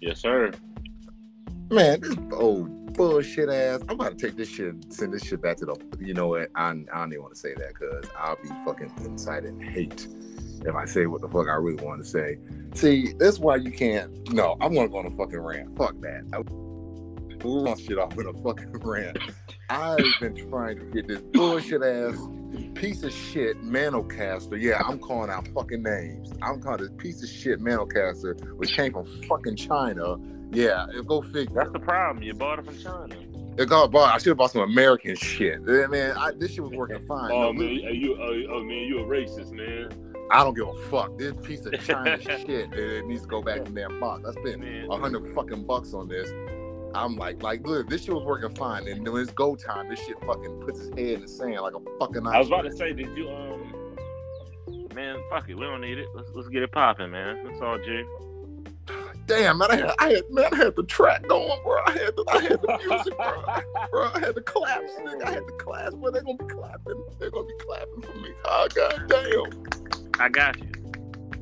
Yes, 0.00 0.20
sir. 0.20 0.52
Man, 1.70 2.00
this 2.00 2.16
old 2.32 2.94
bullshit 2.94 3.48
ass. 3.48 3.80
I'm 3.88 3.96
about 3.96 4.16
to 4.16 4.26
take 4.26 4.36
this 4.36 4.48
shit 4.48 4.68
and 4.68 4.92
send 4.92 5.12
this 5.12 5.24
shit 5.24 5.42
back 5.42 5.56
to 5.58 5.66
the. 5.66 5.76
You 6.00 6.14
know 6.14 6.28
what? 6.28 6.50
I, 6.54 6.70
I 6.70 6.72
don't 6.72 7.12
even 7.12 7.22
want 7.22 7.34
to 7.34 7.40
say 7.40 7.54
that 7.54 7.68
because 7.68 8.06
I'll 8.18 8.36
be 8.42 8.48
fucking 8.64 8.92
inciting 9.04 9.60
hate 9.60 10.06
if 10.64 10.74
I 10.74 10.84
say 10.84 11.06
what 11.06 11.20
the 11.20 11.28
fuck 11.28 11.48
I 11.48 11.54
really 11.54 11.84
want 11.84 12.02
to 12.02 12.08
say. 12.08 12.38
See, 12.74 13.12
that's 13.18 13.38
why 13.38 13.56
you 13.56 13.70
can't. 13.70 14.32
No, 14.32 14.56
I'm 14.60 14.74
gonna 14.74 14.88
go 14.88 14.98
on 14.98 15.06
a 15.06 15.10
fucking 15.10 15.38
rant. 15.38 15.76
Fuck 15.76 16.00
that. 16.00 16.24
I 16.32 16.38
want 17.44 17.80
shit 17.80 17.98
off 17.98 18.18
in 18.18 18.26
a 18.26 18.32
fucking 18.32 18.72
rant. 18.80 19.18
I've 19.70 19.98
been 20.20 20.34
trying 20.48 20.78
to 20.78 20.84
get 20.92 21.08
this 21.08 21.20
bullshit 21.20 21.82
ass 21.82 22.16
piece 22.74 23.02
of 23.02 23.12
shit 23.12 23.62
Maonocaster. 23.62 24.60
Yeah, 24.60 24.82
I'm 24.86 24.98
calling 24.98 25.30
out 25.30 25.48
fucking 25.48 25.82
names. 25.82 26.32
I'm 26.42 26.60
calling 26.60 26.80
this 26.80 26.90
piece 26.96 27.22
of 27.22 27.28
shit 27.28 27.60
Maonocaster, 27.60 28.56
which 28.56 28.72
came 28.72 28.92
from 28.92 29.06
fucking 29.28 29.56
China. 29.56 30.16
Yeah, 30.50 30.86
go 31.06 31.22
figure. 31.22 31.54
That's 31.54 31.72
the 31.72 31.80
problem. 31.80 32.22
You 32.22 32.34
bought 32.34 32.58
it 32.58 32.64
from 32.64 32.78
China. 32.78 33.16
It 33.58 33.68
got 33.68 33.90
bought. 33.90 34.14
I 34.14 34.18
should 34.18 34.28
have 34.28 34.36
bought 34.36 34.52
some 34.52 34.62
American 34.62 35.16
shit. 35.16 35.62
Man, 35.62 36.16
I, 36.16 36.30
this 36.30 36.52
shit 36.52 36.62
was 36.62 36.72
working 36.72 37.04
fine. 37.08 37.32
Oh 37.32 37.50
no, 37.50 37.52
man, 37.52 37.70
you, 37.70 38.16
oh, 38.20 38.54
oh 38.54 38.62
man, 38.62 38.84
you 38.84 39.00
a 39.00 39.04
racist, 39.04 39.50
man. 39.50 39.90
I 40.30 40.44
don't 40.44 40.54
give 40.54 40.68
a 40.68 40.76
fuck. 40.88 41.18
This 41.18 41.34
piece 41.42 41.66
of 41.66 41.72
China 41.84 42.20
shit, 42.22 42.72
it 42.72 43.06
needs 43.06 43.22
to 43.22 43.28
go 43.28 43.42
back 43.42 43.66
in 43.66 43.74
that 43.74 43.98
box. 43.98 44.24
I 44.28 44.32
spent 44.40 44.64
a 44.64 44.96
hundred 44.96 45.34
fucking 45.34 45.64
bucks 45.64 45.92
on 45.92 46.08
this. 46.08 46.30
I'm 46.94 47.16
like, 47.16 47.42
like, 47.42 47.66
look, 47.66 47.88
this 47.88 48.04
shit 48.04 48.14
was 48.14 48.24
working 48.24 48.54
fine, 48.54 48.88
and 48.88 49.06
when 49.06 49.22
it's 49.22 49.30
go 49.32 49.56
time, 49.56 49.88
this 49.88 50.00
shit 50.00 50.18
fucking 50.26 50.60
puts 50.60 50.80
his 50.80 50.88
head 50.90 50.98
in 50.98 51.20
the 51.22 51.28
sand 51.28 51.60
like 51.60 51.74
a 51.74 51.80
fucking. 51.98 52.26
I 52.26 52.38
was 52.38 52.48
about 52.48 52.62
to 52.62 52.72
say, 52.72 52.92
did 52.92 53.16
you 53.16 53.28
um, 53.28 53.68
man, 54.94 55.16
fuck 55.30 55.48
it, 55.48 55.54
we 55.54 55.64
don't 55.64 55.80
need 55.80 55.98
it. 55.98 56.08
Let's 56.14 56.30
let's 56.34 56.48
get 56.48 56.62
it 56.62 56.72
popping, 56.72 57.10
man. 57.10 57.44
That's 57.44 57.60
all, 57.60 57.78
G. 57.78 58.04
Damn, 59.26 59.58
man, 59.58 59.70
I 59.70 59.76
had, 59.76 59.94
I 59.98 60.08
had, 60.14 60.22
man, 60.30 60.48
I 60.52 60.56
had 60.56 60.76
the 60.76 60.84
track 60.84 61.28
going, 61.28 61.62
bro. 61.62 61.76
I 61.86 61.92
had 61.92 62.16
the, 62.16 62.24
I 62.28 62.40
had 62.40 62.62
the 62.62 62.78
music, 62.88 63.16
bro. 63.16 63.44
bro. 63.90 64.10
I 64.14 64.20
had 64.20 64.34
the 64.34 64.40
claps, 64.40 64.92
nigga. 65.02 65.24
I 65.24 65.32
had 65.32 65.46
the 65.46 65.52
claps, 65.52 65.94
bro. 65.94 66.10
They're 66.10 66.22
gonna 66.22 66.38
be 66.38 66.46
clapping. 66.46 67.04
They're 67.18 67.30
gonna 67.30 67.46
be 67.46 67.54
clapping 67.60 68.00
for 68.00 68.14
me. 68.14 68.30
Oh 68.46 68.68
god 68.74 69.04
damn. 69.08 70.20
I 70.20 70.28
got 70.30 70.58
you. 70.58 70.72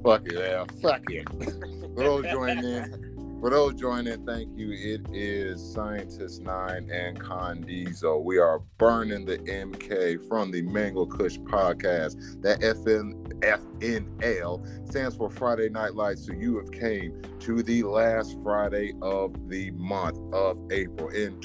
Fuck 0.03 0.27
it, 0.27 0.35
yeah. 0.35 0.65
Fuck 0.83 1.11
it. 1.11 1.95
Those 1.97 2.25
join 2.25 2.59
in. 2.59 3.06
For 3.41 3.51
those 3.51 3.75
joining, 3.75 4.25
thank 4.25 4.49
you. 4.57 4.73
It 4.73 5.07
is 5.13 5.63
Scientist 5.75 6.41
Nine 6.41 6.91
and 6.91 7.21
Con 7.21 7.61
Diesel. 7.61 8.25
We 8.25 8.39
are 8.39 8.61
burning 8.79 9.27
the 9.27 9.37
MK 9.39 10.27
from 10.27 10.51
the 10.51 10.63
Mango 10.63 11.05
Kush 11.05 11.37
podcast. 11.41 12.41
That 12.41 12.61
FN 12.61 13.27
FNL 13.41 14.89
stands 14.89 15.17
for 15.17 15.29
Friday 15.29 15.69
Night 15.69 15.95
Lights. 15.95 16.27
So 16.27 16.33
you 16.33 16.57
have 16.57 16.73
came 16.73 17.21
to 17.41 17.63
the 17.63 17.83
last 17.83 18.39
Friday 18.43 18.95
of 19.03 19.51
the 19.51 19.71
month 19.73 20.19
of 20.33 20.59
April 20.73 21.11
in 21.11 21.39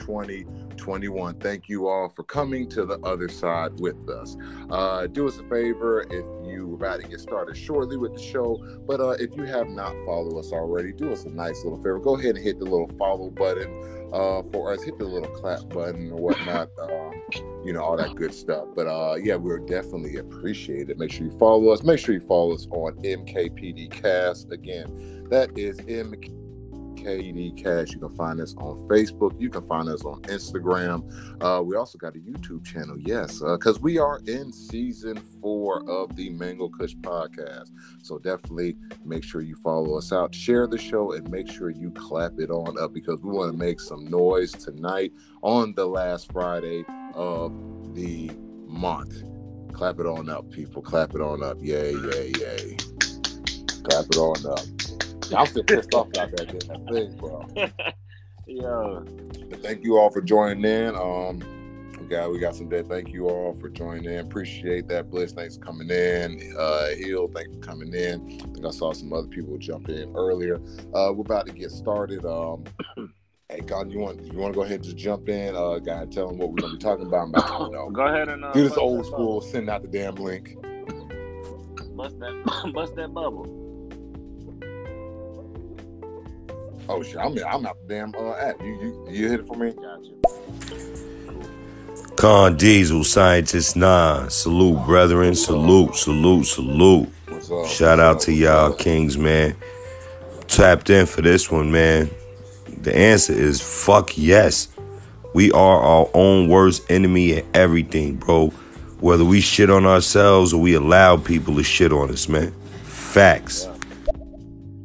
2021. 0.82 1.40
Thank 1.40 1.70
you 1.70 1.88
all 1.88 2.10
for 2.10 2.24
coming 2.24 2.68
to 2.70 2.86
the 2.86 3.00
other 3.02 3.30
side 3.30 3.80
with 3.80 4.10
us. 4.10 4.36
Uh, 4.70 5.06
do 5.08 5.28
us 5.28 5.38
a 5.38 5.44
favor 5.44 6.02
if 6.10 6.26
you 6.48 6.74
about 6.74 7.02
to 7.02 7.08
get 7.08 7.20
started 7.20 7.56
shortly 7.56 7.98
with 7.98 8.14
the 8.14 8.22
show. 8.22 8.58
But 8.88 9.00
uh, 9.00 9.12
if 9.12 9.36
you 9.38 9.44
have 9.44 9.68
not 9.68 9.94
followed 10.06 10.38
us 10.40 10.52
already, 10.52 10.92
do 10.92 11.12
us 11.12 11.26
a 11.26 11.30
nice 11.30 11.64
little 11.64 11.78
favor. 11.78 12.00
Go 12.00 12.18
ahead 12.18 12.36
and 12.36 12.44
hit 12.44 12.58
the 12.58 12.66
little 12.66 12.90
follow 12.98 13.30
button 13.30 14.10
uh, 14.12 14.42
for 14.52 14.74
us. 14.74 14.82
Hit 14.82 14.98
the 14.98 15.06
little 15.06 15.32
clap 15.36 15.70
button 15.70 16.12
or 16.12 16.18
whatnot. 16.18 16.70
Um, 16.80 17.22
you 17.64 17.74
know 17.74 17.84
all 17.84 17.96
that 17.98 18.16
good 18.16 18.34
stuff. 18.34 18.66
But 18.76 18.88
uh, 18.88 19.16
yeah, 19.22 19.36
we're 19.36 19.60
definitely 19.60 20.18
appreciate 20.18 20.90
it. 20.90 20.98
Make 20.98 21.12
sure 21.12 21.28
you 21.28 21.38
follow 21.38 21.70
us. 21.70 21.84
Make 21.84 22.00
sure 22.00 22.16
you 22.16 22.22
follow 22.22 22.54
us 22.54 22.68
on 22.72 22.94
MKPD 23.04 23.92
Cast. 23.92 24.52
Again, 24.52 25.28
that 25.30 25.56
is 25.58 25.78
MK. 25.82 26.41
KD 27.02 27.62
Cash. 27.62 27.92
You 27.94 28.00
can 28.00 28.16
find 28.16 28.40
us 28.40 28.54
on 28.58 28.88
Facebook. 28.88 29.40
You 29.40 29.50
can 29.50 29.64
find 29.64 29.90
us 29.90 30.04
on 30.04 30.22
Instagram. 30.24 31.04
Uh, 31.42 31.62
we 31.62 31.76
also 31.76 31.98
got 31.98 32.16
a 32.16 32.20
YouTube 32.20 32.66
channel, 32.66 32.98
yes, 33.00 33.40
because 33.40 33.78
uh, 33.78 33.82
we 33.82 33.98
are 33.98 34.22
in 34.28 34.52
season 34.54 35.18
four 35.42 35.88
of 35.90 36.16
the 36.16 36.30
Mango 36.30 36.70
Kush 36.70 36.96
podcast. 36.96 37.70
So 38.04 38.20
definitely 38.20 38.78
make 39.04 39.24
sure 39.24 39.42
you 39.42 39.56
follow 39.64 39.98
us 39.98 40.12
out, 40.12 40.34
share 40.34 40.68
the 40.68 40.78
show, 40.78 41.14
and 41.14 41.30
make 41.30 41.50
sure 41.50 41.70
you 41.70 41.92
clap 41.92 42.34
it 42.40 42.50
on 42.52 42.78
up 42.80 42.94
because 42.94 43.22
we 43.22 43.32
want 43.32 43.52
to 43.52 43.58
make 43.58 43.80
some 43.80 44.06
noise 44.06 44.52
tonight 44.52 45.12
on 45.42 45.74
the 45.76 45.86
last 45.86 46.32
Friday 46.32 46.86
of 47.14 47.52
the 47.96 48.32
month. 48.68 49.24
Clap 49.74 50.00
it 50.00 50.06
on 50.06 50.30
up, 50.30 50.50
people. 50.52 50.82
Clap 50.82 51.16
it 51.16 51.22
on 51.22 51.42
up. 51.42 51.58
Yay, 51.60 51.94
yay, 51.94 52.32
yay. 52.40 52.78
Clap 53.84 54.06
it 54.06 54.18
on 54.18 54.46
up. 54.46 55.11
I'm 55.38 55.46
still 55.46 55.64
pissed 55.64 55.94
off 55.94 56.08
about 56.08 56.32
that 56.32 56.68
damn 56.68 56.86
thing, 56.88 57.16
bro. 57.18 57.46
yeah. 58.48 59.00
But 59.50 59.64
thank 59.64 59.84
you 59.84 59.98
all 59.98 60.10
for 60.10 60.22
joining 60.22 60.64
in. 60.66 60.96
Um, 60.96 61.40
we 62.00 62.08
got 62.08 62.32
we 62.32 62.40
got 62.40 62.56
some 62.56 62.68
dead. 62.68 62.90
Thank 62.90 63.14
you 63.14 63.30
all 63.30 63.54
for 63.54 63.70
joining 63.70 64.06
in. 64.06 64.20
Appreciate 64.20 64.88
that. 64.90 65.10
Bliss, 65.10 65.32
thanks 65.32 65.56
for 65.56 65.64
coming 65.64 65.90
in. 65.90 66.54
Uh, 66.58 66.90
Hill, 66.98 67.30
thanks 67.34 67.54
for 67.56 67.62
coming 67.62 67.94
in. 67.94 68.40
I 68.42 68.54
think 68.54 68.66
I 68.66 68.72
saw 68.72 68.92
some 68.92 69.14
other 69.14 69.28
people 69.28 69.58
jump 69.58 69.88
in 69.90 70.14
earlier. 70.16 70.56
Uh, 70.94 71.14
we're 71.14 71.22
about 71.22 71.46
to 71.46 71.54
get 71.54 71.72
started. 71.72 72.26
Um, 72.26 72.66
hey, 73.50 73.62
God, 73.62 73.92
you 73.92 74.00
want 74.00 74.22
you 74.22 74.38
want 74.38 74.54
to 74.54 74.58
go 74.58 74.64
ahead 74.64 74.76
and 74.76 74.84
just 74.84 74.98
jump 74.98 75.30
in? 75.30 75.56
Uh, 75.56 75.80
guy, 75.80 76.06
tell 76.08 76.28
them 76.28 76.38
what 76.38 76.50
we're 76.50 76.62
gonna 76.62 76.74
be 76.74 76.80
talking 76.80 77.06
about. 77.06 77.30
about 77.30 77.68
you 77.68 77.72
know, 77.72 77.90
go 77.90 78.06
ahead 78.06 78.28
and 78.28 78.44
uh, 78.44 78.52
do 78.52 78.68
this 78.68 78.78
old 78.78 79.06
school. 79.06 79.40
Send 79.40 79.70
out 79.70 79.82
the 79.82 79.88
damn 79.88 80.16
link. 80.16 80.58
Bust 81.96 82.20
that, 82.20 82.72
bust 82.74 82.96
that 82.96 83.14
bubble. 83.14 83.71
Oh 86.94 87.02
shit, 87.02 87.18
I'm 87.18 87.38
I'm 87.48 87.66
out 87.66 87.78
the 87.88 87.94
damn 87.96 88.14
uh, 88.16 88.34
app. 88.34 88.62
You 88.62 88.74
you 88.82 89.08
you 89.10 89.30
hit 89.30 89.40
it 89.40 89.48
for 89.48 89.56
me? 89.56 89.72
Gotcha. 89.72 90.12
Con 92.18 92.58
Diesel, 92.58 93.06
Scientist 93.06 93.78
Nine. 93.78 94.30
Salute, 94.30 94.86
brethren. 94.86 95.34
Salute, 95.34 95.96
salute, 95.96 96.46
salute. 96.46 97.10
Shout 97.70 98.02
out 98.02 98.20
to 98.22 98.34
y'all 98.34 98.74
kings, 98.74 99.18
man. 99.18 99.56
Tapped 100.48 100.90
in 100.90 101.06
for 101.06 101.22
this 101.22 101.50
one, 101.50 101.72
man. 101.72 102.10
The 102.82 102.94
answer 102.94 103.32
is 103.32 103.62
fuck 103.62 104.18
yes. 104.18 104.68
We 105.34 105.50
are 105.54 105.82
our 105.82 106.10
own 106.14 106.50
worst 106.50 106.92
enemy 106.92 107.38
at 107.38 107.46
everything, 107.54 108.18
bro. 108.18 108.50
Whether 109.00 109.24
we 109.24 109.40
shit 109.40 109.70
on 109.70 109.86
ourselves 109.86 110.54
or 110.54 110.60
we 110.60 110.74
allow 110.74 111.16
people 111.16 111.56
to 111.56 111.64
shit 111.64 111.94
on 111.94 112.12
us, 112.12 112.28
man. 112.28 112.52
Facts. 112.84 113.71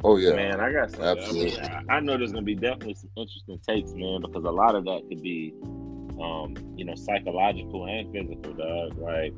Oh 0.09 0.19
yeah, 0.19 0.34
man. 0.34 0.61
I 0.61 0.72
got 0.72 0.93
some. 0.93 1.03
Absolutely. 1.03 1.59
I, 1.59 1.78
mean, 1.78 1.91
I, 1.91 1.99
know 1.99 2.17
there's 2.17 2.31
gonna 2.31 2.44
be 2.44 2.55
definitely 2.55 2.94
some 2.94 3.11
interesting 3.17 3.59
takes, 3.67 3.93
man, 3.93 4.21
because 4.21 4.44
a 4.44 4.50
lot 4.53 4.77
of 4.77 4.84
that 4.84 5.03
could 5.09 5.21
be, 5.21 5.53
um, 6.22 6.55
you 6.77 6.84
know, 6.84 6.94
psychological 6.94 7.87
and 7.87 8.12
physical, 8.12 8.53
dog. 8.53 8.97
Like, 8.99 9.34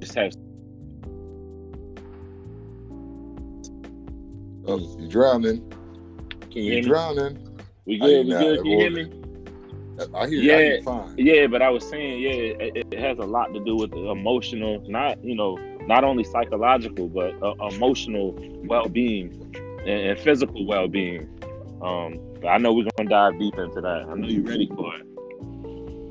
just 0.00 0.14
have. 0.14 0.32
Oh, 4.66 4.78
you 4.98 5.06
drowning? 5.06 5.70
Can 6.50 6.62
you 6.62 6.72
You're 6.76 6.82
drowning? 6.82 7.46
We 7.84 7.98
good? 7.98 8.26
We 8.26 8.32
good? 8.32 8.56
Can 8.60 8.66
you 8.66 8.78
hear 8.78 8.90
me? 8.90 9.12
I 10.14 10.26
hear 10.26 10.42
yeah, 10.42 10.76
you 10.76 10.82
fine. 10.82 11.14
Yeah, 11.18 11.46
but 11.46 11.60
I 11.60 11.68
was 11.68 11.86
saying, 11.86 12.22
yeah, 12.22 12.30
it, 12.30 12.86
it, 12.90 12.98
has 12.98 13.18
a 13.18 13.26
lot 13.26 13.52
to 13.52 13.62
do 13.62 13.76
with 13.76 13.90
the 13.90 14.08
emotional, 14.08 14.82
not 14.88 15.22
you 15.22 15.34
know, 15.34 15.56
not 15.82 16.04
only 16.04 16.24
psychological, 16.24 17.06
but 17.06 17.34
uh, 17.42 17.54
emotional 17.68 18.34
well-being 18.64 19.54
and, 19.86 20.00
and 20.10 20.18
physical 20.18 20.66
well 20.66 20.88
being. 20.88 21.28
Um, 21.82 22.18
but 22.40 22.48
I 22.48 22.58
know 22.58 22.72
we're 22.72 22.86
gonna 22.96 23.08
dive 23.10 23.38
deep 23.38 23.54
into 23.58 23.80
that. 23.80 24.06
I 24.08 24.14
know 24.14 24.26
you're 24.26 24.42
ready 24.44 24.66
for 24.66 24.94
it. 24.96 25.06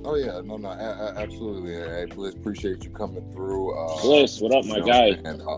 Oh 0.06 0.16
yeah, 0.16 0.42
no, 0.44 0.58
no, 0.58 0.70
a- 0.70 0.74
a- 0.74 1.14
absolutely. 1.18 1.74
Hey, 1.74 2.06
Bliss, 2.14 2.36
appreciate 2.36 2.84
you 2.84 2.90
coming 2.90 3.24
through. 3.32 3.74
Uh, 3.78 4.02
Bliss, 4.02 4.42
what 4.42 4.54
up, 4.54 4.66
my 4.66 4.82
guy? 4.82 5.18
And, 5.24 5.42
uh, 5.42 5.58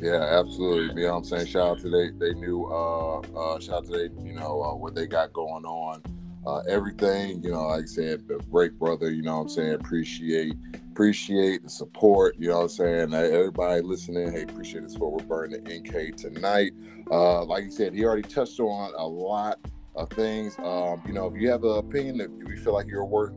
yeah, 0.00 0.38
absolutely. 0.38 1.02
You 1.02 1.08
know 1.08 1.14
what 1.14 1.18
I'm 1.18 1.24
saying? 1.24 1.46
Shout 1.46 1.68
out 1.68 1.78
to 1.80 1.90
they, 1.90 2.10
they 2.10 2.34
new, 2.34 2.64
uh, 2.66 3.18
uh, 3.20 3.58
shout 3.58 3.78
out 3.78 3.86
to 3.86 3.92
they, 3.92 4.24
you 4.24 4.34
know, 4.34 4.62
uh, 4.62 4.74
what 4.76 4.94
they 4.94 5.06
got 5.06 5.32
going 5.32 5.64
on. 5.64 6.02
Uh, 6.46 6.58
everything, 6.68 7.42
you 7.42 7.50
know, 7.50 7.66
like 7.66 7.82
I 7.82 7.86
said, 7.86 8.28
the 8.28 8.38
break 8.50 8.72
brother, 8.78 9.10
you 9.10 9.22
know 9.22 9.38
what 9.38 9.42
I'm 9.42 9.48
saying? 9.48 9.74
Appreciate 9.74 10.54
appreciate 10.96 11.62
the 11.62 11.68
support, 11.68 12.34
you 12.38 12.48
know 12.48 12.56
what 12.56 12.62
I'm 12.62 12.68
saying? 12.70 13.12
Everybody 13.12 13.82
listening, 13.82 14.32
hey, 14.32 14.44
appreciate 14.44 14.82
this 14.82 14.96
for 14.96 15.12
we're 15.12 15.24
burning 15.24 15.62
the 15.62 15.70
MK 15.70 16.16
tonight. 16.16 16.72
Uh, 17.10 17.44
like 17.44 17.64
you 17.64 17.70
said, 17.70 17.92
he 17.92 18.02
already 18.02 18.22
touched 18.22 18.58
on 18.60 18.94
a 18.96 19.06
lot 19.06 19.58
of 19.94 20.08
things. 20.08 20.58
Um, 20.58 21.02
you 21.06 21.12
know, 21.12 21.26
if 21.26 21.38
you 21.38 21.50
have 21.50 21.64
an 21.64 21.76
opinion, 21.76 22.22
if 22.22 22.30
you 22.48 22.56
feel 22.56 22.72
like 22.72 22.86
you're 22.86 23.04
worth, 23.04 23.34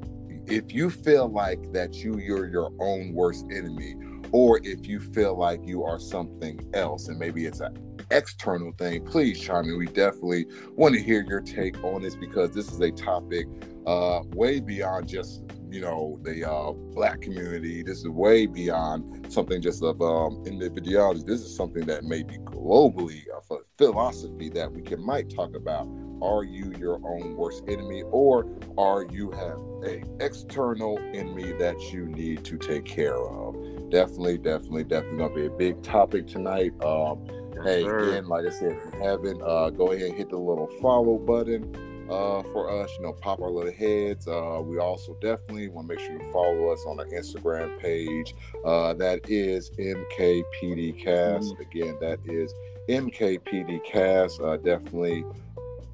if 0.48 0.74
you 0.74 0.90
feel 0.90 1.28
like 1.28 1.74
that 1.74 1.96
you 1.96 2.18
you're 2.18 2.48
your 2.48 2.72
own 2.80 3.12
worst 3.14 3.46
enemy, 3.52 3.94
or 4.32 4.62
if 4.64 4.88
you 4.88 5.02
feel 5.02 5.38
like 5.38 5.60
you 5.66 5.84
are 5.84 6.00
something 6.00 6.62
else, 6.74 7.10
and 7.10 7.20
maybe 7.20 7.46
it's 7.46 7.60
an 7.60 7.78
external 8.10 8.72
thing, 8.78 9.04
please 9.04 9.38
chime 9.38 9.66
in. 9.66 9.78
We 9.78 9.88
definitely 9.88 10.46
want 10.78 10.96
to 10.96 11.02
hear 11.02 11.26
your 11.28 11.42
take 11.42 11.84
on 11.84 12.04
this 12.04 12.16
because 12.16 12.52
this 12.52 12.72
is 12.72 12.80
a 12.80 12.92
topic 12.92 13.48
uh, 13.86 14.22
way 14.30 14.62
beyond 14.62 15.10
just 15.10 15.44
you 15.72 15.82
know 15.82 16.20
the 16.24 16.50
uh, 16.50 16.72
black 16.72 17.22
community. 17.22 17.84
This 17.84 18.00
is 18.00 18.08
way 18.08 18.46
beyond 18.46 19.32
something 19.32 19.62
just 19.62 19.84
of 19.84 20.02
um, 20.02 20.44
individuality. 20.46 21.24
This 21.26 21.42
is 21.42 21.56
something 21.56 21.86
that 21.86 22.04
may 22.04 22.24
be 22.24 22.38
globally 22.40 23.24
a 23.28 23.56
philosophy 23.78 24.50
that 24.50 24.72
we 24.72 24.82
can 24.82 25.04
might 25.04 25.30
talk 25.30 25.56
about 25.56 25.88
are 26.22 26.44
you 26.44 26.74
your 26.78 26.96
own 26.96 27.36
worst 27.36 27.64
enemy 27.68 28.04
or 28.12 28.46
are 28.78 29.06
you 29.10 29.32
have 29.32 29.58
a 29.84 30.04
external 30.24 31.00
enemy 31.14 31.54
that 31.54 31.80
you 31.94 32.08
need 32.08 32.44
to 32.46 32.58
take 32.58 32.86
care 32.86 33.18
of? 33.18 33.56
Definitely, 33.90 34.38
definitely, 34.38 34.84
definitely 34.84 35.18
gonna 35.18 35.34
be 35.34 35.46
a 35.46 35.50
big 35.50 35.82
topic 35.82 36.28
tonight. 36.28 36.74
Um, 36.84 37.26
hey, 37.64 37.84
again, 37.84 38.28
like 38.28 38.46
I 38.46 38.50
said, 38.50 38.74
if 38.74 38.94
you 38.94 39.02
haven't, 39.02 39.42
uh, 39.42 39.70
go 39.70 39.92
ahead 39.92 40.10
and 40.10 40.18
hit 40.18 40.30
the 40.30 40.38
little 40.38 40.68
follow 40.82 41.18
button 41.18 41.89
uh, 42.10 42.44
for 42.52 42.70
us. 42.70 42.90
You 42.98 43.06
know, 43.06 43.14
pop 43.14 43.42
our 43.42 43.50
little 43.50 43.72
heads. 43.72 44.28
Uh, 44.28 44.62
we 44.64 44.80
also 44.80 45.16
definitely 45.22 45.70
want 45.70 45.88
to 45.88 45.96
make 45.96 46.04
sure 46.04 46.14
you 46.14 46.32
follow 46.32 46.70
us 46.70 46.84
on 46.88 47.00
our 47.00 47.06
Instagram 47.08 47.80
page. 47.80 48.36
Uh, 48.66 48.94
that 48.94 49.30
is 49.30 49.70
MKPDcast. 49.72 51.04
Mm-hmm. 51.04 51.62
Again, 51.62 51.98
that 52.02 52.20
is 52.26 52.54
MKPDcast. 52.90 54.44
Uh, 54.44 54.58
definitely. 54.58 55.24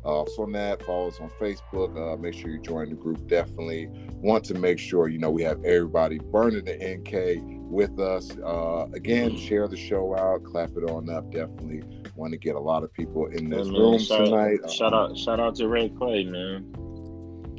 Uh, 0.04 0.24
so 0.36 0.44
on 0.44 0.52
that, 0.52 0.84
follow 0.84 1.08
us 1.08 1.20
on 1.20 1.32
Facebook. 1.40 1.98
Uh, 1.98 2.16
make 2.16 2.36
sure 2.36 2.52
you 2.52 2.60
join 2.60 2.90
the 2.90 2.96
group. 2.96 3.28
Definitely 3.28 3.90
want 4.18 4.44
to 4.46 4.54
make 4.54 4.78
sure 4.78 5.08
you 5.08 5.18
know 5.18 5.32
we 5.32 5.42
have 5.42 5.64
everybody 5.64 6.20
burning 6.20 6.64
the 6.64 6.74
MK 6.74 7.60
with 7.62 8.00
us. 8.00 8.30
Uh, 8.38 8.86
again, 8.94 9.32
mm-hmm. 9.32 9.46
share 9.46 9.68
the 9.68 9.76
show 9.76 10.16
out, 10.16 10.44
clap 10.44 10.70
it 10.78 10.90
on 10.90 11.10
up. 11.10 11.32
Definitely 11.32 11.82
want 12.16 12.32
to 12.32 12.38
get 12.38 12.56
a 12.56 12.60
lot 12.60 12.84
of 12.84 12.94
people 12.94 13.28
in 13.28 13.50
this 13.50 13.68
room 13.68 14.00
shout, 14.00 14.26
tonight. 14.26 14.72
Shout 14.72 14.94
um, 14.94 15.12
out, 15.12 15.18
shout 15.18 15.40
out 15.40 15.56
to 15.56 15.68
Red 15.68 15.98
Clay, 15.98 16.24
man. 16.24 16.74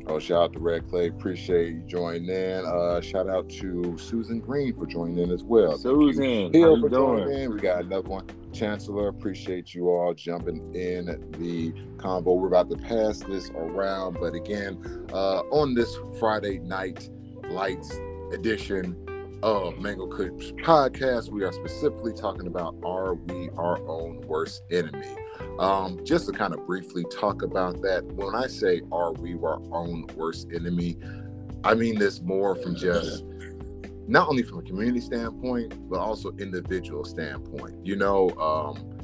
Oh, 0.08 0.20
shout 0.20 0.40
out 0.40 0.52
to 0.52 0.60
Red 0.60 0.88
Clay. 0.88 1.08
Appreciate 1.08 1.74
you 1.74 1.82
joining 1.86 2.28
in. 2.28 2.64
Uh, 2.64 3.00
shout 3.00 3.28
out 3.28 3.48
to 3.50 3.96
Susan 3.98 4.38
Green 4.38 4.72
for 4.74 4.86
joining 4.86 5.18
in 5.18 5.32
as 5.32 5.42
well. 5.42 5.76
Susan, 5.78 6.52
Hill 6.52 6.80
for 6.80 6.88
joining 6.88 7.32
in. 7.32 7.52
We 7.52 7.58
got 7.58 7.84
another 7.84 8.08
one. 8.08 8.26
Chancellor, 8.52 9.08
appreciate 9.08 9.74
you 9.74 9.88
all 9.88 10.14
jumping 10.14 10.74
in 10.74 11.06
the 11.38 11.72
convo. 11.96 12.38
We're 12.38 12.46
about 12.46 12.70
to 12.70 12.76
pass 12.76 13.18
this 13.18 13.50
around, 13.50 14.18
but 14.20 14.34
again, 14.34 15.06
uh, 15.12 15.40
on 15.50 15.74
this 15.74 15.94
Friday 16.20 16.60
night 16.60 17.10
lights 17.50 17.98
edition 18.32 19.05
of 19.42 19.78
Mango 19.78 20.06
Kush 20.06 20.52
podcast, 20.62 21.30
we 21.30 21.44
are 21.44 21.52
specifically 21.52 22.12
talking 22.12 22.46
about 22.46 22.74
are 22.84 23.14
we 23.14 23.50
our 23.56 23.78
own 23.86 24.20
worst 24.22 24.62
enemy? 24.70 25.14
Um, 25.58 26.00
just 26.04 26.26
to 26.26 26.32
kind 26.32 26.54
of 26.54 26.66
briefly 26.66 27.04
talk 27.12 27.42
about 27.42 27.82
that, 27.82 28.04
when 28.14 28.34
I 28.34 28.46
say 28.46 28.82
are 28.90 29.12
we 29.12 29.34
our 29.34 29.60
own 29.72 30.06
worst 30.14 30.48
enemy, 30.54 30.96
I 31.64 31.74
mean 31.74 31.98
this 31.98 32.20
more 32.22 32.54
from 32.54 32.76
just 32.76 33.24
not 34.08 34.28
only 34.28 34.42
from 34.42 34.60
a 34.60 34.62
community 34.62 35.00
standpoint, 35.00 35.88
but 35.90 35.98
also 35.98 36.30
individual 36.38 37.04
standpoint. 37.04 37.74
You 37.84 37.96
know, 37.96 38.30
um, 38.38 38.95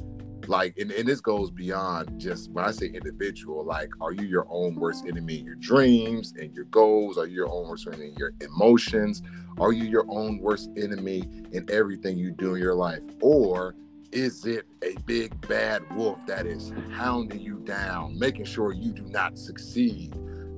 like 0.47 0.77
and, 0.77 0.91
and 0.91 1.07
this 1.07 1.21
goes 1.21 1.49
beyond 1.49 2.19
just 2.19 2.51
when 2.51 2.65
i 2.65 2.71
say 2.71 2.87
individual 2.87 3.63
like 3.63 3.89
are 4.01 4.11
you 4.11 4.25
your 4.25 4.45
own 4.49 4.75
worst 4.75 5.05
enemy 5.07 5.39
in 5.39 5.45
your 5.45 5.55
dreams 5.55 6.33
and 6.39 6.53
your 6.53 6.65
goals? 6.65 7.17
Are 7.17 7.25
you 7.25 7.35
your 7.35 7.51
own 7.51 7.67
worst 7.67 7.87
enemy 7.87 8.09
in 8.09 8.15
your 8.15 8.33
emotions? 8.41 9.21
Are 9.59 9.71
you 9.71 9.85
your 9.85 10.05
own 10.09 10.39
worst 10.39 10.69
enemy 10.77 11.23
in 11.51 11.65
everything 11.69 12.17
you 12.17 12.31
do 12.31 12.55
in 12.55 12.61
your 12.61 12.75
life? 12.75 13.03
Or 13.21 13.75
is 14.11 14.45
it 14.45 14.65
a 14.83 14.95
big 15.05 15.39
bad 15.47 15.81
wolf 15.95 16.25
that 16.27 16.45
is 16.45 16.71
hounding 16.91 17.39
you 17.39 17.59
down 17.59 18.17
making 18.17 18.45
sure 18.45 18.71
you 18.73 18.91
do 18.91 19.03
not 19.03 19.37
succeed? 19.37 20.15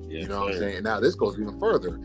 Yes, 0.07 0.23
you 0.23 0.27
know 0.27 0.41
what 0.41 0.53
i'm 0.53 0.59
saying? 0.59 0.83
Now 0.83 0.99
this 0.99 1.15
goes 1.15 1.39
even 1.39 1.59
further. 1.59 1.99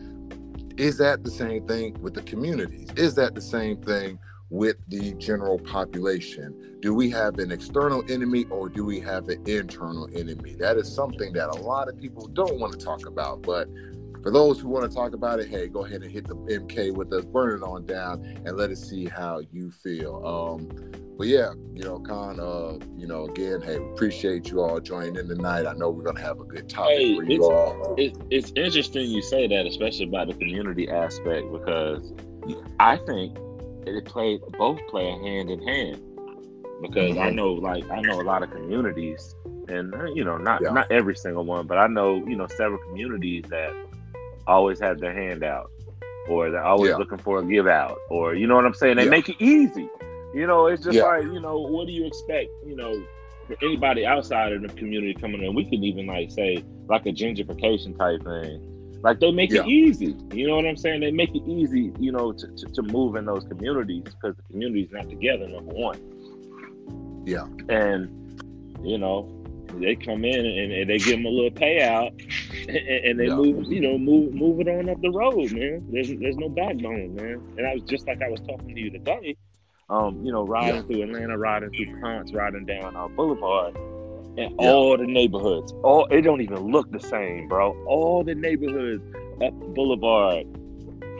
Is 0.77 0.97
that 0.97 1.23
the 1.23 1.31
same 1.31 1.67
thing 1.67 2.01
with 2.01 2.13
the 2.13 2.23
communities? 2.23 2.89
Is 2.95 3.15
that 3.15 3.35
the 3.35 3.41
same 3.41 3.77
thing 3.81 4.17
with 4.51 4.75
the 4.89 5.13
general 5.13 5.57
population? 5.57 6.77
Do 6.81 6.93
we 6.93 7.09
have 7.09 7.39
an 7.39 7.51
external 7.51 8.03
enemy 8.11 8.45
or 8.49 8.69
do 8.69 8.85
we 8.85 8.99
have 8.99 9.29
an 9.29 9.41
internal 9.47 10.07
enemy? 10.13 10.55
That 10.59 10.77
is 10.77 10.93
something 10.93 11.33
that 11.33 11.49
a 11.49 11.61
lot 11.61 11.87
of 11.87 11.97
people 11.99 12.27
don't 12.27 12.59
want 12.59 12.73
to 12.73 12.85
talk 12.85 13.07
about. 13.07 13.41
But 13.41 13.67
for 14.21 14.31
those 14.31 14.59
who 14.59 14.67
want 14.67 14.89
to 14.89 14.95
talk 14.95 15.13
about 15.13 15.39
it, 15.39 15.47
hey, 15.47 15.67
go 15.67 15.85
ahead 15.85 16.03
and 16.03 16.11
hit 16.11 16.27
the 16.27 16.35
MK 16.35 16.93
with 16.93 17.11
us, 17.13 17.25
burn 17.25 17.57
it 17.57 17.63
on 17.63 17.85
down, 17.85 18.23
and 18.45 18.57
let 18.57 18.69
us 18.69 18.87
see 18.87 19.05
how 19.05 19.41
you 19.51 19.71
feel. 19.71 20.23
Um, 20.25 20.69
but 21.17 21.27
yeah, 21.27 21.53
you 21.73 21.83
know, 21.83 21.99
Con, 21.99 22.39
uh, 22.39 22.77
you 22.97 23.07
know, 23.07 23.25
again, 23.25 23.61
hey, 23.61 23.75
appreciate 23.75 24.49
you 24.49 24.61
all 24.61 24.79
joining 24.79 25.15
in 25.15 25.27
tonight. 25.27 25.65
I 25.65 25.73
know 25.73 25.89
we're 25.91 26.03
gonna 26.03 26.21
have 26.21 26.39
a 26.39 26.43
good 26.43 26.67
topic 26.67 26.97
hey, 26.97 27.15
for 27.15 27.23
you 27.23 27.37
it's, 27.37 27.45
all. 27.45 27.95
It's, 27.97 28.19
it's 28.29 28.53
interesting 28.55 29.09
you 29.09 29.21
say 29.21 29.47
that, 29.47 29.65
especially 29.65 30.07
about 30.07 30.27
the 30.27 30.33
community 30.33 30.89
aspect, 30.89 31.51
because 31.51 32.13
I 32.79 32.97
think 32.97 33.37
it 33.87 34.05
play 34.05 34.39
both 34.57 34.79
play 34.89 35.09
hand 35.09 35.49
in 35.49 35.61
hand 35.61 36.01
because 36.81 37.11
mm-hmm. 37.11 37.21
I 37.21 37.29
know 37.29 37.53
like 37.53 37.89
I 37.89 38.01
know 38.01 38.19
a 38.19 38.23
lot 38.23 38.43
of 38.43 38.51
communities 38.51 39.35
and 39.67 39.93
uh, 39.93 40.05
you 40.05 40.23
know 40.23 40.37
not 40.37 40.61
yeah. 40.61 40.71
not 40.71 40.91
every 40.91 41.15
single 41.15 41.45
one 41.45 41.67
but 41.67 41.77
I 41.77 41.87
know 41.87 42.15
you 42.15 42.35
know 42.35 42.47
several 42.47 42.79
communities 42.79 43.45
that 43.49 43.73
always 44.47 44.79
have 44.79 44.99
their 44.99 45.13
hand 45.13 45.43
out 45.43 45.71
or 46.27 46.49
they're 46.51 46.63
always 46.63 46.89
yeah. 46.89 46.97
looking 46.97 47.17
for 47.17 47.39
a 47.39 47.45
give 47.45 47.67
out 47.67 47.97
or 48.09 48.35
you 48.35 48.47
know 48.47 48.55
what 48.55 48.65
I'm 48.65 48.73
saying 48.73 48.97
they 48.97 49.05
yeah. 49.05 49.09
make 49.09 49.29
it 49.29 49.37
easy 49.39 49.89
you 50.33 50.47
know 50.47 50.67
it's 50.67 50.83
just 50.83 50.97
like 50.97 51.23
you 51.23 51.39
know 51.39 51.59
what 51.59 51.87
do 51.87 51.93
you 51.93 52.05
expect 52.05 52.49
you 52.65 52.75
know 52.75 53.03
for 53.47 53.57
anybody 53.63 54.05
outside 54.05 54.53
of 54.53 54.61
the 54.61 54.69
community 54.69 55.13
coming 55.13 55.43
in 55.43 55.53
we 55.53 55.65
can 55.65 55.83
even 55.83 56.07
like 56.07 56.31
say 56.31 56.63
like 56.87 57.05
a 57.05 57.11
gentrification 57.11 57.97
type 57.97 58.23
thing 58.23 58.70
like 59.03 59.19
they 59.19 59.31
make 59.31 59.51
yeah. 59.51 59.61
it 59.61 59.67
easy. 59.67 60.15
You 60.31 60.47
know 60.47 60.55
what 60.55 60.65
I'm 60.65 60.77
saying? 60.77 61.01
They 61.01 61.11
make 61.11 61.33
it 61.33 61.43
easy, 61.47 61.91
you 61.99 62.11
know, 62.11 62.31
to, 62.31 62.47
to, 62.47 62.65
to 62.65 62.81
move 62.83 63.15
in 63.15 63.25
those 63.25 63.43
communities 63.45 64.03
because 64.03 64.35
the 64.35 64.43
community's 64.43 64.91
not 64.91 65.09
together, 65.09 65.47
number 65.47 65.73
one. 65.73 67.23
Yeah. 67.25 67.45
And, 67.69 68.43
you 68.83 68.97
know, 68.97 69.37
they 69.79 69.95
come 69.95 70.25
in 70.25 70.45
and, 70.45 70.71
and 70.71 70.89
they 70.89 70.97
give 70.97 71.17
them 71.17 71.25
a 71.25 71.29
little 71.29 71.51
payout 71.51 72.11
and, 72.67 72.77
and 72.77 73.19
they 73.19 73.27
yeah. 73.27 73.35
move, 73.35 73.71
you 73.71 73.79
know, 73.79 73.97
move 73.97 74.33
move 74.33 74.59
it 74.59 74.67
on 74.67 74.89
up 74.89 75.01
the 75.01 75.09
road, 75.09 75.51
man. 75.51 75.87
There's 75.91 76.09
there's 76.19 76.37
no 76.37 76.49
backbone, 76.49 77.15
man. 77.15 77.41
And 77.57 77.65
I 77.65 77.73
was 77.73 77.83
just 77.83 78.05
like 78.07 78.21
I 78.21 78.29
was 78.29 78.41
talking 78.41 78.75
to 78.75 78.79
you 78.79 78.91
today, 78.91 79.37
um, 79.89 80.23
you 80.23 80.31
know, 80.31 80.45
riding 80.45 80.75
yeah. 80.75 80.81
through 80.83 81.03
Atlanta, 81.03 81.37
riding 81.37 81.71
through 81.71 82.01
Ponce, 82.01 82.33
riding 82.33 82.65
down 82.65 82.95
our 82.95 83.09
boulevard 83.09 83.77
in 84.37 84.55
yeah. 84.59 84.69
all 84.71 84.97
the 84.97 85.05
neighborhoods. 85.05 85.73
All 85.83 86.05
it 86.11 86.21
don't 86.21 86.41
even 86.41 86.71
look 86.71 86.91
the 86.91 86.99
same, 86.99 87.47
bro. 87.47 87.71
All 87.85 88.23
the 88.23 88.35
neighborhoods 88.35 89.03
up 89.41 89.53
Boulevard, 89.73 90.45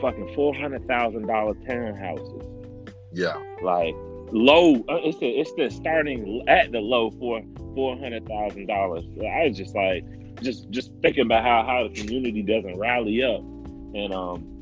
fucking 0.00 0.34
four 0.34 0.54
hundred 0.54 0.86
thousand 0.86 1.26
dollar 1.26 1.54
townhouses. 1.54 2.88
Yeah, 3.12 3.36
like 3.62 3.94
low. 4.32 4.76
Uh, 4.88 5.00
it's 5.02 5.18
the 5.18 5.28
it's 5.28 5.52
the 5.54 5.70
starting 5.70 6.48
at 6.48 6.72
the 6.72 6.80
low 6.80 7.10
for 7.12 7.42
four 7.74 7.98
hundred 7.98 8.26
thousand 8.26 8.66
dollars. 8.66 9.04
I 9.20 9.46
was 9.46 9.56
just 9.56 9.74
like, 9.74 10.04
just 10.42 10.70
just 10.70 10.92
thinking 11.02 11.26
about 11.26 11.44
how 11.44 11.64
how 11.64 11.88
the 11.88 11.94
community 11.94 12.42
doesn't 12.42 12.78
rally 12.78 13.22
up, 13.22 13.40
and 13.40 14.12
um, 14.14 14.52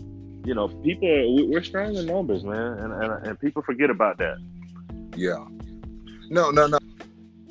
you 0.44 0.54
know, 0.54 0.68
people 0.68 1.48
we're 1.48 1.62
strong 1.62 1.94
in 1.96 2.06
numbers, 2.06 2.44
man, 2.44 2.78
and 2.78 2.92
and, 2.92 3.26
and 3.26 3.40
people 3.40 3.62
forget 3.62 3.90
about 3.90 4.18
that. 4.18 4.38
Yeah. 5.16 5.44
No, 6.30 6.50
no, 6.50 6.66
no. 6.66 6.78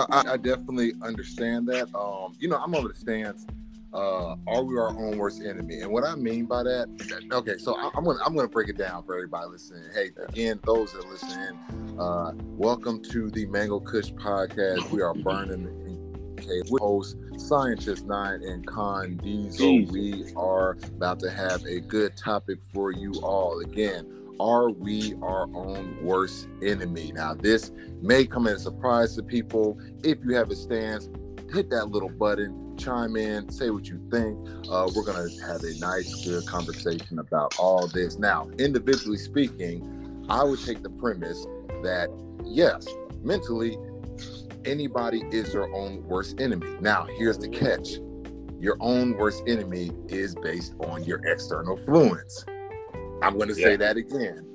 I, 0.08 0.32
I, 0.32 0.36
definitely 0.38 0.94
understand 1.02 1.66
that. 1.68 1.94
Um, 1.94 2.34
you 2.38 2.48
know, 2.48 2.56
I'm 2.56 2.74
over 2.74 2.88
the 2.88 2.94
stance. 2.94 3.46
Uh, 3.92 4.36
are 4.46 4.62
we 4.62 4.78
our 4.78 4.88
own 4.88 5.18
worst 5.18 5.42
enemy? 5.42 5.80
And 5.80 5.90
what 5.90 6.04
I 6.04 6.14
mean 6.14 6.46
by 6.46 6.62
that, 6.62 7.28
okay, 7.32 7.58
so 7.58 7.76
I, 7.76 7.90
am 7.96 8.04
gonna 8.04 8.18
I'm 8.24 8.34
gonna 8.34 8.48
break 8.48 8.68
it 8.68 8.78
down 8.78 9.02
for 9.04 9.14
everybody 9.14 9.48
listening. 9.50 9.82
Hey, 9.92 10.10
again, 10.28 10.60
those 10.64 10.92
that 10.92 11.06
listen, 11.08 11.58
uh, 11.98 12.32
welcome 12.56 13.02
to 13.10 13.30
the 13.30 13.46
Mango 13.46 13.80
Kush 13.80 14.12
podcast. 14.12 14.90
We 14.90 15.02
are 15.02 15.12
burning 15.12 15.64
the 15.64 16.40
cave 16.40 16.70
with 16.70 16.80
host 16.80 17.16
Scientist 17.36 18.06
Nine 18.06 18.42
and 18.42 18.66
Con 18.66 19.18
Diesel. 19.18 19.84
We 19.92 20.32
are 20.36 20.78
about 20.84 21.20
to 21.20 21.30
have 21.30 21.64
a 21.66 21.80
good 21.80 22.16
topic 22.16 22.60
for 22.72 22.92
you 22.92 23.12
all. 23.22 23.60
Again, 23.60 24.19
are 24.40 24.70
we 24.70 25.14
our 25.22 25.42
own 25.54 25.98
worst 26.02 26.48
enemy? 26.62 27.12
Now, 27.14 27.34
this 27.34 27.70
may 28.00 28.24
come 28.24 28.46
as 28.46 28.54
a 28.54 28.70
surprise 28.70 29.14
to 29.16 29.22
people. 29.22 29.78
If 30.02 30.18
you 30.24 30.34
have 30.34 30.50
a 30.50 30.56
stance, 30.56 31.10
hit 31.52 31.68
that 31.70 31.90
little 31.90 32.08
button, 32.08 32.76
chime 32.78 33.16
in, 33.16 33.50
say 33.50 33.68
what 33.68 33.86
you 33.86 34.00
think. 34.10 34.38
Uh, 34.70 34.88
we're 34.96 35.04
going 35.04 35.28
to 35.28 35.44
have 35.44 35.62
a 35.62 35.78
nice, 35.78 36.24
good 36.24 36.46
conversation 36.46 37.18
about 37.18 37.58
all 37.58 37.86
this. 37.86 38.18
Now, 38.18 38.48
individually 38.58 39.18
speaking, 39.18 40.26
I 40.30 40.42
would 40.42 40.64
take 40.64 40.82
the 40.82 40.90
premise 40.90 41.44
that 41.82 42.08
yes, 42.46 42.86
mentally, 43.22 43.76
anybody 44.64 45.22
is 45.30 45.52
their 45.52 45.72
own 45.74 46.02
worst 46.04 46.40
enemy. 46.40 46.66
Now, 46.80 47.06
here's 47.18 47.38
the 47.38 47.48
catch 47.48 47.98
your 48.58 48.76
own 48.80 49.16
worst 49.16 49.42
enemy 49.46 49.90
is 50.08 50.34
based 50.34 50.74
on 50.80 51.02
your 51.04 51.24
external 51.26 51.78
influence. 51.78 52.44
I'm 53.22 53.36
going 53.36 53.48
to 53.48 53.58
yeah. 53.58 53.66
say 53.66 53.76
that 53.76 53.96
again. 53.96 54.46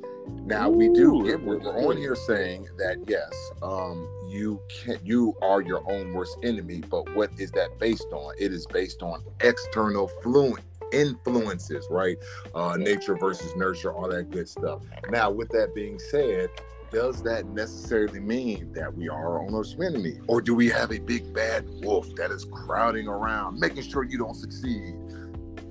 Now 0.46 0.70
Ooh. 0.70 0.74
we 0.74 0.90
do 0.90 1.24
get 1.24 1.42
we're, 1.42 1.60
we're 1.60 1.88
on 1.88 1.98
here 1.98 2.16
saying 2.16 2.68
that 2.78 2.98
yes, 3.08 3.32
um, 3.62 4.08
you 4.28 4.60
can 4.84 5.00
you 5.04 5.36
are 5.42 5.62
your 5.62 5.84
own 5.90 6.14
worst 6.14 6.38
enemy, 6.44 6.82
but 6.90 7.14
what 7.16 7.32
is 7.38 7.52
that 7.52 7.78
based 7.80 8.08
on? 8.12 8.34
It 8.40 8.52
is 8.52 8.66
based 8.66 9.02
on 9.02 9.24
external 9.42 10.08
fluent 10.24 10.64
influences, 10.92 11.88
right? 11.90 12.18
Uh, 12.54 12.78
nature 12.78 13.16
versus 13.16 13.56
nurture, 13.56 13.94
all 13.94 14.10
that 14.10 14.32
good 14.32 14.48
stuff. 14.48 14.82
Now, 15.10 15.30
with 15.30 15.50
that 15.50 15.76
being 15.76 16.00
said, 16.00 16.50
does 16.92 17.22
that 17.24 17.46
necessarily 17.48 18.20
mean 18.20 18.72
that 18.74 18.94
we 18.96 19.10
are 19.10 19.18
our 19.18 19.42
own 19.42 19.52
worst 19.52 19.76
enemy? 19.82 20.20
Or 20.28 20.42
do 20.42 20.56
we 20.56 20.70
have 20.70 20.92
a 20.92 21.00
big 21.00 21.34
bad 21.34 21.68
wolf 21.84 22.08
that 22.16 22.32
is 22.32 22.46
crowding 22.46 23.08
around, 23.08 23.60
making 23.60 23.84
sure 23.84 24.04
you 24.04 24.18
don't 24.18 24.36
succeed? 24.36 24.96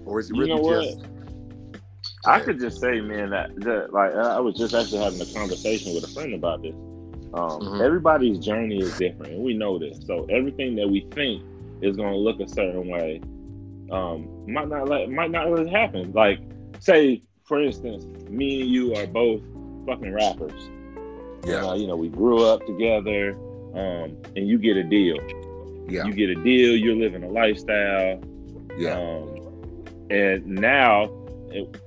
Or 0.04 0.20
is 0.20 0.30
it 0.30 0.36
really 0.36 0.60
just 0.62 1.06
I 2.26 2.40
could 2.40 2.58
just 2.58 2.80
say, 2.80 3.00
man, 3.00 3.30
that, 3.30 3.54
that 3.56 3.92
like 3.92 4.14
I 4.14 4.40
was 4.40 4.56
just 4.56 4.74
actually 4.74 5.02
having 5.02 5.20
a 5.20 5.26
conversation 5.26 5.94
with 5.94 6.04
a 6.04 6.08
friend 6.08 6.34
about 6.34 6.62
this. 6.62 6.74
Um, 7.34 7.60
mm-hmm. 7.60 7.82
Everybody's 7.82 8.38
journey 8.38 8.78
is 8.78 8.96
different, 8.96 9.32
and 9.32 9.44
we 9.44 9.54
know 9.54 9.78
this. 9.78 9.98
So 10.06 10.24
everything 10.30 10.76
that 10.76 10.88
we 10.88 11.06
think 11.12 11.42
is 11.82 11.96
going 11.96 12.12
to 12.12 12.18
look 12.18 12.40
a 12.40 12.48
certain 12.48 12.88
way 12.88 13.20
um, 13.90 14.50
might 14.50 14.68
not 14.68 14.88
like 14.88 15.08
might 15.08 15.30
not 15.30 15.50
really 15.50 15.68
happen. 15.68 16.12
Like, 16.12 16.40
say 16.78 17.22
for 17.44 17.62
instance, 17.62 18.04
me 18.30 18.62
and 18.62 18.70
you 18.70 18.94
are 18.94 19.06
both 19.06 19.42
fucking 19.86 20.12
rappers. 20.12 20.70
Yeah, 21.44 21.66
uh, 21.66 21.74
you 21.74 21.86
know, 21.86 21.96
we 21.96 22.08
grew 22.08 22.44
up 22.46 22.64
together, 22.66 23.32
um, 23.74 24.16
and 24.34 24.48
you 24.48 24.56
get 24.56 24.76
a 24.76 24.84
deal. 24.84 25.16
Yeah, 25.88 26.04
you 26.06 26.14
get 26.14 26.30
a 26.30 26.36
deal. 26.36 26.74
You're 26.74 26.96
living 26.96 27.22
a 27.24 27.28
lifestyle. 27.28 28.22
Yeah, 28.78 28.98
um, 28.98 30.06
and 30.10 30.46
now. 30.46 31.10
It, 31.50 31.80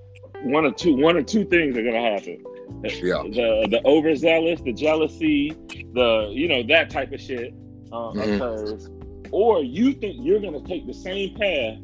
one 0.43 0.65
or 0.65 0.71
two 0.71 0.95
one 0.95 1.17
or 1.17 1.23
two 1.23 1.45
things 1.45 1.77
are 1.77 1.83
gonna 1.83 2.01
happen. 2.01 2.43
Yeah. 2.83 3.23
The 3.23 3.67
the 3.69 3.81
overzealous, 3.85 4.61
the 4.61 4.73
jealousy, 4.73 5.55
the 5.93 6.29
you 6.33 6.47
know 6.47 6.63
that 6.63 6.89
type 6.89 7.11
of 7.11 7.21
shit 7.21 7.53
uh, 7.91 8.11
mm-hmm. 8.11 8.41
occurs, 8.41 8.89
or 9.31 9.63
you 9.63 9.93
think 9.93 10.17
you're 10.19 10.39
gonna 10.39 10.61
take 10.61 10.85
the 10.85 10.93
same 10.93 11.35
path 11.35 11.83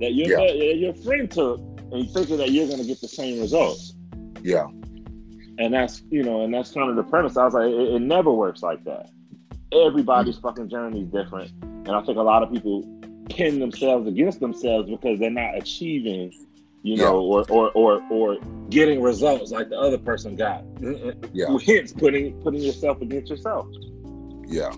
that 0.00 0.14
your 0.14 0.38
yeah. 0.38 0.72
your 0.72 0.94
friend 0.94 1.30
took, 1.30 1.60
and 1.92 2.08
thinking 2.10 2.38
that 2.38 2.50
you're 2.50 2.68
gonna 2.68 2.84
get 2.84 3.00
the 3.00 3.08
same 3.08 3.40
results. 3.40 3.94
Yeah. 4.42 4.66
And 5.58 5.74
that's 5.74 6.02
you 6.10 6.22
know, 6.22 6.42
and 6.42 6.54
that's 6.54 6.70
kind 6.70 6.88
of 6.88 6.96
the 6.96 7.02
premise. 7.02 7.36
I 7.36 7.44
was 7.44 7.54
like, 7.54 7.68
it, 7.68 7.94
it 7.94 8.02
never 8.02 8.30
works 8.30 8.62
like 8.62 8.84
that. 8.84 9.10
Everybody's 9.72 10.36
mm-hmm. 10.36 10.46
fucking 10.46 10.68
journey 10.68 11.02
is 11.02 11.08
different, 11.08 11.50
and 11.62 11.90
I 11.90 12.00
think 12.02 12.16
a 12.16 12.22
lot 12.22 12.42
of 12.42 12.52
people 12.52 12.82
pin 13.28 13.58
themselves 13.58 14.06
against 14.06 14.40
themselves 14.40 14.88
because 14.88 15.18
they're 15.18 15.30
not 15.30 15.56
achieving 15.56 16.32
you 16.82 16.96
yeah. 16.96 17.04
know, 17.04 17.20
or, 17.20 17.44
or 17.50 17.70
or 17.72 18.02
or 18.10 18.38
getting 18.70 19.00
results 19.00 19.50
like 19.50 19.68
the 19.68 19.78
other 19.78 19.98
person 19.98 20.36
got. 20.36 20.64
Yeah. 21.32 21.56
Hence 21.66 21.92
putting 21.92 22.40
putting 22.40 22.60
yourself 22.60 23.00
against 23.00 23.30
yourself. 23.30 23.66
Yeah. 24.46 24.72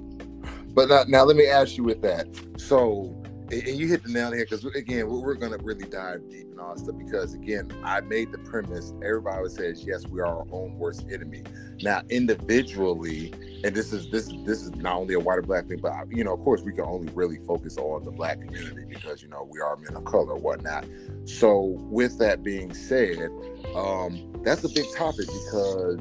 But 0.73 0.88
now, 0.88 1.04
now 1.09 1.25
let 1.25 1.37
me 1.37 1.47
ask 1.47 1.76
you 1.76 1.85
with 1.85 2.00
that. 2.02 2.28
So 2.57 3.19
and 3.52 3.76
you 3.76 3.88
hit 3.88 4.02
the 4.04 4.12
nail 4.12 4.30
here 4.30 4.45
because 4.45 4.64
again 4.64 5.09
we're, 5.09 5.21
we're 5.21 5.35
going 5.35 5.50
to 5.50 5.64
really 5.64 5.85
dive 5.85 6.28
deep 6.30 6.47
in 6.52 6.59
all 6.59 6.76
stuff 6.76 6.97
because 6.97 7.35
again 7.35 7.71
i 7.85 8.00
made 8.00 8.30
the 8.30 8.38
premise 8.38 8.92
everybody 9.04 9.49
says 9.49 9.85
yes 9.85 10.07
we 10.07 10.21
are 10.21 10.26
our 10.26 10.47
own 10.52 10.76
worst 10.78 11.07
enemy. 11.12 11.42
Now 11.83 12.02
individually 12.11 13.33
and 13.64 13.75
this 13.75 13.92
is 13.92 14.11
this 14.11 14.33
this 14.45 14.62
is 14.62 14.75
not 14.76 14.97
only 14.97 15.14
a 15.14 15.21
white 15.21 15.38
or 15.38 15.42
black 15.42 15.66
thing 15.66 15.80
but 15.80 15.92
you 16.11 16.23
know 16.23 16.35
of 16.35 16.40
course 16.40 16.62
we 16.62 16.73
can 16.73 16.85
only 16.85 17.12
really 17.12 17.38
focus 17.38 17.76
on 17.76 18.04
the 18.04 18.11
black 18.11 18.40
community 18.40 18.85
because 18.88 19.23
you 19.23 19.28
know 19.28 19.49
we 19.50 19.61
are 19.61 19.76
men 19.76 19.97
of 19.97 20.04
color 20.04 20.33
or 20.33 20.38
whatnot. 20.38 20.85
So 21.25 21.76
with 21.90 22.19
that 22.19 22.42
being 22.42 22.73
said 22.73 23.30
um 23.75 24.33
that's 24.45 24.62
a 24.64 24.69
big 24.69 24.87
topic 24.97 25.26
because 25.26 26.00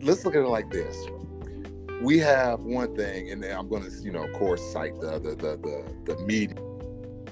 let's 0.00 0.24
look 0.24 0.34
at 0.34 0.42
it 0.42 0.48
like 0.48 0.70
this. 0.70 0.96
We 2.00 2.18
have 2.18 2.64
one 2.64 2.96
thing, 2.96 3.30
and 3.30 3.44
I'm 3.44 3.68
going 3.68 3.88
to, 3.88 3.90
you 4.02 4.10
know, 4.10 4.24
of 4.24 4.32
course, 4.32 4.60
cite 4.72 5.00
the 5.00 5.20
the 5.20 5.36
the 5.36 5.56
the, 5.56 6.14
the 6.14 6.22
media 6.22 6.56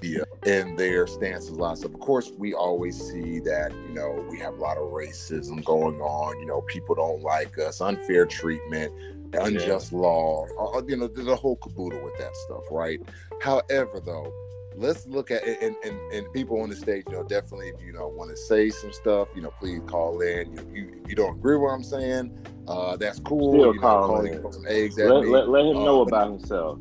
media 0.00 0.24
and 0.44 0.78
their 0.78 1.06
stances 1.06 1.50
a 1.50 1.54
lot 1.54 1.72
of 1.72 1.78
stuff. 1.78 1.94
Of 1.94 2.00
course, 2.00 2.32
we 2.36 2.54
always 2.54 2.98
see 2.98 3.40
that, 3.40 3.72
you 3.88 3.94
know, 3.94 4.26
we 4.30 4.38
have 4.38 4.54
a 4.54 4.60
lot 4.60 4.76
of 4.76 4.90
racism 4.90 5.64
going 5.64 6.00
on, 6.00 6.40
you 6.40 6.46
know, 6.46 6.62
people 6.62 6.94
don't 6.94 7.22
like 7.22 7.58
us, 7.58 7.80
unfair 7.80 8.26
treatment, 8.26 8.92
unjust 9.34 9.92
yeah. 9.92 9.98
law, 9.98 10.46
uh, 10.58 10.82
you 10.86 10.96
know, 10.96 11.06
there's 11.06 11.28
a 11.28 11.36
whole 11.36 11.56
caboodle 11.56 12.02
with 12.02 12.16
that 12.18 12.34
stuff, 12.36 12.64
right? 12.70 13.00
However, 13.40 14.00
though, 14.04 14.32
let's 14.76 15.06
look 15.06 15.30
at 15.30 15.46
it 15.46 15.60
and, 15.62 15.76
and, 15.84 16.12
and 16.12 16.32
people 16.32 16.60
on 16.60 16.70
the 16.70 16.76
stage, 16.76 17.04
you 17.08 17.14
know, 17.14 17.22
definitely 17.22 17.68
if 17.68 17.82
you 17.82 17.92
know 17.92 18.08
want 18.08 18.30
to 18.30 18.36
say 18.36 18.70
some 18.70 18.92
stuff, 18.92 19.28
you 19.34 19.42
know, 19.42 19.52
please 19.60 19.80
call 19.86 20.20
in. 20.20 20.52
You, 20.52 20.70
you, 20.72 21.00
if 21.04 21.10
you 21.10 21.16
don't 21.16 21.36
agree 21.36 21.56
with 21.56 21.62
what 21.62 21.70
I'm 21.70 21.84
saying, 21.84 22.46
uh, 22.66 22.96
that's 22.96 23.20
cool. 23.20 23.52
Still 23.52 23.66
you 23.66 23.74
know, 23.74 23.80
calling 23.80 24.52
some 24.52 24.64
eggs 24.68 24.96
let, 24.96 25.26
let, 25.26 25.48
let, 25.48 25.64
him 25.64 25.74
know 25.74 26.00
uh, 26.00 26.06
about 26.06 26.30
himself 26.30 26.78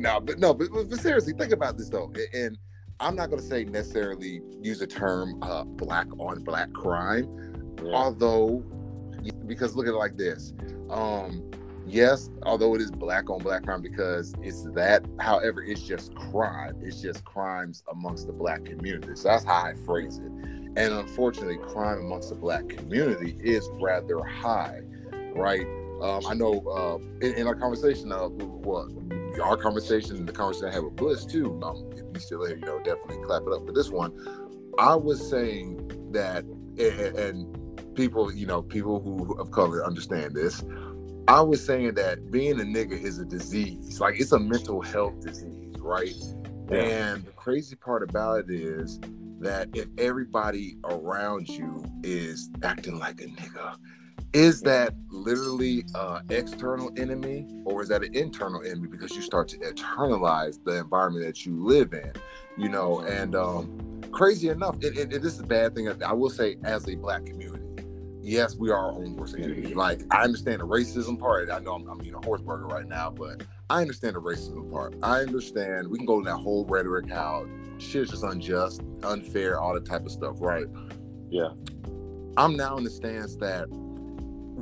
no, 0.00 0.20
but 0.20 0.38
no, 0.38 0.54
but, 0.54 0.68
but 0.72 0.98
seriously, 0.98 1.34
think 1.34 1.52
about 1.52 1.76
this 1.76 1.88
though, 1.88 2.12
and 2.34 2.58
I'm 3.00 3.14
not 3.14 3.30
going 3.30 3.40
to 3.40 3.46
say 3.46 3.64
necessarily 3.64 4.40
use 4.60 4.78
the 4.78 4.86
term 4.86 5.42
uh, 5.42 5.64
black 5.64 6.06
on 6.18 6.42
black 6.42 6.72
crime, 6.72 7.74
yeah. 7.82 7.92
although 7.92 8.64
because 9.46 9.76
look 9.76 9.86
at 9.86 9.92
it 9.92 9.96
like 9.96 10.16
this. 10.16 10.54
Um, 10.88 11.50
yes, 11.86 12.30
although 12.44 12.74
it 12.74 12.80
is 12.80 12.90
black 12.90 13.28
on 13.28 13.38
black 13.38 13.64
crime 13.64 13.82
because 13.82 14.34
it's 14.42 14.64
that. 14.74 15.04
However, 15.18 15.62
it's 15.62 15.82
just 15.82 16.14
crime. 16.14 16.76
It's 16.82 17.00
just 17.00 17.24
crimes 17.24 17.82
amongst 17.90 18.26
the 18.26 18.32
black 18.32 18.64
community. 18.64 19.14
So 19.16 19.28
that's 19.28 19.44
how 19.44 19.64
I 19.64 19.74
phrase 19.84 20.18
it. 20.18 20.32
And 20.76 20.94
unfortunately, 20.94 21.58
crime 21.58 21.98
amongst 21.98 22.30
the 22.30 22.36
black 22.36 22.68
community 22.68 23.36
is 23.40 23.68
rather 23.80 24.22
high, 24.22 24.80
right? 25.34 25.66
Um, 26.02 26.26
I 26.26 26.34
know 26.34 26.60
uh, 26.66 27.26
in, 27.26 27.34
in, 27.34 27.46
our 27.46 27.54
conversation, 27.54 28.10
uh, 28.12 28.28
what 28.28 28.88
our 29.42 29.56
conversation, 29.56 30.16
and 30.16 30.28
the 30.28 30.32
conversation 30.32 30.68
I 30.68 30.72
had 30.72 30.82
with 30.82 30.96
Bush 30.96 31.24
too. 31.24 31.60
Um, 31.62 31.90
if 31.92 32.04
you 32.14 32.20
still 32.20 32.44
here, 32.46 32.56
you 32.56 32.64
know, 32.64 32.78
definitely 32.78 33.18
clap 33.24 33.42
it 33.42 33.52
up 33.52 33.66
for 33.66 33.72
this 33.72 33.90
one. 33.90 34.12
I 34.78 34.94
was 34.94 35.28
saying 35.28 36.08
that, 36.12 36.44
and, 36.44 37.18
and 37.18 37.94
people, 37.94 38.32
you 38.32 38.46
know, 38.46 38.62
people 38.62 39.00
who 39.00 39.34
of 39.34 39.50
color 39.50 39.84
understand 39.84 40.34
this. 40.34 40.64
I 41.28 41.40
was 41.42 41.64
saying 41.64 41.94
that 41.94 42.30
being 42.30 42.58
a 42.60 42.64
nigga 42.64 42.92
is 42.92 43.18
a 43.18 43.24
disease, 43.24 44.00
like 44.00 44.18
it's 44.18 44.32
a 44.32 44.38
mental 44.38 44.80
health 44.80 45.20
disease, 45.20 45.76
right? 45.78 46.14
Yeah. 46.70 46.78
And 46.78 47.24
the 47.24 47.32
crazy 47.32 47.76
part 47.76 48.02
about 48.08 48.40
it 48.40 48.50
is 48.50 48.98
that 49.40 49.68
if 49.74 49.86
everybody 49.98 50.76
around 50.84 51.48
you 51.48 51.84
is 52.02 52.50
acting 52.62 52.98
like 52.98 53.20
a 53.20 53.26
nigga, 53.26 53.76
is 54.32 54.60
that 54.62 54.94
literally 55.10 55.84
uh 55.94 56.20
external 56.30 56.90
enemy 56.96 57.46
or 57.64 57.82
is 57.82 57.88
that 57.88 58.02
an 58.02 58.14
internal 58.14 58.62
enemy? 58.62 58.88
Because 58.88 59.14
you 59.14 59.22
start 59.22 59.48
to 59.48 59.58
internalize 59.58 60.62
the 60.64 60.76
environment 60.76 61.26
that 61.26 61.44
you 61.44 61.62
live 61.64 61.92
in 61.92 62.12
you 62.56 62.68
know 62.68 63.00
and 63.00 63.34
um 63.34 64.02
crazy 64.12 64.48
enough 64.48 64.74
and, 64.82 64.96
and, 64.96 65.12
and 65.12 65.22
this 65.22 65.34
is 65.34 65.40
a 65.40 65.46
bad 65.46 65.74
thing. 65.74 65.88
I 66.02 66.12
will 66.12 66.30
say 66.30 66.56
as 66.64 66.88
a 66.88 66.94
black 66.94 67.24
community 67.26 67.64
yes 68.22 68.56
we 68.56 68.70
are 68.70 68.76
our 68.76 68.92
own 68.92 69.16
worst 69.16 69.36
enemy. 69.36 69.74
Like 69.74 70.02
i 70.10 70.22
understand 70.22 70.60
the 70.60 70.66
racism 70.66 71.18
part. 71.18 71.50
I 71.50 71.58
know 71.58 71.74
i'm, 71.74 71.88
I'm 71.88 72.00
eating 72.00 72.14
a 72.14 72.24
horse 72.24 72.42
burger 72.42 72.66
right 72.66 72.86
now 72.86 73.10
but 73.10 73.42
i 73.68 73.80
understand 73.80 74.14
the 74.16 74.20
racism 74.20 74.70
part. 74.70 74.94
I 75.02 75.20
understand 75.20 75.88
we 75.88 75.98
can 75.98 76.06
go 76.06 76.18
in 76.18 76.24
that 76.24 76.36
whole 76.36 76.64
rhetoric 76.66 77.10
how 77.10 77.46
shit's 77.78 78.10
just 78.10 78.22
unjust 78.22 78.82
unfair 79.02 79.58
all 79.58 79.74
that 79.74 79.86
type 79.86 80.04
of 80.04 80.12
stuff 80.12 80.36
right? 80.40 80.66
Yeah. 81.30 81.50
I'm 82.36 82.56
now 82.56 82.76
in 82.76 82.84
the 82.84 82.90
stance 82.90 83.36
that 83.36 83.68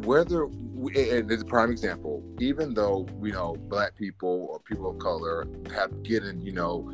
whether 0.04 0.44
and 0.44 1.30
it's 1.30 1.42
a 1.42 1.46
prime 1.46 1.70
example 1.70 2.22
even 2.40 2.72
though 2.74 3.06
you 3.22 3.32
know 3.32 3.56
black 3.68 3.96
people 3.96 4.48
or 4.50 4.60
people 4.60 4.90
of 4.90 4.98
color 4.98 5.46
have 5.74 6.02
getting 6.02 6.40
you 6.40 6.52
know 6.52 6.90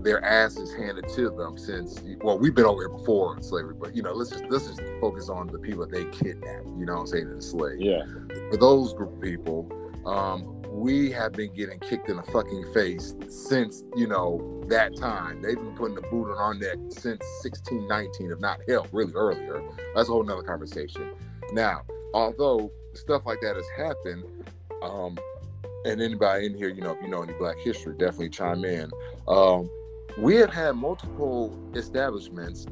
their 0.00 0.22
asses 0.24 0.72
handed 0.74 1.08
to 1.08 1.30
them 1.30 1.56
since 1.56 2.02
well 2.22 2.38
we've 2.38 2.54
been 2.54 2.64
over 2.64 2.82
here 2.82 2.88
before 2.90 3.40
slavery 3.42 3.74
but 3.74 3.94
you 3.96 4.02
know 4.02 4.12
let's 4.12 4.30
just 4.30 4.44
let's 4.50 4.66
just 4.66 4.82
focus 5.00 5.28
on 5.28 5.46
the 5.48 5.58
people 5.58 5.86
that 5.86 5.90
they 5.90 6.04
kidnapped 6.16 6.66
you 6.78 6.84
know 6.84 6.98
i'm 6.98 7.06
saying 7.06 7.28
enslaved 7.28 7.82
yeah. 7.82 8.04
For 8.50 8.56
those 8.56 8.92
group 8.94 9.14
of 9.14 9.20
people 9.20 9.68
um 10.06 10.54
we 10.74 11.10
have 11.12 11.32
been 11.32 11.54
getting 11.54 11.78
kicked 11.78 12.08
in 12.08 12.16
the 12.16 12.22
fucking 12.24 12.72
face 12.74 13.14
since 13.28 13.84
you 13.94 14.08
know 14.08 14.60
that 14.68 14.96
time. 14.96 15.40
They've 15.40 15.54
been 15.54 15.74
putting 15.76 15.94
the 15.94 16.02
boot 16.02 16.32
on 16.32 16.36
our 16.36 16.52
neck 16.52 16.76
since 16.88 17.22
1619 17.44 18.32
if 18.32 18.40
not 18.40 18.58
hell 18.68 18.86
really 18.90 19.12
earlier. 19.14 19.62
That's 19.94 20.08
a 20.08 20.12
whole 20.12 20.24
nother 20.24 20.42
conversation. 20.42 21.12
Now 21.52 21.82
although 22.14 22.70
stuff 22.94 23.26
like 23.26 23.40
that 23.42 23.56
has 23.56 23.66
happened, 23.76 24.24
um, 24.82 25.18
and 25.84 26.00
anybody 26.00 26.46
in 26.46 26.54
here, 26.56 26.68
you 26.68 26.80
know, 26.80 26.92
if 26.92 27.02
you 27.02 27.08
know 27.08 27.22
any 27.22 27.34
Black 27.34 27.58
history, 27.58 27.94
definitely 27.98 28.30
chime 28.30 28.64
in. 28.64 28.90
Um, 29.28 29.68
we 30.16 30.36
have 30.36 30.50
had 30.52 30.76
multiple 30.76 31.52
establishments, 31.74 32.66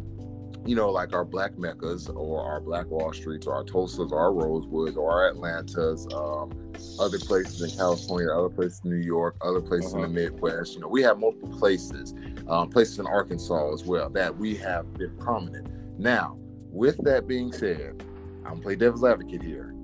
you 0.65 0.77
know, 0.77 0.91
like 0.91 1.13
our 1.13 1.25
Black 1.25 1.59
Meccas 1.59 2.09
or 2.09 2.43
our 2.43 2.61
Black 2.61 2.87
Wall 2.87 3.13
Streets 3.13 3.47
or 3.47 3.55
our 3.55 3.65
Tulsas 3.65 4.13
or 4.13 4.19
our 4.19 4.31
Rosewoods 4.31 4.97
or 4.97 5.11
our 5.11 5.29
Atlantas, 5.29 6.07
um, 6.15 6.73
other 7.01 7.19
places 7.19 7.61
in 7.61 7.77
California, 7.77 8.31
other 8.31 8.49
places 8.49 8.81
in 8.85 8.91
New 8.91 9.05
York, 9.05 9.37
other 9.43 9.61
places 9.61 9.93
uh-huh. 9.93 10.05
in 10.05 10.15
the 10.15 10.27
uh-huh. 10.27 10.35
Midwest. 10.35 10.75
You 10.75 10.81
know, 10.81 10.89
we 10.89 11.03
have 11.03 11.19
multiple 11.19 11.51
places, 11.59 12.15
um, 12.49 12.71
places 12.71 13.01
in 13.01 13.07
Arkansas 13.07 13.75
as 13.75 13.85
well 13.85 14.09
that 14.11 14.35
we 14.39 14.55
have 14.57 14.95
been 14.95 15.15
prominent. 15.19 15.69
Now, 15.99 16.39
with 16.71 16.97
that 17.05 17.27
being 17.27 17.53
said, 17.53 18.03
I'm 18.53 18.61
play 18.61 18.77
devil's 18.77 19.03
advocate 19.03 19.43
here. 19.43 19.75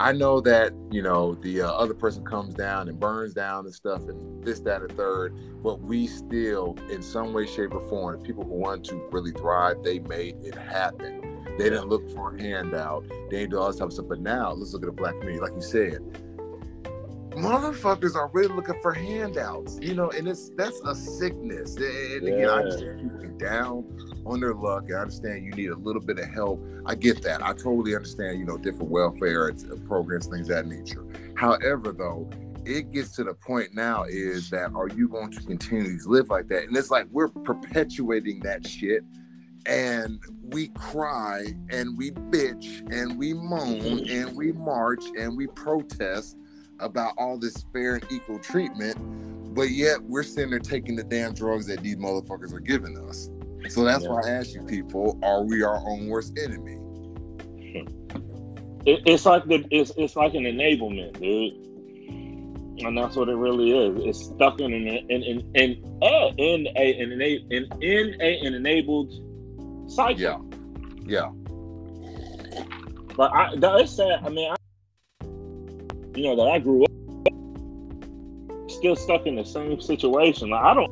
I 0.00 0.12
know 0.12 0.40
that 0.40 0.72
you 0.90 1.02
know 1.02 1.34
the 1.34 1.60
uh, 1.60 1.70
other 1.70 1.92
person 1.92 2.24
comes 2.24 2.54
down 2.54 2.88
and 2.88 2.98
burns 2.98 3.34
down 3.34 3.66
and 3.66 3.74
stuff 3.74 4.08
and 4.08 4.42
this, 4.42 4.60
that, 4.60 4.80
and 4.80 4.90
third, 4.96 5.36
but 5.62 5.80
we 5.80 6.06
still, 6.06 6.76
in 6.90 7.02
some 7.02 7.34
way, 7.34 7.46
shape, 7.46 7.74
or 7.74 7.86
form, 7.88 8.20
people 8.22 8.44
who 8.44 8.54
want 8.54 8.84
to 8.86 8.96
really 9.12 9.30
thrive, 9.32 9.76
they 9.84 9.98
made 10.00 10.36
it 10.42 10.54
happen. 10.54 11.44
They 11.58 11.68
didn't 11.68 11.88
look 11.88 12.10
for 12.12 12.34
a 12.34 12.42
handout. 12.42 13.06
They 13.30 13.40
didn't 13.40 13.50
do 13.50 13.58
all 13.58 13.66
this 13.66 13.76
type 13.76 13.88
of 13.88 13.92
stuff. 13.92 14.06
But 14.08 14.20
now, 14.20 14.52
let's 14.52 14.72
look 14.72 14.82
at 14.82 14.86
the 14.86 14.92
black 14.92 15.12
community. 15.20 15.40
Like 15.40 15.54
you 15.54 15.60
said, 15.60 16.00
motherfuckers 17.36 18.16
are 18.16 18.28
really 18.32 18.54
looking 18.54 18.80
for 18.80 18.94
handouts, 18.94 19.78
you 19.82 19.94
know, 19.94 20.10
and 20.10 20.26
it's 20.26 20.50
that's 20.56 20.80
a 20.86 20.94
sickness. 20.94 21.76
And 21.76 22.26
again, 22.26 22.48
I 22.48 22.52
understand 22.54 23.10
people 23.20 23.36
down 23.36 23.84
on 24.24 24.40
their 24.40 24.54
luck. 24.54 24.84
I 24.90 25.00
understand 25.00 25.44
you 25.44 25.52
need 25.52 25.70
a 25.70 25.76
little 25.76 26.02
bit 26.02 26.18
of 26.18 26.28
help. 26.28 26.64
I 26.86 26.94
get 26.94 27.22
that. 27.22 27.42
I 27.42 27.52
totally 27.52 27.94
understand, 27.94 28.38
you 28.38 28.44
know, 28.44 28.56
different 28.56 28.90
welfare 28.90 29.50
uh, 29.50 29.76
programs, 29.86 30.26
things 30.26 30.48
that 30.48 30.66
nature. 30.66 31.04
However, 31.36 31.92
though, 31.92 32.28
it 32.64 32.92
gets 32.92 33.10
to 33.16 33.24
the 33.24 33.34
point 33.34 33.74
now 33.74 34.04
is 34.04 34.50
that 34.50 34.72
are 34.74 34.88
you 34.88 35.08
going 35.08 35.32
to 35.32 35.40
continue 35.42 35.98
to 35.98 36.08
live 36.08 36.30
like 36.30 36.48
that? 36.48 36.64
And 36.64 36.76
it's 36.76 36.90
like 36.90 37.06
we're 37.10 37.28
perpetuating 37.28 38.40
that 38.40 38.66
shit 38.66 39.02
and 39.66 40.20
we 40.42 40.68
cry 40.68 41.44
and 41.70 41.96
we 41.96 42.10
bitch 42.10 42.80
and 42.92 43.18
we 43.18 43.32
moan 43.32 44.08
and 44.08 44.36
we 44.36 44.52
march 44.52 45.04
and 45.18 45.36
we 45.36 45.46
protest 45.48 46.36
about 46.80 47.14
all 47.16 47.38
this 47.38 47.64
fair 47.72 47.96
and 47.96 48.04
equal 48.10 48.38
treatment, 48.38 48.96
but 49.54 49.70
yet 49.70 50.02
we're 50.02 50.22
sitting 50.22 50.50
there 50.50 50.58
taking 50.58 50.96
the 50.96 51.04
damn 51.04 51.32
drugs 51.32 51.66
that 51.66 51.80
these 51.82 51.96
motherfuckers 51.96 52.52
are 52.52 52.60
giving 52.60 52.98
us. 53.08 53.30
So 53.68 53.84
that's 53.84 54.04
yeah. 54.04 54.10
why 54.10 54.22
I 54.26 54.30
ask 54.30 54.54
you 54.54 54.62
people, 54.62 55.18
are 55.22 55.42
we 55.42 55.62
our 55.62 55.78
own 55.86 56.08
worst 56.08 56.38
enemy? 56.38 56.78
It, 58.84 59.00
it's 59.06 59.24
like 59.24 59.44
the 59.44 59.64
it's 59.70 59.92
it's 59.96 60.16
like 60.16 60.34
an 60.34 60.42
enablement, 60.42 61.20
dude. 61.20 61.54
And 62.84 62.98
that's 62.98 63.14
what 63.14 63.28
it 63.28 63.36
really 63.36 63.70
is. 63.70 64.04
It's 64.04 64.24
stuck 64.24 64.60
in 64.60 64.72
an 64.72 64.88
in 65.08 65.22
in 65.22 65.52
in, 65.54 65.98
uh, 66.02 66.32
in 66.36 66.66
a 66.76 67.00
in, 67.00 67.12
in, 67.12 67.68
in 67.80 68.20
a 68.20 68.40
an 68.40 68.54
enabled 68.54 69.12
cycle. 69.88 70.20
Yeah. 70.20 70.38
Yeah. 71.06 71.30
But 73.16 73.32
I 73.32 73.54
that 73.58 73.80
is 73.82 73.90
sad. 73.94 74.18
I 74.24 74.28
mean, 74.30 74.50
I, 74.50 74.56
you 76.16 76.24
know, 76.24 76.34
that 76.34 76.50
I 76.50 76.58
grew 76.58 76.82
up 76.82 76.90
still 78.68 78.96
stuck 78.96 79.26
in 79.26 79.36
the 79.36 79.44
same 79.44 79.80
situation. 79.80 80.50
Like 80.50 80.64
I 80.64 80.74
don't, 80.74 80.90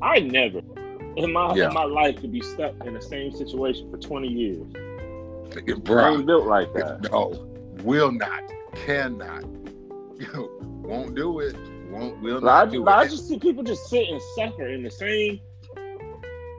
I 0.00 0.20
never 0.20 0.60
in 1.16 1.32
my 1.32 1.54
yeah. 1.54 1.68
in 1.68 1.74
my 1.74 1.84
life 1.84 2.20
to 2.20 2.28
be 2.28 2.40
stuck 2.40 2.74
in 2.84 2.94
the 2.94 3.02
same 3.02 3.32
situation 3.32 3.90
for 3.90 3.98
twenty 3.98 4.28
years. 4.28 4.66
Bro, 5.82 6.04
I 6.04 6.10
ain't 6.10 6.26
built 6.26 6.46
like 6.46 6.72
that. 6.74 7.08
No, 7.10 7.46
will 7.82 8.10
not, 8.10 8.42
cannot, 8.74 9.44
won't 10.82 11.14
do 11.14 11.40
it. 11.40 11.56
Won't 11.90 12.20
will 12.20 12.40
not 12.40 12.68
I, 12.68 12.70
do 12.70 12.86
I 12.86 13.04
it. 13.04 13.10
just 13.10 13.28
see 13.28 13.38
people 13.38 13.62
just 13.62 13.88
sit 13.88 14.08
and 14.08 14.20
suffer 14.34 14.66
in 14.68 14.82
the 14.82 14.90
same, 14.90 15.40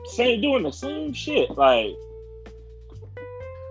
same 0.06 0.40
doing 0.40 0.62
the 0.62 0.72
same 0.72 1.12
shit. 1.12 1.50
Like 1.56 1.96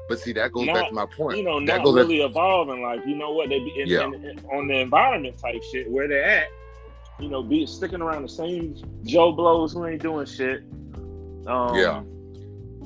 but 0.07 0.19
see, 0.19 0.33
that 0.33 0.51
goes 0.51 0.67
not, 0.67 0.75
back 0.75 0.89
to 0.89 0.93
my 0.93 1.05
point. 1.05 1.37
You 1.37 1.43
know, 1.43 1.59
that 1.59 1.83
not 1.83 1.93
really 1.93 2.19
back... 2.19 2.29
evolving. 2.29 2.81
Like, 2.81 3.05
you 3.05 3.15
know 3.15 3.31
what? 3.31 3.49
They 3.49 3.59
be 3.59 3.81
in, 3.81 3.87
yeah. 3.87 4.05
in, 4.05 4.13
in, 4.13 4.39
on 4.51 4.67
the 4.67 4.79
environment 4.79 5.37
type 5.37 5.63
shit 5.63 5.89
where 5.89 6.07
they're 6.07 6.23
at. 6.23 6.47
You 7.19 7.29
know, 7.29 7.41
be 7.41 7.65
sticking 7.65 8.01
around 8.01 8.23
the 8.23 8.29
same 8.29 8.75
Joe 9.03 9.31
blows 9.31 9.71
who 9.73 9.85
ain't 9.85 10.01
doing 10.01 10.25
shit. 10.25 10.63
Um, 11.47 11.75
yeah, 11.75 12.03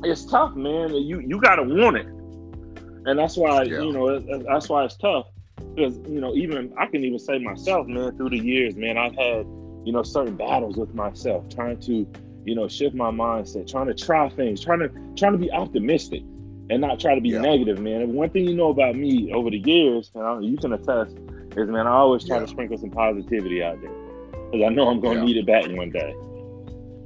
it's 0.03 0.25
tough, 0.25 0.55
man. 0.55 0.93
You 0.93 1.19
you 1.19 1.39
gotta 1.41 1.63
want 1.63 1.97
it, 1.97 2.05
and 2.05 3.17
that's 3.17 3.37
why 3.37 3.63
yeah. 3.63 3.81
you 3.81 3.91
know 3.91 4.19
that's 4.19 4.69
why 4.69 4.85
it's 4.85 4.97
tough. 4.97 5.27
Because 5.75 5.97
you 6.07 6.21
know, 6.21 6.35
even 6.35 6.71
I 6.77 6.85
can 6.85 7.03
even 7.03 7.17
say 7.17 7.39
myself, 7.39 7.87
man, 7.87 8.15
through 8.17 8.29
the 8.29 8.37
years, 8.37 8.75
man, 8.75 8.97
I've 8.97 9.15
had 9.15 9.47
you 9.83 9.91
know 9.91 10.03
certain 10.03 10.35
battles 10.35 10.77
with 10.77 10.93
myself, 10.93 11.49
trying 11.49 11.79
to 11.81 12.07
you 12.45 12.55
know 12.55 12.67
shift 12.67 12.93
my 12.93 13.09
mindset, 13.09 13.69
trying 13.69 13.87
to 13.87 13.95
try 13.95 14.29
things, 14.29 14.63
trying 14.63 14.79
to 14.79 14.89
trying 15.15 15.31
to 15.31 15.39
be 15.39 15.51
optimistic 15.51 16.21
and 16.69 16.81
not 16.81 16.99
try 16.99 17.15
to 17.15 17.21
be 17.21 17.29
yeah. 17.29 17.41
negative, 17.41 17.79
man. 17.79 18.01
And 18.01 18.13
one 18.13 18.29
thing 18.29 18.47
you 18.47 18.55
know 18.55 18.69
about 18.69 18.95
me 18.95 19.33
over 19.33 19.49
the 19.49 19.57
years, 19.57 20.11
and 20.13 20.45
you 20.45 20.57
can 20.57 20.73
attest, 20.73 21.17
is 21.57 21.67
man, 21.67 21.87
I 21.87 21.91
always 21.93 22.23
try 22.25 22.37
yeah. 22.37 22.43
to 22.43 22.47
sprinkle 22.47 22.77
some 22.77 22.91
positivity 22.91 23.63
out 23.63 23.81
there 23.81 24.08
because 24.51 24.65
I 24.65 24.69
know 24.69 24.87
I'm 24.89 24.99
gonna 24.99 25.19
yeah. 25.19 25.25
need 25.25 25.37
it 25.37 25.45
back 25.45 25.65
one 25.69 25.91
day. 25.91 26.15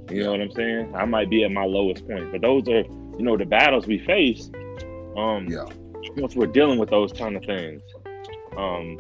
You 0.10 0.24
know 0.24 0.32
what 0.32 0.42
I'm 0.42 0.52
saying? 0.52 0.96
I 0.96 1.06
might 1.06 1.30
be 1.30 1.44
at 1.44 1.52
my 1.52 1.66
lowest 1.66 2.08
point, 2.08 2.32
but 2.32 2.42
those 2.42 2.68
are, 2.68 2.84
you 3.18 3.22
know, 3.22 3.38
the 3.38 3.46
battles 3.46 3.88
we 3.88 4.00
face. 4.00 4.50
Um, 5.18 5.48
yeah. 5.50 5.66
Once 6.18 6.36
we're 6.36 6.48
dealing 6.48 6.78
with 6.78 6.90
those 6.90 7.12
kind 7.14 7.36
of 7.36 7.44
things, 7.46 7.82
um, 8.58 8.98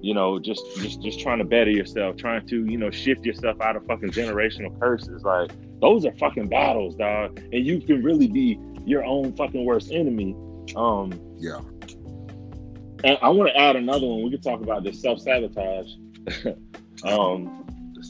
you 0.00 0.14
know, 0.14 0.38
just 0.38 0.62
just 0.76 1.02
just 1.02 1.20
trying 1.20 1.38
to 1.38 1.44
better 1.44 1.70
yourself, 1.70 2.16
trying 2.16 2.46
to, 2.48 2.64
you 2.66 2.76
know, 2.76 2.90
shift 2.90 3.24
yourself 3.24 3.60
out 3.60 3.74
of 3.74 3.86
fucking 3.86 4.10
generational 4.10 4.78
curses. 4.78 5.22
Like 5.22 5.50
those 5.80 6.04
are 6.04 6.12
fucking 6.12 6.48
battles, 6.48 6.94
dog. 6.94 7.38
And 7.52 7.66
you 7.66 7.80
can 7.80 8.02
really 8.02 8.28
be 8.28 8.58
your 8.84 9.04
own 9.04 9.34
fucking 9.34 9.64
worst 9.64 9.90
enemy. 9.90 10.36
Um, 10.76 11.18
yeah. 11.38 11.60
And 13.02 13.18
I 13.22 13.28
want 13.30 13.50
to 13.50 13.56
add 13.58 13.76
another 13.76 14.06
one. 14.06 14.22
We 14.22 14.30
could 14.30 14.42
talk 14.42 14.60
about 14.60 14.84
this 14.84 15.00
self 15.00 15.20
sabotage. 15.20 15.90
um, 17.04 17.63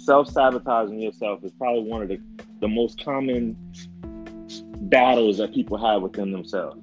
self 0.04 0.28
sabotaging 0.28 1.00
yourself 1.00 1.42
is 1.44 1.52
probably 1.52 1.82
one 1.82 2.02
of 2.02 2.08
the, 2.08 2.20
the 2.60 2.68
most 2.68 3.02
common 3.04 3.56
battles 4.82 5.38
that 5.38 5.52
people 5.54 5.78
have 5.78 6.02
within 6.02 6.30
themselves. 6.30 6.80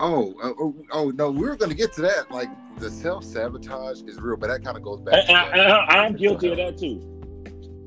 Oh, 0.00 0.34
uh, 0.42 0.52
oh, 0.60 0.74
oh, 0.92 1.10
no, 1.10 1.30
we 1.30 1.40
were 1.40 1.56
going 1.56 1.70
to 1.70 1.76
get 1.76 1.92
to 1.94 2.02
that. 2.02 2.30
Like 2.30 2.48
the 2.78 2.90
self 2.90 3.24
sabotage 3.24 4.02
is 4.02 4.20
real, 4.20 4.36
but 4.36 4.48
that 4.48 4.62
kind 4.64 4.76
of 4.76 4.82
goes 4.82 5.00
back. 5.00 5.24
And, 5.28 5.36
I, 5.36 6.06
am 6.06 6.14
guilty 6.14 6.50
of 6.52 6.56
that 6.58 6.78
too. 6.78 7.04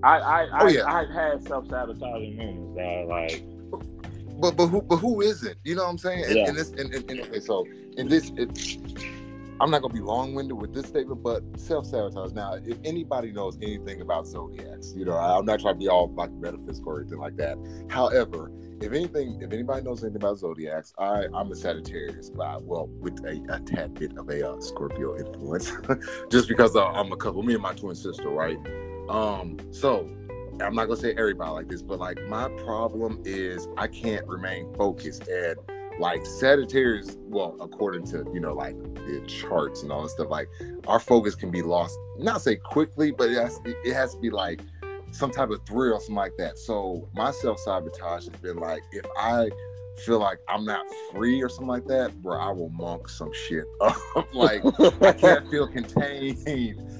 I, 0.03 0.17
I, 0.17 0.43
oh, 0.43 0.67
I, 0.67 0.69
yeah. 0.69 0.93
I've 0.93 1.09
had 1.09 1.47
self 1.47 1.69
sabotaging 1.69 2.35
moments 2.35 2.75
that 2.75 3.07
like 3.07 3.43
but 4.41 4.57
but 4.57 4.67
who 4.67 4.81
but 4.81 4.97
who 4.97 5.21
isn't? 5.21 5.57
You 5.63 5.75
know 5.75 5.83
what 5.83 5.91
I'm 5.91 5.97
saying? 5.99 6.25
And, 6.25 6.35
yeah. 6.35 6.47
and 6.49 6.57
this 6.57 6.71
and, 6.71 6.93
and, 6.93 7.09
and 7.09 7.19
okay, 7.21 7.39
so 7.39 7.65
in 7.97 8.09
this 8.09 8.31
it, 8.35 8.49
I'm 9.61 9.69
not 9.69 9.83
gonna 9.83 9.93
be 9.93 9.99
long 9.99 10.33
winded 10.33 10.59
with 10.59 10.73
this 10.73 10.87
statement, 10.87 11.21
but 11.21 11.43
self 11.55 11.85
sabotage. 11.85 12.31
Now, 12.31 12.53
if 12.65 12.79
anybody 12.83 13.31
knows 13.31 13.57
anything 13.61 14.01
about 14.01 14.25
zodiacs, 14.25 14.93
you 14.95 15.05
know, 15.05 15.15
I'm 15.15 15.45
not 15.45 15.59
trying 15.59 15.75
to 15.75 15.79
be 15.79 15.87
all 15.87 16.11
like 16.15 16.31
metaphysical 16.31 16.93
or 16.93 17.01
anything 17.01 17.19
like 17.19 17.37
that. 17.37 17.59
However, 17.87 18.51
if 18.81 18.91
anything, 18.91 19.39
if 19.39 19.53
anybody 19.53 19.83
knows 19.83 20.03
anything 20.03 20.23
about 20.23 20.39
zodiacs, 20.39 20.95
I 20.97 21.25
I'm 21.35 21.51
a 21.51 21.55
Sagittarius, 21.55 22.31
but 22.31 22.63
well, 22.63 22.87
with 22.87 23.23
a, 23.23 23.39
a 23.49 23.59
tad 23.59 23.93
bit 23.93 24.17
of 24.17 24.27
a 24.29 24.49
uh, 24.49 24.59
Scorpio 24.59 25.15
influence, 25.15 25.71
just 26.31 26.47
because 26.47 26.75
uh, 26.75 26.87
I'm 26.87 27.11
a 27.11 27.17
couple. 27.17 27.43
Me 27.43 27.53
and 27.53 27.61
my 27.61 27.73
twin 27.75 27.93
sister, 27.93 28.29
right? 28.29 28.57
Um, 29.09 29.59
so 29.69 30.09
I'm 30.59 30.73
not 30.73 30.87
gonna 30.87 30.99
say 30.99 31.13
everybody 31.13 31.51
like 31.51 31.69
this, 31.69 31.83
but 31.83 31.99
like 31.99 32.19
my 32.27 32.49
problem 32.63 33.21
is 33.25 33.67
I 33.77 33.85
can't 33.85 34.25
remain 34.25 34.73
focused 34.73 35.27
and 35.27 35.57
like 35.99 36.25
Sagittarius, 36.25 37.17
well, 37.21 37.55
according 37.59 38.05
to 38.07 38.25
you 38.33 38.39
know 38.39 38.53
like 38.53 38.75
the 38.95 39.23
charts 39.27 39.83
and 39.83 39.91
all 39.91 40.03
this 40.03 40.13
stuff, 40.13 40.29
like 40.29 40.49
our 40.87 40.99
focus 40.99 41.35
can 41.35 41.51
be 41.51 41.61
lost. 41.61 41.97
Not 42.17 42.41
say 42.41 42.55
quickly, 42.55 43.11
but 43.11 43.29
it 43.29 43.37
has, 43.37 43.59
it 43.65 43.93
has 43.93 44.13
to 44.15 44.19
be 44.19 44.29
like 44.29 44.61
some 45.11 45.31
type 45.31 45.49
of 45.49 45.65
thrill, 45.65 45.99
something 45.99 46.15
like 46.15 46.37
that. 46.37 46.57
So 46.57 47.09
my 47.13 47.31
self 47.31 47.59
sabotage 47.59 48.27
has 48.27 48.41
been 48.41 48.57
like 48.57 48.83
if 48.91 49.05
I 49.17 49.49
feel 50.05 50.19
like 50.19 50.39
I'm 50.47 50.65
not 50.65 50.85
free 51.11 51.41
or 51.41 51.49
something 51.49 51.67
like 51.67 51.85
that, 51.87 52.19
bro, 52.21 52.39
I 52.39 52.49
will 52.51 52.69
monk 52.69 53.09
some 53.09 53.31
shit 53.33 53.65
up. 53.81 53.97
like 54.33 54.63
I 55.01 55.11
can't 55.13 55.49
feel 55.49 55.67
contained. 55.71 56.37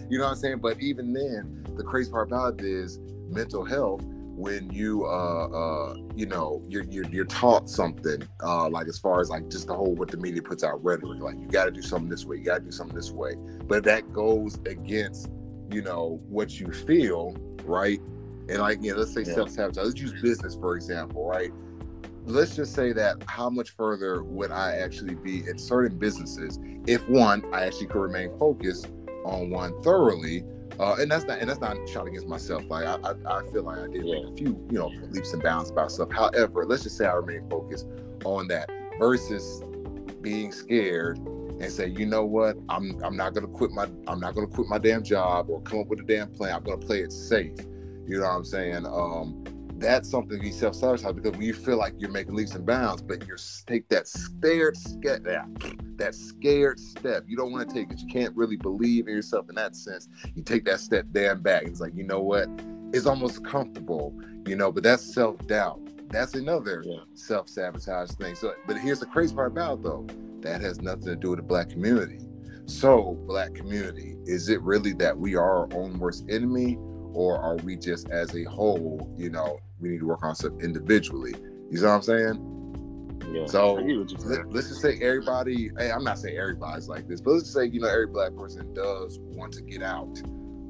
You 0.10 0.18
know 0.18 0.26
what 0.26 0.32
I'm 0.32 0.36
saying? 0.36 0.60
But 0.60 0.82
even 0.82 1.14
then, 1.14 1.66
the 1.78 1.84
crazy 1.84 2.12
part 2.12 2.28
about 2.28 2.60
it 2.60 2.66
is 2.66 3.00
mental 3.30 3.64
health 3.64 4.04
when 4.42 4.72
you 4.72 5.06
uh 5.06 5.48
uh 5.48 5.96
you 6.16 6.26
know 6.26 6.64
you're 6.68 6.84
you're, 6.86 7.06
you're 7.06 7.26
taught 7.26 7.70
something 7.70 8.24
uh 8.44 8.68
like 8.68 8.88
as 8.88 8.98
far 8.98 9.22
as 9.22 9.30
like 9.30 9.48
just 9.50 9.68
the 9.68 9.74
whole 9.74 9.94
what 9.94 10.10
the 10.10 10.18
media 10.18 10.42
puts 10.42 10.64
out 10.64 10.84
rhetoric 10.84 11.22
like 11.22 11.38
you 11.38 11.48
got 11.48 11.66
to 11.66 11.72
do 11.72 11.82
something 11.82 12.10
this 12.10 12.26
way 12.26 12.38
you 12.38 12.44
got 12.44 12.58
to 12.58 12.66
do 12.66 12.72
something 12.72 12.96
this 12.96 13.12
way. 13.12 13.36
But 13.68 13.84
that 13.84 14.12
goes 14.12 14.56
against 14.66 15.30
you 15.70 15.84
know 15.84 16.20
what 16.28 16.60
you 16.60 16.72
feel 16.72 17.36
right? 17.66 18.00
And 18.50 18.58
like 18.58 18.82
you 18.82 18.92
know 18.92 18.98
let's 18.98 19.14
say 19.14 19.22
yeah. 19.22 19.36
self-sabotage 19.36 19.86
let's 19.86 20.02
use 20.02 20.20
business 20.20 20.56
for 20.56 20.76
example 20.76 21.28
right? 21.28 21.52
Let's 22.26 22.56
just 22.56 22.74
say 22.74 22.94
that 22.94 23.24
how 23.28 23.50
much 23.50 23.72
further 23.72 24.24
would 24.24 24.52
i 24.52 24.76
actually 24.76 25.16
be 25.16 25.40
in 25.48 25.58
certain 25.58 25.98
businesses 25.98 26.60
if 26.88 27.08
one 27.10 27.44
i 27.54 27.66
actually 27.66 27.88
could 27.88 28.02
remain 28.02 28.30
focused 28.38 28.88
on 29.26 29.50
one 29.50 29.82
thoroughly 29.82 30.44
uh, 30.82 30.96
and 31.00 31.12
that's 31.12 31.26
not 31.26 31.40
and 31.40 31.48
that's 31.48 31.60
not 31.60 31.78
shot 31.88 32.08
against 32.08 32.28
myself. 32.28 32.64
Like 32.68 32.86
I, 32.86 32.96
I, 33.04 33.40
I 33.40 33.52
feel 33.52 33.64
like 33.64 33.78
I 33.78 33.88
did 33.88 34.04
make 34.04 34.26
a 34.26 34.36
few, 34.36 34.68
you 34.72 34.80
know, 34.80 34.92
leaps 35.12 35.32
and 35.32 35.44
bounds 35.44 35.70
about 35.70 35.92
stuff. 35.92 36.12
However, 36.12 36.66
let's 36.66 36.84
just 36.84 36.98
say 36.98 37.06
I 37.06 37.14
remain 37.14 37.48
focused 37.50 37.86
on 38.26 38.48
that 38.48 38.68
versus 38.98 39.64
being 40.22 40.52
scared 40.52 41.20
and 41.20 41.72
say, 41.72 41.88
you 41.88 42.08
know 42.08 42.26
what, 42.26 42.58
I'm 42.68 43.00
I'm 43.04 43.16
not 43.16 43.36
gonna 43.36 43.48
quit 43.48 43.70
my 43.72 43.88
I'm 44.08 44.20
not 44.20 44.34
gonna 44.34 44.48
quit 44.48 44.68
my 44.68 44.80
damn 44.80 45.04
job 45.04 45.52
or 45.52 45.62
come 45.62 45.82
up 45.82 45.88
with 45.88 46.00
a 46.00 46.04
damn 46.04 46.32
plan. 46.32 46.56
I'm 46.56 46.64
gonna 46.64 46.78
play 46.78 47.02
it 47.02 47.12
safe. 47.12 47.56
You 48.08 48.20
know 48.20 48.24
what 48.24 48.32
I'm 48.32 48.44
saying? 48.44 48.88
Um, 48.88 49.44
that's 49.82 50.10
something 50.10 50.38
to 50.38 50.42
be 50.42 50.52
self 50.52 50.76
sabotage 50.76 51.16
because 51.16 51.32
when 51.32 51.42
you 51.42 51.54
feel 51.54 51.78
like 51.78 51.94
you're 51.98 52.12
making 52.12 52.36
leaps 52.36 52.54
and 52.54 52.66
bounds, 52.66 53.02
but 53.02 53.28
you 53.28 53.36
take 53.66 53.90
that 53.90 54.08
scared 54.08 54.78
step, 54.78 55.24
that 55.96 56.16
scared 56.16 56.80
step, 56.80 57.24
you 57.28 57.36
don't 57.36 57.52
want 57.52 57.68
to 57.68 57.76
take 57.76 57.92
it. 57.92 58.00
You 58.00 58.08
can't 58.08 58.36
really 58.36 58.58
believe 58.58 59.08
in 59.08 59.16
yourself 59.16 59.50
in 59.50 59.56
that 59.56 59.76
sense. 59.76 60.08
You 60.36 60.44
take 60.44 60.66
that 60.66 60.80
step 60.80 61.06
damn 61.12 61.42
back. 61.42 61.64
It's 61.64 61.82
like 61.82 61.96
you 61.96 62.04
know 62.04 62.22
what? 62.22 62.48
It's 62.94 63.06
almost 63.06 63.44
comfortable, 63.44 64.14
you 64.46 64.56
know, 64.56 64.72
but 64.72 64.84
that's 64.84 65.04
self 65.04 65.46
doubt. 65.48 65.80
That's 66.10 66.36
another 66.36 66.84
yeah. 66.86 67.00
self 67.14 67.50
sabotage 67.50 68.12
thing. 68.12 68.36
So, 68.36 68.54
but 68.68 68.78
here's 68.78 69.00
the 69.00 69.06
crazy 69.08 69.34
part 69.34 69.52
about 69.52 69.82
though 69.82 70.06
that 70.42 70.62
has 70.62 70.82
nothing 70.82 71.06
to 71.06 71.16
do 71.16 71.32
with 71.32 71.38
the 71.38 71.44
black 71.44 71.70
community. 71.70 72.20
So, 72.66 73.18
black 73.28 73.54
community, 73.54 74.16
is 74.26 74.50
it 74.50 74.62
really 74.62 74.94
that 74.94 75.18
we 75.18 75.36
are 75.36 75.68
our 75.68 75.74
own 75.74 76.00
worst 76.00 76.26
enemy, 76.30 76.78
or 77.14 77.38
are 77.38 77.58
we 77.58 77.76
just 77.76 78.10
as 78.10 78.36
a 78.36 78.44
whole? 78.44 79.14
You 79.18 79.30
know, 79.30 79.60
we 79.82 79.90
need 79.90 80.00
to 80.00 80.06
work 80.06 80.24
on 80.24 80.36
stuff 80.36 80.54
individually. 80.62 81.34
You 81.70 81.82
know 81.82 81.88
what 81.88 81.96
I'm 81.96 82.02
saying? 82.02 82.48
Yeah. 83.34 83.46
So 83.46 83.76
let, 83.76 84.56
us 84.56 84.70
just 84.70 84.82
say 84.82 85.00
everybody. 85.02 85.72
Hey, 85.78 85.92
I'm 85.92 86.04
not 86.04 86.20
saying 86.20 86.38
everybody's 86.38 86.90
like 86.90 87.08
this, 87.08 87.22
but 87.22 87.32
let's 87.32 87.44
just 87.44 87.54
say 87.54 87.66
you 87.66 87.80
know 87.80 87.88
every 87.88 88.08
black 88.08 88.36
person 88.36 88.74
does 88.74 89.20
want 89.20 89.54
to 89.54 89.62
get 89.62 89.82
out 89.82 90.22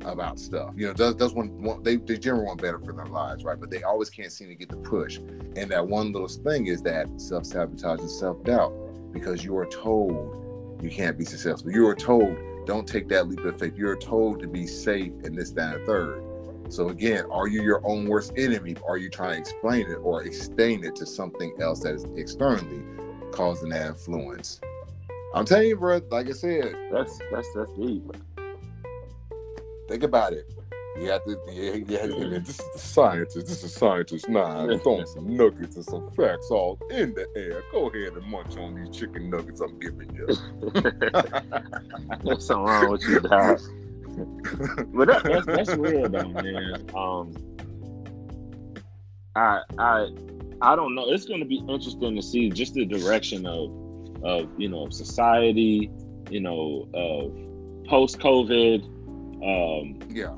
about 0.05 0.39
stuff. 0.39 0.73
You 0.75 0.87
know, 0.87 0.93
does 0.93 1.15
does 1.15 1.33
want, 1.33 1.51
want 1.53 1.83
they 1.83 1.95
they 1.95 2.17
generally 2.17 2.45
want 2.45 2.61
better 2.61 2.79
for 2.79 2.93
their 2.93 3.05
lives, 3.05 3.43
right? 3.43 3.59
But 3.59 3.71
they 3.71 3.83
always 3.83 4.09
can't 4.09 4.31
seem 4.31 4.49
to 4.49 4.55
get 4.55 4.69
the 4.69 4.77
push. 4.77 5.17
And 5.17 5.71
that 5.71 5.87
one 5.87 6.11
little 6.11 6.27
thing 6.27 6.67
is 6.67 6.81
that 6.83 7.07
self 7.19 7.45
sabotage 7.45 7.99
and 7.99 8.09
self 8.09 8.43
doubt 8.43 8.73
because 9.11 9.43
you 9.43 9.57
are 9.57 9.65
told 9.65 10.37
you 10.83 10.89
can't 10.89 11.17
be 11.17 11.25
successful. 11.25 11.71
You 11.71 11.87
are 11.87 11.95
told 11.95 12.37
don't 12.65 12.87
take 12.87 13.07
that 13.09 13.27
leap 13.27 13.39
of 13.39 13.59
faith. 13.59 13.75
You're 13.75 13.97
told 13.97 14.39
to 14.41 14.47
be 14.47 14.67
safe 14.67 15.13
and 15.23 15.37
this, 15.37 15.51
that, 15.51 15.75
and 15.77 15.85
third. 15.85 16.23
So 16.71 16.87
again, 16.87 17.25
are 17.29 17.49
you 17.49 17.63
your 17.63 17.85
own 17.85 18.05
worst 18.05 18.31
enemy? 18.37 18.77
Are 18.87 18.97
you 18.97 19.09
trying 19.09 19.33
to 19.33 19.39
explain 19.39 19.91
it 19.91 19.95
or 19.95 20.23
extend 20.23 20.85
it 20.85 20.95
to 20.95 21.05
something 21.05 21.53
else 21.59 21.81
that 21.81 21.95
is 21.95 22.05
externally 22.15 22.81
causing 23.33 23.71
that 23.71 23.87
influence? 23.87 24.61
I'm 25.33 25.43
telling 25.43 25.67
you, 25.67 25.75
bro. 25.75 25.99
Like 26.09 26.29
I 26.29 26.31
said, 26.31 26.73
that's 26.89 27.19
that's 27.29 27.49
that's 27.53 27.73
deep. 27.73 28.09
Think 29.89 30.03
about 30.03 30.31
it. 30.31 30.49
You 30.97 31.09
have 31.09 31.25
to, 31.25 31.37
yeah. 31.51 32.05
This 32.39 32.59
is 32.59 32.69
the 32.73 32.79
scientist. 32.79 33.47
This 33.47 33.63
is 33.65 33.73
scientist 33.73 34.29
nine 34.29 34.79
throwing 34.83 35.05
some 35.07 35.35
nuggets 35.35 35.75
and 35.75 35.83
some 35.83 36.09
facts 36.11 36.51
all 36.51 36.79
in 36.89 37.13
the 37.13 37.27
air. 37.35 37.63
Go 37.73 37.89
ahead 37.89 38.13
and 38.13 38.25
munch 38.27 38.55
on 38.55 38.75
these 38.75 38.95
chicken 38.95 39.29
nuggets 39.29 39.59
I'm 39.59 39.77
giving 39.77 40.09
you. 40.15 40.25
There's 42.23 42.45
something 42.45 42.63
wrong 42.63 42.91
with 42.91 43.03
you, 43.03 43.19
dog. 43.19 43.59
but 44.93 45.07
that, 45.07 45.23
that's 45.23 45.45
that's 45.45 45.75
real 45.75 46.09
though, 46.09 46.27
man. 46.29 46.89
Um, 46.95 47.33
I 49.35 49.61
I 49.77 50.09
I 50.61 50.75
don't 50.75 50.95
know. 50.95 51.09
It's 51.11 51.25
going 51.25 51.39
to 51.39 51.45
be 51.45 51.57
interesting 51.67 52.15
to 52.15 52.21
see 52.21 52.49
just 52.49 52.73
the 52.73 52.85
direction 52.85 53.45
of 53.45 53.71
of 54.23 54.49
you 54.57 54.69
know 54.69 54.89
society, 54.89 55.89
you 56.29 56.41
know, 56.41 56.87
of 56.93 57.87
post 57.87 58.19
COVID 58.19 58.83
um, 59.43 59.97
yeah, 60.09 60.35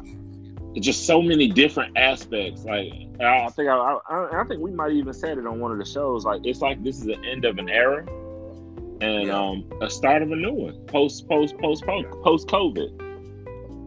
just 0.79 1.05
so 1.05 1.21
many 1.21 1.49
different 1.49 1.97
aspects. 1.97 2.63
Like 2.63 2.93
I 3.19 3.49
think 3.49 3.69
I, 3.69 3.97
I, 4.09 4.41
I 4.41 4.43
think 4.45 4.61
we 4.61 4.71
might 4.71 4.93
even 4.93 5.13
said 5.13 5.37
it 5.37 5.45
on 5.45 5.59
one 5.59 5.71
of 5.71 5.77
the 5.77 5.85
shows. 5.85 6.23
Like 6.23 6.41
it's 6.45 6.61
like 6.61 6.83
this 6.83 6.97
is 6.97 7.03
the 7.03 7.19
end 7.19 7.43
of 7.45 7.57
an 7.57 7.69
era 7.69 8.05
and 9.01 9.27
yeah. 9.27 9.37
um, 9.37 9.69
a 9.81 9.89
start 9.89 10.21
of 10.21 10.31
a 10.31 10.35
new 10.35 10.53
one 10.53 10.73
post 10.85 11.27
post 11.27 11.57
post 11.57 11.85
post 11.85 12.07
post 12.23 12.47
COVID. 12.47 12.97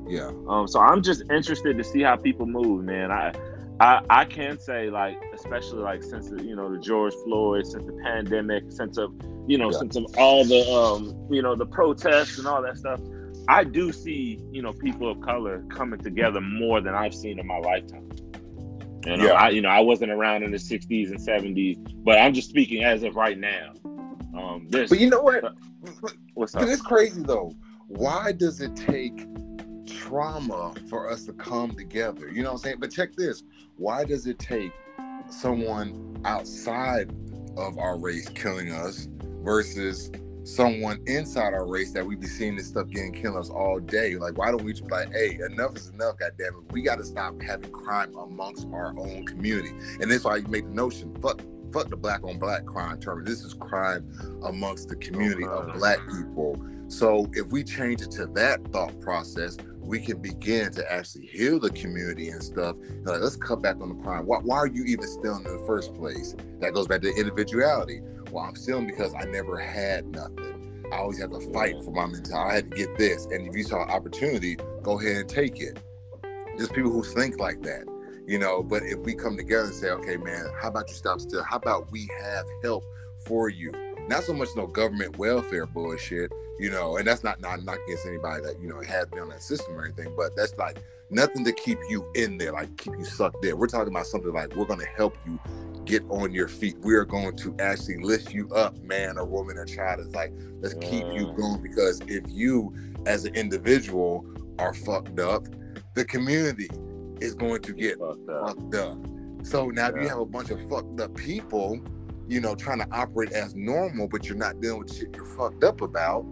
Yeah. 0.09 0.31
Um. 0.49 0.67
So 0.69 0.81
I'm 0.81 1.03
just 1.03 1.23
interested 1.31 1.77
to 1.79 1.85
see 1.85 2.03
how 2.03 2.17
people 2.17 2.47
move, 2.47 2.85
man. 2.85 3.11
I. 3.11 3.33
I, 3.79 4.01
I 4.09 4.25
can 4.25 4.59
say 4.59 4.89
like 4.89 5.21
especially 5.35 5.81
like 5.81 6.03
since 6.03 6.31
the, 6.31 6.43
you 6.43 6.57
know 6.57 6.73
the 6.73 6.79
George 6.79 7.13
Floyd 7.25 7.67
since 7.67 7.85
the 7.85 7.93
pandemic 8.05 8.65
since 8.71 8.97
of 8.97 9.13
you 9.47 9.59
know 9.59 9.71
yeah. 9.71 9.79
since 9.79 9.97
of 9.97 10.07
all 10.17 10.47
the 10.47 10.67
um 10.73 11.15
you 11.31 11.43
know 11.43 11.55
the 11.55 11.67
protests 11.67 12.39
and 12.39 12.47
all 12.47 12.63
that 12.63 12.79
stuff 12.79 13.01
I 13.49 13.65
do 13.65 13.93
see, 13.93 14.41
you 14.51 14.61
know, 14.61 14.73
people 14.73 15.11
of 15.11 15.21
color 15.21 15.65
coming 15.71 16.01
together 16.01 16.41
more 16.41 16.81
than 16.81 16.95
I've 16.95 17.15
seen 17.15 17.39
in 17.39 17.47
my 17.47 17.59
lifetime. 17.59 18.09
And 19.07 19.23
yeah. 19.23 19.33
I, 19.33 19.51
you 19.51 19.61
know, 19.61 19.69
I 19.69 19.81
wasn't 19.81 20.11
around 20.11 20.43
in 20.43 20.51
the 20.51 20.57
'60s 20.57 21.11
and 21.11 21.19
'70s, 21.19 21.79
but 22.05 22.19
I'm 22.19 22.35
just 22.35 22.49
speaking 22.49 22.83
as 22.83 23.05
of 23.05 23.15
right 23.15 23.39
now. 23.39 23.73
Um, 24.37 24.67
this, 24.69 24.91
but 24.91 24.99
you 24.99 25.09
know 25.09 25.23
what? 25.23 25.55
What's 26.35 26.57
up? 26.57 26.65
It's 26.65 26.83
crazy 26.83 27.23
though. 27.23 27.55
Why 27.87 28.33
does 28.33 28.61
it 28.61 28.75
take 28.75 29.25
trauma 29.87 30.75
for 30.89 31.11
us 31.11 31.25
to 31.25 31.33
come 31.33 31.75
together? 31.75 32.29
You 32.29 32.43
know 32.43 32.51
what 32.51 32.59
I'm 32.59 32.63
saying? 32.63 32.77
But 32.81 32.91
check 32.91 33.15
this. 33.17 33.43
Why 33.77 34.05
does 34.05 34.27
it 34.27 34.39
take 34.39 34.73
someone 35.31 36.21
outside 36.25 37.11
of 37.57 37.79
our 37.79 37.99
race 37.99 38.29
killing 38.29 38.73
us 38.73 39.09
versus 39.43 40.11
someone 40.47 41.03
inside 41.07 41.55
our 41.55 41.67
race 41.67 41.93
that 41.93 42.07
we 42.07 42.15
be 42.15 42.27
seeing 42.27 42.55
this 42.55 42.69
stuff 42.69 42.89
getting 42.89 43.13
killing 43.13 43.37
us 43.37 43.51
all 43.51 43.81
day. 43.81 44.15
Like, 44.15 44.39
why 44.39 44.51
don't 44.51 44.63
we 44.63 44.73
just 44.73 44.87
be 44.87 44.93
like, 44.93 45.13
hey, 45.13 45.39
enough 45.51 45.77
is 45.77 45.89
enough, 45.89 46.19
goddamn 46.19 46.55
it. 46.55 46.73
We 46.73 46.83
gotta 46.83 47.05
stop 47.05 47.41
having 47.43 47.71
crime 47.73 48.15
amongst 48.17 48.69
our 48.73 48.97
own 48.97 49.27
community. 49.27 49.71
And 50.01 50.11
that's 50.11 50.25
why 50.25 50.37
you 50.37 50.47
make 50.47 50.67
the 50.67 50.75
notion, 50.75 51.15
fuck 51.21 51.41
fuck 51.73 51.91
the 51.91 51.97
black 51.97 52.23
on 52.23 52.39
black 52.39 52.65
crime 52.65 53.01
term. 53.01 53.25
This 53.25 53.43
is 53.43 53.55
crime 53.55 54.09
amongst 54.45 54.89
the 54.89 54.95
oh, 54.95 55.01
community 55.01 55.45
oh, 55.45 55.59
of 55.59 55.75
black 55.75 55.99
people. 56.07 56.65
So 56.89 57.29
if 57.33 57.49
we 57.49 57.65
change 57.65 58.03
it 58.03 58.13
to 58.13 58.27
that 58.27 58.65
thought 58.73 58.99
process, 59.01 59.57
we 59.87 60.01
can 60.01 60.21
begin 60.21 60.73
to 60.73 60.93
actually 60.93 61.27
heal 61.27 61.61
the 61.61 61.71
community 61.71 62.29
and 62.29 62.43
stuff. 62.43 62.77
Like, 63.05 63.21
let's 63.21 63.37
cut 63.37 63.63
back 63.63 63.77
on 63.81 63.97
the 63.97 64.03
crime. 64.03 64.27
Why, 64.27 64.39
why 64.39 64.57
are 64.57 64.67
you 64.67 64.85
even 64.85 65.07
stealing 65.07 65.45
in 65.45 65.57
the 65.57 65.65
first 65.65 65.95
place? 65.95 66.35
That 66.61 66.75
goes 66.75 66.89
back 66.89 67.03
to 67.03 67.15
individuality. 67.15 68.01
Well, 68.33 68.45
I'm 68.45 68.57
stealing 68.57 68.87
because 68.87 69.15
I 69.15 69.25
never 69.25 69.57
had 69.59 70.07
nothing. 70.07 70.85
I 70.93 70.99
always 70.99 71.21
had 71.21 71.31
to 71.31 71.41
fight 71.53 71.77
for 71.85 71.93
my 71.93 72.07
mentality. 72.07 72.51
I 72.51 72.55
had 72.55 72.71
to 72.71 72.77
get 72.77 72.99
this. 72.99 73.27
And 73.27 73.47
if 73.47 73.55
you 73.55 73.63
saw 73.63 73.79
opportunity, 73.79 74.57
go 74.83 74.99
ahead 74.99 75.17
and 75.17 75.29
take 75.29 75.61
it. 75.61 75.79
There's 76.57 76.71
people 76.71 76.91
who 76.91 77.05
think 77.05 77.39
like 77.39 77.63
that, 77.63 77.85
you 78.27 78.39
know. 78.39 78.63
But 78.63 78.83
if 78.83 78.99
we 79.01 79.15
come 79.15 79.37
together 79.37 79.67
and 79.67 79.75
say, 79.75 79.91
okay, 79.91 80.17
man, 80.17 80.47
how 80.61 80.69
about 80.69 80.89
you 80.89 80.95
stop 80.95 81.21
still? 81.21 81.45
How 81.45 81.57
about 81.57 81.93
we 81.93 82.09
have 82.21 82.47
help 82.63 82.85
for 83.25 83.49
you? 83.49 83.73
Not 84.09 84.25
so 84.25 84.33
much 84.33 84.49
no 84.57 84.67
government 84.67 85.19
welfare 85.19 85.67
bullshit, 85.67 86.31
you 86.59 86.71
know, 86.71 86.97
and 86.97 87.07
that's 87.07 87.25
not 87.25 87.41
not, 87.41 87.65
not 87.65 87.79
against 87.87 88.07
anybody 88.07 88.43
that, 88.43 88.61
you 88.61 88.69
know, 88.69 88.81
has 88.81 89.07
been 89.07 89.21
on 89.21 89.29
that 89.31 89.43
system 89.43 89.75
or 89.75 89.85
anything, 89.85 90.15
but 90.17 90.37
that's 90.37 90.57
like 90.57 90.83
nothing 91.11 91.45
to 91.45 91.53
keep 91.53 91.79
you 91.89 92.07
in 92.15 92.39
there, 92.39 92.53
like 92.53 92.77
keep 92.77 92.95
you 92.99 93.05
sucked 93.05 93.43
there. 93.43 93.57
We're 93.57 93.67
talking 93.67 93.93
about 93.93 94.07
something 94.07 94.33
like 94.33 94.55
we're 94.55 94.67
gonna 94.67 94.87
help 94.97 95.17
you 95.27 95.41
get 95.87 96.03
on 96.09 96.33
your 96.33 96.49
feet. 96.49 96.77
We 96.81 96.95
are 96.95 97.05
going 97.05 97.37
to 97.37 97.55
actually 97.59 97.99
lift 98.03 98.35
you 98.35 98.49
up, 98.51 98.77
man 98.83 99.17
or 99.17 99.25
woman 99.25 99.57
or 99.57 99.65
child. 99.65 100.01
It's 100.01 100.15
like, 100.15 100.33
let's 100.61 100.75
keep 100.75 101.05
you 101.13 101.27
mm. 101.27 101.37
going 101.37 101.63
because 101.63 102.01
if 102.07 102.25
you 102.29 102.75
as 103.07 103.25
an 103.25 103.35
individual 103.35 104.27
are 104.59 104.75
fucked 104.75 105.21
up, 105.21 105.47
the 105.95 106.05
community 106.05 106.69
is 107.21 107.35
going 107.35 107.63
to 107.63 107.73
get 107.73 107.99
fucked 107.99 108.29
up. 108.29 108.49
Fucked 108.49 108.75
up. 108.75 108.99
So 109.43 109.69
now 109.69 109.89
yeah. 109.89 109.97
if 109.97 110.03
you 110.03 110.09
have 110.09 110.19
a 110.19 110.27
bunch 110.27 110.51
of 110.51 110.69
fucked 110.69 111.01
up 111.01 111.15
people, 111.15 111.81
you 112.29 112.41
know, 112.41 112.55
trying 112.55 112.79
to 112.79 112.89
operate 112.91 113.33
as 113.33 113.55
normal, 113.55 114.09
but 114.09 114.27
you're 114.27 114.37
not 114.37 114.61
dealing 114.61 114.81
with 114.81 114.97
shit 114.97 115.15
you're 115.15 115.25
fucked 115.25 115.65
up 115.65 115.81
about, 115.81 116.25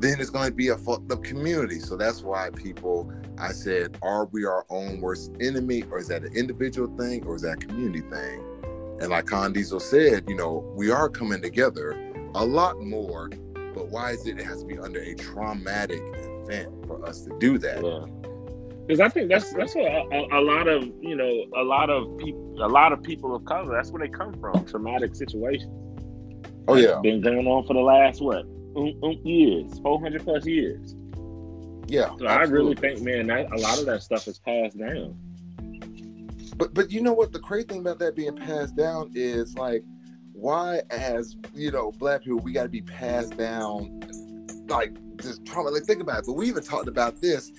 then 0.00 0.20
it's 0.20 0.30
going 0.30 0.48
to 0.48 0.54
be 0.54 0.68
a 0.68 0.76
fucked 0.76 1.10
up 1.12 1.22
community. 1.22 1.78
So 1.78 1.96
that's 1.96 2.22
why 2.22 2.50
people, 2.50 3.12
I 3.38 3.52
said, 3.52 3.98
are 4.02 4.26
we 4.26 4.44
our 4.44 4.66
own 4.70 5.00
worst 5.00 5.32
enemy, 5.40 5.84
or 5.90 5.98
is 5.98 6.08
that 6.08 6.24
an 6.24 6.34
individual 6.34 6.94
thing, 6.96 7.24
or 7.26 7.36
is 7.36 7.42
that 7.42 7.62
a 7.62 7.66
community 7.66 8.00
thing? 8.00 8.42
And 9.00 9.10
like 9.10 9.26
Con 9.26 9.52
Diesel 9.52 9.80
said, 9.80 10.24
you 10.28 10.36
know, 10.36 10.70
we 10.76 10.90
are 10.90 11.08
coming 11.08 11.42
together 11.42 11.92
a 12.34 12.44
lot 12.44 12.80
more, 12.80 13.28
but 13.74 13.88
why 13.88 14.12
is 14.12 14.26
it 14.26 14.38
it 14.38 14.46
has 14.46 14.60
to 14.60 14.66
be 14.66 14.78
under 14.78 15.00
a 15.00 15.14
traumatic 15.14 16.00
event 16.00 16.86
for 16.86 17.04
us 17.04 17.22
to 17.22 17.36
do 17.38 17.58
that? 17.58 17.82
Because 18.86 19.00
I 19.00 19.08
think 19.08 19.30
that's 19.30 19.50
that's 19.54 19.74
what 19.74 19.86
a, 19.86 20.28
a, 20.32 20.42
lot 20.42 20.68
of 20.68 20.84
you 21.00 21.16
know 21.16 21.46
a 21.56 21.64
lot 21.64 21.88
of 21.88 22.18
people 22.18 22.56
a 22.62 22.68
lot 22.68 22.92
of 22.92 23.02
people 23.02 23.34
of 23.34 23.44
color 23.46 23.74
that's 23.74 23.90
where 23.90 24.06
they 24.06 24.12
come 24.12 24.34
from 24.34 24.64
traumatic 24.66 25.14
situations. 25.14 25.72
Oh 26.68 26.76
yeah, 26.76 27.00
been 27.02 27.22
going 27.22 27.46
on 27.46 27.66
for 27.66 27.72
the 27.72 27.80
last 27.80 28.20
what 28.20 28.44
um, 28.76 28.92
um, 29.02 29.18
years, 29.24 29.78
four 29.80 30.00
hundred 30.00 30.24
plus 30.24 30.44
years. 30.44 30.94
Yeah, 31.86 32.08
so 32.18 32.26
absolutely. 32.26 32.28
I 32.28 32.42
really 32.42 32.74
think, 32.74 33.00
man, 33.02 33.26
that 33.28 33.52
a 33.52 33.58
lot 33.58 33.78
of 33.78 33.86
that 33.86 34.02
stuff 34.02 34.26
is 34.28 34.38
passed 34.38 34.78
down. 34.78 35.16
But 36.56 36.74
but 36.74 36.90
you 36.90 37.00
know 37.00 37.12
what? 37.12 37.32
The 37.32 37.40
crazy 37.40 37.66
thing 37.66 37.80
about 37.80 37.98
that 38.00 38.14
being 38.14 38.36
passed 38.36 38.76
down 38.76 39.12
is 39.14 39.56
like, 39.56 39.82
why 40.32 40.82
as 40.90 41.36
you 41.54 41.70
know, 41.70 41.92
black 41.92 42.22
people, 42.22 42.40
we 42.40 42.52
got 42.52 42.64
to 42.64 42.68
be 42.68 42.82
passed 42.82 43.36
down 43.36 44.00
like 44.68 44.94
just 45.20 45.44
trauma. 45.44 45.70
Like 45.70 45.84
think 45.84 46.00
about 46.00 46.20
it. 46.20 46.26
But 46.26 46.34
we 46.34 46.48
even 46.48 46.62
talked 46.62 46.88
about 46.88 47.20
this. 47.20 47.50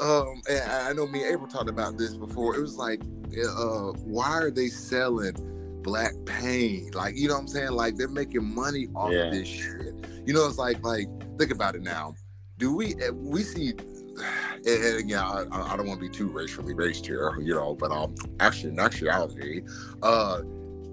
Um, 0.00 0.42
and 0.48 0.70
I 0.70 0.92
know 0.92 1.06
me 1.06 1.22
and 1.22 1.32
April 1.32 1.48
talked 1.48 1.70
about 1.70 1.98
this 1.98 2.14
before. 2.14 2.56
It 2.56 2.60
was 2.60 2.76
like, 2.76 3.00
uh, 3.02 3.92
why 4.04 4.30
are 4.42 4.50
they 4.50 4.68
selling 4.68 5.34
black 5.82 6.12
pain? 6.24 6.90
Like, 6.92 7.16
you 7.16 7.28
know 7.28 7.34
what 7.34 7.40
I'm 7.40 7.48
saying? 7.48 7.72
Like 7.72 7.96
they're 7.96 8.08
making 8.08 8.44
money 8.44 8.88
off 8.94 9.12
yeah. 9.12 9.26
of 9.26 9.32
this 9.32 9.48
shit. 9.48 9.94
You 10.26 10.34
know, 10.34 10.46
it's 10.46 10.58
like 10.58 10.82
like 10.82 11.06
think 11.38 11.50
about 11.50 11.76
it 11.76 11.82
now. 11.82 12.14
Do 12.58 12.74
we 12.74 12.94
eh, 12.96 13.10
we 13.10 13.42
see 13.42 13.70
and, 14.66 14.66
and 14.66 14.98
again, 14.98 15.18
I, 15.18 15.44
I 15.50 15.76
don't 15.76 15.86
want 15.86 16.00
to 16.00 16.08
be 16.08 16.14
too 16.14 16.28
racially 16.28 16.74
based 16.74 17.06
here, 17.06 17.38
you 17.40 17.54
know, 17.54 17.74
but 17.74 17.90
um, 17.90 18.14
actually, 18.40 18.70
in 18.70 18.80
actuality, 18.80 19.62
uh, 20.02 20.42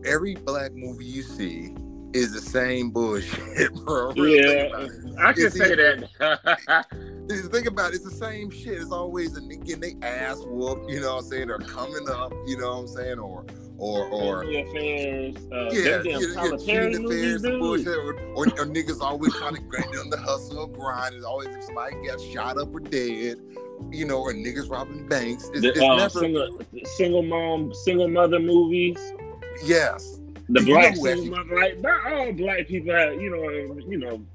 every 0.05 0.35
black 0.35 0.73
movie 0.73 1.05
you 1.05 1.23
see 1.23 1.73
is 2.13 2.33
the 2.33 2.41
same 2.41 2.91
bullshit, 2.91 3.73
bro. 3.85 4.13
Yeah, 4.15 4.87
I 5.19 5.33
can 5.33 5.51
say 5.51 5.75
that. 5.75 6.85
think 7.51 7.67
about 7.67 7.91
it, 7.91 7.95
it's 7.95 8.03
the 8.03 8.11
same 8.11 8.49
shit. 8.49 8.81
It's 8.81 8.91
always 8.91 9.37
a 9.37 9.41
getting 9.41 9.79
their 9.79 10.09
ass 10.09 10.39
whooped, 10.45 10.89
you 10.89 10.99
know 10.99 11.15
what 11.15 11.23
I'm 11.23 11.29
saying, 11.29 11.49
or 11.49 11.59
coming 11.59 12.09
up, 12.09 12.33
you 12.45 12.57
know 12.57 12.69
what 12.69 12.79
I'm 12.79 12.87
saying, 12.87 13.19
or 13.19 13.45
or 13.77 14.07
or 14.07 14.43
affairs, 14.43 15.35
uh, 15.51 15.69
yeah, 15.71 16.01
yeah, 16.03 16.19
yeah 16.19 16.53
affairs 16.53 17.43
and 17.43 17.59
bullshit, 17.59 17.87
or, 17.87 18.13
or, 18.35 18.45
or, 18.45 18.65
niggas 18.65 19.01
always 19.01 19.33
trying 19.35 19.55
to 19.55 19.61
grind 19.61 19.93
them 19.93 20.09
the 20.09 20.17
hustle 20.17 20.59
or 20.59 20.67
grind. 20.67 21.15
It's 21.15 21.25
always 21.25 21.47
if 21.47 21.63
somebody 21.63 21.95
gets 22.03 22.23
shot 22.23 22.57
up 22.57 22.73
or 22.73 22.79
dead, 22.79 23.39
you 23.91 24.05
know, 24.05 24.19
or 24.19 24.33
niggas 24.33 24.69
robbing 24.69 25.07
banks. 25.07 25.49
It's, 25.53 25.61
the, 25.61 25.69
it's 25.69 25.81
uh, 25.81 25.95
never 25.95 26.19
single, 26.19 26.59
single 26.97 27.23
mom, 27.23 27.73
single 27.73 28.07
mother 28.07 28.39
movies. 28.39 28.97
Yes, 29.65 30.19
the 30.49 30.61
black 30.61 30.97
mother, 30.97 31.55
like 31.55 31.79
not 31.79 32.11
all 32.11 32.33
black 32.33 32.67
people 32.67 32.93
have, 32.93 33.21
you 33.21 33.29
know, 33.29 33.79
you 33.87 33.97
know 33.97 34.25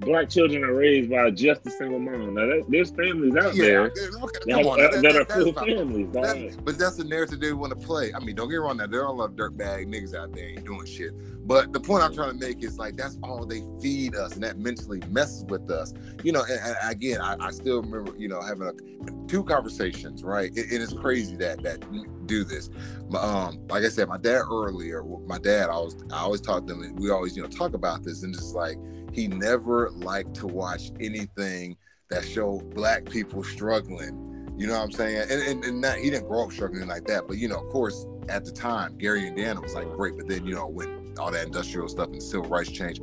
black 0.00 0.28
children 0.28 0.64
are 0.64 0.74
raised 0.74 1.10
by 1.10 1.30
just 1.30 1.66
a 1.66 1.70
single 1.70 1.98
mom. 1.98 2.34
Now, 2.34 2.46
that, 2.46 2.64
there's 2.68 2.90
families 2.90 3.36
out 3.36 3.54
yeah, 3.54 3.64
there 3.64 3.80
okay, 3.82 4.00
that, 4.46 4.66
on, 4.66 4.78
that, 4.78 4.92
that, 4.92 5.02
that, 5.02 5.16
are 5.16 5.24
full 5.24 5.52
families. 5.52 6.10
That, 6.12 6.64
but 6.64 6.78
that's 6.78 6.96
the 6.96 7.04
narrative 7.04 7.40
they 7.40 7.52
want 7.52 7.78
to 7.78 7.86
play. 7.86 8.12
I 8.12 8.18
mean, 8.18 8.34
don't 8.34 8.48
get 8.48 8.56
wrong. 8.56 8.76
Now 8.76 8.86
there 8.86 9.02
are 9.02 9.08
a 9.08 9.12
lot 9.12 9.30
of 9.30 9.36
dirtbag 9.36 9.86
niggas 9.86 10.14
out 10.14 10.32
there 10.32 10.48
ain't 10.48 10.64
doing 10.64 10.86
shit. 10.86 11.12
But 11.46 11.72
the 11.72 11.80
point 11.80 12.02
I'm 12.02 12.14
trying 12.14 12.38
to 12.38 12.46
make 12.46 12.62
is 12.64 12.78
like 12.78 12.96
that's 12.96 13.18
all 13.22 13.44
they 13.44 13.62
feed 13.80 14.16
us, 14.16 14.34
and 14.34 14.42
that 14.42 14.58
mentally 14.58 15.02
messes 15.10 15.44
with 15.44 15.70
us. 15.70 15.92
You 16.22 16.32
know, 16.32 16.42
and, 16.42 16.58
and 16.58 16.76
again, 16.90 17.20
I, 17.20 17.36
I, 17.38 17.50
still 17.50 17.82
remember, 17.82 18.16
you 18.16 18.28
know, 18.28 18.40
having 18.40 18.66
a, 18.66 19.28
two 19.28 19.44
conversations. 19.44 20.24
Right, 20.24 20.50
it, 20.56 20.72
it 20.72 20.80
is 20.80 20.92
crazy 20.94 21.36
that 21.36 21.62
that 21.62 21.84
do 22.26 22.44
this. 22.44 22.70
Um, 23.18 23.60
like 23.68 23.84
I 23.84 23.88
said, 23.88 24.08
my 24.08 24.16
dad 24.16 24.42
earlier, 24.50 25.04
my 25.26 25.38
dad, 25.38 25.68
I 25.68 25.76
was 25.76 25.96
I 26.10 26.20
always 26.20 26.40
talk 26.40 26.66
to 26.66 26.74
them. 26.74 26.96
We 26.96 27.10
always, 27.10 27.36
you 27.36 27.42
know, 27.42 27.48
talk 27.48 27.74
about 27.74 28.02
this, 28.04 28.22
and 28.22 28.34
it's 28.34 28.54
like 28.54 28.78
he 29.14 29.28
never 29.28 29.90
liked 29.90 30.34
to 30.34 30.46
watch 30.46 30.90
anything 31.00 31.76
that 32.10 32.24
showed 32.24 32.74
black 32.74 33.04
people 33.08 33.44
struggling. 33.44 34.20
You 34.56 34.66
know 34.66 34.74
what 34.74 34.84
I'm 34.84 34.92
saying? 34.92 35.30
And, 35.30 35.42
and, 35.42 35.64
and 35.64 35.80
not, 35.80 35.98
he 35.98 36.10
didn't 36.10 36.28
grow 36.28 36.44
up 36.44 36.52
struggling 36.52 36.86
like 36.86 37.04
that. 37.06 37.26
But, 37.26 37.38
you 37.38 37.48
know, 37.48 37.60
of 37.60 37.68
course, 37.70 38.06
at 38.28 38.44
the 38.44 38.52
time, 38.52 38.96
Gary 38.98 39.20
and 39.20 39.28
Indiana 39.28 39.60
was 39.60 39.74
like 39.74 39.90
great. 39.92 40.16
But 40.16 40.28
then, 40.28 40.46
you 40.46 40.54
know, 40.54 40.66
when 40.66 41.14
all 41.18 41.30
that 41.30 41.46
industrial 41.46 41.88
stuff 41.88 42.08
and 42.08 42.22
civil 42.22 42.48
rights 42.48 42.70
change, 42.70 43.00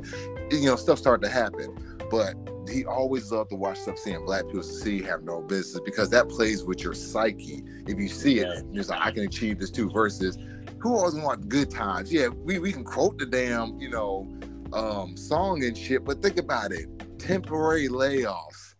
you 0.50 0.66
know, 0.66 0.76
stuff 0.76 0.98
started 0.98 1.26
to 1.26 1.32
happen. 1.32 1.98
But 2.10 2.36
he 2.70 2.84
always 2.84 3.30
loved 3.32 3.50
to 3.50 3.56
watch 3.56 3.78
stuff 3.78 3.98
seeing 3.98 4.24
black 4.24 4.46
people 4.46 4.62
see 4.62 5.02
have 5.02 5.24
no 5.24 5.42
business 5.42 5.80
because 5.84 6.10
that 6.10 6.28
plays 6.28 6.62
with 6.62 6.82
your 6.82 6.94
psyche. 6.94 7.62
If 7.86 7.98
you 7.98 8.08
see 8.08 8.38
it, 8.38 8.64
you're 8.70 8.84
like, 8.84 9.00
I 9.00 9.10
can 9.10 9.24
achieve 9.24 9.58
this 9.58 9.70
too, 9.70 9.90
versus 9.90 10.38
who 10.78 10.96
always 10.96 11.14
want 11.14 11.48
good 11.48 11.70
times? 11.70 12.12
Yeah, 12.12 12.28
we, 12.28 12.58
we 12.58 12.72
can 12.72 12.84
quote 12.84 13.18
the 13.18 13.26
damn, 13.26 13.78
you 13.78 13.90
know, 13.90 14.28
um, 14.72 15.16
song 15.16 15.64
and 15.64 15.76
shit, 15.76 16.04
but 16.04 16.22
think 16.22 16.38
about 16.38 16.72
it: 16.72 16.86
temporary 17.18 17.88
layoffs, 17.88 18.74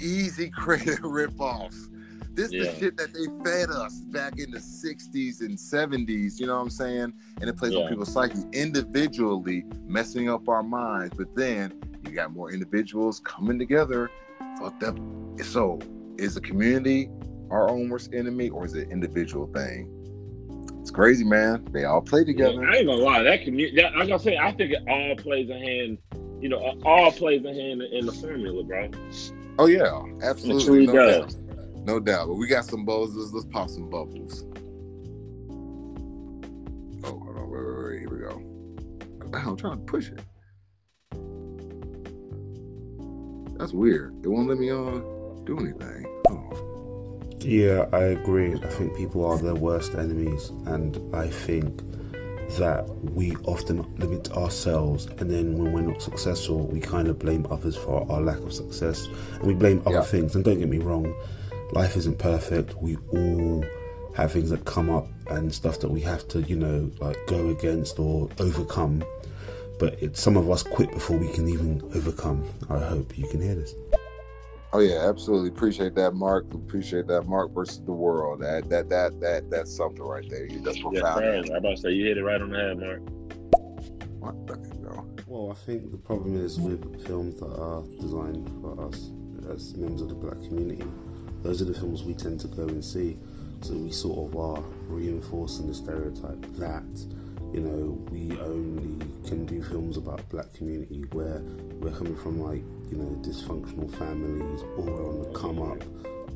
easy 0.00 0.50
credit 0.54 1.00
ripoffs. 1.00 1.86
This 2.34 2.52
yeah. 2.52 2.64
the 2.64 2.78
shit 2.78 2.96
that 2.98 3.12
they 3.12 3.26
fed 3.42 3.70
us 3.70 4.00
back 4.12 4.38
in 4.38 4.52
the 4.52 4.60
60s 4.60 5.40
and 5.40 5.58
70s, 5.58 6.38
you 6.38 6.46
know 6.46 6.54
what 6.54 6.62
I'm 6.62 6.70
saying? 6.70 7.12
And 7.40 7.50
it 7.50 7.56
plays 7.56 7.72
yeah. 7.72 7.80
on 7.80 7.88
people's 7.88 8.12
psyche 8.12 8.38
individually, 8.52 9.64
messing 9.84 10.30
up 10.30 10.48
our 10.48 10.62
minds. 10.62 11.14
But 11.18 11.34
then 11.34 11.80
you 12.04 12.12
got 12.12 12.32
more 12.32 12.52
individuals 12.52 13.18
coming 13.18 13.58
together, 13.58 14.08
fucked 14.60 14.84
up. 14.84 14.96
So 15.42 15.80
is 16.16 16.36
the 16.36 16.40
community 16.40 17.10
our 17.50 17.68
own 17.70 17.88
worst 17.88 18.14
enemy 18.14 18.50
or 18.50 18.64
is 18.64 18.74
it 18.74 18.88
individual 18.92 19.48
thing? 19.48 19.97
It's 20.88 20.94
crazy, 20.94 21.22
man. 21.22 21.68
They 21.70 21.84
all 21.84 22.00
play 22.00 22.24
together. 22.24 22.64
Yeah, 22.64 22.70
I 22.70 22.76
ain't 22.76 22.86
gonna 22.86 23.02
lie. 23.02 23.22
That 23.22 23.44
community, 23.44 23.84
I'm 23.84 24.08
gonna 24.08 24.18
say, 24.18 24.38
I 24.38 24.52
think 24.52 24.72
it 24.72 24.82
all 24.88 25.14
plays 25.16 25.50
a 25.50 25.58
hand. 25.58 25.98
You 26.40 26.48
know, 26.48 26.80
all 26.82 27.12
plays 27.12 27.44
a 27.44 27.52
hand 27.52 27.82
in 27.82 28.06
the 28.06 28.12
formula, 28.12 28.64
bro. 28.64 28.88
Oh 29.58 29.66
yeah, 29.66 30.02
absolutely. 30.22 30.86
no 30.86 30.92
does. 30.94 31.34
doubt. 31.34 31.84
No 31.84 32.00
doubt. 32.00 32.28
But 32.28 32.36
we 32.36 32.46
got 32.46 32.64
some 32.64 32.86
bubbles. 32.86 33.14
Let's, 33.14 33.34
let's 33.34 33.44
pop 33.52 33.68
some 33.68 33.90
bubbles. 33.90 34.46
Oh, 37.04 37.20
hold 37.20 37.36
on. 37.36 37.50
Wait, 37.50 37.60
wait, 37.60 37.84
wait. 37.84 37.98
Here 38.00 38.08
we 38.08 38.18
go. 38.20 38.42
I'm 39.38 39.58
trying 39.58 39.76
to 39.76 39.84
push 39.84 40.08
it. 40.08 40.20
That's 43.58 43.74
weird. 43.74 44.14
It 44.24 44.28
won't 44.28 44.48
let 44.48 44.56
me 44.56 44.70
uh 44.70 45.00
do 45.44 45.58
anything. 45.60 46.22
Oh. 46.30 46.67
Yeah, 47.40 47.86
I 47.92 48.04
agree. 48.04 48.54
I 48.54 48.66
think 48.68 48.96
people 48.96 49.24
are 49.24 49.38
their 49.38 49.54
worst 49.54 49.94
enemies, 49.94 50.50
and 50.66 50.98
I 51.14 51.28
think 51.28 51.82
that 52.58 52.88
we 53.12 53.36
often 53.44 53.86
limit 53.98 54.32
ourselves, 54.32 55.06
and 55.18 55.30
then 55.30 55.58
when 55.58 55.72
we're 55.72 55.82
not 55.82 56.02
successful, 56.02 56.66
we 56.66 56.80
kind 56.80 57.08
of 57.08 57.18
blame 57.18 57.46
others 57.50 57.76
for 57.76 58.10
our 58.10 58.20
lack 58.20 58.38
of 58.38 58.52
success, 58.52 59.06
and 59.34 59.42
we 59.42 59.54
blame 59.54 59.82
other 59.86 59.96
yeah. 59.96 60.02
things. 60.02 60.34
And 60.34 60.44
don't 60.44 60.58
get 60.58 60.68
me 60.68 60.78
wrong, 60.78 61.14
life 61.72 61.96
isn't 61.96 62.18
perfect. 62.18 62.74
We 62.82 62.96
all 63.12 63.64
have 64.14 64.32
things 64.32 64.50
that 64.50 64.64
come 64.64 64.90
up 64.90 65.06
and 65.28 65.54
stuff 65.54 65.78
that 65.80 65.90
we 65.90 66.00
have 66.00 66.26
to, 66.28 66.42
you 66.42 66.56
know, 66.56 66.90
like 67.00 67.18
go 67.26 67.48
against 67.50 67.98
or 67.98 68.28
overcome. 68.40 69.04
But 69.78 70.16
some 70.16 70.36
of 70.36 70.50
us 70.50 70.62
quit 70.62 70.90
before 70.90 71.18
we 71.18 71.28
can 71.28 71.48
even 71.48 71.82
overcome. 71.94 72.44
I 72.68 72.78
hope 72.78 73.16
you 73.16 73.28
can 73.28 73.40
hear 73.40 73.54
this. 73.54 73.74
Oh 74.72 74.80
yeah, 74.80 75.08
absolutely. 75.08 75.48
Appreciate 75.48 75.94
that, 75.94 76.14
Mark. 76.14 76.52
Appreciate 76.52 77.06
that, 77.06 77.22
Mark 77.22 77.54
versus 77.54 77.80
the 77.84 77.92
world. 77.92 78.40
That 78.40 78.68
that 78.68 78.88
that 78.90 79.18
that 79.20 79.50
that's 79.50 79.74
something 79.74 80.02
right 80.02 80.28
there. 80.28 80.46
That's 80.62 80.80
profound. 80.80 81.24
Yeah, 81.24 81.54
I'm 81.54 81.64
about 81.64 81.76
to 81.76 81.76
say 81.78 81.92
you 81.92 82.04
hit 82.04 82.18
it 82.18 82.24
right 82.24 82.40
on 82.40 82.50
the 82.50 82.58
head, 82.58 82.78
Mark. 82.78 83.02
Well, 85.26 85.52
I 85.52 85.54
think 85.54 85.90
the 85.90 85.98
problem 85.98 86.42
is 86.42 86.58
with 86.58 87.06
films 87.06 87.38
that 87.40 87.54
are 87.54 87.82
designed 88.00 88.48
for 88.62 88.88
us 88.88 89.10
as 89.50 89.74
members 89.76 90.02
of 90.02 90.08
the 90.08 90.14
black 90.14 90.38
community. 90.38 90.84
Those 91.42 91.62
are 91.62 91.66
the 91.66 91.74
films 91.74 92.02
we 92.02 92.14
tend 92.14 92.40
to 92.40 92.48
go 92.48 92.62
and 92.62 92.84
see. 92.84 93.18
So 93.60 93.74
we 93.74 93.90
sort 93.92 94.32
of 94.32 94.38
are 94.38 94.62
reinforcing 94.86 95.66
the 95.66 95.74
stereotype 95.74 96.42
that 96.56 97.06
you 97.52 97.60
know 97.60 98.04
we 98.10 98.38
only 98.40 99.04
can 99.26 99.46
do 99.46 99.62
films 99.62 99.96
about 99.96 100.28
black 100.28 100.52
community 100.54 101.04
where 101.12 101.40
we're 101.80 101.90
coming 101.90 102.16
from 102.16 102.40
like 102.40 102.62
you 102.90 102.96
know 102.96 103.06
dysfunctional 103.22 103.90
families 103.98 104.62
or 104.76 104.84
we're 104.84 105.08
on 105.08 105.22
the 105.22 105.38
come 105.38 105.60
up 105.60 105.82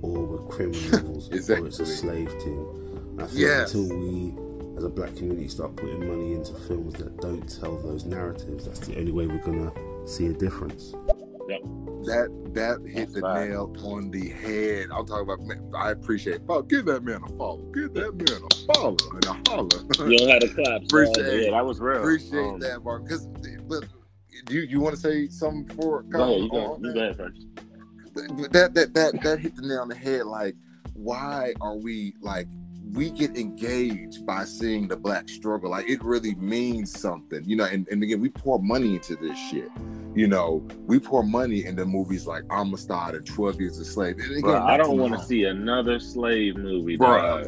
or 0.03 0.25
we're 0.25 0.49
criminals 0.49 1.29
exactly. 1.31 1.65
or 1.65 1.69
it's 1.69 1.81
a 1.81 1.87
slave 1.87 2.31
thing 2.43 2.67
and 3.13 3.23
i 3.23 3.27
think 3.27 3.39
yes. 3.39 3.75
until 3.75 3.97
we 3.97 4.35
as 4.77 4.85
a 4.85 4.89
black 4.89 5.15
community 5.17 5.49
start 5.49 5.75
putting 5.77 6.07
money 6.07 6.33
into 6.33 6.55
films 6.55 6.95
that 6.95 7.17
don't 7.21 7.47
tell 7.61 7.77
those 7.79 8.05
narratives 8.05 8.65
that's 8.65 8.81
the 8.81 8.99
only 8.99 9.13
way 9.13 9.27
we're 9.27 9.39
gonna 9.39 9.73
see 10.07 10.27
a 10.27 10.33
difference 10.33 10.95
yep. 11.49 11.61
that 12.05 12.43
that 12.55 12.81
hit 12.87 13.13
the 13.13 13.21
nail 13.21 13.75
on 13.85 14.11
the 14.11 14.29
head. 14.29 14.89
I'm 14.93 15.07
talking 15.07 15.23
about. 15.23 15.41
I 15.75 15.91
appreciate. 15.91 16.41
Oh, 16.49 16.63
give 16.63 16.85
that 16.87 17.03
man 17.03 17.23
a 17.25 17.29
follow. 17.37 17.59
Give 17.73 17.93
that 17.95 18.15
man 18.15 18.43
a 18.51 18.75
follow 18.75 18.97
and 19.13 19.25
a 19.25 19.51
holler. 19.51 20.11
You 20.11 20.19
don't 20.19 20.29
have 20.29 20.41
to 20.41 20.49
clap. 20.49 20.83
appreciate. 20.83 21.47
Yeah, 21.47 21.51
that 21.53 21.65
was 21.65 21.81
real. 21.81 21.99
Appreciate 22.01 22.39
um, 22.39 22.61
that, 22.61 22.85
Mark. 22.85 23.05
Because, 23.05 23.27
but 23.69 23.85
do 24.47 24.55
you, 24.55 24.63
you 24.63 24.81
want 24.81 24.95
to 24.95 25.01
say 25.01 25.29
something 25.29 25.65
before? 25.65 26.03
Go 26.03 26.23
ahead. 26.23 26.41
You 26.41 26.49
go. 26.51 26.79
You 26.81 26.93
go 26.93 27.01
ahead 27.01 27.17
first. 27.17 27.47
That 28.53 28.75
that 28.75 28.95
that 28.95 29.23
that 29.23 29.39
hit 29.39 29.57
the 29.57 29.63
nail 29.63 29.81
on 29.81 29.89
the 29.89 29.95
head. 29.95 30.27
Like, 30.27 30.55
why 30.95 31.55
are 31.61 31.77
we 31.77 32.15
like? 32.21 32.47
We 32.93 33.11
get 33.11 33.37
engaged 33.37 34.27
by 34.27 34.45
seeing 34.45 34.87
the 34.87 34.97
black 34.97 35.29
struggle. 35.29 35.71
Like 35.71 35.89
it 35.89 36.03
really 36.03 36.35
means 36.37 36.99
something, 36.99 37.43
you 37.45 37.57
know. 37.57 37.65
And, 37.65 37.89
and 37.89 38.03
again, 38.03 38.21
we 38.21 38.29
pour 38.29 38.59
money 38.61 38.95
into 38.97 39.17
this 39.17 39.39
shit 39.39 39.71
you 40.15 40.27
know, 40.27 40.67
we 40.87 40.99
pour 40.99 41.23
money 41.23 41.65
into 41.65 41.87
movies 41.87 42.27
like 42.27 42.45
Amistad 42.51 43.15
and 43.15 43.27
Twelve 43.27 43.61
Years 43.61 43.79
a 43.79 43.85
Slave. 43.85 44.19
And 44.19 44.31
again, 44.31 44.43
Bro, 44.43 44.63
I 44.63 44.77
don't 44.77 44.99
want 44.99 45.19
to 45.19 45.25
see 45.25 45.45
another 45.45 45.99
slave 45.99 46.57
movie. 46.57 46.97
Bro, 46.97 47.45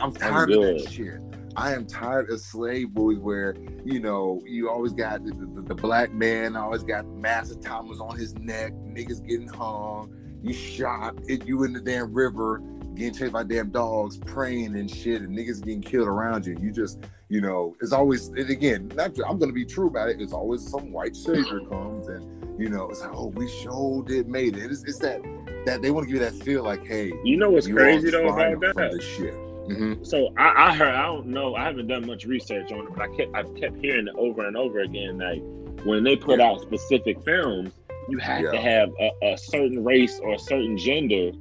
I'm 0.00 0.14
tired 0.14 0.50
of 0.52 0.62
that 0.62 0.90
shit. 0.90 1.20
I 1.56 1.74
am 1.74 1.86
tired 1.86 2.30
of 2.30 2.40
slave 2.40 2.94
movies 2.94 3.18
where 3.18 3.56
you 3.84 4.00
know 4.00 4.40
you 4.46 4.70
always 4.70 4.92
got 4.92 5.24
the, 5.24 5.32
the, 5.32 5.62
the 5.62 5.74
black 5.74 6.12
man 6.12 6.56
always 6.56 6.82
got 6.82 7.06
massive 7.06 7.60
Thomas 7.60 8.00
on 8.00 8.16
his 8.16 8.34
neck, 8.36 8.72
niggas 8.72 9.26
getting 9.26 9.48
hung, 9.48 10.14
you 10.42 10.54
shot, 10.54 11.18
it, 11.26 11.46
you 11.46 11.64
in 11.64 11.72
the 11.72 11.80
damn 11.80 12.14
river, 12.14 12.62
getting 12.98 13.14
chased 13.14 13.32
by 13.32 13.44
damn 13.44 13.70
dogs, 13.70 14.18
praying 14.18 14.76
and 14.76 14.90
shit, 14.90 15.22
and 15.22 15.36
niggas 15.36 15.64
getting 15.64 15.80
killed 15.80 16.08
around 16.08 16.46
you. 16.46 16.56
You 16.60 16.70
just 16.70 16.98
you 17.28 17.40
know, 17.40 17.76
it's 17.80 17.92
always 17.92 18.28
and 18.28 18.50
again, 18.50 18.90
not, 18.94 19.12
I'm 19.26 19.38
gonna 19.38 19.52
be 19.52 19.64
true 19.64 19.88
about 19.88 20.08
it. 20.08 20.20
It's 20.20 20.32
always 20.32 20.68
some 20.68 20.92
white 20.92 21.16
savior 21.16 21.60
comes 21.68 22.08
and 22.08 22.60
you 22.60 22.68
know, 22.68 22.90
it's 22.90 23.00
like, 23.00 23.12
oh, 23.14 23.28
we 23.28 23.48
showed 23.48 24.10
it, 24.10 24.26
made 24.26 24.56
it. 24.56 24.70
It's, 24.70 24.84
it's 24.84 24.98
that 24.98 25.22
that 25.64 25.82
they 25.82 25.90
want 25.90 26.08
to 26.08 26.12
give 26.12 26.22
you 26.22 26.30
that 26.30 26.44
feel 26.44 26.64
like, 26.64 26.84
hey, 26.86 27.12
you 27.24 27.36
know 27.36 27.50
what's 27.50 27.68
crazy 27.68 28.10
though 28.10 28.28
about 28.28 28.76
that? 28.76 28.92
This 28.92 29.04
shit. 29.04 29.34
Mm-hmm. 29.68 30.02
So 30.02 30.32
I, 30.38 30.68
I, 30.68 30.74
heard, 30.74 30.94
I 30.94 31.02
don't 31.02 31.26
know, 31.26 31.54
I 31.54 31.64
haven't 31.64 31.88
done 31.88 32.06
much 32.06 32.24
research 32.24 32.72
on 32.72 32.86
it, 32.86 32.94
but 32.94 33.02
I 33.02 33.08
kept, 33.14 33.34
I 33.34 33.42
kept 33.60 33.76
hearing 33.76 34.08
it 34.08 34.14
over 34.16 34.46
and 34.46 34.56
over 34.56 34.80
again. 34.80 35.18
Like 35.18 35.42
when 35.84 36.04
they 36.04 36.16
put 36.16 36.38
yeah. 36.40 36.46
out 36.46 36.62
specific 36.62 37.22
films, 37.22 37.72
you 38.08 38.16
have 38.16 38.44
yeah. 38.44 38.50
to 38.52 38.60
have 38.60 38.90
a, 38.98 39.32
a, 39.34 39.36
certain 39.36 39.84
race 39.84 40.18
or 40.20 40.34
a 40.34 40.38
certain 40.38 40.78
gender, 40.78 41.32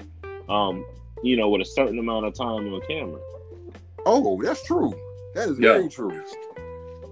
um, 0.49 0.85
you 1.23 1.37
know, 1.37 1.49
with 1.49 1.61
a 1.61 1.65
certain 1.65 1.99
amount 1.99 2.25
of 2.25 2.33
time 2.33 2.73
on 2.73 2.81
camera. 2.87 3.19
Oh, 4.05 4.41
that's 4.41 4.63
true. 4.63 4.93
That 5.35 5.49
is 5.49 5.59
yeah. 5.59 5.73
very 5.73 5.89
true. 5.89 6.23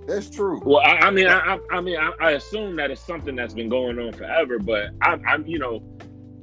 That's 0.07 0.29
true. 0.29 0.61
Well, 0.63 0.79
I, 0.85 1.07
I 1.07 1.11
mean, 1.11 1.27
I, 1.27 1.59
I 1.71 1.81
mean, 1.81 1.97
I, 1.97 2.11
I, 2.19 2.31
assume 2.31 2.75
that 2.75 2.91
it's 2.91 3.01
something 3.01 3.35
that's 3.35 3.55
been 3.55 3.69
going 3.69 3.97
on 3.97 4.13
forever, 4.13 4.59
but 4.59 4.91
I'm, 5.01 5.23
I'm 5.27 5.47
you 5.47 5.57
know, 5.57 5.83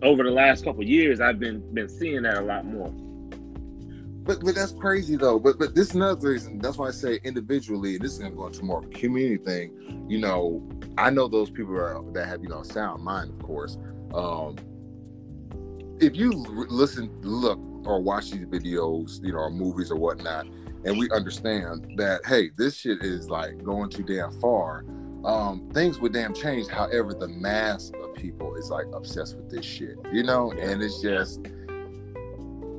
over 0.02 0.24
the 0.24 0.30
last 0.30 0.64
couple 0.64 0.82
years, 0.82 1.20
I've 1.20 1.38
been 1.38 1.62
been 1.72 1.88
seeing 1.88 2.22
that 2.22 2.38
a 2.38 2.40
lot 2.40 2.66
more. 2.66 2.90
But 4.24 4.40
but 4.44 4.54
that's 4.54 4.72
crazy 4.72 5.16
though. 5.16 5.38
But 5.38 5.58
but 5.58 5.74
this 5.74 5.90
is 5.90 5.94
another 5.94 6.30
reason. 6.30 6.58
That's 6.58 6.76
why 6.76 6.88
I 6.88 6.90
say 6.90 7.20
individually, 7.24 7.98
this 7.98 8.12
is 8.12 8.18
gonna 8.18 8.34
go 8.34 8.46
into 8.46 8.64
more 8.64 8.78
of 8.78 8.86
a 8.86 8.88
community 8.88 9.42
thing. 9.42 10.06
You 10.08 10.18
know, 10.18 10.68
I 10.98 11.10
know 11.10 11.28
those 11.28 11.50
people 11.50 11.74
are, 11.76 12.02
that 12.12 12.26
have 12.26 12.42
you 12.42 12.48
know 12.48 12.62
sound 12.62 13.02
mind, 13.02 13.30
of 13.30 13.38
course. 13.46 13.78
Um, 14.12 14.56
if 16.02 16.16
you 16.16 16.30
listen, 16.32 17.10
look, 17.22 17.58
or 17.86 18.00
watch 18.00 18.30
these 18.30 18.44
videos, 18.46 19.24
you 19.24 19.32
know, 19.32 19.38
or 19.38 19.50
movies 19.50 19.90
or 19.90 19.96
whatnot, 19.96 20.46
and 20.84 20.98
we 20.98 21.08
understand 21.10 21.94
that 21.96 22.20
hey, 22.26 22.50
this 22.56 22.76
shit 22.76 23.02
is 23.02 23.30
like 23.30 23.62
going 23.62 23.88
too 23.88 24.02
damn 24.02 24.32
far. 24.40 24.84
Um, 25.24 25.70
things 25.72 26.00
would 26.00 26.12
damn 26.12 26.34
change. 26.34 26.66
However, 26.66 27.14
the 27.14 27.28
mass 27.28 27.92
of 28.02 28.14
people 28.14 28.56
is 28.56 28.70
like 28.70 28.86
obsessed 28.92 29.36
with 29.36 29.48
this 29.48 29.64
shit, 29.64 29.96
you 30.12 30.24
know, 30.24 30.50
and 30.52 30.82
it's 30.82 31.00
just 31.00 31.40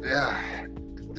yeah, 0.04 0.66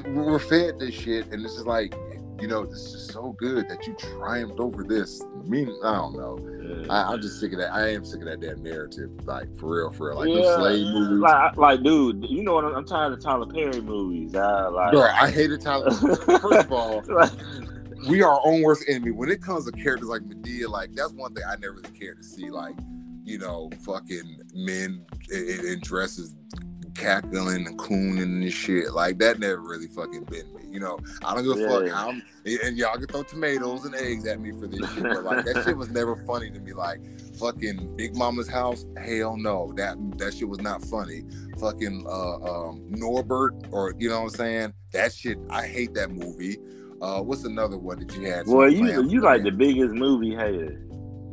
we're 0.09 0.39
fed 0.39 0.79
this 0.79 0.95
shit, 0.95 1.33
and 1.33 1.43
it's 1.45 1.55
just 1.55 1.67
like 1.67 1.95
you 2.41 2.49
know, 2.49 2.65
this 2.67 2.95
is 2.95 3.07
so 3.07 3.33
good 3.33 3.69
that 3.69 3.87
you 3.87 3.95
triumphed 3.95 4.59
over 4.59 4.83
this. 4.83 5.23
I 5.23 5.49
mean, 5.49 5.69
I 5.85 5.95
don't 5.95 6.17
know. 6.17 6.39
Yeah. 6.83 6.93
I, 6.93 7.13
am 7.15 7.21
just 7.21 7.41
sick 7.41 7.53
of 7.53 7.59
that. 7.59 7.73
I 7.73 7.91
am 7.93 8.05
sick 8.05 8.21
of 8.21 8.27
that 8.27 8.41
damn 8.41 8.63
narrative, 8.63 9.11
like 9.25 9.55
for 9.57 9.77
real, 9.77 9.93
for 9.93 10.09
real. 10.09 10.19
Like 10.19 10.29
yeah. 10.29 10.57
slave 10.57 10.87
movies. 10.87 11.19
Like, 11.21 11.57
like, 11.57 11.83
dude, 11.83 12.27
you 12.29 12.43
know 12.43 12.55
what? 12.55 12.65
I'm, 12.65 12.75
I'm 12.75 12.87
tired 12.87 13.13
of 13.13 13.21
Tyler 13.21 13.47
Perry 13.47 13.81
movies. 13.81 14.35
I 14.35 14.67
like. 14.67 14.93
Bro, 14.93 15.03
I 15.03 15.31
hated 15.31 15.61
Tyler. 15.61 15.91
First 15.91 16.67
of 16.67 16.73
all, 16.73 17.03
we 18.09 18.23
are 18.23 18.33
our 18.33 18.41
own 18.45 18.63
worst 18.63 18.85
enemy. 18.89 19.13
When 19.13 19.31
it 19.31 19.41
comes 19.41 19.65
to 19.67 19.73
characters 19.73 20.09
like 20.09 20.23
Madea, 20.23 20.69
like 20.69 20.95
that's 20.95 21.13
one 21.13 21.35
thing 21.35 21.45
I 21.49 21.57
never 21.57 21.75
really 21.75 21.99
cared 21.99 22.19
to 22.19 22.25
see. 22.25 22.51
Like, 22.51 22.75
you 23.23 23.39
know, 23.39 23.71
fucking 23.85 24.41
men 24.55 25.05
in, 25.31 25.67
in 25.67 25.81
dresses 25.83 26.35
cackling 26.95 27.67
and 27.67 27.79
cooning 27.79 28.43
and 28.43 28.53
shit. 28.53 28.93
Like 28.93 29.19
that 29.19 29.39
never 29.39 29.61
really 29.61 29.89
fucking 29.89 30.25
been 30.25 30.53
me. 30.55 30.63
You 30.71 30.81
know, 30.81 30.99
I 31.25 31.35
don't 31.35 31.45
give 31.45 31.57
a 31.57 31.61
yeah. 31.61 31.69
fuck. 31.69 32.09
I'm, 32.09 32.23
and 32.65 32.77
y'all 32.77 32.97
can 32.97 33.07
throw 33.07 33.23
tomatoes 33.23 33.85
and 33.85 33.95
eggs 33.95 34.27
at 34.27 34.41
me 34.41 34.53
for 34.53 34.67
this 34.67 34.81
shit, 34.93 35.03
but 35.03 35.25
like 35.25 35.45
that 35.45 35.65
shit 35.65 35.77
was 35.77 35.91
never 35.91 36.17
funny 36.27 36.51
to 36.51 36.61
me. 36.61 36.73
Like 36.73 37.01
fucking 37.37 37.97
Big 37.97 38.17
Momma's 38.17 38.49
house, 38.49 38.85
hell 38.97 39.37
no, 39.37 39.73
that 39.77 39.97
that 40.19 40.35
shit 40.35 40.49
was 40.49 40.61
not 40.61 40.83
funny. 40.83 41.23
Fucking 41.59 42.05
uh, 42.07 42.35
um, 42.37 42.85
Norbit, 42.91 43.73
or 43.73 43.95
you 43.99 44.09
know 44.09 44.23
what 44.23 44.33
I'm 44.33 44.37
saying? 44.37 44.73
That 44.93 45.13
shit, 45.13 45.39
I 45.51 45.67
hate 45.67 45.95
that 45.95 46.11
movie. 46.11 46.59
Uh, 47.01 47.21
what's 47.21 47.45
another 47.45 47.77
one 47.77 47.99
that 48.01 48.15
you 48.17 48.23
had? 48.23 48.47
Well, 48.47 48.69
you 48.69 49.09
you 49.09 49.21
like 49.21 49.43
the 49.43 49.51
biggest 49.51 49.95
movie 49.95 50.35
hater. 50.35 50.81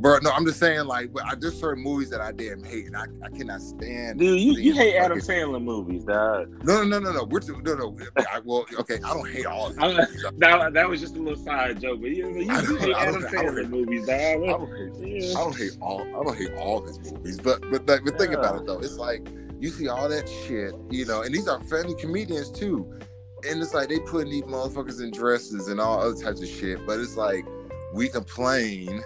Bro, 0.02 0.18
no, 0.24 0.32
I'm 0.32 0.46
just 0.48 0.60
saying, 0.60 0.88
like, 0.88 1.12
I 1.24 1.36
just 1.36 1.60
certain 1.60 1.84
movies 1.84 2.10
that 2.10 2.22
I 2.22 2.32
damn 2.32 2.64
hate, 2.64 2.88
and 2.88 2.98
I, 2.98 3.06
I 3.24 3.30
cannot 3.30 3.62
stand. 3.62 4.18
Dude, 4.18 4.40
you, 4.40 4.54
you 4.54 4.74
hate 4.74 4.96
Adam 4.96 5.20
Sandler 5.20 5.64
movies, 5.64 6.06
dog. 6.06 6.50
No, 6.66 6.84
no, 6.84 6.98
no, 6.98 7.00
no, 7.00 7.12
no. 7.12 7.24
We're 7.26 7.40
too, 7.40 7.62
no, 7.62 7.76
no. 7.76 7.98
I, 8.18 8.40
well, 8.44 8.66
okay, 8.80 8.96
I 8.96 9.14
don't 9.14 9.30
hate 9.30 9.46
all 9.46 9.68
of 9.68 9.76
them. 9.76 10.08
that, 10.40 10.74
that 10.74 10.90
was 10.90 11.02
just 11.02 11.16
a 11.18 11.20
little 11.20 11.38
side 11.38 11.80
joke, 11.80 12.02
but 12.02 12.10
you, 12.10 12.30
you, 12.30 12.42
you 12.42 12.78
hate 12.78 12.96
Adam 12.96 13.22
Sandler 13.22 13.70
movies, 13.70 14.08
dog. 14.08 14.18
I 14.18 14.38
don't 14.38 14.76
hate, 14.76 15.24
yeah. 15.24 15.38
I 15.38 15.44
don't 15.44 15.56
hate 15.56 15.78
all. 15.80 16.02
I 16.02 16.24
don't 16.24 16.38
hate 16.38 16.54
all 16.54 16.82
his 16.82 17.00
movies, 17.00 17.40
but 17.40 17.62
but 17.70 17.86
but, 17.86 18.04
but 18.04 18.18
think 18.18 18.32
yeah. 18.32 18.40
about 18.40 18.56
it 18.56 18.66
though. 18.66 18.80
It's 18.80 18.98
like 18.98 19.28
you 19.60 19.70
see 19.70 19.88
all 19.88 20.10
that 20.10 20.28
shit, 20.28 20.74
you 20.90 21.06
know, 21.06 21.22
and 21.22 21.34
these 21.34 21.48
are 21.48 21.62
funny 21.66 21.94
comedians 21.94 22.50
too, 22.50 22.92
and 23.48 23.62
it's 23.62 23.76
like 23.76 23.90
they 23.90 24.00
putting 24.00 24.32
these 24.32 24.44
motherfuckers 24.44 25.00
in 25.00 25.12
dresses 25.12 25.68
and 25.68 25.80
all 25.80 26.02
other 26.02 26.20
types 26.20 26.42
of 26.42 26.48
shit, 26.48 26.88
but 26.88 27.00
it's 27.00 27.18
like 27.18 27.46
we 27.94 28.10
complain 28.10 29.04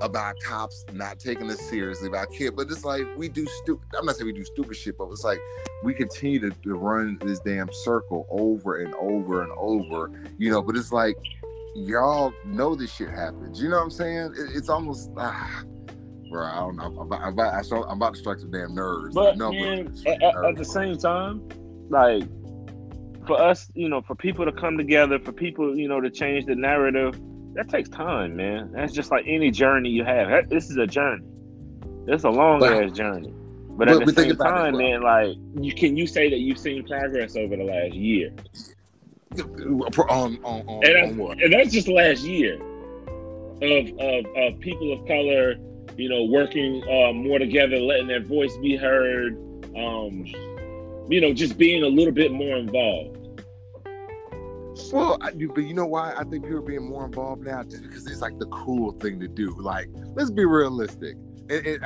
about 0.00 0.36
cops 0.44 0.84
not 0.92 1.18
taking 1.18 1.50
us 1.50 1.60
seriously 1.60 2.08
about 2.08 2.30
kids, 2.30 2.54
but 2.56 2.70
it's 2.70 2.84
like 2.84 3.06
we 3.16 3.28
do 3.28 3.46
stupid. 3.62 3.86
I'm 3.98 4.06
not 4.06 4.16
saying 4.16 4.26
we 4.26 4.32
do 4.32 4.44
stupid 4.44 4.76
shit, 4.76 4.98
but 4.98 5.08
it's 5.10 5.24
like 5.24 5.40
we 5.82 5.94
continue 5.94 6.38
to, 6.40 6.50
to 6.50 6.74
run 6.74 7.18
this 7.24 7.40
damn 7.40 7.72
circle 7.72 8.26
over 8.30 8.82
and 8.82 8.94
over 8.94 9.42
and 9.42 9.52
over, 9.56 10.10
you 10.38 10.50
know. 10.50 10.62
But 10.62 10.76
it's 10.76 10.92
like 10.92 11.16
y'all 11.74 12.32
know 12.44 12.74
this 12.74 12.92
shit 12.94 13.10
happens. 13.10 13.60
You 13.60 13.68
know 13.68 13.76
what 13.76 13.84
I'm 13.84 13.90
saying? 13.90 14.34
It, 14.36 14.56
it's 14.56 14.68
almost. 14.68 15.10
Ah, 15.16 15.62
Bro, 16.30 16.46
I 16.46 16.56
don't 16.56 16.76
know. 16.76 16.84
I'm 16.84 16.98
about, 16.98 17.22
I'm 17.22 17.32
about, 17.32 17.72
I'm 17.72 17.96
about 17.96 18.14
to 18.14 18.20
strike 18.20 18.38
some 18.38 18.50
damn 18.50 18.74
nerves. 18.74 19.14
But 19.14 19.38
no, 19.38 19.50
man, 19.50 19.94
at, 20.06 20.22
at 20.22 20.56
the 20.56 20.64
same 20.64 20.98
time, 20.98 21.48
like 21.88 22.24
for 23.26 23.40
us, 23.40 23.70
you 23.74 23.88
know, 23.88 24.02
for 24.02 24.14
people 24.14 24.44
to 24.44 24.52
come 24.52 24.76
together, 24.76 25.18
for 25.18 25.32
people, 25.32 25.76
you 25.76 25.88
know, 25.88 26.00
to 26.00 26.10
change 26.10 26.46
the 26.46 26.54
narrative, 26.54 27.18
that 27.54 27.68
takes 27.68 27.88
time, 27.88 28.36
man. 28.36 28.72
That's 28.72 28.92
just 28.92 29.10
like 29.10 29.24
any 29.26 29.50
journey 29.50 29.90
you 29.90 30.04
have. 30.04 30.48
This 30.48 30.70
is 30.70 30.76
a 30.76 30.86
journey. 30.86 31.26
It's 32.06 32.24
a 32.24 32.30
long 32.30 32.64
ass 32.64 32.92
journey. 32.92 33.32
But 33.70 33.88
at 33.88 34.04
the 34.04 34.12
same 34.12 34.36
time, 34.36 34.74
it, 34.74 34.78
man, 34.78 35.02
like 35.02 35.36
you 35.60 35.72
can 35.74 35.96
you 35.96 36.06
say 36.06 36.30
that 36.30 36.38
you've 36.38 36.58
seen 36.58 36.86
progress 36.86 37.36
over 37.36 37.56
the 37.56 37.64
last 37.64 37.94
year? 37.94 38.32
On, 39.38 39.82
on, 40.08 40.38
on, 40.42 40.84
and, 40.84 41.10
on 41.10 41.16
what? 41.18 41.40
and 41.40 41.52
that's 41.52 41.70
just 41.70 41.86
last 41.86 42.22
year 42.24 42.54
of, 43.62 43.88
of 43.98 44.24
of 44.36 44.60
people 44.60 44.92
of 44.92 45.06
color, 45.06 45.56
you 45.96 46.08
know, 46.08 46.24
working 46.24 46.82
uh, 46.84 47.12
more 47.12 47.38
together, 47.38 47.76
letting 47.78 48.08
their 48.08 48.22
voice 48.22 48.56
be 48.56 48.74
heard. 48.74 49.34
Um, 49.76 50.24
you 51.08 51.20
know, 51.20 51.32
just 51.32 51.58
being 51.58 51.82
a 51.82 51.88
little 51.88 52.12
bit 52.12 52.32
more 52.32 52.56
involved. 52.56 53.17
Well, 54.92 55.18
I, 55.20 55.32
but 55.32 55.64
you 55.64 55.74
know 55.74 55.86
why 55.86 56.12
I 56.12 56.24
think 56.24 56.44
people 56.44 56.58
are 56.58 56.62
being 56.62 56.88
more 56.88 57.04
involved 57.04 57.42
now? 57.44 57.62
Just 57.62 57.82
because 57.82 58.06
it's 58.06 58.20
like 58.20 58.38
the 58.38 58.46
cool 58.46 58.92
thing 58.92 59.20
to 59.20 59.28
do. 59.28 59.54
Like, 59.58 59.88
let's 60.14 60.30
be 60.30 60.44
realistic. 60.44 61.16
It, 61.48 61.66
it, 61.66 61.82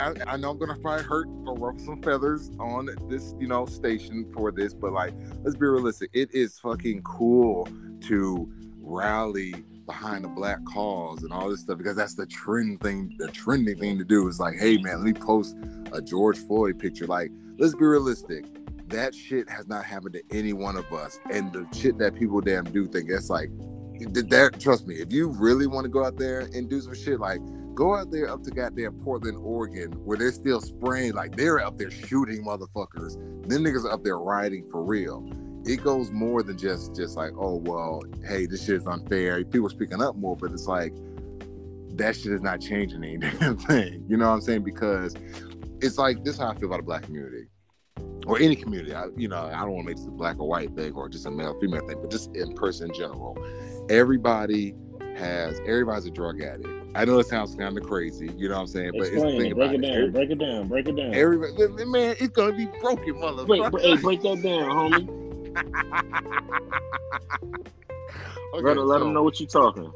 I, 0.00 0.14
I, 0.26 0.36
know 0.36 0.50
I'm 0.50 0.58
gonna 0.58 0.76
probably 0.76 1.04
hurt 1.04 1.26
or 1.46 1.54
ruffle 1.56 1.84
some 1.84 2.02
feathers 2.02 2.50
on 2.58 2.88
this, 3.08 3.34
you 3.38 3.48
know, 3.48 3.66
station 3.66 4.30
for 4.32 4.52
this, 4.52 4.74
but 4.74 4.92
like, 4.92 5.14
let's 5.42 5.56
be 5.56 5.66
realistic. 5.66 6.10
It 6.12 6.32
is 6.32 6.58
fucking 6.58 7.02
cool 7.02 7.68
to 8.02 8.52
rally 8.80 9.54
behind 9.86 10.24
the 10.24 10.28
black 10.28 10.58
cause 10.66 11.22
and 11.22 11.32
all 11.32 11.48
this 11.48 11.60
stuff 11.60 11.78
because 11.78 11.96
that's 11.96 12.14
the 12.14 12.26
trend 12.26 12.80
thing. 12.80 13.14
The 13.18 13.28
trending 13.28 13.78
thing 13.78 13.98
to 13.98 14.04
do 14.04 14.28
is 14.28 14.38
like, 14.38 14.56
hey 14.56 14.76
man, 14.78 14.98
let 14.98 15.04
me 15.04 15.12
post 15.14 15.56
a 15.92 16.00
George 16.00 16.38
Floyd 16.38 16.78
picture. 16.78 17.06
Like, 17.06 17.32
let's 17.58 17.74
be 17.74 17.84
realistic 17.84 18.44
that 18.88 19.14
shit 19.14 19.48
has 19.48 19.68
not 19.68 19.84
happened 19.84 20.14
to 20.14 20.36
any 20.36 20.52
one 20.52 20.76
of 20.76 20.90
us. 20.92 21.18
And 21.30 21.52
the 21.52 21.66
shit 21.72 21.98
that 21.98 22.14
people 22.14 22.40
damn 22.40 22.64
do 22.64 22.86
think 22.86 23.10
it's 23.10 23.30
like 23.30 23.50
that 24.00 24.60
trust 24.60 24.86
me, 24.86 24.96
if 24.96 25.12
you 25.12 25.28
really 25.28 25.66
want 25.66 25.84
to 25.84 25.88
go 25.88 26.04
out 26.04 26.16
there 26.16 26.40
and 26.40 26.68
do 26.70 26.80
some 26.80 26.94
shit, 26.94 27.18
like 27.18 27.40
go 27.74 27.96
out 27.96 28.10
there 28.10 28.30
up 28.30 28.42
to 28.44 28.50
goddamn 28.50 28.94
Portland, 29.00 29.38
Oregon, 29.38 29.92
where 30.04 30.16
they're 30.16 30.32
still 30.32 30.60
spraying, 30.60 31.14
like 31.14 31.36
they're 31.36 31.60
up 31.60 31.78
there 31.78 31.90
shooting 31.90 32.44
motherfuckers. 32.44 33.14
Then 33.48 33.60
niggas 33.60 33.84
are 33.84 33.92
up 33.92 34.04
there 34.04 34.18
rioting 34.18 34.66
for 34.70 34.84
real. 34.84 35.28
It 35.64 35.82
goes 35.82 36.10
more 36.12 36.42
than 36.42 36.56
just 36.56 36.94
just 36.94 37.16
like, 37.16 37.32
oh 37.36 37.56
well, 37.56 38.02
hey, 38.26 38.46
this 38.46 38.64
shit 38.64 38.76
is 38.76 38.86
unfair. 38.86 39.44
People 39.44 39.68
speaking 39.68 40.00
up 40.00 40.16
more, 40.16 40.36
but 40.36 40.52
it's 40.52 40.66
like 40.66 40.94
that 41.96 42.14
shit 42.16 42.32
is 42.32 42.42
not 42.42 42.60
changing 42.60 43.02
any 43.02 43.18
damn 43.38 43.56
thing. 43.56 44.04
You 44.08 44.16
know 44.16 44.28
what 44.28 44.34
I'm 44.34 44.40
saying? 44.40 44.62
Because 44.62 45.14
it's 45.80 45.98
like 45.98 46.22
this 46.22 46.34
is 46.34 46.40
how 46.40 46.50
I 46.50 46.54
feel 46.54 46.68
about 46.68 46.78
the 46.78 46.82
black 46.84 47.02
community 47.02 47.48
or 48.28 48.38
any 48.38 48.54
community. 48.54 48.94
I, 48.94 49.06
you 49.16 49.26
know, 49.26 49.50
I 49.52 49.60
don't 49.60 49.70
want 49.70 49.86
to 49.86 49.90
make 49.90 49.96
this 49.96 50.06
a 50.06 50.10
black 50.10 50.38
or 50.38 50.46
white 50.46 50.76
thing 50.76 50.92
or 50.92 51.08
just 51.08 51.26
a 51.26 51.30
male 51.30 51.58
female 51.58 51.84
thing, 51.88 51.98
but 52.00 52.10
just 52.10 52.36
in 52.36 52.54
person 52.54 52.90
in 52.90 52.94
general. 52.94 53.36
Everybody 53.88 54.74
has 55.16 55.58
everybody's 55.60 56.04
a 56.06 56.10
drug 56.10 56.42
addict. 56.42 56.68
I 56.94 57.04
know 57.04 57.18
it 57.18 57.26
sounds 57.26 57.54
kind 57.54 57.76
of 57.76 57.84
crazy, 57.84 58.30
you 58.36 58.48
know 58.48 58.54
what 58.56 58.62
I'm 58.62 58.66
saying? 58.66 58.92
But 58.96 59.08
Explain 59.08 59.40
it's 59.40 59.50
it. 59.50 59.56
break 59.56 59.72
it 59.72 59.82
down, 59.82 59.92
Every, 59.92 60.10
break 60.10 60.30
it 60.30 60.38
down, 60.38 60.68
break 60.68 60.88
it 60.88 60.96
down. 60.96 61.14
Everybody, 61.14 61.84
man, 61.86 62.16
it's 62.20 62.28
gonna 62.28 62.52
be 62.52 62.66
broken, 62.80 63.14
motherfucker. 63.14 63.72
Wait, 63.72 63.82
hey, 63.82 63.96
break 63.96 64.22
that 64.22 64.42
down, 64.42 64.70
homie. 64.70 65.08
okay, 68.54 68.60
Brother, 68.60 68.82
let 68.82 68.98
so, 68.98 69.04
them 69.04 69.14
know 69.14 69.22
what 69.22 69.40
you're 69.40 69.48
talking. 69.48 69.90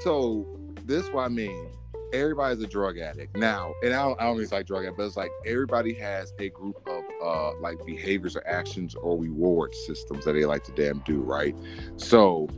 So 0.00 0.46
this 0.84 1.10
what 1.12 1.24
I 1.24 1.28
mean 1.28 1.70
everybody's 2.14 2.62
a 2.62 2.66
drug 2.66 2.98
addict 2.98 3.36
now, 3.36 3.74
and 3.82 3.92
I 3.92 4.02
don't, 4.02 4.20
I 4.20 4.24
don't 4.24 4.36
mean 4.36 4.44
it's 4.44 4.52
like 4.52 4.66
drug 4.66 4.84
addict, 4.84 4.96
but 4.96 5.04
it's 5.04 5.16
like 5.16 5.30
everybody 5.44 5.92
has 5.94 6.32
a 6.38 6.48
group 6.50 6.76
of 6.86 7.04
uh, 7.22 7.52
like 7.60 7.84
behaviors 7.84 8.36
or 8.36 8.46
actions 8.46 8.94
or 8.94 9.18
reward 9.18 9.74
systems 9.74 10.24
that 10.24 10.32
they 10.32 10.44
like 10.44 10.64
to 10.64 10.72
damn 10.72 11.00
do, 11.00 11.20
right? 11.20 11.56
So 11.96 12.48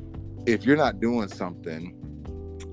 if 0.46 0.64
you're 0.64 0.76
not 0.76 1.00
doing 1.00 1.28
something, 1.28 1.94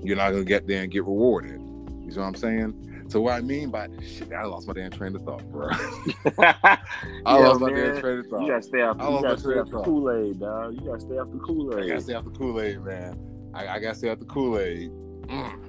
you're 0.02 0.16
not 0.16 0.30
gonna 0.30 0.44
get 0.44 0.66
there 0.66 0.82
and 0.82 0.92
get 0.92 1.04
rewarded. 1.04 1.60
You 1.60 2.10
know 2.10 2.20
what 2.20 2.28
I'm 2.28 2.34
saying? 2.34 3.06
So 3.08 3.20
what 3.20 3.34
I 3.34 3.40
mean 3.40 3.70
by 3.70 3.88
shit, 4.02 4.32
I 4.32 4.44
lost 4.44 4.66
my 4.66 4.72
damn 4.72 4.90
train 4.90 5.14
of 5.14 5.22
thought, 5.22 5.44
bro. 5.50 5.68
I 6.38 6.78
lost 7.26 7.60
my 7.60 7.70
damn 7.70 8.00
train 8.00 8.18
of 8.18 8.26
thought. 8.26 8.42
You 8.42 8.48
gotta 8.48 8.62
stay 8.62 8.82
off. 8.82 8.96
You 8.98 9.22
gotta 9.22 9.38
stay 9.38 9.58
off 9.58 9.70
the 9.70 9.82
Kool 9.82 10.10
Aid, 10.10 10.40
dog. 10.40 10.74
You 10.74 10.80
gotta 10.86 11.00
stay 11.00 11.18
off 11.18 11.30
the 11.30 11.38
Kool 11.38 11.78
Aid. 11.78 11.84
I 11.84 11.88
gotta 11.88 12.00
stay 12.00 12.14
off 12.14 12.24
the 12.24 12.30
Kool 12.30 12.60
Aid, 12.60 12.80
man. 12.82 13.50
I, 13.54 13.68
I, 13.68 13.78
gotta 13.78 13.94
stay 13.94 14.08
off 14.08 14.18
the 14.18 14.24
Kool 14.24 14.58
Aid. 14.58 14.90
Mm. 14.90 15.63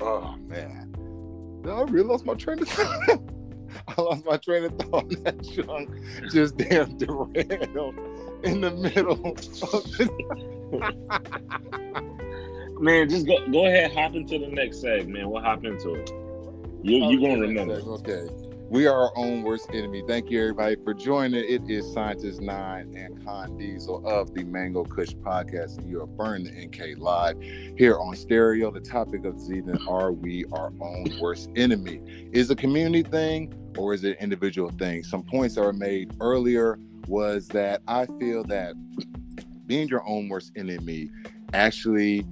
Oh 0.00 0.34
man, 0.46 0.94
I 1.66 1.82
really 1.82 2.08
lost 2.08 2.24
my 2.24 2.34
train 2.34 2.60
of 2.60 2.68
thought. 2.68 3.22
I 3.88 4.00
lost 4.00 4.24
my 4.24 4.36
train 4.36 4.64
of 4.64 4.78
thought. 4.78 5.04
On 5.04 5.22
That 5.22 5.42
chunk 5.44 5.90
just 6.30 6.56
damn 6.56 6.96
derailed 6.96 7.94
in 8.44 8.60
the 8.62 8.70
middle. 8.70 9.12
Of 9.12 9.36
it. 10.00 10.10
man, 12.80 13.08
just 13.08 13.26
go 13.26 13.46
go 13.50 13.66
ahead, 13.66 13.92
hop 13.92 14.14
into 14.14 14.38
the 14.38 14.48
next 14.48 14.80
segment. 14.80 15.28
We'll 15.28 15.42
hop 15.42 15.64
into 15.64 15.94
it. 15.94 16.10
You 16.82 17.10
you 17.10 17.20
gonna 17.20 17.40
remember? 17.40 17.74
Okay. 17.74 18.26
We 18.70 18.86
are 18.86 18.94
our 18.94 19.12
own 19.16 19.42
worst 19.42 19.70
enemy. 19.72 20.04
Thank 20.06 20.30
you, 20.30 20.40
everybody, 20.40 20.76
for 20.84 20.94
joining. 20.94 21.42
It 21.42 21.68
is 21.68 21.92
Scientist 21.92 22.40
Nine 22.40 22.94
and 22.96 23.26
Con 23.26 23.58
Diesel 23.58 24.06
of 24.06 24.32
the 24.32 24.44
Mango 24.44 24.84
Kush 24.84 25.10
podcast, 25.10 25.78
and 25.78 25.88
you 25.88 26.00
are 26.00 26.06
burning 26.06 26.44
the 26.44 26.68
MK 26.68 26.96
live 27.00 27.36
here 27.76 27.98
on 27.98 28.14
stereo. 28.14 28.70
The 28.70 28.78
topic 28.78 29.24
of 29.24 29.44
the 29.44 29.56
evening: 29.56 29.76
Are 29.88 30.12
we 30.12 30.44
our 30.52 30.72
own 30.80 31.18
worst 31.20 31.50
enemy? 31.56 32.00
Is 32.30 32.48
a 32.52 32.54
community 32.54 33.02
thing 33.02 33.52
or 33.76 33.92
is 33.92 34.04
it 34.04 34.10
an 34.10 34.22
individual 34.22 34.70
thing? 34.70 35.02
Some 35.02 35.24
points 35.24 35.56
that 35.56 35.62
were 35.62 35.72
made 35.72 36.14
earlier 36.20 36.78
was 37.08 37.48
that 37.48 37.82
I 37.88 38.06
feel 38.20 38.44
that 38.44 38.74
being 39.66 39.88
your 39.88 40.06
own 40.06 40.28
worst 40.28 40.52
enemy 40.54 41.10
actually 41.54 42.24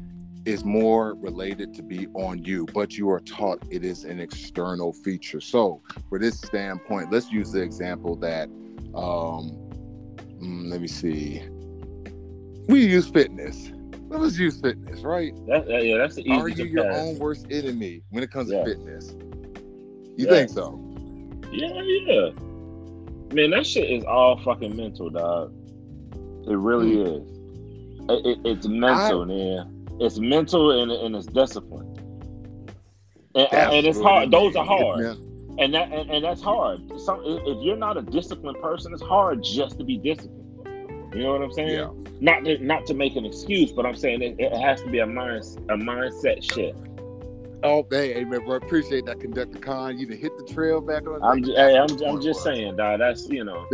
is 0.49 0.65
more 0.65 1.15
related 1.15 1.75
to 1.75 1.83
be 1.83 2.07
on 2.15 2.43
you, 2.43 2.65
but 2.73 2.97
you 2.97 3.11
are 3.11 3.21
taught 3.21 3.63
it 3.71 3.85
is 3.85 4.05
an 4.05 4.19
external 4.19 4.95
feature. 4.95 5.43
So, 5.43 5.83
for 6.09 6.19
this 6.19 6.41
standpoint, 6.41 7.13
let's 7.13 7.31
use 7.31 7.53
the 7.53 7.61
example 7.61 8.17
that, 8.17 8.49
um, 8.95 9.53
mm, 10.41 10.71
let 10.71 10.81
me 10.81 10.89
see, 10.89 11.43
we 12.67 12.87
use 12.87 13.09
fitness. 13.09 13.71
Let's 14.09 14.39
use 14.39 14.59
fitness, 14.59 15.03
right? 15.03 15.35
That, 15.49 15.69
yeah, 15.69 15.99
that's 15.99 16.15
the 16.15 16.23
easy. 16.23 16.33
Are 16.33 16.49
you 16.49 16.65
your 16.65 16.91
own 16.93 17.19
worst 17.19 17.47
enemy 17.51 18.01
when 18.09 18.23
it 18.25 18.31
comes 18.31 18.51
yeah. 18.51 18.65
to 18.65 18.71
fitness? 18.71 19.15
You 20.17 20.27
yeah. 20.27 20.31
think 20.31 20.49
so? 20.49 20.81
Yeah, 21.53 21.83
yeah. 21.83 22.31
Man, 23.35 23.51
that 23.51 23.67
shit 23.67 23.91
is 23.91 24.03
all 24.05 24.43
fucking 24.43 24.75
mental, 24.75 25.11
dog. 25.11 25.53
It 26.49 26.57
really 26.57 26.97
mm. 26.97 27.23
is. 27.23 27.39
It, 28.09 28.27
it, 28.27 28.39
it's 28.47 28.67
mental, 28.67 29.23
I, 29.23 29.27
man 29.27 29.78
it's 30.01 30.19
mental 30.19 30.83
and, 30.83 30.91
and 30.91 31.17
it's 31.17 31.27
discipline. 31.27 31.95
And, 33.35 33.53
and 33.53 33.87
it's 33.87 34.01
hard. 34.01 34.31
Those 34.31 34.57
are 34.57 34.65
hard. 34.65 35.01
Yeah. 35.01 35.15
And 35.59 35.75
that 35.75 35.93
and, 35.93 36.11
and, 36.11 36.25
that's 36.25 36.41
hard. 36.41 36.81
Some, 37.01 37.21
if 37.25 37.65
you're 37.65 37.77
not 37.77 37.97
a 37.97 38.03
disciplined 38.03 38.61
person, 38.63 38.93
it's 38.93 39.03
hard 39.03 39.43
just 39.43 39.79
to 39.79 39.85
be 39.85 39.97
disciplined. 39.97 40.35
You 41.15 41.23
know 41.23 41.33
what 41.33 41.43
I'm 41.43 41.53
saying? 41.53 41.71
Yeah. 41.71 41.91
Not 42.21 42.45
to, 42.45 42.59
not 42.59 42.87
to 42.87 42.95
make 42.95 43.17
an 43.17 43.25
excuse, 43.25 43.73
but 43.73 43.87
I'm 43.87 43.97
saying 43.97 44.23
it, 44.23 44.37
it 44.39 44.53
has 44.53 44.83
to 44.83 44.91
be 44.91 44.99
a 45.01 45.07
mind 45.07 45.45
a 45.69 45.75
mindset 45.75 46.43
shift. 46.43 46.79
Oh, 47.65 47.85
hey, 47.91 48.15
hey, 48.15 48.25
man, 48.25 48.45
bro, 48.45 48.55
appreciate 48.55 49.07
that, 49.07 49.19
conductor 49.19 49.59
con. 49.59 49.99
You 49.99 50.07
done 50.07 50.19
hit 50.19 50.37
the 50.39 50.45
trail 50.45 50.81
back 50.81 51.09
on. 51.09 51.21
I'm, 51.25 51.43
hey, 51.43 51.77
I'm, 51.77 51.91
I'm 52.05 52.21
just 52.21 52.45
saying, 52.45 52.77
dog. 52.77 53.01
That's 53.01 53.29
you 53.29 53.43
know 53.43 53.67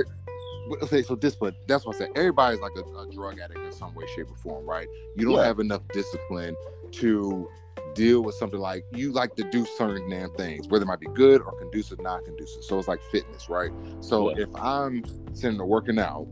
okay, 0.82 1.02
so 1.02 1.16
discipline. 1.16 1.54
That's 1.66 1.84
what 1.84 1.96
I 1.96 1.98
said. 2.00 2.10
Everybody's 2.14 2.60
like 2.60 2.72
a, 2.76 2.98
a, 2.98 3.10
drug 3.10 3.38
addict 3.40 3.60
in 3.60 3.72
some 3.72 3.94
way, 3.94 4.06
shape, 4.14 4.30
or 4.30 4.36
form, 4.36 4.66
right? 4.66 4.88
You 5.16 5.24
don't 5.24 5.36
yeah. 5.36 5.44
have 5.44 5.60
enough 5.60 5.82
discipline 5.92 6.56
to 6.92 7.48
deal 7.94 8.22
with 8.22 8.34
something 8.34 8.60
like 8.60 8.84
you 8.92 9.12
like 9.12 9.36
to 9.36 9.44
do 9.50 9.64
certain 9.76 10.08
damn 10.10 10.30
things, 10.32 10.68
whether 10.68 10.84
it 10.84 10.88
might 10.88 11.00
be 11.00 11.08
good 11.14 11.40
or 11.40 11.52
conducive, 11.58 12.00
not 12.00 12.24
conducive. 12.24 12.64
So 12.64 12.78
it's 12.78 12.88
like 12.88 13.00
fitness, 13.10 13.48
right? 13.48 13.70
So 14.00 14.30
yeah. 14.30 14.44
if 14.44 14.48
I'm 14.56 15.04
sitting 15.32 15.56
there 15.56 15.66
working 15.66 15.98
out, 15.98 16.26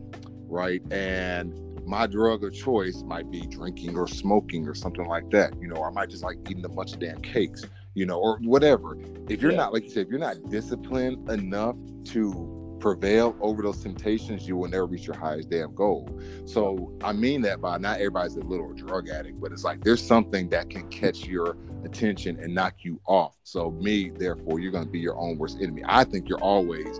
right, 0.47 0.81
and 0.91 1.59
my 1.85 2.07
drug 2.07 2.43
of 2.43 2.53
choice 2.53 3.03
might 3.03 3.29
be 3.29 3.41
drinking 3.41 3.97
or 3.97 4.07
smoking 4.07 4.67
or 4.67 4.75
something 4.75 5.05
like 5.05 5.29
that, 5.31 5.53
you 5.59 5.67
know, 5.67 5.75
or 5.75 5.89
I 5.89 5.91
might 5.91 6.09
just 6.09 6.23
like 6.23 6.37
eating 6.49 6.65
a 6.65 6.69
bunch 6.69 6.93
of 6.93 6.99
damn 6.99 7.21
cakes, 7.21 7.65
you 7.93 8.05
know, 8.05 8.19
or 8.19 8.39
whatever. 8.39 8.97
If 9.29 9.41
you're 9.41 9.51
yeah. 9.51 9.57
not, 9.57 9.73
like 9.73 9.83
you 9.83 9.89
said, 9.89 10.05
if 10.05 10.09
you're 10.09 10.19
not 10.19 10.49
disciplined 10.49 11.29
enough 11.29 11.75
to 12.05 12.62
prevail 12.83 13.33
over 13.39 13.61
those 13.61 13.81
temptations, 13.81 14.45
you 14.45 14.57
will 14.57 14.67
never 14.67 14.85
reach 14.85 15.07
your 15.07 15.15
highest 15.15 15.49
damn 15.49 15.73
goal. 15.73 16.05
So 16.43 16.91
I 17.01 17.13
mean 17.13 17.41
that 17.43 17.61
by 17.61 17.77
not 17.77 17.95
everybody's 17.95 18.35
a 18.35 18.41
little 18.41 18.73
drug 18.73 19.07
addict, 19.07 19.39
but 19.39 19.53
it's 19.53 19.63
like 19.63 19.81
there's 19.85 20.05
something 20.05 20.49
that 20.49 20.69
can 20.69 20.89
catch 20.89 21.25
your 21.25 21.55
attention 21.85 22.37
and 22.41 22.53
knock 22.53 22.83
you 22.83 22.99
off. 23.05 23.37
So 23.43 23.71
me, 23.71 24.09
therefore, 24.09 24.59
you're 24.59 24.73
going 24.73 24.83
to 24.83 24.91
be 24.91 24.99
your 24.99 25.17
own 25.17 25.37
worst 25.37 25.59
enemy. 25.61 25.81
I 25.85 26.03
think 26.03 26.27
you're 26.27 26.41
always, 26.41 26.99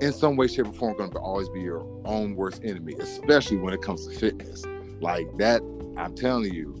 in 0.00 0.12
some 0.12 0.34
way, 0.34 0.48
shape, 0.48 0.66
or 0.66 0.72
form, 0.72 0.96
going 0.96 1.12
to 1.12 1.18
always 1.20 1.48
be 1.50 1.60
your 1.60 1.86
own 2.04 2.34
worst 2.34 2.60
enemy, 2.64 2.94
especially 2.98 3.58
when 3.58 3.72
it 3.72 3.80
comes 3.80 4.08
to 4.08 4.18
fitness. 4.18 4.64
Like 5.00 5.28
that, 5.38 5.62
I'm 5.96 6.16
telling 6.16 6.52
you, 6.52 6.72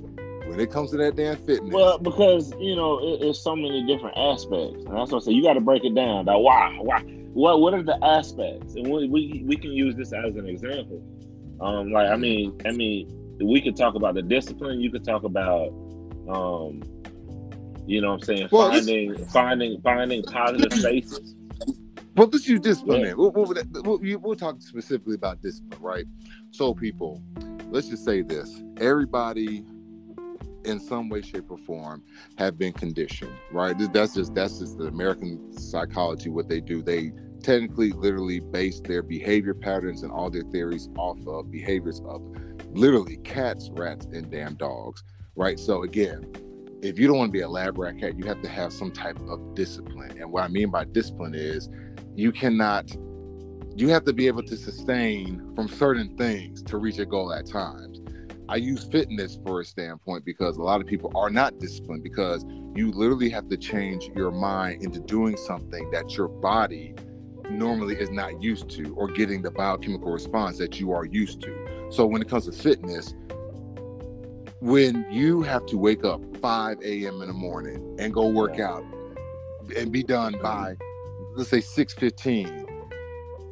when 0.48 0.58
it 0.58 0.72
comes 0.72 0.90
to 0.90 0.96
that 0.96 1.14
damn 1.14 1.36
fitness. 1.36 1.72
Well, 1.72 1.96
because 1.96 2.52
you 2.58 2.74
know 2.74 2.98
it, 2.98 3.22
it's 3.22 3.38
so 3.38 3.54
many 3.54 3.86
different 3.86 4.16
aspects, 4.18 4.84
and 4.84 4.96
that's 4.96 5.12
what 5.12 5.22
I 5.22 5.26
say. 5.26 5.32
You 5.32 5.44
got 5.44 5.54
to 5.54 5.60
break 5.60 5.84
it 5.84 5.94
down. 5.94 6.24
That 6.24 6.40
why, 6.40 6.76
why, 6.80 7.04
what 7.32 7.60
what 7.60 7.74
are 7.74 7.82
the 7.82 7.98
aspects? 8.04 8.74
And 8.74 8.86
we 8.86 9.08
we, 9.08 9.42
we 9.46 9.56
can 9.56 9.72
use 9.72 9.94
this 9.94 10.12
as 10.12 10.36
an 10.36 10.46
example. 10.46 11.02
Um, 11.60 11.92
like 11.92 12.08
I 12.08 12.16
mean, 12.16 12.58
I 12.66 12.72
mean, 12.72 13.38
we 13.42 13.60
could 13.60 13.76
talk 13.76 13.94
about 13.94 14.14
the 14.14 14.22
discipline. 14.22 14.80
You 14.80 14.90
could 14.90 15.04
talk 15.04 15.24
about, 15.24 15.68
um, 16.28 16.82
you 17.86 18.00
know, 18.00 18.12
what 18.12 18.14
I'm 18.14 18.20
saying 18.22 18.48
well, 18.50 18.70
finding 18.70 19.24
finding 19.26 19.80
finding 19.80 20.22
positive 20.22 20.72
spaces. 20.78 21.34
Well, 22.14 22.28
let's 22.30 22.46
use 22.46 22.60
discipline. 22.60 23.00
Yeah. 23.00 23.14
We'll, 23.14 23.30
we'll, 23.30 23.54
we'll, 23.84 24.18
we'll 24.18 24.36
talk 24.36 24.60
specifically 24.60 25.14
about 25.14 25.40
discipline, 25.40 25.80
right? 25.80 26.04
So, 26.50 26.74
people, 26.74 27.22
let's 27.70 27.88
just 27.88 28.04
say 28.04 28.20
this: 28.20 28.62
everybody 28.76 29.64
in 30.64 30.80
some 30.80 31.08
way, 31.08 31.22
shape, 31.22 31.50
or 31.50 31.58
form 31.58 32.02
have 32.38 32.58
been 32.58 32.72
conditioned, 32.72 33.32
right? 33.50 33.76
That's 33.92 34.14
just 34.14 34.34
that's 34.34 34.58
just 34.58 34.78
the 34.78 34.86
American 34.86 35.52
psychology. 35.58 36.30
What 36.30 36.48
they 36.48 36.60
do, 36.60 36.82
they 36.82 37.12
technically, 37.42 37.92
literally 37.92 38.40
base 38.40 38.80
their 38.80 39.02
behavior 39.02 39.54
patterns 39.54 40.02
and 40.02 40.12
all 40.12 40.30
their 40.30 40.42
theories 40.42 40.88
off 40.96 41.18
of 41.26 41.50
behaviors 41.50 42.00
of 42.06 42.22
literally 42.70 43.16
cats, 43.18 43.70
rats, 43.72 44.06
and 44.06 44.30
damn 44.30 44.54
dogs, 44.54 45.02
right? 45.36 45.58
So 45.58 45.82
again, 45.82 46.32
if 46.82 46.98
you 46.98 47.06
don't 47.06 47.18
want 47.18 47.28
to 47.28 47.32
be 47.32 47.40
a 47.42 47.48
lab 47.48 47.78
rat 47.78 47.98
cat, 47.98 48.18
you 48.18 48.24
have 48.26 48.42
to 48.42 48.48
have 48.48 48.72
some 48.72 48.90
type 48.90 49.18
of 49.28 49.54
discipline. 49.54 50.18
And 50.18 50.30
what 50.32 50.44
I 50.44 50.48
mean 50.48 50.70
by 50.70 50.84
discipline 50.84 51.34
is 51.34 51.68
you 52.14 52.32
cannot 52.32 52.94
you 53.74 53.88
have 53.88 54.04
to 54.04 54.12
be 54.12 54.26
able 54.26 54.42
to 54.42 54.56
sustain 54.56 55.50
from 55.54 55.66
certain 55.66 56.14
things 56.16 56.62
to 56.64 56.76
reach 56.76 56.98
a 56.98 57.06
goal 57.06 57.32
at 57.32 57.46
times. 57.46 57.91
I 58.52 58.56
use 58.56 58.84
fitness 58.84 59.38
for 59.46 59.62
a 59.62 59.64
standpoint 59.64 60.26
because 60.26 60.58
a 60.58 60.62
lot 60.62 60.82
of 60.82 60.86
people 60.86 61.10
are 61.14 61.30
not 61.30 61.58
disciplined 61.58 62.02
because 62.02 62.44
you 62.74 62.90
literally 62.90 63.30
have 63.30 63.48
to 63.48 63.56
change 63.56 64.10
your 64.14 64.30
mind 64.30 64.82
into 64.82 65.00
doing 65.00 65.38
something 65.38 65.90
that 65.90 66.18
your 66.18 66.28
body 66.28 66.94
normally 67.48 67.94
is 67.94 68.10
not 68.10 68.42
used 68.42 68.68
to 68.72 68.94
or 68.94 69.08
getting 69.08 69.40
the 69.40 69.50
biochemical 69.50 70.12
response 70.12 70.58
that 70.58 70.78
you 70.78 70.92
are 70.92 71.06
used 71.06 71.40
to. 71.40 71.88
So 71.90 72.04
when 72.04 72.20
it 72.20 72.28
comes 72.28 72.44
to 72.44 72.52
fitness, 72.52 73.14
when 74.60 75.06
you 75.10 75.40
have 75.40 75.64
to 75.68 75.78
wake 75.78 76.04
up 76.04 76.20
5 76.36 76.82
a.m. 76.82 77.22
in 77.22 77.28
the 77.28 77.32
morning 77.32 77.96
and 77.98 78.12
go 78.12 78.28
work 78.28 78.60
out 78.60 78.84
and 79.78 79.90
be 79.90 80.02
done 80.02 80.36
by 80.42 80.76
let's 81.36 81.48
say 81.48 81.62
6:15 81.62 82.61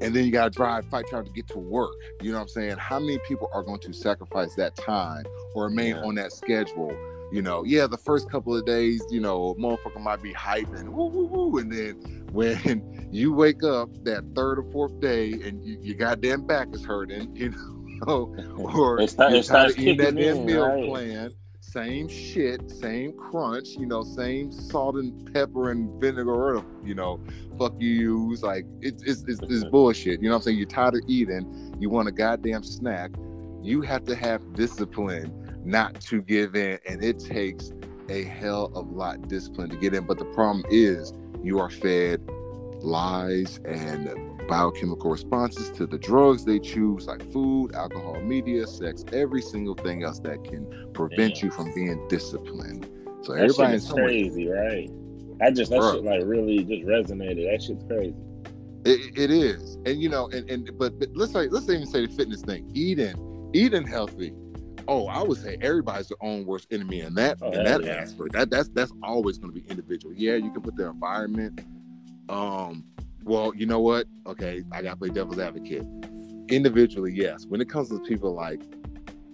and 0.01 0.14
then 0.14 0.24
you 0.24 0.30
got 0.30 0.44
to 0.44 0.51
drive, 0.51 0.84
fight, 0.86 1.07
trying 1.09 1.24
to 1.24 1.30
get 1.30 1.46
to 1.48 1.59
work. 1.59 1.92
You 2.22 2.32
know 2.32 2.38
what 2.38 2.44
I'm 2.44 2.48
saying? 2.48 2.76
How 2.78 2.98
many 2.98 3.18
people 3.26 3.51
are 3.53 3.62
going 3.62 3.80
to 3.80 3.92
sacrifice 3.92 4.55
that 4.55 4.76
time 4.76 5.24
or 5.55 5.64
remain 5.64 5.96
yeah. 5.96 6.03
on 6.03 6.14
that 6.16 6.32
schedule? 6.32 6.96
You 7.32 7.42
know, 7.42 7.64
yeah, 7.64 7.86
the 7.86 7.98
first 7.98 8.28
couple 8.28 8.57
of 8.57 8.66
days, 8.66 9.03
you 9.11 9.20
know, 9.20 9.55
motherfucker 9.55 10.01
might 10.01 10.20
be 10.20 10.32
hyping, 10.32 10.88
woo, 10.88 11.07
woo, 11.07 11.26
woo, 11.26 11.59
and 11.59 11.70
then 11.70 11.94
when 12.32 13.09
you 13.12 13.32
wake 13.32 13.62
up 13.62 13.88
that 14.05 14.24
third 14.34 14.59
or 14.59 14.64
fourth 14.72 14.98
day 15.01 15.32
and 15.32 15.64
you, 15.64 15.78
your 15.80 15.96
goddamn 15.96 16.46
back 16.46 16.68
is 16.72 16.84
hurting, 16.84 17.34
you 17.36 17.51
know, 18.07 18.34
or 18.57 19.01
it's 19.01 19.16
not, 19.16 19.30
you're 19.30 19.42
tired 19.42 19.70
of 19.70 19.78
eating 19.78 19.98
that 19.98 20.16
damn 20.16 20.44
meal 20.44 20.66
right. 20.66 20.84
plan, 20.84 21.32
same 21.71 22.09
shit, 22.09 22.68
same 22.68 23.12
crunch, 23.12 23.68
you 23.71 23.87
know, 23.87 24.03
same 24.03 24.51
salt 24.51 24.97
and 24.97 25.33
pepper 25.33 25.71
and 25.71 26.01
vinegar, 26.01 26.64
you 26.85 26.95
know, 26.95 27.21
fuck 27.59 27.75
you 27.79 27.91
use. 27.91 28.43
Like 28.43 28.66
it's 28.81 29.03
it's, 29.05 29.25
it's, 29.29 29.41
it's 29.43 29.64
bullshit. 29.71 30.21
You 30.21 30.29
know 30.29 30.35
what 30.35 30.41
I'm 30.41 30.43
saying? 30.43 30.59
You're 30.59 30.66
tired 30.66 30.95
of 30.95 31.03
eating. 31.07 31.75
You 31.79 31.89
want 31.89 32.09
a 32.09 32.12
goddamn 32.12 32.64
snack. 32.64 33.12
You 33.62 33.83
have 33.83 34.05
to 34.07 34.16
have 34.16 34.55
discipline 34.55 35.61
not 35.64 36.01
to 36.03 36.23
give 36.23 36.57
in, 36.57 36.79
and 36.89 37.05
it 37.05 37.21
takes 37.21 37.71
a 38.09 38.25
hell 38.25 38.73
of 38.75 38.89
a 38.89 38.93
lot 38.93 39.16
of 39.16 39.29
discipline 39.29 39.71
to 39.71 39.77
get 39.77 39.95
in. 39.95 40.07
But 40.07 40.18
the 40.18 40.25
problem 40.27 40.64
is, 40.71 41.12
you 41.43 41.61
are 41.61 41.71
fed 41.71 42.21
lies 42.83 43.61
and 43.64 44.09
biochemical 44.51 45.11
responses 45.11 45.70
to 45.70 45.86
the 45.86 45.96
drugs 45.96 46.44
they 46.44 46.59
choose, 46.59 47.07
like 47.07 47.22
food, 47.32 47.72
alcohol, 47.74 48.20
media, 48.20 48.66
sex, 48.66 49.05
every 49.12 49.40
single 49.40 49.74
thing 49.74 50.03
else 50.03 50.18
that 50.20 50.42
can 50.44 50.90
prevent 50.92 51.36
Damn. 51.36 51.46
you 51.46 51.51
from 51.53 51.72
being 51.72 52.07
disciplined. 52.09 52.90
So 53.22 53.32
that 53.32 53.44
everybody's 53.44 53.90
crazy, 53.90 54.48
right? 54.48 54.90
I 55.40 55.51
just 55.51 55.70
that 55.70 55.78
Bro. 55.78 55.94
shit 55.94 56.05
like 56.05 56.22
really 56.24 56.59
just 56.64 56.82
resonated. 56.82 57.51
That 57.51 57.62
shit's 57.62 57.84
crazy. 57.84 58.14
It, 58.84 59.18
it 59.18 59.30
is, 59.30 59.76
and 59.86 60.03
you 60.03 60.09
know, 60.09 60.28
and 60.28 60.51
and 60.51 60.70
but, 60.78 60.98
but 60.98 61.11
let's 61.14 61.32
say 61.32 61.48
let's 61.48 61.68
even 61.68 61.86
say 61.86 62.07
the 62.07 62.12
fitness 62.12 62.42
thing, 62.42 62.70
eating, 62.74 63.51
eating 63.55 63.86
healthy. 63.86 64.32
Oh, 64.88 65.07
I 65.07 65.22
would 65.22 65.38
say 65.38 65.59
everybody's 65.61 66.09
their 66.09 66.22
own 66.22 66.44
worst 66.44 66.66
enemy 66.72 67.03
in 67.03 67.14
that 67.14 67.38
oh, 67.40 67.53
in 67.53 67.62
that 67.62 67.84
yeah. 67.84 67.92
aspect. 67.92 68.32
That 68.32 68.51
that's 68.51 68.68
that's 68.70 68.92
always 69.03 69.38
going 69.38 69.55
to 69.55 69.61
be 69.61 69.68
individual. 69.70 70.14
Yeah, 70.14 70.34
you 70.34 70.51
can 70.51 70.62
put 70.62 70.76
the 70.76 70.88
environment. 70.88 71.61
Um, 72.28 72.84
well, 73.25 73.53
you 73.55 73.66
know 73.66 73.81
what? 73.81 74.07
Okay, 74.27 74.62
I 74.73 74.83
got 74.83 74.91
to 74.91 74.97
play 74.97 75.11
devil's 75.11 75.39
advocate. 75.39 75.85
Individually, 76.49 77.12
yes. 77.14 77.47
When 77.47 77.61
it 77.61 77.68
comes 77.68 77.89
to 77.91 78.01
people 78.01 78.35
like, 78.35 78.61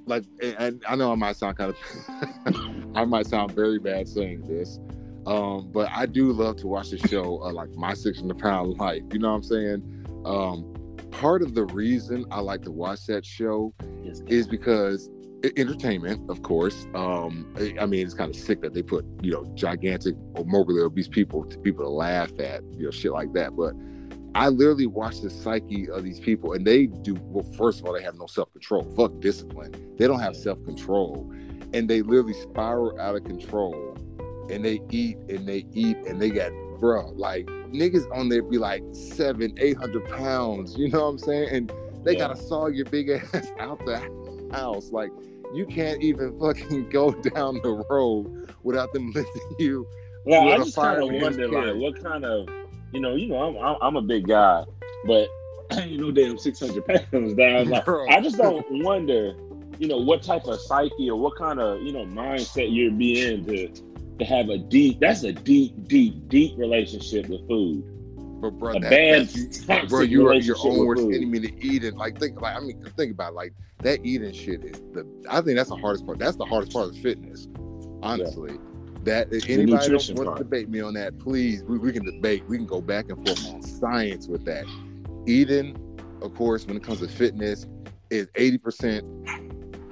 like, 0.07 0.25
and 0.43 0.83
I 0.89 0.97
know 0.97 1.11
I 1.13 1.15
might 1.15 1.37
sound 1.37 1.57
kind 1.57 1.71
of, 1.71 2.93
I 2.97 3.05
might 3.05 3.27
sound 3.27 3.53
very 3.53 3.79
bad 3.79 4.09
saying 4.09 4.43
this, 4.43 4.79
Um, 5.27 5.71
but 5.73 5.91
I 5.93 6.07
do 6.07 6.33
love 6.33 6.57
to 6.59 6.69
watch 6.69 6.91
the 6.91 6.99
show, 6.99 7.43
uh, 7.43 7.53
like 7.53 7.71
My 7.71 7.95
Six 7.95 8.21
Hundred 8.21 8.39
Pound 8.39 8.79
Life. 8.79 9.03
You 9.13 9.19
know 9.19 9.31
what 9.31 9.37
I'm 9.37 9.43
saying? 9.43 10.07
Um, 10.25 10.73
part 11.11 11.43
of 11.43 11.55
the 11.55 11.65
reason 11.67 12.25
I 12.31 12.41
like 12.41 12.63
to 12.63 12.71
watch 12.71 13.07
that 13.07 13.25
show 13.27 13.75
is 14.27 14.47
because 14.47 15.11
entertainment, 15.57 16.29
of 16.31 16.43
course. 16.43 16.87
Um, 16.95 17.55
I 17.81 17.87
mean, 17.87 18.05
it's 18.05 18.15
kind 18.15 18.35
of 18.35 18.37
sick 18.37 18.63
that 18.63 18.75
they 18.75 18.83
put 18.83 19.05
you 19.23 19.33
know 19.33 19.45
gigantic 19.55 20.15
or 20.35 20.45
morbidly 20.45 20.83
obese 20.83 21.09
people 21.09 21.45
to 21.45 21.59
people 21.59 21.85
to 21.85 21.91
laugh 21.91 22.31
at, 22.41 22.63
you 22.77 22.85
know, 22.85 22.91
shit 22.91 23.13
like 23.13 23.33
that. 23.35 23.57
But 23.57 23.75
I 24.35 24.49
literally 24.49 24.87
watch 24.87 25.21
the 25.21 25.31
psyche 25.31 25.89
of 25.89 26.05
these 26.05 26.21
people, 26.21 26.53
and 26.53 26.67
they 26.67 26.87
do. 26.87 27.17
Well, 27.23 27.45
first 27.57 27.81
of 27.81 27.87
all, 27.87 27.95
they 27.95 28.03
have 28.03 28.17
no 28.17 28.27
self 28.27 28.53
control. 28.53 28.83
Fuck 28.97 29.21
discipline. 29.21 29.73
They 29.97 30.07
don't 30.07 30.21
have 30.21 30.37
self 30.37 30.63
control, 30.65 31.31
and 31.73 31.89
they 31.89 32.03
literally 32.03 32.35
spiral 32.35 32.99
out 33.01 33.17
of 33.17 33.25
control. 33.25 33.97
And 34.49 34.65
they 34.65 34.81
eat 34.91 35.17
and 35.29 35.49
they 35.49 35.67
eat 35.73 35.97
and 36.07 36.23
they 36.23 36.31
got 36.31 36.53
bro 36.79 37.11
like 37.17 37.47
niggas 37.47 38.07
on 38.17 38.29
there 38.29 38.43
be 38.43 38.59
like 38.59 38.83
seven, 38.93 39.55
eight 39.59 39.77
hundred 39.77 40.09
pounds. 40.11 40.77
You 40.77 40.89
know 40.89 41.01
what 41.03 41.09
I'm 41.09 41.19
saying? 41.19 41.49
And 41.51 41.73
they 42.07 42.13
yeah. 42.13 42.29
gotta 42.29 42.37
saw 42.37 42.69
your 42.69 42.87
big 42.87 43.11
ass 43.11 43.53
out 43.59 43.85
the 43.85 43.99
house. 44.53 44.91
Like 44.93 45.11
you 45.53 45.67
can't 45.67 46.03
even 46.03 46.39
fucking 46.39 46.89
go 46.91 47.13
down 47.13 47.61
the 47.63 47.85
road 47.91 48.55
without 48.63 48.93
them 48.93 49.11
lifting 49.13 49.43
you. 49.59 49.87
Well, 50.25 50.49
I 50.49 50.57
just 50.57 50.75
kind 50.75 51.03
of 51.03 51.09
wonder, 51.23 51.47
like, 51.47 51.77
what 51.77 52.03
kind 52.03 52.25
of, 52.25 52.49
you 52.93 53.01
know, 53.01 53.15
you 53.15 53.29
know, 53.29 53.59
I'm 53.59 53.77
I'm 53.83 53.97
a 53.97 54.03
big 54.03 54.27
guy, 54.27 54.65
but 55.05 55.29
you 55.87 55.99
know, 55.99 56.11
damn, 56.11 56.39
six 56.39 56.61
hundred 56.61 56.87
pounds 56.87 57.35
down. 57.35 57.69
Like, 57.71 57.89
I 57.89 58.21
just 58.21 58.37
don't 58.37 58.65
wonder, 58.71 59.35
you 59.79 59.89
know, 59.89 59.99
what 59.99 60.23
type 60.23 60.47
of 60.47 60.61
psyche 60.61 61.11
or 61.11 61.17
what 61.17 61.37
kind 61.37 61.61
of, 61.61 61.83
you 61.83 61.93
know, 61.93 62.05
mindset 62.05 62.69
you're 62.71 62.93
being 62.93 63.45
to 63.47 63.69
to 64.19 64.25
have 64.25 64.49
a 64.49 64.59
deep. 64.59 65.01
That's 65.01 65.23
a 65.25 65.33
deep, 65.33 65.87
deep, 65.87 66.29
deep 66.29 66.57
relationship 66.57 67.29
with 67.29 67.47
food. 67.47 67.85
But 68.41 68.51
bro, 68.59 68.73
a 68.73 68.81
that, 68.81 68.91
bad, 68.91 69.29
that, 69.67 69.89
bro, 69.89 70.03
you 70.03 70.29
are 70.29 70.35
your 70.35 70.57
own 70.63 70.87
worst 70.87 71.03
enemy 71.03 71.41
to 71.41 71.65
eat 71.65 71.85
it. 71.85 71.97
Like 71.97 72.19
think, 72.19 72.41
like 72.41 72.57
I 72.57 72.61
mean, 72.61 72.83
think 72.97 73.13
about 73.13 73.33
it, 73.33 73.37
like 73.37 73.55
that 73.83 74.05
eating 74.05 74.33
shit 74.33 74.65
is 74.65 74.81
the. 74.93 75.07
I 75.29 75.41
think 75.41 75.57
that's 75.57 75.71
the 75.71 75.77
hardest 75.77 76.05
part. 76.05 76.19
That's 76.19 76.37
the 76.37 76.45
hardest 76.45 76.73
part 76.73 76.89
of 76.89 76.99
fitness, 76.99 77.49
honestly. 78.03 78.53
Yeah. 78.53 78.59
That 79.05 79.33
if 79.33 79.49
anybody 79.49 79.89
don't 79.89 80.01
to 80.01 80.35
debate 80.37 80.69
me 80.69 80.81
on 80.81 80.95
that, 80.95 81.19
please, 81.19 81.63
we, 81.63 81.79
we 81.79 81.93
can 81.93 82.05
debate. 82.05 82.45
We 82.49 82.57
can 82.57 82.67
go 82.67 82.81
back 82.81 83.09
and 83.09 83.27
forth 83.27 83.55
on 83.55 83.63
science 83.63 84.27
with 84.27 84.45
that. 84.47 84.65
Eating, 85.27 85.77
of 86.23 86.35
course, 86.35 86.67
when 86.67 86.77
it 86.77 86.83
comes 86.83 86.99
to 87.01 87.09
fitness, 87.09 87.67
is 88.11 88.29
eighty 88.35 88.59
percent 88.59 89.05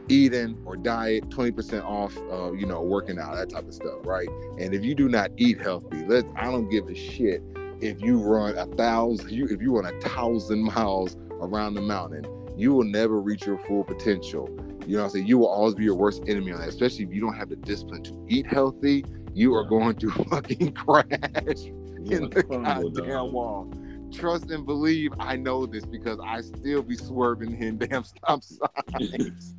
eating 0.09 0.61
or 0.65 0.77
diet, 0.77 1.29
20% 1.31 1.83
off, 1.85 2.15
uh, 2.31 2.53
you 2.53 2.67
know, 2.67 2.83
working 2.83 3.19
out, 3.19 3.35
that 3.35 3.49
type 3.49 3.67
of 3.67 3.75
stuff, 3.75 4.01
right? 4.05 4.29
And 4.59 4.75
if 4.75 4.85
you 4.85 4.95
do 4.95 5.09
not 5.09 5.31
eat 5.37 5.61
healthy, 5.61 6.05
let 6.05 6.25
I 6.37 6.45
don't 6.45 6.69
give 6.69 6.89
a 6.89 6.95
shit 6.95 7.43
if 7.81 8.01
you 8.03 8.19
run 8.19 8.57
a 8.57 8.67
thousand, 8.77 9.31
you 9.31 9.47
if 9.47 9.61
you 9.61 9.77
run 9.77 9.87
a 9.87 10.01
thousand 10.01 10.63
miles 10.63 11.17
around 11.41 11.75
the 11.75 11.81
mountain, 11.81 12.27
you 12.57 12.73
will 12.73 12.85
never 12.85 13.21
reach 13.21 13.47
your 13.47 13.59
full 13.59 13.85
potential. 13.85 14.49
You 14.87 14.97
know 14.97 15.03
what 15.03 15.05
I'm 15.05 15.11
saying? 15.11 15.27
You 15.27 15.39
will 15.39 15.49
always 15.49 15.75
be 15.75 15.85
your 15.85 15.95
worst 15.95 16.23
enemy 16.27 16.53
on 16.53 16.61
that, 16.61 16.69
especially 16.69 17.05
if 17.05 17.13
you 17.13 17.21
don't 17.21 17.35
have 17.35 17.49
the 17.49 17.57
discipline 17.57 18.03
to 18.05 18.27
eat 18.29 18.47
healthy. 18.47 19.05
You 19.33 19.55
are 19.55 19.65
going 19.65 19.97
to 19.97 20.11
fucking 20.31 20.73
crash 20.73 21.07
in 21.07 22.31
the 22.31 22.45
goddamn 22.49 23.33
wall. 23.33 23.73
Trust 24.13 24.51
and 24.51 24.65
believe 24.65 25.13
I 25.19 25.37
know 25.37 25.67
this 25.67 25.85
because 25.85 26.19
I 26.25 26.43
still 26.43 26.83
be 26.83 26.97
swerving 26.97 27.61
in 27.61 27.79
damn 27.91 28.05
stop 28.05 28.45
signs. 28.45 29.55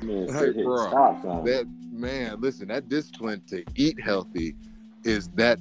hey, 0.00 0.52
bro, 0.62 1.42
that 1.44 1.66
man, 1.90 2.40
listen, 2.40 2.68
that 2.68 2.88
discipline 2.88 3.40
to 3.46 3.64
eat 3.76 3.98
healthy 4.02 4.54
is 5.04 5.28
that 5.36 5.58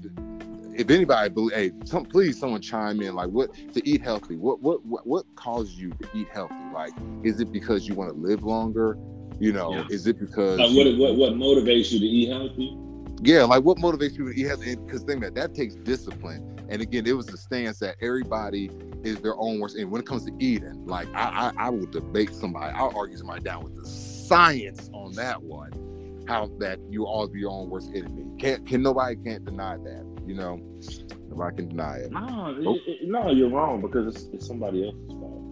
if 0.76 0.89
anybody 0.89 1.30
believe, 1.30 1.53
hey 1.53 1.71
some 1.86 2.05
please 2.05 2.39
someone 2.39 2.61
chime 2.61 3.01
in 3.01 3.15
like 3.15 3.30
what 3.30 3.53
to 3.74 3.88
eat 3.88 4.01
healthy 4.01 4.36
what 4.36 4.61
what 4.61 4.86
what, 4.86 5.05
what 5.05 5.26
causes 5.36 5.78
you 5.78 5.91
to 5.91 6.07
eat 6.13 6.28
healthy? 6.32 6.55
Like 6.74 6.93
is 7.24 7.39
it 7.39 7.51
because 7.51 7.88
you 7.88 7.95
want 7.95 8.11
to 8.11 8.17
live 8.17 8.43
longer? 8.43 8.97
You 9.39 9.51
know 9.51 9.74
yeah. 9.74 9.86
is 9.89 10.07
it 10.07 10.19
because 10.19 10.59
like 10.59 10.76
what, 10.76 10.97
what 10.97 11.15
what 11.15 11.34
motivates 11.34 11.91
you 11.91 11.99
to 11.99 12.05
eat 12.05 12.30
healthy? 12.30 12.78
Yeah 13.21 13.43
like 13.43 13.63
what 13.63 13.78
motivates 13.78 14.17
you 14.17 14.32
to 14.32 14.39
eat 14.39 14.47
healthy? 14.47 14.76
Because 14.76 15.03
think 15.03 15.21
that 15.21 15.36
that 15.36 15.53
takes 15.53 15.76
discipline. 15.76 16.49
And 16.69 16.82
again 16.82 17.05
it 17.05 17.13
was 17.13 17.28
the 17.28 17.38
stance 17.38 17.80
that 17.80 17.95
everybody 18.01 18.69
is 19.03 19.19
their 19.19 19.38
own 19.38 19.59
worst 19.59 19.76
and 19.76 19.91
when 19.91 19.99
it 19.99 20.07
comes 20.07 20.24
to 20.24 20.32
eating 20.39 20.86
like 20.86 21.09
I, 21.13 21.51
I 21.57 21.65
i 21.65 21.69
will 21.69 21.88
debate 21.88 22.34
somebody 22.34 22.74
i'll 22.74 22.97
argue 22.97 23.17
somebody 23.17 23.43
down 23.43 23.61
with 23.61 23.76
the 23.76 23.86
science 23.86 24.89
on 24.93 25.11
that 25.15 25.43
one 25.43 25.74
how 26.28 26.49
that 26.59 26.80
you 26.89 27.05
always 27.05 27.30
be 27.30 27.39
your 27.39 27.51
own 27.51 27.69
worst 27.69 27.89
enemy. 27.93 28.26
Can't 28.39 28.65
can 28.65 28.82
nobody 28.82 29.15
can't 29.15 29.43
deny 29.43 29.78
that 29.78 30.12
you 30.26 30.36
know, 30.36 30.59
if 30.80 31.39
I 31.39 31.51
can 31.51 31.69
deny 31.69 31.97
it. 31.97 32.11
No, 32.11 32.55
oh. 32.65 32.76
it, 32.76 32.82
it, 32.88 33.07
no, 33.07 33.32
you're 33.32 33.49
wrong 33.49 33.82
because 33.82 34.15
it's, 34.15 34.26
it's 34.34 34.47
somebody 34.47 34.86
else's 34.86 35.07
fault. 35.07 35.43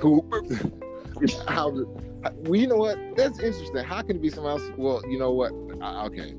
Who? 0.00 0.24
How? 1.48 1.70
Well, 1.70 2.60
you 2.60 2.66
know 2.66 2.76
what? 2.76 2.98
That's 3.16 3.38
interesting. 3.38 3.84
How 3.84 4.02
can 4.02 4.16
it 4.16 4.22
be 4.22 4.30
someone 4.30 4.52
else? 4.52 4.70
Well, 4.76 5.02
you 5.08 5.18
know 5.18 5.32
what? 5.32 5.52
I, 5.82 6.04
okay, 6.06 6.34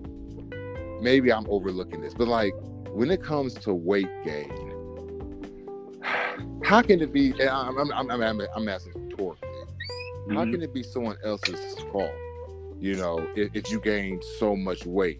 maybe 1.02 1.32
I'm 1.32 1.45
overlooking 1.49 2.02
this, 2.02 2.14
but 2.14 2.28
like 2.28 2.54
when 2.89 3.12
it 3.12 3.22
comes 3.22 3.54
to 3.56 3.74
weight 3.74 4.10
gain, 4.24 4.49
how 6.64 6.82
can 6.82 7.02
it 7.02 7.14
be? 7.14 7.34
I'm, 7.43 7.78
I'm, 7.78 7.91
I'm, 7.91 8.22
I'm, 8.22 8.41
I'm 8.56 8.70
asking 8.70 9.10
rhetorically. 9.10 9.47
Mm-hmm. 9.47 10.36
How 10.36 10.43
can 10.45 10.62
it 10.62 10.74
be 10.74 10.84
someone 10.84 11.18
else's 11.24 11.80
fault? 11.91 12.12
You 12.80 12.95
know, 12.95 13.28
if, 13.36 13.56
if 13.56 13.72
you 13.72 13.80
gain 13.80 14.22
so 14.39 14.56
much 14.56 14.86
weight, 14.86 15.20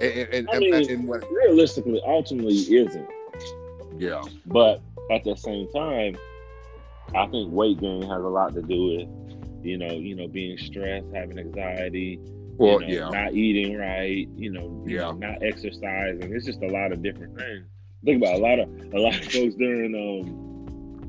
and, 0.00 0.28
and, 0.34 0.50
I 0.50 0.58
mean, 0.58 0.90
and 0.90 1.08
what, 1.08 1.24
realistically, 1.30 2.00
ultimately 2.06 2.56
isn't. 2.56 3.08
Yeah. 3.96 4.22
But 4.46 4.80
at 5.10 5.24
the 5.24 5.36
same 5.36 5.70
time, 5.72 6.16
I 7.14 7.26
think 7.26 7.52
weight 7.52 7.80
gain 7.80 8.02
has 8.02 8.22
a 8.22 8.28
lot 8.28 8.54
to 8.54 8.62
do 8.62 8.96
with, 8.96 9.64
you 9.64 9.78
know, 9.78 9.92
you 9.92 10.14
know, 10.14 10.26
being 10.26 10.58
stressed, 10.58 11.06
having 11.14 11.38
anxiety, 11.38 12.18
well, 12.56 12.82
you 12.82 13.00
know, 13.00 13.10
yeah. 13.10 13.24
not 13.24 13.34
eating 13.34 13.76
right, 13.76 14.28
you 14.36 14.50
know, 14.50 14.84
yeah. 14.86 15.12
not 15.12 15.42
exercising. 15.42 16.34
It's 16.34 16.46
just 16.46 16.62
a 16.62 16.68
lot 16.68 16.92
of 16.92 17.02
different 17.02 17.36
things. 17.36 17.66
Think 18.04 18.22
about 18.22 18.34
a 18.34 18.38
lot 18.38 18.58
of 18.58 18.68
a 18.92 18.98
lot 18.98 19.14
of 19.14 19.24
folks 19.24 19.54
during 19.54 19.94
um 19.94 20.43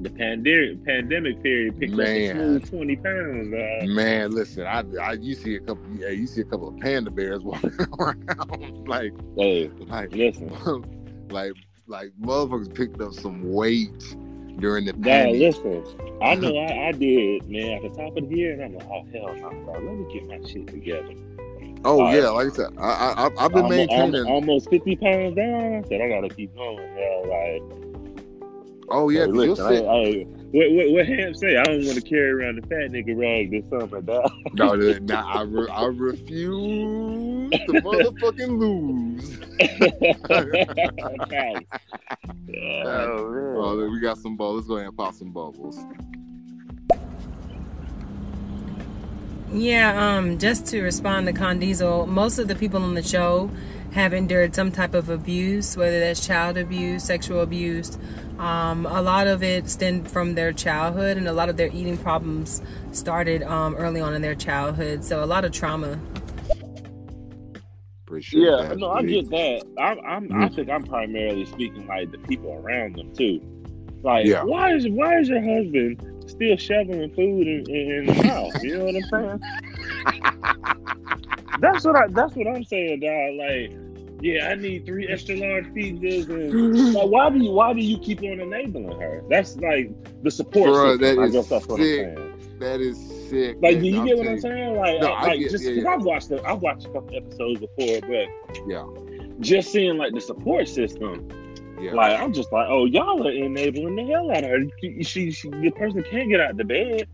the 0.06 0.12
pandemic 0.12 0.86
pandemic 0.86 1.42
period 1.42 1.80
picked 1.80 1.94
man. 1.94 2.06
up 2.06 2.38
a 2.38 2.40
smooth 2.40 2.70
twenty 2.70 2.96
pounds. 2.96 3.54
Uh, 3.54 3.86
man, 3.88 4.32
listen, 4.32 4.66
I, 4.66 4.84
I 5.02 5.14
you 5.14 5.34
see 5.34 5.56
a 5.56 5.60
couple, 5.60 5.84
yeah, 5.98 6.10
you 6.10 6.28
see 6.28 6.42
a 6.42 6.46
couple 6.46 6.68
of 6.68 6.78
panda 6.80 7.10
bears 7.10 7.42
walking 7.44 7.72
around, 8.00 8.88
like, 8.88 9.14
hey, 9.36 9.72
like, 9.88 10.12
listen, 10.12 10.50
like, 11.30 11.54
like 11.88 12.12
motherfuckers 12.22 12.74
picked 12.74 13.02
up 13.02 13.14
some 13.14 13.52
weight 13.52 14.16
during 14.60 14.86
the 14.86 14.94
pandemic. 14.94 15.40
Yeah, 15.40 15.48
listen, 15.48 15.84
I 16.22 16.36
know 16.36 16.56
I, 16.58 16.90
I 16.90 16.92
did, 16.92 17.50
man. 17.50 17.72
At 17.72 17.82
the 17.82 17.90
top 17.90 18.16
of 18.16 18.30
the 18.30 18.36
year, 18.36 18.54
and 18.54 18.64
I'm 18.64 18.76
like, 18.76 18.88
oh 18.88 19.06
hell 19.12 19.36
no, 19.36 19.50
bro, 19.66 19.74
let 19.74 19.96
me 19.96 20.14
get 20.14 20.28
my 20.28 20.48
shit 20.48 20.68
together. 20.68 21.16
Oh 21.84 22.06
uh, 22.06 22.12
yeah, 22.12 22.30
like 22.30 22.52
I 22.52 22.56
said, 22.56 22.78
I, 22.78 23.32
I 23.38 23.42
have 23.42 23.54
been 23.54 23.70
maintaining 23.70 24.26
almost 24.26 24.70
fifty 24.70 24.96
pounds 24.96 25.36
down. 25.36 25.84
I 25.84 25.88
said 25.88 26.00
I 26.00 26.10
gotta 26.10 26.30
keep 26.30 26.56
going. 26.56 26.78
Yeah, 26.96 27.24
like 27.28 27.95
Oh 28.90 29.10
yeah, 29.10 29.26
listen, 29.26 29.66
I, 29.66 29.78
I, 29.80 30.24
what 30.52 30.72
what 30.72 30.92
what 30.92 31.08
Ham 31.08 31.34
say? 31.34 31.58
I 31.58 31.64
don't 31.64 31.86
want 31.86 31.96
to 31.96 32.02
carry 32.02 32.32
around 32.32 32.62
the 32.62 32.68
fat 32.68 32.92
nigga 32.92 33.18
rag 33.18 33.54
or 33.54 33.62
something 33.70 33.90
like 33.90 34.06
that. 34.06 34.32
no, 34.54 34.76
nah, 35.00 35.40
I 35.40 35.42
re- 35.42 35.70
I 35.70 35.86
refuse 35.86 37.50
to 37.50 37.74
motherfucking 37.82 38.60
lose. 38.60 39.40
oh, 40.30 41.26
man. 41.30 41.66
oh, 43.58 43.90
we 43.92 44.00
got 44.00 44.18
some 44.20 44.38
bubbles. 44.38 44.58
Let's 44.58 44.68
go 44.68 44.76
ahead 44.76 44.88
and 44.90 44.98
pop 44.98 45.14
some 45.16 45.32
bubbles. 45.32 45.80
Yeah, 49.52 50.18
um, 50.18 50.38
just 50.38 50.68
to 50.68 50.82
respond 50.82 51.28
to 51.28 51.34
Con 51.34 51.60
Diesel, 51.60 52.08
most 52.08 52.40
of 52.40 52.48
the 52.48 52.56
people 52.56 52.84
on 52.84 52.94
the 52.94 53.04
show 53.04 53.50
have 53.94 54.14
endured 54.14 54.54
some 54.54 54.72
type 54.72 54.94
of 54.94 55.10
abuse, 55.10 55.78
whether 55.78 56.00
that's 56.00 56.26
child 56.26 56.58
abuse, 56.58 57.06
sexual 57.06 57.40
abuse. 57.40 57.98
Um, 58.40 58.86
a 58.86 59.02
lot 59.02 59.28
of 59.28 59.44
it 59.44 59.70
stemmed 59.70 60.10
from 60.10 60.36
their 60.36 60.52
childhood, 60.52 61.18
and 61.18 61.28
a 61.28 61.34
lot 61.34 61.50
of 61.50 61.58
their 61.58 61.70
eating 61.74 61.98
problems 61.98 62.62
started 62.92 63.44
um, 63.44 63.76
early 63.76 64.02
on 64.02 64.14
in 64.14 64.22
their 64.22 64.36
childhood. 64.36 65.04
So 65.04 65.24
a 65.24 65.26
lot 65.26 65.46
of 65.46 65.52
trauma. 65.52 66.00
Appreciate 68.06 68.42
yeah, 68.42 68.68
that, 68.70 68.78
no. 68.78 68.92
I 68.92 69.04
get 69.04 69.30
that. 69.30 69.64
I, 69.80 69.84
I'm, 70.08 70.30
mm-hmm. 70.30 70.44
I 70.44 70.50
think 70.50 70.70
I'm 70.70 70.84
primarily 70.84 71.46
speaking 71.46 71.88
like 71.88 72.12
the 72.12 72.18
people 72.20 72.52
around 72.52 72.98
them 72.98 73.14
too. 73.16 73.42
Like, 74.04 74.28
yeah. 74.28 74.44
why 74.44 74.76
is 74.76 74.88
why 74.88 75.20
is 75.20 75.30
your 75.30 75.42
husband 75.42 76.00
still 76.28 76.58
shoveling 76.58 77.10
food 77.16 77.48
in, 77.48 77.70
in, 77.70 78.06
the 78.06 78.28
house? 78.28 78.64
You 78.64 78.78
know 78.78 78.86
what 78.86 78.96
I'm 78.96 79.04
saying? 79.10 79.42
that's 81.60 81.86
what 81.86 81.96
I. 81.96 82.08
That's 82.10 82.36
what 82.36 82.48
I'm 82.48 82.64
saying, 82.66 83.00
dog. 83.00 83.34
Like, 83.40 83.85
yeah, 84.22 84.50
I 84.50 84.56
need 84.56 84.86
three 84.86 85.08
extra 85.08 85.36
large 85.36 85.66
pizzas. 85.68 86.30
And 86.30 86.94
like, 86.94 87.08
why 87.08 87.30
do 87.30 87.40
you 87.40 87.52
why 87.52 87.74
do 87.74 87.82
you 87.82 87.98
keep 88.00 88.20
on 88.20 88.40
enabling 88.40 89.00
her? 89.00 89.24
That's 89.30 89.56
like 89.58 89.92
the 90.24 90.32
support. 90.32 90.72
Bro, 90.72 90.98
system. 90.98 91.18
that 91.18 91.22
is 91.22 91.48
sick. 91.78 92.60
That 92.60 92.82
is 92.82 93.30
sick. 93.30 93.58
Like, 93.62 93.80
do 93.80 93.88
you 93.88 94.06
get 94.06 94.18
what 94.18 94.28
I'm 94.28 94.40
saying? 94.40 94.76
Like, 94.76 95.02
no, 95.02 95.14
uh, 95.14 95.22
like 95.24 95.40
get, 95.40 95.52
just 95.52 95.64
yeah, 95.64 95.72
yeah. 95.72 95.90
I've 95.90 96.04
watched 96.04 96.30
the, 96.30 96.44
I've 96.44 96.62
watched 96.62 96.86
a 96.86 96.90
couple 96.90 97.16
episodes 97.16 97.60
before, 97.60 98.02
but 98.02 98.66
yeah, 98.68 98.86
just 99.40 99.72
seeing 99.72 99.98
like 99.98 100.14
the 100.14 100.22
support 100.22 100.68
system. 100.68 101.28
Yeah. 101.80 101.94
Like 101.94 102.20
I'm 102.20 102.32
just 102.32 102.54
like, 102.54 102.68
oh, 102.70 102.86
y'all 102.86 103.28
are 103.28 103.32
enabling 103.32 103.98
the 103.98 104.06
hell 104.06 104.32
out 104.32 104.44
of 104.46 104.50
her. 104.50 104.60
She, 105.02 105.32
she, 105.32 105.50
the 105.50 105.72
person 105.72 106.04
can't 106.04 106.30
get 106.30 106.40
out 106.40 106.56
the 106.56 106.64
bed. 106.64 107.08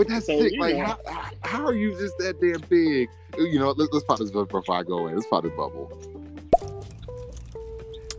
But 0.00 0.08
that's 0.08 0.24
so, 0.24 0.40
sick. 0.40 0.54
Like, 0.58 0.78
how, 0.78 0.98
how 1.42 1.66
are 1.66 1.74
you 1.74 1.90
just 1.90 2.16
that 2.16 2.40
damn 2.40 2.66
big? 2.70 3.10
You 3.36 3.58
know, 3.58 3.72
let's, 3.72 3.92
let's 3.92 4.02
pop 4.06 4.18
this 4.18 4.30
bubble 4.30 4.46
before 4.46 4.76
I 4.76 4.82
go 4.82 5.08
in. 5.08 5.14
Let's 5.14 5.26
pop 5.26 5.42
this 5.42 5.52
bubble. 5.52 5.92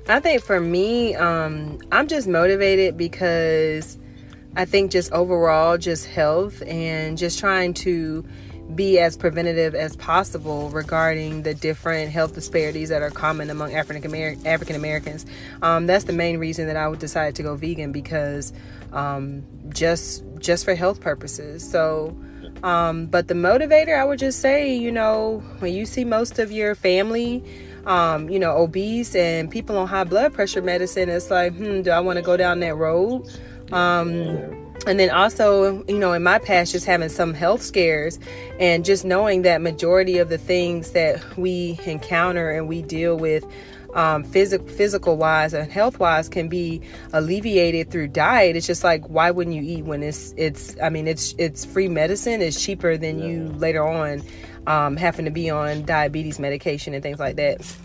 I 0.07 0.19
think 0.19 0.43
for 0.43 0.59
me, 0.59 1.15
um, 1.15 1.79
I'm 1.91 2.07
just 2.07 2.27
motivated 2.27 2.97
because 2.97 3.97
I 4.55 4.65
think 4.65 4.91
just 4.91 5.11
overall, 5.11 5.79
just 5.79 6.05
health 6.05 6.61
and 6.67 7.17
just 7.17 7.39
trying 7.39 7.73
to 7.75 8.27
be 8.75 8.99
as 8.99 9.17
preventative 9.17 9.73
as 9.73 9.95
possible 9.95 10.69
regarding 10.69 11.41
the 11.41 11.55
different 11.55 12.11
health 12.11 12.35
disparities 12.35 12.89
that 12.89 13.01
are 13.01 13.09
common 13.09 13.49
among 13.49 13.73
African 13.73 14.05
American 14.05 14.45
African 14.45 14.75
Americans. 14.75 15.25
Um, 15.63 15.87
that's 15.87 16.03
the 16.03 16.13
main 16.13 16.37
reason 16.37 16.67
that 16.67 16.77
I 16.77 16.93
decided 16.93 17.33
to 17.37 17.43
go 17.43 17.55
vegan 17.55 17.91
because 17.91 18.53
um, 18.93 19.43
just 19.69 20.23
just 20.41 20.65
for 20.65 20.75
health 20.75 21.01
purposes. 21.01 21.67
So. 21.69 22.15
Um, 22.63 23.07
but 23.07 23.27
the 23.27 23.33
motivator, 23.33 23.97
I 23.97 24.03
would 24.03 24.19
just 24.19 24.39
say, 24.39 24.75
you 24.75 24.91
know, 24.91 25.41
when 25.59 25.73
you 25.73 25.85
see 25.85 26.05
most 26.05 26.37
of 26.37 26.51
your 26.51 26.75
family 26.75 27.43
um, 27.85 28.29
you 28.29 28.39
know, 28.39 28.57
obese 28.57 29.15
and 29.15 29.49
people 29.49 29.77
on 29.77 29.87
high 29.87 30.03
blood 30.03 30.33
pressure 30.33 30.61
medicine, 30.61 31.09
it's 31.09 31.31
like, 31.31 31.55
hmm, 31.55 31.81
do 31.81 31.91
I 31.91 31.99
want 31.99 32.17
to 32.17 32.21
go 32.21 32.37
down 32.37 32.59
that 32.59 32.75
road? 32.75 33.27
Um, 33.71 34.61
and 34.87 34.99
then 34.99 35.11
also 35.11 35.83
you 35.85 35.99
know 35.99 36.13
in 36.13 36.23
my 36.23 36.39
past 36.39 36.71
just 36.71 36.85
having 36.85 37.07
some 37.07 37.35
health 37.35 37.61
scares 37.61 38.17
and 38.59 38.83
just 38.83 39.05
knowing 39.05 39.43
that 39.43 39.61
majority 39.61 40.17
of 40.17 40.29
the 40.29 40.39
things 40.39 40.91
that 40.91 41.37
we 41.37 41.79
encounter 41.85 42.49
and 42.49 42.67
we 42.67 42.81
deal 42.81 43.15
with 43.15 43.45
um, 43.93 44.23
physical 44.23 44.67
physical 44.67 45.17
wise 45.17 45.53
and 45.53 45.71
health 45.71 45.99
wise 45.99 46.29
can 46.29 46.47
be 46.47 46.81
alleviated 47.13 47.91
through 47.91 48.09
diet. 48.09 48.55
It's 48.55 48.67
just 48.67 48.83
like 48.83 49.05
why 49.07 49.31
wouldn't 49.31 49.55
you 49.55 49.61
eat 49.61 49.85
when 49.85 50.03
it's 50.03 50.33
it's 50.37 50.75
i 50.81 50.89
mean 50.89 51.07
it's 51.07 51.35
it's 51.37 51.65
free 51.65 51.87
medicine. 51.87 52.41
It's 52.41 52.63
cheaper 52.63 52.97
than 52.97 53.19
yeah. 53.19 53.25
you 53.27 53.47
later 53.53 53.85
on 53.85 54.23
um, 54.67 54.95
having 54.95 55.25
to 55.25 55.31
be 55.31 55.49
on 55.49 55.83
diabetes 55.83 56.39
medication 56.39 56.93
and 56.93 57.03
things 57.03 57.19
like 57.19 57.35
that. 57.37 57.75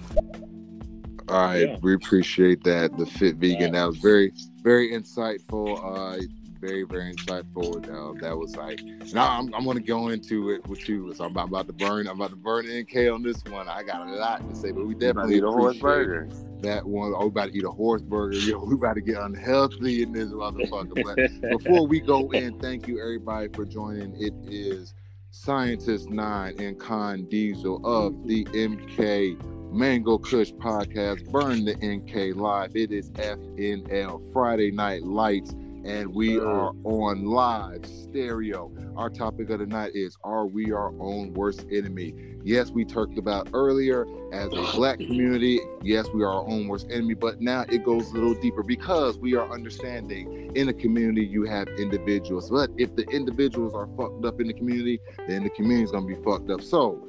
All 1.29 1.47
right. 1.47 1.69
Yeah. 1.69 1.77
we 1.83 1.95
appreciate 1.95 2.63
that 2.65 2.97
the 2.97 3.07
fit 3.07 3.37
vegan. 3.37 3.73
That 3.73 3.87
was 3.87 3.99
very 3.99 4.33
very 4.63 4.93
insightful. 4.93 5.79
Uh 5.83 6.23
very, 6.67 6.83
very 6.83 7.15
insightful. 7.15 7.77
Uh, 7.85 8.19
that 8.21 8.37
was 8.37 8.57
like, 8.57 8.81
now 9.13 9.39
I'm, 9.39 9.55
I'm 9.55 9.65
going 9.65 9.77
to 9.77 9.83
go 9.83 10.09
into 10.09 10.51
it 10.51 10.67
with 10.67 10.89
you. 10.89 11.13
So 11.15 11.25
I'm 11.25 11.37
about 11.37 11.67
to 11.67 11.73
burn, 11.73 12.09
I'm 12.09 12.17
about 12.17 12.31
to 12.31 12.37
burn 12.37 12.67
MK 12.67 13.15
on 13.15 13.23
this 13.23 13.43
one. 13.45 13.69
I 13.69 13.83
got 13.83 14.07
a 14.07 14.11
lot 14.11 14.49
to 14.49 14.57
say, 14.57 14.73
but 14.73 14.87
we 14.87 14.95
definitely 14.95 15.37
eat 15.37 15.45
a 15.45 15.51
horse 15.51 15.79
burger. 15.79 16.29
That 16.61 16.85
one, 16.85 17.13
oh, 17.15 17.23
we 17.23 17.27
about 17.29 17.53
to 17.53 17.59
eat 17.59 17.65
a 17.65 17.71
horse 17.71 18.03
burger. 18.03 18.37
Yo, 18.39 18.65
we 18.65 18.75
about 18.75 18.95
to 18.95 19.01
get 19.01 19.17
unhealthy 19.17 20.03
in 20.03 20.13
this 20.13 20.29
motherfucker. 20.29 21.05
But 21.05 21.51
before 21.59 21.87
we 21.87 22.01
go 22.01 22.31
in, 22.33 22.59
thank 22.59 22.89
you 22.89 23.01
everybody 23.01 23.49
for 23.49 23.65
joining. 23.65 24.15
It 24.21 24.35
is 24.51 24.95
Scientist 25.31 26.11
Nine 26.11 26.55
and 26.59 26.81
Con 26.81 27.27
Diesel 27.27 27.81
of 27.85 28.27
the 28.27 28.45
MK 28.47 29.73
Mango 29.73 30.17
Kush 30.17 30.53
podcast. 30.53 31.31
Burn 31.31 31.65
the 31.65 31.75
MK 31.75 32.35
live. 32.35 32.75
It 32.75 32.91
is 32.91 33.11
FNL 33.11 34.33
Friday 34.33 34.71
Night 34.71 35.03
Lights 35.03 35.55
and 35.87 36.13
we 36.13 36.39
are 36.39 36.73
on 36.83 37.25
live 37.25 37.87
stereo. 37.87 38.73
Our 38.97 39.09
topic 39.09 39.51
of 39.51 39.61
the 39.61 39.67
night 39.67 39.93
is 39.95 40.19
Are 40.25 40.47
we 40.47 40.73
our 40.73 40.93
own 41.01 41.33
worst 41.33 41.65
enemy? 41.71 42.13
Yes, 42.43 42.71
we 42.71 42.85
talked 42.85 43.19
about 43.19 43.49
earlier 43.53 44.05
as 44.33 44.53
a 44.53 44.73
black 44.75 44.99
community. 44.99 45.61
Yes, 45.83 46.09
we 46.13 46.25
are 46.25 46.31
our 46.31 46.49
own 46.49 46.67
worst 46.67 46.89
enemy, 46.91 47.15
but 47.15 47.41
now 47.41 47.65
it 47.69 47.85
goes 47.85 48.11
a 48.11 48.15
little 48.15 48.35
deeper 48.35 48.65
because 48.65 49.17
we 49.19 49.37
are 49.37 49.49
understanding 49.53 50.51
in 50.57 50.69
a 50.69 50.75
community 50.75 51.25
you 51.25 51.45
have 51.45 51.69
individuals. 51.69 52.51
But 52.51 52.71
if 52.77 52.97
the 52.97 53.05
individuals 53.05 53.73
are 53.75 53.87
fucked 53.97 54.25
up 54.25 54.41
in 54.41 54.49
the 54.49 54.55
community, 54.55 55.01
then 55.29 55.45
the 55.45 55.51
community 55.51 55.85
is 55.85 55.93
going 55.93 56.09
to 56.09 56.17
be 56.17 56.23
fucked 56.23 56.51
up. 56.51 56.63
So, 56.63 57.07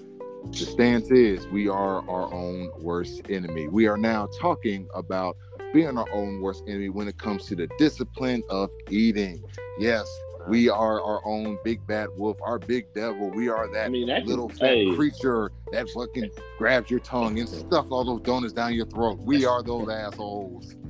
the 0.52 0.66
stance 0.66 1.12
is 1.12 1.46
we 1.48 1.68
are 1.68 2.08
our 2.10 2.34
own 2.34 2.72
worst 2.80 3.22
enemy. 3.30 3.68
We 3.68 3.88
are 3.88 3.98
now 3.98 4.30
talking 4.40 4.88
about 4.94 5.36
being 5.78 5.96
our 5.96 6.12
own 6.12 6.42
worst 6.42 6.64
enemy 6.68 6.90
when 6.90 7.08
it 7.08 7.20
comes 7.20 7.46
to 7.46 7.56
the 7.56 7.68
discipline 7.78 8.42
of 8.50 8.68
eating. 8.90 9.44
Yes, 9.78 10.08
we 10.48 10.70
are 10.70 11.00
our 11.00 11.22
own 11.24 11.60
big 11.64 11.86
bad 11.86 12.10
wolf, 12.18 12.36
our 12.42 12.58
big 12.58 12.92
devil. 12.96 13.30
We 13.30 13.48
are 13.48 13.72
that, 13.72 13.86
I 13.86 13.90
mean, 13.90 14.08
little 14.26 14.50
fat 14.50 14.70
hey. 14.70 14.96
creature 14.96 15.52
that 15.72 15.88
fucking 15.92 16.32
grabs 16.58 16.90
your 16.90 17.00
tongue 17.02 17.38
and 17.38 17.48
stuff 17.48 17.92
all 17.92 18.04
those 18.04 18.22
donuts 18.22 18.54
down 18.54 18.74
your 18.74 18.88
throat. 18.88 19.20
We 19.20 19.46
are 19.46 19.62
those 19.62 19.88
assholes. 19.88 20.74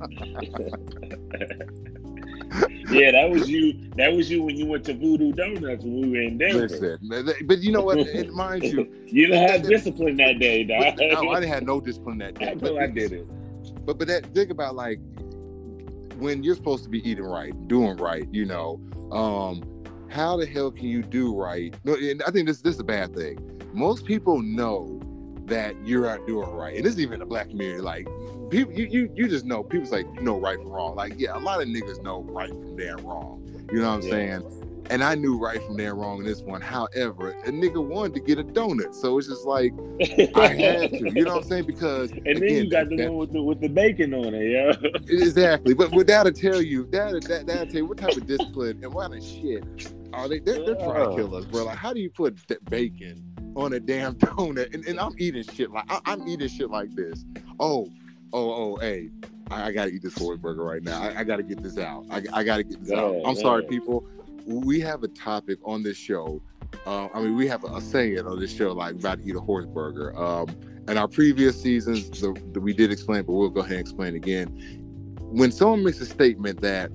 yeah, 2.90 3.10
that 3.10 3.28
was 3.30 3.46
you. 3.46 3.90
That 3.96 4.14
was 4.14 4.30
you 4.30 4.42
when 4.42 4.56
you 4.56 4.64
went 4.64 4.86
to 4.86 4.94
Voodoo 4.94 5.32
Donuts 5.32 5.84
when 5.84 6.00
we 6.00 6.08
were 6.08 6.22
in 6.22 6.38
Denver. 6.38 6.66
Listen, 6.66 7.46
but 7.46 7.58
you 7.58 7.72
know 7.72 7.82
what? 7.82 7.98
It 7.98 8.32
mind 8.32 8.64
you, 8.64 8.90
you 9.04 9.26
didn't 9.26 9.50
have 9.50 9.68
discipline 9.68 10.16
that 10.16 10.38
day, 10.38 10.64
dog. 10.64 10.96
No, 10.98 11.30
I 11.30 11.40
didn't 11.40 11.52
have 11.52 11.64
no 11.64 11.78
discipline 11.78 12.16
that 12.18 12.34
day. 12.38 12.52
I 12.52 12.54
but 12.54 12.78
I 12.78 12.86
did 12.86 13.12
it. 13.12 13.28
But 13.88 13.96
but 13.96 14.06
that 14.08 14.26
think 14.34 14.50
about 14.50 14.74
like 14.74 15.00
when 16.18 16.42
you're 16.42 16.56
supposed 16.56 16.84
to 16.84 16.90
be 16.90 16.98
eating 17.08 17.24
right, 17.24 17.54
doing 17.68 17.96
right, 17.96 18.28
you 18.30 18.44
know, 18.44 18.78
um, 19.12 19.62
how 20.10 20.36
the 20.36 20.44
hell 20.44 20.70
can 20.70 20.88
you 20.88 21.02
do 21.02 21.34
right? 21.34 21.74
No, 21.84 21.94
and 21.94 22.22
I 22.24 22.30
think 22.30 22.46
this 22.48 22.60
this 22.60 22.74
is 22.74 22.80
a 22.80 22.84
bad 22.84 23.16
thing. 23.16 23.38
Most 23.72 24.04
people 24.04 24.42
know 24.42 25.00
that 25.46 25.74
you're 25.86 26.04
not 26.04 26.26
doing 26.26 26.50
right, 26.50 26.76
and 26.76 26.84
this 26.84 26.92
is 26.92 27.00
even 27.00 27.20
the 27.20 27.24
black 27.24 27.48
community. 27.48 27.80
Like 27.80 28.06
people, 28.50 28.74
you 28.74 28.88
you 28.90 29.10
you 29.14 29.26
just 29.26 29.46
know 29.46 29.62
people's 29.62 29.90
like 29.90 30.04
you 30.16 30.20
know 30.20 30.38
right 30.38 30.58
from 30.58 30.68
wrong. 30.68 30.94
Like 30.94 31.14
yeah, 31.16 31.34
a 31.34 31.40
lot 31.40 31.62
of 31.62 31.68
niggas 31.68 32.02
know 32.02 32.24
right 32.24 32.50
from 32.50 32.76
damn 32.76 32.98
wrong. 32.98 33.42
You 33.72 33.78
know 33.80 33.88
what 33.88 33.94
I'm 33.94 34.02
yeah. 34.02 34.10
saying? 34.10 34.67
And 34.90 35.04
I 35.04 35.14
knew 35.14 35.38
right 35.38 35.62
from 35.62 35.76
there 35.76 35.94
wrong 35.94 36.20
in 36.20 36.24
this 36.24 36.40
one. 36.40 36.60
However, 36.60 37.32
a 37.44 37.50
nigga 37.50 37.84
wanted 37.84 38.14
to 38.14 38.20
get 38.20 38.38
a 38.38 38.44
donut, 38.44 38.94
so 38.94 39.18
it's 39.18 39.28
just 39.28 39.44
like 39.44 39.72
I 40.34 40.54
had 40.54 40.90
to. 40.90 41.12
You 41.14 41.24
know 41.24 41.34
what 41.34 41.42
I'm 41.42 41.48
saying? 41.48 41.66
Because 41.66 42.10
and 42.12 42.26
again, 42.26 42.40
then 42.40 42.64
you 42.64 42.70
got 42.70 42.88
the 42.88 42.96
that, 42.96 43.08
one 43.10 43.18
with 43.18 43.32
the 43.32 43.42
with 43.42 43.60
the 43.60 43.68
bacon 43.68 44.14
on 44.14 44.34
it, 44.34 44.50
yeah. 44.50 44.90
exactly. 45.08 45.74
But 45.74 45.90
but 45.90 46.06
that'll 46.06 46.32
tell 46.32 46.62
you 46.62 46.86
that 46.92 47.22
that 47.24 47.46
that'll 47.46 47.66
tell 47.66 47.74
you 47.74 47.86
what 47.86 47.98
type 47.98 48.16
of 48.16 48.26
discipline 48.26 48.82
and 48.82 48.92
what 48.92 49.12
of 49.12 49.22
shit 49.22 49.92
are 50.12 50.28
they? 50.28 50.38
They're, 50.38 50.64
they're 50.64 50.74
trying 50.76 51.10
to 51.10 51.16
kill 51.16 51.34
us, 51.34 51.44
bro. 51.44 51.64
Like, 51.64 51.76
how 51.76 51.92
do 51.92 52.00
you 52.00 52.10
put 52.10 52.38
bacon 52.70 53.22
on 53.56 53.74
a 53.74 53.80
damn 53.80 54.14
donut? 54.16 54.74
And, 54.74 54.86
and 54.86 54.98
I'm 54.98 55.14
eating 55.18 55.44
shit 55.44 55.70
like 55.70 55.84
I, 55.88 56.12
am 56.12 56.26
eating 56.26 56.48
shit 56.48 56.70
like 56.70 56.94
this. 56.94 57.24
Oh, 57.60 57.90
oh, 58.32 58.74
oh, 58.74 58.76
hey. 58.76 59.10
I, 59.50 59.68
I 59.68 59.72
gotta 59.72 59.90
eat 59.90 60.02
this 60.02 60.16
horse 60.16 60.38
burger 60.38 60.62
right 60.62 60.82
now. 60.82 61.00
I, 61.00 61.20
I 61.20 61.24
gotta 61.24 61.42
get 61.42 61.62
this 61.62 61.78
out. 61.78 62.04
I, 62.10 62.22
I 62.32 62.44
gotta 62.44 62.62
get 62.62 62.82
this 62.82 62.92
out. 62.92 63.20
I'm 63.24 63.34
sorry, 63.34 63.64
people 63.64 64.06
we 64.48 64.80
have 64.80 65.02
a 65.02 65.08
topic 65.08 65.58
on 65.64 65.82
this 65.82 65.96
show. 65.96 66.42
Uh, 66.86 67.08
I 67.14 67.20
mean, 67.20 67.36
we 67.36 67.46
have 67.48 67.64
a, 67.64 67.68
a, 67.68 67.80
saying 67.80 68.18
on 68.26 68.40
this 68.40 68.54
show 68.54 68.72
like 68.72 68.94
about 68.94 69.20
to 69.20 69.28
eat 69.28 69.36
a 69.36 69.40
horse 69.40 69.66
burger. 69.66 70.16
Um, 70.18 70.48
in 70.88 70.96
our 70.96 71.08
previous 71.08 71.60
seasons, 71.60 72.08
the, 72.20 72.32
the, 72.52 72.60
we 72.60 72.72
did 72.72 72.90
explain, 72.90 73.24
but 73.24 73.32
we'll 73.32 73.50
go 73.50 73.60
ahead 73.60 73.72
and 73.72 73.80
explain 73.80 74.14
again. 74.16 74.48
When 75.20 75.52
someone 75.52 75.84
makes 75.84 76.00
a 76.00 76.06
statement 76.06 76.62
that 76.62 76.90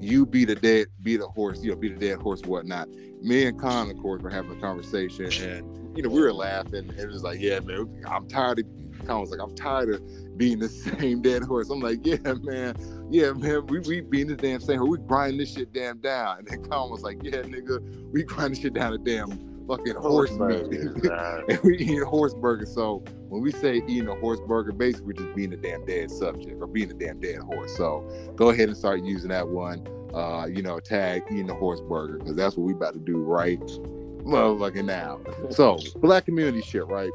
you 0.00 0.26
beat 0.26 0.50
a 0.50 0.56
dead, 0.56 0.88
beat 1.02 1.20
a 1.20 1.26
horse, 1.26 1.62
you 1.62 1.70
know, 1.70 1.76
beat 1.76 1.92
a 1.92 1.96
dead 1.96 2.18
horse, 2.18 2.42
whatnot. 2.42 2.88
Me 3.22 3.46
and 3.46 3.58
Con, 3.58 3.90
of 3.90 3.96
course, 3.98 4.20
were 4.20 4.30
having 4.30 4.56
a 4.56 4.60
conversation, 4.60 5.26
and 5.26 5.96
you 5.96 6.02
know, 6.02 6.10
we 6.10 6.20
were 6.20 6.32
laughing, 6.32 6.90
and 6.90 6.98
it 6.98 7.06
was 7.06 7.22
like, 7.22 7.40
yeah, 7.40 7.60
man, 7.60 8.02
I'm 8.06 8.28
tired 8.28 8.58
of. 8.58 8.66
Con 9.06 9.20
was 9.20 9.30
like, 9.30 9.40
I'm 9.40 9.54
tired 9.54 9.90
of 9.90 10.02
being 10.36 10.58
the 10.58 10.68
same 11.00 11.22
dead 11.22 11.42
horse. 11.42 11.70
I'm 11.70 11.80
like, 11.80 12.00
yeah, 12.04 12.34
man, 12.42 12.76
yeah, 13.10 13.32
man, 13.32 13.66
we 13.66 13.80
we 13.80 14.00
being 14.00 14.28
this 14.28 14.38
damn 14.38 14.60
same, 14.60 14.78
horse. 14.78 14.98
we 14.98 15.06
grind 15.06 15.40
this 15.40 15.52
shit 15.54 15.72
damn 15.72 15.98
down. 15.98 16.38
And 16.38 16.46
then 16.46 16.64
Colin 16.64 16.90
was 16.90 17.02
like, 17.02 17.22
yeah, 17.22 17.42
nigga, 17.42 18.12
we 18.12 18.22
grind 18.22 18.52
this 18.52 18.60
shit 18.60 18.74
down 18.74 18.92
a 18.92 18.98
damn 18.98 19.30
fucking 19.66 19.96
horse, 19.96 20.30
horse 20.30 20.68
meat. 20.68 20.80
and 21.48 21.60
we 21.62 21.78
eat 21.78 22.02
a 22.02 22.06
horse 22.06 22.34
burger. 22.34 22.66
So 22.66 23.02
when 23.28 23.42
we 23.42 23.52
say 23.52 23.76
eating 23.88 24.08
a 24.08 24.14
horse 24.16 24.40
burger, 24.46 24.72
basically 24.72 25.06
we're 25.06 25.24
just 25.24 25.34
being 25.34 25.52
a 25.52 25.56
damn 25.56 25.84
dead 25.84 26.10
subject 26.10 26.60
or 26.60 26.66
being 26.66 26.90
a 26.90 26.94
damn 26.94 27.20
dead 27.20 27.38
horse. 27.40 27.76
So 27.76 28.08
go 28.36 28.50
ahead 28.50 28.68
and 28.68 28.76
start 28.76 29.02
using 29.02 29.30
that 29.30 29.48
one. 29.48 29.86
Uh, 30.14 30.46
you 30.46 30.62
know, 30.62 30.80
tag 30.80 31.22
eating 31.30 31.50
a 31.50 31.54
horse 31.54 31.80
burger 31.80 32.18
because 32.18 32.36
that's 32.36 32.56
what 32.56 32.64
we 32.64 32.72
about 32.72 32.94
to 32.94 33.00
do 33.00 33.18
right 33.18 33.60
motherfucking 33.60 34.84
now. 34.84 35.20
So 35.50 35.78
black 35.96 36.24
community 36.24 36.62
shit, 36.62 36.86
right? 36.86 37.10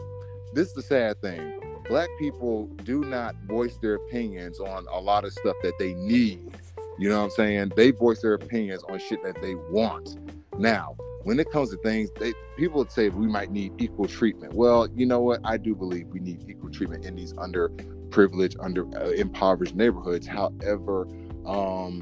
This 0.53 0.67
is 0.67 0.74
the 0.74 0.84
sad 0.84 1.19
thing 1.22 1.61
black 1.92 2.08
people 2.18 2.68
do 2.86 3.04
not 3.04 3.36
voice 3.48 3.76
their 3.82 3.96
opinions 3.96 4.62
on 4.62 4.88
a 4.94 4.98
lot 4.98 5.26
of 5.26 5.34
stuff 5.34 5.58
that 5.62 5.74
they 5.78 5.94
need. 5.94 6.39
You 6.98 7.10
know 7.10 7.18
what 7.18 7.26
I'm 7.26 7.32
saying? 7.32 7.74
They 7.76 7.92
voice 7.92 8.22
their 8.22 8.36
opinions 8.36 8.82
on 8.84 8.98
shit 8.98 9.22
that 9.24 9.42
they 9.42 9.56
want. 9.56 10.18
Now, 10.58 10.96
when 11.24 11.38
it 11.38 11.52
comes 11.52 11.70
to 11.72 11.78
things, 11.84 12.10
they 12.18 12.34
people 12.58 12.78
would 12.80 12.92
say 12.92 13.10
we 13.10 13.28
might 13.28 13.52
need 13.52 13.74
equal 13.78 14.08
treatment. 14.08 14.54
Well, 14.54 14.88
you 14.96 15.06
know 15.06 15.20
what? 15.20 15.42
I 15.44 15.58
do 15.58 15.76
believe 15.76 16.08
we 16.08 16.22
need 16.22 16.50
equal 16.50 16.70
treatment 16.70 17.04
in 17.04 17.18
these 17.18 17.34
underprivileged, 17.34 18.56
under 18.64 18.88
uh, 18.98 19.10
impoverished 19.10 19.76
neighborhoods. 19.76 20.26
However, 20.26 21.08
um, 21.46 22.02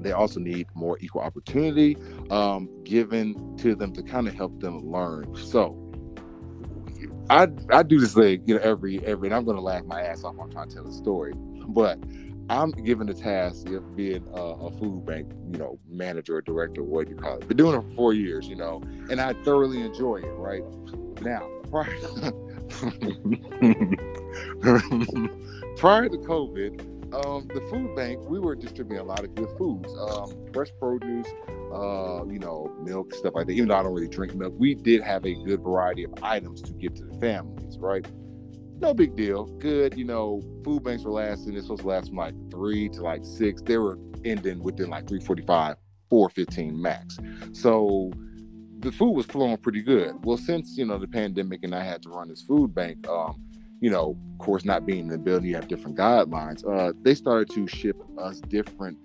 They 0.00 0.12
also 0.12 0.40
need 0.40 0.66
more 0.74 0.98
equal 1.00 1.22
opportunity 1.22 1.96
um, 2.30 2.70
given 2.84 3.56
to 3.58 3.74
them 3.74 3.92
to 3.92 4.02
kind 4.02 4.28
of 4.28 4.34
help 4.34 4.60
them 4.60 4.90
learn. 4.90 5.34
So 5.36 5.76
I 7.30 7.48
I 7.70 7.82
do 7.82 7.98
this 7.98 8.14
thing, 8.14 8.42
you 8.46 8.56
know, 8.56 8.60
every 8.62 9.04
every, 9.04 9.28
and 9.28 9.34
I'm 9.34 9.44
gonna 9.44 9.60
laugh 9.60 9.84
my 9.84 10.02
ass 10.02 10.24
off. 10.24 10.36
I'm 10.40 10.50
trying 10.50 10.68
to 10.68 10.74
tell 10.74 10.86
a 10.86 10.92
story, 10.92 11.32
but 11.68 11.98
I'm 12.50 12.72
given 12.72 13.06
the 13.06 13.14
task 13.14 13.68
of 13.70 13.96
being 13.96 14.26
a, 14.34 14.40
a, 14.40 14.70
food 14.78 15.06
bank, 15.06 15.32
you 15.50 15.58
know, 15.58 15.78
manager 15.88 16.36
or 16.36 16.42
director, 16.42 16.82
what 16.82 17.08
you 17.08 17.16
call 17.16 17.38
it. 17.38 17.48
Been 17.48 17.56
doing 17.56 17.78
it 17.78 17.82
for 17.82 17.94
four 17.94 18.12
years, 18.12 18.46
you 18.46 18.56
know, 18.56 18.82
and 19.10 19.20
I 19.20 19.32
thoroughly 19.44 19.80
enjoy 19.80 20.16
it. 20.16 20.34
Right 20.36 20.62
now, 21.22 21.48
prior 21.70 21.86
prior 25.76 26.08
to 26.08 26.18
COVID, 26.18 26.93
um, 27.14 27.48
the 27.48 27.60
food 27.70 27.94
bank, 27.94 28.20
we 28.28 28.40
were 28.40 28.54
distributing 28.54 28.98
a 28.98 29.04
lot 29.04 29.24
of 29.24 29.34
good 29.34 29.48
foods, 29.56 29.94
um, 29.98 30.34
fresh 30.52 30.68
produce, 30.78 31.26
uh, 31.72 32.24
you 32.26 32.38
know, 32.38 32.74
milk, 32.82 33.14
stuff 33.14 33.34
like 33.34 33.46
that. 33.46 33.52
Even 33.52 33.68
though 33.68 33.76
I 33.76 33.82
don't 33.82 33.94
really 33.94 34.08
drink 34.08 34.34
milk, 34.34 34.54
we 34.58 34.74
did 34.74 35.02
have 35.02 35.24
a 35.24 35.34
good 35.44 35.60
variety 35.62 36.04
of 36.04 36.12
items 36.22 36.60
to 36.62 36.72
give 36.72 36.94
to 36.94 37.04
the 37.04 37.18
families, 37.20 37.78
right? 37.78 38.06
No 38.80 38.92
big 38.92 39.14
deal. 39.14 39.44
Good, 39.44 39.96
you 39.96 40.04
know, 40.04 40.42
food 40.64 40.82
banks 40.82 41.04
were 41.04 41.12
lasting. 41.12 41.54
This 41.54 41.68
was 41.68 41.84
last 41.84 42.08
from 42.08 42.16
like 42.16 42.34
three 42.50 42.88
to 42.90 43.02
like 43.02 43.24
six. 43.24 43.62
They 43.62 43.78
were 43.78 43.98
ending 44.24 44.62
within 44.62 44.90
like 44.90 45.06
345, 45.06 45.76
415 46.10 46.82
max. 46.82 47.18
So 47.52 48.10
the 48.80 48.90
food 48.90 49.12
was 49.12 49.26
flowing 49.26 49.56
pretty 49.58 49.82
good. 49.82 50.16
Well, 50.24 50.36
since, 50.36 50.76
you 50.76 50.84
know, 50.84 50.98
the 50.98 51.06
pandemic 51.06 51.62
and 51.62 51.74
I 51.74 51.84
had 51.84 52.02
to 52.02 52.10
run 52.10 52.28
this 52.28 52.42
food 52.42 52.74
bank, 52.74 53.08
um, 53.08 53.40
you 53.84 53.90
know, 53.90 54.16
of 54.32 54.38
course, 54.38 54.64
not 54.64 54.86
being 54.86 55.00
in 55.00 55.08
the 55.08 55.18
building, 55.18 55.50
you 55.50 55.54
have 55.56 55.68
different 55.68 55.94
guidelines. 55.94 56.66
Uh, 56.66 56.94
they 57.02 57.14
started 57.14 57.50
to 57.50 57.68
ship 57.68 58.02
us 58.16 58.40
different 58.40 58.96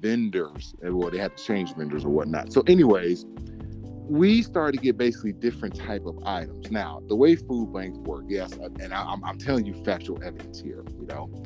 vendors, 0.00 0.74
well, 0.80 1.10
they 1.10 1.18
had 1.18 1.36
to 1.36 1.44
change 1.44 1.74
vendors 1.74 2.02
or 2.06 2.08
whatnot. 2.08 2.50
So, 2.50 2.62
anyways, 2.62 3.26
we 4.08 4.40
started 4.40 4.78
to 4.78 4.82
get 4.82 4.96
basically 4.96 5.34
different 5.34 5.78
type 5.78 6.06
of 6.06 6.18
items. 6.24 6.70
Now, 6.70 7.02
the 7.08 7.14
way 7.14 7.36
food 7.36 7.74
banks 7.74 7.98
work, 7.98 8.24
yes, 8.26 8.52
and 8.52 8.94
I, 8.94 9.12
am 9.12 9.36
telling 9.36 9.66
you 9.66 9.74
factual 9.84 10.18
evidence 10.24 10.60
here. 10.60 10.82
You 10.98 11.06
know, 11.08 11.44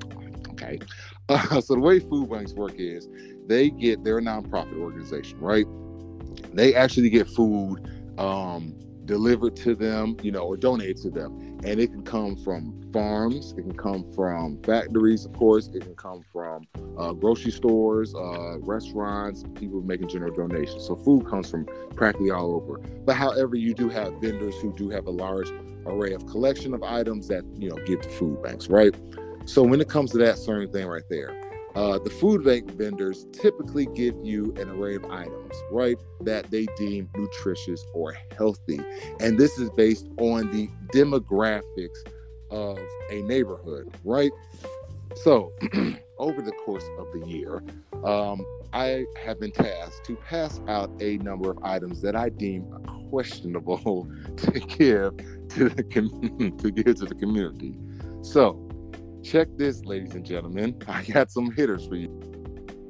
okay. 0.51 0.79
Uh, 1.29 1.61
so 1.61 1.75
the 1.75 1.81
way 1.81 1.99
food 1.99 2.31
banks 2.31 2.53
work 2.53 2.75
is 2.79 3.09
they 3.49 3.69
get 3.69 4.05
their 4.05 4.21
nonprofit 4.21 4.79
organization, 4.79 5.37
right? 5.41 5.67
They 6.55 6.73
actually 6.73 7.11
get 7.11 7.27
food 7.27 7.81
um, 8.17 8.77
delivered 9.07 9.57
to 9.57 9.75
them, 9.75 10.17
you 10.23 10.31
know, 10.31 10.43
or 10.43 10.57
donated 10.57 10.99
to 10.99 11.11
them 11.11 11.56
and 11.65 11.81
it 11.81 11.89
can 11.89 12.03
come 12.03 12.37
from 12.37 12.73
farms 12.93 13.53
it 13.57 13.63
can 13.63 13.77
come 13.77 14.05
from 14.13 14.61
factories 14.63 15.25
of 15.25 15.33
course 15.33 15.69
it 15.69 15.83
can 15.83 15.95
come 15.95 16.23
from 16.33 16.67
uh, 16.99 17.13
grocery 17.13 17.51
stores 17.51 18.15
uh, 18.15 18.59
restaurants 18.61 19.45
people 19.55 19.83
making 19.83 20.09
general 20.09 20.35
donations. 20.35 20.87
So 20.87 20.97
food 20.97 21.27
comes 21.27 21.51
from 21.51 21.67
practically 21.95 22.31
all 22.31 22.55
over. 22.55 22.79
But 22.79 23.17
however 23.17 23.57
you 23.57 23.75
do 23.75 23.89
have 23.89 24.15
vendors 24.15 24.55
who 24.57 24.73
do 24.75 24.89
have 24.91 25.07
a 25.07 25.11
large 25.11 25.51
array 25.87 26.13
of 26.13 26.27
collection 26.27 26.75
of 26.75 26.83
items 26.83 27.29
that 27.29 27.45
you 27.55 27.69
know 27.69 27.77
give 27.87 28.01
to 28.03 28.09
food 28.09 28.43
banks 28.43 28.69
right? 28.69 28.95
So 29.45 29.63
when 29.63 29.81
it 29.81 29.89
comes 29.89 30.11
to 30.13 30.19
that 30.19 30.39
certain 30.39 30.71
thing 30.73 30.87
right 30.87 31.05
there 31.09 31.46
uh, 31.77 31.99
the 31.99 32.09
food 32.09 32.43
bank 32.43 32.71
vendors 32.73 33.27
typically 33.33 33.87
give 33.95 34.15
you 34.23 34.55
an 34.59 34.71
array 34.71 34.95
of 34.95 35.05
items, 35.05 35.55
right, 35.71 35.99
that 36.23 36.51
they 36.51 36.67
deem 36.79 37.09
nutritious 37.15 37.85
or 37.93 38.17
healthy. 38.37 38.81
And 39.21 39.39
this 39.39 39.59
is 39.59 39.69
based 39.71 40.09
on 40.19 40.51
the 40.51 40.71
demographics 40.95 41.99
of 42.51 42.79
a 43.11 43.21
neighborhood, 43.23 43.95
right? 44.05 44.31
So, 45.17 45.53
over 46.19 46.41
the 46.41 46.53
course 46.65 46.85
of 46.99 47.09
the 47.13 47.27
year, 47.27 47.63
um, 48.05 48.45
I 48.73 49.05
have 49.23 49.39
been 49.39 49.53
tasked 49.53 50.07
to 50.07 50.17
pass 50.17 50.61
out 50.69 50.91
a 51.01 51.19
number 51.19 51.51
of 51.51 51.59
items 51.63 52.01
that 52.01 52.17
I 52.17 52.31
deem 52.31 52.65
questionable 53.11 54.09
to 54.37 54.61
give 54.61 55.15
to 55.51 55.69
the 55.69 55.83
com- 55.83 56.57
to 56.59 56.71
give 56.71 56.97
to 56.97 57.05
the 57.05 57.15
community. 57.15 57.77
So, 58.23 58.66
Check 59.27 59.49
this, 59.57 59.85
ladies 59.85 60.15
and 60.15 60.25
gentlemen. 60.25 60.81
I 60.89 61.03
got 61.03 61.33
some 61.33 61.51
hitters 61.51 61.85
for 61.85 61.97
you. 61.97 62.09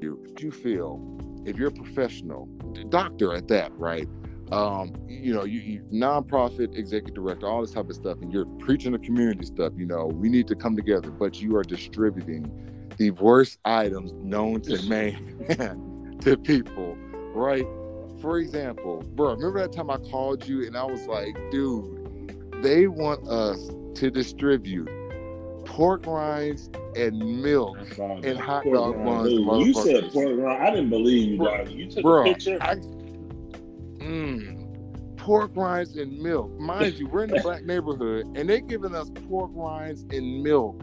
Do 0.01 0.21
you 0.39 0.51
feel 0.51 1.01
if 1.47 1.57
you're 1.57 1.69
a 1.69 1.73
professional, 1.73 2.45
doctor 2.91 3.33
at 3.35 3.49
that, 3.49 3.73
right? 3.79 4.07
Um, 4.53 4.93
you 5.09 5.33
know, 5.33 5.45
you, 5.45 5.61
you 5.61 5.81
nonprofit 5.91 6.77
executive 6.77 7.15
director, 7.15 7.49
all 7.49 7.63
this 7.63 7.71
type 7.71 7.89
of 7.89 7.97
stuff, 7.97 8.19
and 8.21 8.31
you're 8.31 8.45
preaching 8.45 8.93
the 8.93 8.99
community 8.99 9.47
stuff. 9.47 9.73
You 9.77 9.87
know, 9.87 10.07
we 10.07 10.29
need 10.29 10.47
to 10.49 10.55
come 10.55 10.77
together, 10.77 11.11
but 11.11 11.41
you 11.41 11.57
are 11.57 11.63
distributing 11.63 12.91
the 12.99 13.13
worst 13.13 13.59
items 13.65 14.13
known 14.13 14.61
to 14.63 14.83
man 14.89 16.19
to 16.21 16.37
people, 16.37 16.97
right? 17.35 17.67
For 18.21 18.39
example, 18.39 19.03
bro, 19.15 19.35
remember 19.35 19.61
that 19.61 19.73
time 19.73 19.91
I 19.91 19.97
called 19.97 20.47
you 20.47 20.67
and 20.67 20.77
I 20.77 20.85
was 20.85 21.07
like, 21.07 21.35
dude, 21.51 22.63
they 22.63 22.89
want 22.89 23.27
us 23.27 23.71
to 23.95 24.11
distribute 24.11 24.91
pork 25.67 26.07
rinds 26.07 26.71
and 26.97 27.43
milk 27.43 27.77
and 27.99 28.39
hot 28.39 28.63
pork 28.63 28.75
dog 28.75 29.05
buns. 29.05 29.33
You 29.33 29.75
said 29.75 30.11
pork 30.13 30.39
rind. 30.39 30.63
I 30.63 30.71
didn't 30.71 30.91
believe 30.91 31.33
you, 31.33 31.39
bro. 31.39 31.65
You 31.65 31.91
took 31.91 32.03
bro, 32.03 32.23
a 32.23 32.25
picture. 32.25 32.59
I, 32.61 32.77
mm, 33.99 35.17
pork 35.17 35.51
rinds 35.55 35.97
and 35.97 36.19
milk. 36.19 36.59
Mind 36.59 36.95
you, 36.95 37.09
we're 37.09 37.25
in 37.25 37.31
the 37.31 37.41
black 37.41 37.65
neighborhood, 37.65 38.27
and 38.37 38.49
they're 38.49 38.61
giving 38.61 38.95
us 38.95 39.11
pork 39.29 39.51
rinds 39.55 40.03
and 40.11 40.43
milk 40.43 40.83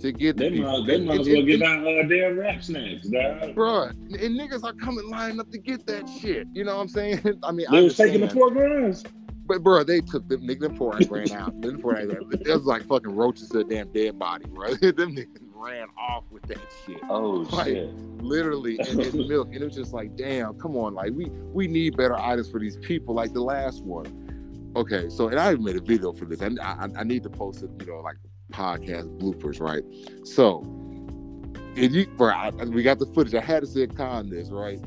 to 0.00 0.12
get 0.12 0.36
they 0.36 0.48
the 0.48 0.60
might, 0.60 0.86
they 0.86 0.98
might 0.98 1.20
as 1.20 1.28
well 1.28 1.42
get 1.42 1.62
out 1.62 1.86
uh, 1.86 2.02
damn 2.04 2.38
rap 2.38 2.62
snacks, 2.62 3.06
dog. 3.08 3.54
Bro, 3.54 3.82
and 3.84 4.40
niggas 4.40 4.64
are 4.64 4.72
coming 4.72 5.08
lining 5.10 5.40
up 5.40 5.50
to 5.50 5.58
get 5.58 5.86
that 5.86 6.08
shit. 6.08 6.46
You 6.52 6.64
know 6.64 6.76
what 6.76 6.82
I'm 6.82 6.88
saying? 6.88 7.20
I 7.42 7.52
mean, 7.52 7.66
they 7.70 7.78
I 7.78 7.82
was 7.82 7.96
taking 7.96 8.20
the 8.20 8.28
pork 8.28 8.54
rinds. 8.54 9.04
But 9.50 9.64
bro, 9.64 9.82
they 9.82 10.00
took 10.00 10.28
them 10.28 10.46
niggas 10.46 10.60
them 10.60 10.76
four 10.76 10.96
ran 11.10 11.32
out. 11.32 11.60
them 11.60 11.80
four 11.80 11.96
it 11.98 12.46
was 12.46 12.66
like 12.66 12.86
fucking 12.86 13.16
roaches 13.16 13.48
to 13.48 13.58
a 13.58 13.64
damn 13.64 13.90
dead 13.92 14.16
body, 14.16 14.44
bro. 14.48 14.74
them 14.74 15.16
niggas 15.16 15.40
ran 15.52 15.88
off 15.98 16.22
with 16.30 16.44
that 16.44 16.60
shit. 16.86 17.00
Oh 17.08 17.44
like, 17.50 17.66
shit. 17.66 17.92
Literally 18.22 18.78
and, 18.78 19.00
and 19.00 19.14
milk. 19.28 19.48
And 19.48 19.56
it 19.56 19.64
was 19.64 19.74
just 19.74 19.92
like, 19.92 20.14
damn, 20.14 20.56
come 20.60 20.76
on, 20.76 20.94
like 20.94 21.10
we 21.14 21.30
we 21.52 21.66
need 21.66 21.96
better 21.96 22.16
items 22.16 22.48
for 22.48 22.60
these 22.60 22.76
people, 22.76 23.12
like 23.12 23.32
the 23.32 23.42
last 23.42 23.82
one. 23.82 24.72
Okay, 24.76 25.08
so 25.08 25.26
and 25.26 25.40
I 25.40 25.52
made 25.56 25.74
a 25.74 25.80
video 25.80 26.12
for 26.12 26.26
this. 26.26 26.40
I, 26.40 26.50
I, 26.62 26.86
I 26.98 27.02
need 27.02 27.24
to 27.24 27.30
post 27.30 27.64
it, 27.64 27.70
you 27.80 27.86
know, 27.86 28.02
like 28.02 28.18
podcast 28.52 29.18
bloopers, 29.18 29.60
right? 29.60 29.82
So, 30.24 30.60
and 31.74 31.92
you, 31.92 32.06
bro, 32.06 32.28
I, 32.28 32.50
we 32.50 32.84
got 32.84 33.00
the 33.00 33.06
footage. 33.06 33.34
I 33.34 33.40
had 33.40 33.62
to 33.62 33.66
say 33.66 33.82
a 33.82 33.88
con 33.88 34.30
this, 34.30 34.48
right? 34.50 34.78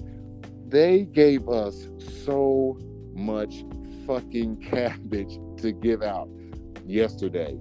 They 0.69 1.01
gave 1.01 1.49
us 1.49 1.89
so 2.23 2.79
much 3.13 3.65
fucking 4.05 4.57
cabbage 4.69 5.37
to 5.57 5.71
give 5.71 6.01
out 6.01 6.29
yesterday. 6.85 7.57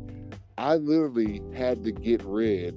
I 0.58 0.76
literally 0.76 1.42
had 1.54 1.82
to 1.84 1.92
get 1.92 2.22
rid 2.24 2.74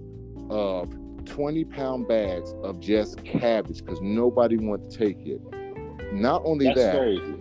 of 0.50 0.94
20 1.26 1.66
pound 1.66 2.08
bags 2.08 2.54
of 2.64 2.80
just 2.80 3.24
cabbage 3.24 3.80
because 3.84 4.00
nobody 4.02 4.58
wanted 4.58 4.90
to 4.90 4.98
take 4.98 5.18
it. 5.26 5.42
Not 6.14 6.44
only 6.46 6.66
That's 6.66 6.80
that, 6.80 6.98
crazy. 6.98 7.36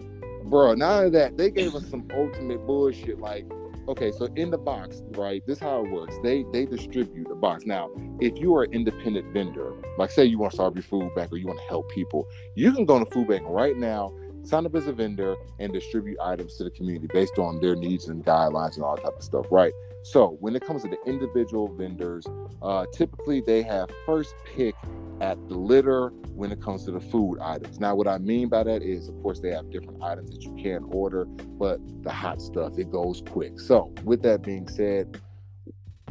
bro, 0.44 0.74
not 0.74 0.98
only 0.98 1.10
that, 1.10 1.36
they 1.36 1.50
gave 1.50 1.74
us 1.74 1.88
some 1.88 2.08
ultimate 2.14 2.66
bullshit. 2.66 3.20
Like, 3.20 3.46
okay, 3.88 4.10
so 4.10 4.26
in 4.36 4.50
the 4.50 4.58
box, 4.58 5.02
right? 5.10 5.46
This 5.46 5.58
is 5.58 5.62
how 5.62 5.84
it 5.84 5.90
works. 5.90 6.16
They 6.22 6.44
they 6.52 6.66
distribute 6.66 7.28
the 7.28 7.36
box. 7.36 7.66
Now, 7.66 7.90
if 8.20 8.38
you 8.38 8.54
are 8.56 8.64
an 8.64 8.72
independent 8.72 9.32
vendor, 9.32 9.74
like 9.98 10.10
say 10.10 10.24
you 10.24 10.38
want 10.38 10.52
to 10.52 10.56
start 10.56 10.74
your 10.74 10.82
food 10.82 11.14
bank 11.14 11.32
or 11.32 11.36
you 11.36 11.46
want 11.46 11.60
to 11.60 11.66
help 11.66 11.88
people, 11.90 12.26
you 12.56 12.72
can 12.72 12.84
go 12.84 12.98
to 12.98 13.06
food 13.06 13.28
bank 13.28 13.44
right 13.46 13.76
now 13.76 14.12
sign 14.44 14.66
up 14.66 14.74
as 14.74 14.86
a 14.86 14.92
vendor 14.92 15.36
and 15.58 15.72
distribute 15.72 16.18
items 16.22 16.56
to 16.56 16.64
the 16.64 16.70
community 16.70 17.08
based 17.12 17.38
on 17.38 17.60
their 17.60 17.74
needs 17.74 18.08
and 18.08 18.24
guidelines 18.24 18.76
and 18.76 18.84
all 18.84 18.96
that 18.96 19.02
type 19.02 19.16
of 19.16 19.22
stuff, 19.22 19.46
right? 19.50 19.72
So 20.02 20.36
when 20.40 20.54
it 20.54 20.64
comes 20.64 20.82
to 20.82 20.88
the 20.88 20.98
individual 21.06 21.74
vendors, 21.74 22.26
uh, 22.62 22.86
typically 22.92 23.40
they 23.40 23.62
have 23.62 23.88
first 24.04 24.34
pick 24.44 24.74
at 25.20 25.38
the 25.48 25.54
litter 25.54 26.08
when 26.34 26.52
it 26.52 26.60
comes 26.60 26.84
to 26.84 26.90
the 26.90 27.00
food 27.00 27.38
items. 27.40 27.80
Now, 27.80 27.94
what 27.94 28.06
I 28.06 28.18
mean 28.18 28.48
by 28.48 28.64
that 28.64 28.82
is, 28.82 29.08
of 29.08 29.20
course, 29.22 29.40
they 29.40 29.50
have 29.50 29.70
different 29.70 30.02
items 30.02 30.30
that 30.32 30.42
you 30.42 30.54
can 30.56 30.84
order, 30.90 31.24
but 31.24 31.80
the 32.02 32.12
hot 32.12 32.42
stuff 32.42 32.78
it 32.78 32.90
goes 32.90 33.22
quick. 33.26 33.58
So, 33.58 33.94
with 34.04 34.22
that 34.22 34.42
being 34.42 34.68
said, 34.68 35.20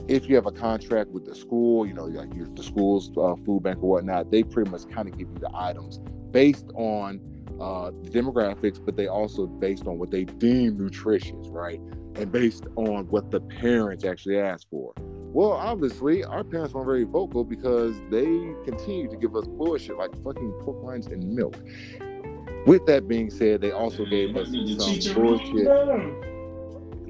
if 0.07 0.27
you 0.27 0.36
have 0.36 0.45
a 0.45 0.51
contract 0.51 1.11
with 1.11 1.25
the 1.25 1.36
school, 1.36 1.86
you 1.86 1.93
know, 1.93 2.05
like 2.05 2.55
the 2.55 2.63
school's 2.63 3.11
uh, 3.17 3.36
food 3.45 3.63
bank 3.63 3.77
or 3.84 3.89
whatnot, 3.89 4.31
they 4.31 4.43
pretty 4.43 4.71
much 4.71 4.89
kind 4.89 5.07
of 5.07 5.17
give 5.17 5.29
you 5.29 5.38
the 5.39 5.51
items 5.53 5.99
based 6.31 6.65
on 6.73 7.19
uh, 7.60 7.91
the 8.04 8.10
demographics, 8.10 8.84
but 8.84 8.95
they 8.95 9.08
also 9.08 9.45
based 9.45 9.88
on 9.88 9.97
what 9.97 10.12
they 10.12 10.26
deem 10.26 10.78
nutritious, 10.78 11.47
right? 11.49 11.80
And 12.16 12.32
based 12.32 12.66
on 12.76 13.08
what 13.08 13.32
the 13.32 13.41
parents 13.41 14.04
actually 14.06 14.39
asked 14.39 14.68
for. 14.70 14.93
Well, 15.34 15.51
obviously, 15.51 16.24
our 16.24 16.43
parents 16.43 16.74
weren't 16.74 16.86
very 16.86 17.06
vocal 17.06 17.43
because 17.43 17.95
they 18.12 18.26
continue 18.66 19.10
to 19.10 19.18
give 19.18 19.36
us 19.36 19.47
bullshit 19.47 19.97
like 19.97 20.12
fucking 20.24 20.51
pork 20.62 20.78
rinds 20.82 21.08
and 21.08 21.24
milk. 21.34 21.58
With 22.68 22.86
that 22.86 23.08
being 23.08 23.32
said, 23.32 23.62
they 23.62 23.72
also 23.72 24.06
gave 24.06 24.38
us 24.38 24.47
some 24.47 25.16
bullshit. 25.16 25.68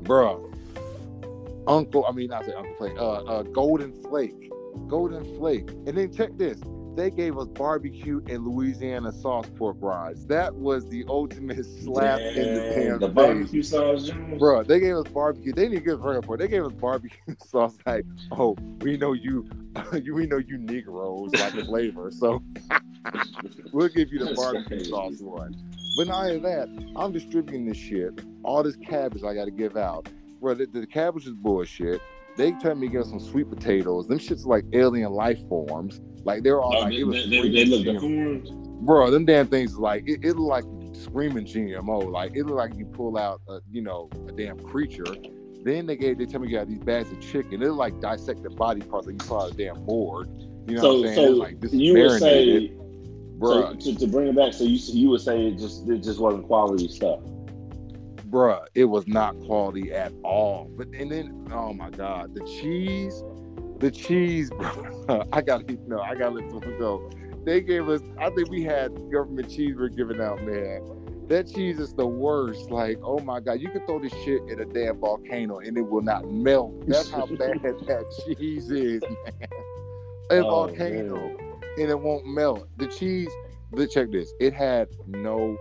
Bruh. 0.04 0.50
Uncle, 1.68 2.06
I 2.06 2.12
mean, 2.12 2.30
not 2.30 2.46
say 2.46 2.54
Uncle 2.54 2.74
Flake, 2.78 2.98
uh, 2.98 3.24
uh, 3.24 3.44
Golden 3.44 3.94
Flake. 4.04 4.52
Golden 4.88 5.24
Flake. 5.38 5.70
And 5.86 5.98
then 5.98 6.12
check 6.12 6.38
this 6.38 6.60
they 6.96 7.10
gave 7.10 7.38
us 7.38 7.48
barbecue 7.48 8.22
and 8.28 8.46
Louisiana 8.46 9.12
sauce 9.12 9.48
pork 9.58 9.78
rinds. 9.80 10.26
That 10.28 10.54
was 10.56 10.88
the 10.90 11.06
ultimate 11.08 11.66
slap 11.84 12.20
damn, 12.20 12.38
in 12.38 12.54
the 12.54 12.60
damn 12.60 13.00
The 13.00 13.08
face. 13.08 13.16
barbecue 13.16 13.64
sauce, 13.64 14.12
bro. 14.38 14.64
They 14.64 14.80
gave 14.80 14.96
us 14.96 15.08
barbecue. 15.08 15.54
They 15.54 15.70
didn't 15.70 15.86
give 15.86 16.00
us 16.00 16.06
regular 16.06 16.38
They 16.38 16.48
gave 16.48 16.66
us 16.66 16.72
barbecue 16.74 17.36
sauce. 17.46 17.78
Like, 17.86 18.06
oh, 18.32 18.56
we 18.82 18.98
know 18.98 19.14
you, 19.14 19.48
we 19.92 20.26
know 20.28 20.38
you 20.38 20.58
Negroes 20.58 21.34
like 21.34 21.54
the 21.54 21.66
flavor, 21.66 22.12
so 22.12 22.42
we'll 23.72 23.90
give 23.90 24.12
you 24.12 24.20
the 24.20 24.34
barbecue 24.36 24.84
sauce 24.86 25.20
one. 25.20 25.56
But 25.98 26.08
not 26.08 26.26
only 26.26 26.40
that, 26.40 26.70
I'm 26.96 27.12
distributing 27.12 27.66
this 27.66 27.78
shit. 27.78 28.20
All 28.44 28.64
this 28.64 28.76
cabbage 28.76 29.24
I 29.24 29.34
got 29.34 29.46
to 29.46 29.52
give 29.52 29.78
out. 29.78 30.08
Bro, 30.42 30.56
the, 30.56 30.66
the 30.66 30.88
cabbage 30.88 31.26
is 31.26 31.34
bullshit. 31.34 32.02
They 32.36 32.52
tell 32.54 32.76
me 32.76 32.88
to 32.88 32.94
get 32.94 33.06
some 33.06 33.20
sweet 33.20 33.50
potatoes. 33.50 34.08
Them 34.08 34.20
shits 34.20 34.46
like 34.46 34.66
alien 34.74 35.12
life 35.12 35.40
forms. 35.48 36.02
Like 36.24 36.44
they're 36.44 36.62
all 36.62 36.76
oh, 36.76 36.82
like 36.82 36.92
they, 36.92 36.98
it 37.02 37.30
they, 37.30 37.50
they 37.50 37.66
look 37.66 37.86
deformed. 37.86 38.50
Bro, 38.86 39.12
them 39.12 39.26
damn 39.26 39.48
things 39.48 39.78
like 39.78 40.04
it, 40.08 40.24
it 40.24 40.36
look 40.36 40.50
like 40.50 40.64
screaming 40.96 41.46
GMO. 41.46 42.12
Like 42.12 42.36
it 42.36 42.46
look 42.46 42.56
like 42.56 42.76
you 42.76 42.86
pull 42.86 43.18
out 43.18 43.42
a 43.48 43.60
you 43.72 43.82
know 43.82 44.10
a 44.28 44.32
damn 44.32 44.60
creature. 44.60 45.06
Then 45.64 45.86
they 45.86 45.96
gave 45.96 46.18
they 46.18 46.26
tell 46.26 46.42
me 46.42 46.50
you 46.50 46.58
got 46.58 46.68
these 46.68 46.80
bags 46.80 47.12
of 47.12 47.22
chicken. 47.22 47.62
It 47.62 47.72
like 47.72 48.00
dissected 48.00 48.56
body 48.56 48.82
parts 48.82 49.06
like 49.06 49.22
you 49.22 49.28
saw 49.28 49.48
a 49.48 49.52
damn 49.52 49.84
board. 49.86 50.30
You 50.68 50.76
know 50.76 50.82
so, 50.82 51.00
what 51.00 51.10
I'm 51.10 51.16
saying? 51.16 51.28
So 51.28 51.34
like 51.34 51.62
this 51.62 51.74
you 51.74 51.94
would 51.94 52.20
say, 52.20 52.68
bro. 53.38 53.78
So, 53.80 53.92
to, 53.92 54.00
to 54.00 54.08
bring 54.08 54.28
it 54.28 54.36
back, 54.36 54.54
so 54.54 54.64
you 54.64 54.80
you 54.82 55.10
would 55.10 55.22
say 55.22 55.48
it 55.48 55.60
just 55.60 55.88
it 55.88 56.00
just 56.00 56.20
wasn't 56.20 56.48
quality 56.48 56.88
stuff 56.88 57.20
bruh, 58.34 58.66
it 58.74 58.86
was 58.86 59.08
not 59.08 59.40
quality 59.42 59.94
at 59.94 60.12
all. 60.24 60.70
But 60.76 60.88
and 60.88 61.12
then, 61.12 61.48
oh 61.52 61.72
my 61.72 61.92
god, 61.92 62.34
the 62.34 62.42
cheese, 62.42 63.24
the 63.78 63.92
cheese, 63.92 64.50
bro. 64.58 65.24
I 65.32 65.42
gotta 65.42 65.66
you 65.72 65.80
know, 65.88 66.02
I 66.02 66.16
gotta 66.16 66.36
let 66.36 66.50
them 66.50 66.78
go. 66.80 67.10
They 67.46 67.62
gave 67.62 67.90
us, 67.90 68.02
I 68.18 68.30
think 68.32 68.50
we 68.50 68.64
had 68.64 68.92
government 69.12 69.50
cheese 69.50 69.76
we're 69.78 69.90
giving 69.90 70.22
out, 70.22 70.42
man. 70.44 70.82
That 71.28 71.54
cheese 71.54 71.80
is 71.80 71.94
the 71.94 72.06
worst. 72.06 72.72
Like, 72.72 73.00
oh 73.04 73.20
my 73.20 73.40
god, 73.40 73.60
you 73.60 73.70
can 73.70 73.86
throw 73.86 74.00
this 74.00 74.14
shit 74.24 74.42
in 74.48 74.62
a 74.62 74.66
damn 74.66 75.00
volcano 75.00 75.60
and 75.60 75.78
it 75.78 75.82
will 75.82 76.02
not 76.02 76.30
melt. 76.30 76.88
That's 76.88 77.12
how 77.12 77.26
bad 77.26 77.62
that 77.64 78.06
cheese 78.26 78.72
is, 78.72 79.02
man. 79.02 79.50
A 80.32 80.38
oh, 80.38 80.44
volcano 80.44 81.16
man. 81.16 81.38
and 81.78 81.90
it 81.90 82.00
won't 82.00 82.26
melt. 82.26 82.68
The 82.78 82.88
cheese, 82.88 83.30
let's 83.72 83.94
check 83.94 84.12
this. 84.12 84.34
It 84.40 84.54
had 84.54 84.88
no 85.06 85.58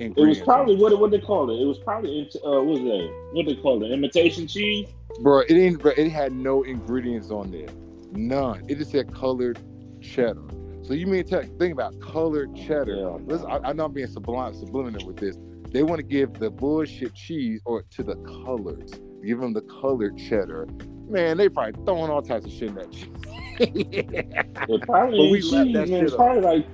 it 0.00 0.16
was 0.16 0.40
probably 0.40 0.76
what 0.76 0.98
what 0.98 1.10
they 1.10 1.18
call 1.18 1.50
it. 1.50 1.60
It 1.60 1.66
was 1.66 1.78
probably 1.78 2.22
uh, 2.22 2.50
what 2.50 2.66
was 2.66 2.80
that? 2.80 3.30
What 3.32 3.46
they 3.46 3.54
call 3.56 3.84
it? 3.84 3.92
Imitation 3.92 4.46
cheese. 4.46 4.88
Bro, 5.20 5.40
it 5.40 5.52
ain't. 5.52 5.80
Bro, 5.80 5.92
it 5.96 6.10
had 6.10 6.32
no 6.32 6.62
ingredients 6.62 7.30
on 7.30 7.50
there, 7.50 7.68
none. 8.12 8.64
It 8.68 8.78
just 8.78 8.92
said 8.92 9.14
colored 9.14 9.58
cheddar. 10.00 10.42
So 10.82 10.94
you 10.94 11.06
mean 11.06 11.24
tell, 11.24 11.42
think 11.42 11.72
about 11.72 12.00
colored 12.00 12.56
cheddar? 12.56 12.96
Yeah, 12.96 13.18
Listen, 13.26 13.50
I, 13.50 13.58
I 13.68 13.72
know 13.74 13.84
I'm 13.84 13.92
being 13.92 14.06
sublime, 14.06 14.54
subliminal 14.54 15.06
with 15.06 15.18
this. 15.18 15.36
They 15.70 15.82
want 15.82 15.98
to 15.98 16.02
give 16.02 16.32
the 16.34 16.50
bullshit 16.50 17.14
cheese 17.14 17.60
or 17.64 17.82
to 17.90 18.02
the 18.02 18.16
colors. 18.44 18.90
Give 19.24 19.38
them 19.38 19.52
the 19.52 19.60
colored 19.62 20.16
cheddar. 20.16 20.66
Man, 21.08 21.36
they 21.36 21.48
probably 21.48 21.84
throwing 21.84 22.10
all 22.10 22.22
types 22.22 22.46
of 22.46 22.52
shit 22.52 22.70
in 22.70 22.74
that 22.76 22.90
cheese. 22.90 23.08
it 23.58 24.82
probably 24.82 25.40
cheese, 25.42 25.52
man. 25.52 25.92
It's 25.92 26.14
probably 26.14 26.40
like 26.40 26.66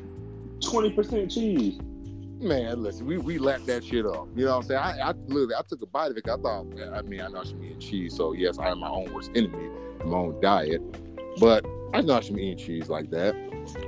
twenty 0.61 0.91
percent 0.91 1.31
cheese 1.31 1.81
man, 2.39 2.83
listen, 2.83 3.07
we, 3.07 3.19
we 3.19 3.39
lapped 3.39 3.67
that 3.67 3.85
shit 3.85 4.07
up. 4.07 4.29
You 4.35 4.45
know 4.45 4.57
what 4.57 4.57
I'm 4.59 4.63
saying? 4.65 4.81
I, 4.81 5.11
I 5.11 5.13
literally 5.27 5.55
I 5.55 5.63
took 5.69 5.83
a 5.83 5.87
bite 5.87 6.11
of 6.11 6.17
it. 6.17 6.29
I 6.29 6.37
thought, 6.37 6.67
I 6.95 7.03
mean, 7.03 7.21
I 7.21 7.29
know 7.29 7.41
I 7.41 7.45
should 7.45 7.61
be 7.61 7.69
eating 7.69 7.81
cheese, 7.81 8.17
so 8.17 8.33
yes, 8.33 8.59
I 8.59 8.71
am 8.71 8.81
my 8.81 8.89
own 8.89 9.13
worst 9.13 9.31
enemy 9.35 9.71
my 10.07 10.19
own 10.19 10.41
diet. 10.41 10.81
But 11.39 11.67
I 11.93 12.01
know 12.01 12.17
I 12.17 12.21
should 12.21 12.37
be 12.37 12.43
eating 12.43 12.59
cheese 12.59 12.89
like 12.89 13.11
that, 13.11 13.35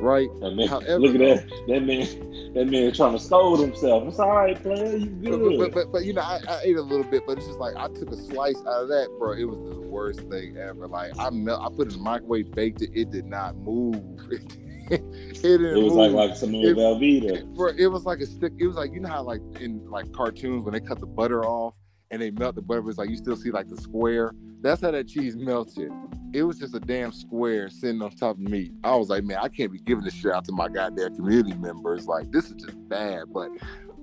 right? 0.00 0.28
Man, 0.40 0.68
However, 0.68 0.98
look 0.98 1.14
at 1.14 1.20
that 1.20 1.66
that 1.68 1.82
man, 1.82 2.52
that 2.54 2.66
man 2.66 2.92
trying 2.92 3.12
to 3.12 3.18
scold 3.18 3.60
himself. 3.60 4.06
It's 4.06 4.18
all 4.18 4.30
right, 4.30 4.60
player, 4.60 4.96
you 4.96 5.06
good. 5.06 5.58
But, 5.58 5.58
but, 5.58 5.74
but, 5.74 5.92
but 5.92 6.04
you 6.04 6.12
know, 6.12 6.22
I, 6.22 6.40
I, 6.48 6.60
ate 6.64 6.76
a 6.76 6.82
little 6.82 7.04
bit, 7.04 7.24
but 7.26 7.38
it's 7.38 7.46
just 7.46 7.58
like 7.58 7.74
I 7.76 7.88
took 7.88 8.10
a 8.10 8.16
slice 8.16 8.58
out 8.60 8.82
of 8.82 8.88
that, 8.88 9.08
bro. 9.18 9.32
It 9.32 9.44
was 9.44 9.58
the 9.58 9.80
worst 9.80 10.20
thing 10.22 10.56
ever. 10.58 10.86
Like 10.86 11.12
I 11.18 11.30
melt, 11.30 11.62
I 11.62 11.74
put 11.74 11.88
it 11.88 11.92
in 11.92 11.98
the 11.98 12.04
microwave, 12.04 12.50
baked 12.52 12.82
it. 12.82 12.90
It 12.94 13.10
did 13.10 13.26
not 13.26 13.56
move. 13.56 14.02
it, 14.90 15.82
was 15.82 15.92
like 15.92 16.12
like 16.12 16.36
some 16.36 16.54
old 16.54 16.64
Velveeta. 16.64 17.32
It, 17.32 17.80
it 17.80 17.88
was 17.88 18.04
like 18.04 18.20
a 18.20 18.26
stick. 18.26 18.52
It 18.58 18.66
was 18.66 18.76
like 18.76 18.92
you 18.92 19.00
know 19.00 19.08
how 19.08 19.22
like 19.22 19.40
in 19.60 19.88
like 19.90 20.12
cartoons 20.12 20.64
when 20.64 20.74
they 20.74 20.80
cut 20.80 21.00
the 21.00 21.06
butter 21.06 21.44
off 21.44 21.74
and 22.10 22.22
they 22.22 22.30
melt 22.30 22.54
the 22.54 22.62
butter, 22.62 22.88
it's 22.88 22.98
like 22.98 23.10
you 23.10 23.16
still 23.16 23.36
see 23.36 23.50
like 23.50 23.68
the 23.68 23.76
square. 23.76 24.32
That's 24.60 24.80
how 24.80 24.90
that 24.90 25.06
cheese 25.08 25.36
melted. 25.36 25.92
It 26.32 26.42
was 26.42 26.58
just 26.58 26.74
a 26.74 26.80
damn 26.80 27.12
square 27.12 27.68
sitting 27.70 28.02
on 28.02 28.10
top 28.10 28.36
of 28.36 28.40
meat. 28.40 28.72
I 28.82 28.96
was 28.96 29.08
like, 29.08 29.24
man, 29.24 29.38
I 29.40 29.48
can't 29.48 29.72
be 29.72 29.78
giving 29.78 30.04
this 30.04 30.14
shit 30.14 30.32
out 30.32 30.44
to 30.46 30.52
my 30.52 30.68
goddamn 30.68 31.16
community 31.16 31.54
members. 31.54 32.06
Like, 32.06 32.30
this 32.32 32.46
is 32.46 32.54
just 32.54 32.76
bad. 32.88 33.24
But 33.32 33.50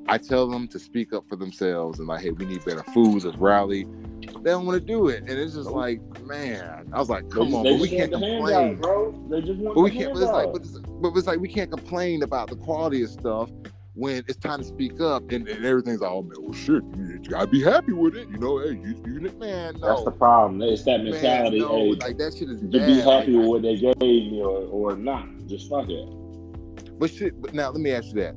I 0.07 0.17
tell 0.17 0.47
them 0.47 0.67
to 0.69 0.79
speak 0.79 1.13
up 1.13 1.27
for 1.27 1.35
themselves 1.35 1.99
and 1.99 2.07
like, 2.07 2.21
hey, 2.21 2.31
we 2.31 2.45
need 2.45 2.63
better 2.63 2.83
foods 2.93 3.25
as 3.25 3.35
rally. 3.37 3.87
They 4.21 4.51
don't 4.51 4.65
want 4.65 4.79
to 4.79 4.85
do 4.85 5.07
it, 5.07 5.21
and 5.21 5.31
it's 5.31 5.55
just 5.55 5.69
like, 5.69 5.99
man. 6.23 6.87
I 6.93 6.99
was 6.99 7.09
like, 7.09 7.29
come 7.29 7.49
they, 7.49 7.57
on, 7.57 7.63
they 7.63 7.71
but 7.73 7.81
we 7.81 7.89
can't 7.89 8.11
complain, 8.11 8.75
out, 8.75 8.81
bro. 8.81 9.27
They 9.29 9.41
just 9.41 9.59
want. 9.59 9.75
But 9.75 9.81
we 9.81 9.91
can't. 9.91 10.13
But 10.13 10.21
it's, 10.21 10.31
like, 10.31 10.53
but 10.53 10.61
it's, 10.61 10.77
but 10.77 11.17
it's 11.17 11.27
like 11.27 11.39
we 11.39 11.47
can't 11.47 11.71
complain 11.71 12.21
about 12.21 12.49
the 12.49 12.55
quality 12.55 13.01
of 13.01 13.09
stuff 13.09 13.49
when 13.95 14.23
it's 14.27 14.37
time 14.37 14.59
to 14.59 14.65
speak 14.65 14.99
up 14.99 15.31
and, 15.31 15.47
and 15.47 15.65
everything's 15.65 16.01
all, 16.01 16.27
oh, 16.35 16.41
well, 16.41 16.53
shit, 16.53 16.83
you, 16.97 17.19
you, 17.23 17.29
gotta 17.29 17.47
be 17.47 17.63
happy 17.63 17.93
with 17.93 18.15
it. 18.15 18.27
You 18.29 18.37
know, 18.37 18.59
hey, 18.59 18.71
you, 18.71 19.01
you 19.05 19.21
man, 19.39 19.79
no. 19.79 19.87
That's 19.87 20.03
the 20.03 20.11
problem. 20.11 20.61
It's 20.61 20.83
that 20.83 21.01
mentality. 21.01 21.59
Man, 21.59 21.67
no, 21.67 21.77
hey, 21.77 21.91
like 21.93 22.17
that 22.17 22.35
shit 22.37 22.49
is 22.49 22.59
to 22.59 22.67
bad. 22.67 22.87
be 22.87 22.95
happy 22.99 23.31
like, 23.31 23.39
with 23.39 23.47
what 23.47 23.61
they 23.61 23.77
gave 23.77 23.97
me 23.97 24.41
or, 24.43 24.91
or 24.91 24.95
not. 24.95 25.25
Just 25.47 25.69
fuck 25.69 25.89
it. 25.89 26.99
But 26.99 27.09
shit, 27.09 27.41
but 27.41 27.53
now 27.53 27.69
let 27.69 27.79
me 27.79 27.91
ask 27.91 28.07
you 28.07 28.21
that. 28.21 28.35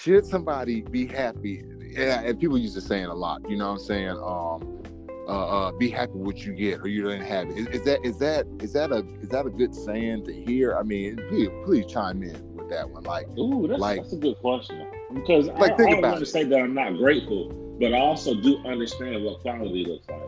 Should 0.00 0.26
somebody 0.26 0.82
be 0.82 1.06
happy? 1.06 1.60
And, 1.60 2.26
and 2.26 2.40
people 2.40 2.58
used 2.58 2.74
to 2.74 2.80
saying 2.80 3.06
a 3.06 3.14
lot, 3.14 3.42
you 3.48 3.56
know 3.56 3.72
what 3.72 3.80
I'm 3.80 3.86
saying? 3.86 4.08
Um, 4.08 4.82
uh, 5.28 5.68
uh, 5.68 5.72
be 5.72 5.88
happy 5.88 6.12
with 6.12 6.22
what 6.22 6.44
you 6.44 6.52
get 6.52 6.80
or 6.80 6.88
you 6.88 7.02
don't 7.02 7.20
have 7.20 7.48
it. 7.48 7.56
Is, 7.56 7.66
is, 7.68 7.84
that 7.84 8.04
is 8.04 8.18
that 8.18 8.46
is 8.60 8.72
that 8.72 8.90
a 8.90 9.06
is 9.20 9.28
that 9.28 9.46
a 9.46 9.50
good 9.50 9.74
saying 9.74 10.24
to 10.24 10.32
hear? 10.32 10.76
I 10.76 10.82
mean, 10.82 11.16
please 11.28 11.48
please 11.64 11.86
chime 11.86 12.22
in 12.22 12.54
with 12.56 12.68
that 12.70 12.90
one. 12.90 13.04
Like, 13.04 13.28
ooh, 13.38 13.68
that's, 13.68 13.80
like, 13.80 14.02
that's 14.02 14.12
a 14.14 14.16
good 14.16 14.36
question 14.38 14.84
because 15.14 15.46
like, 15.46 15.72
I, 15.72 15.76
think 15.76 15.88
I 15.88 15.92
don't 15.92 16.02
want 16.02 16.18
to 16.18 16.26
say 16.26 16.44
that 16.44 16.58
I'm 16.58 16.74
not 16.74 16.96
grateful, 16.96 17.50
but 17.78 17.94
I 17.94 17.98
also 17.98 18.34
do 18.34 18.58
understand 18.66 19.24
what 19.24 19.40
quality 19.40 19.84
looks 19.84 20.08
like. 20.08 20.20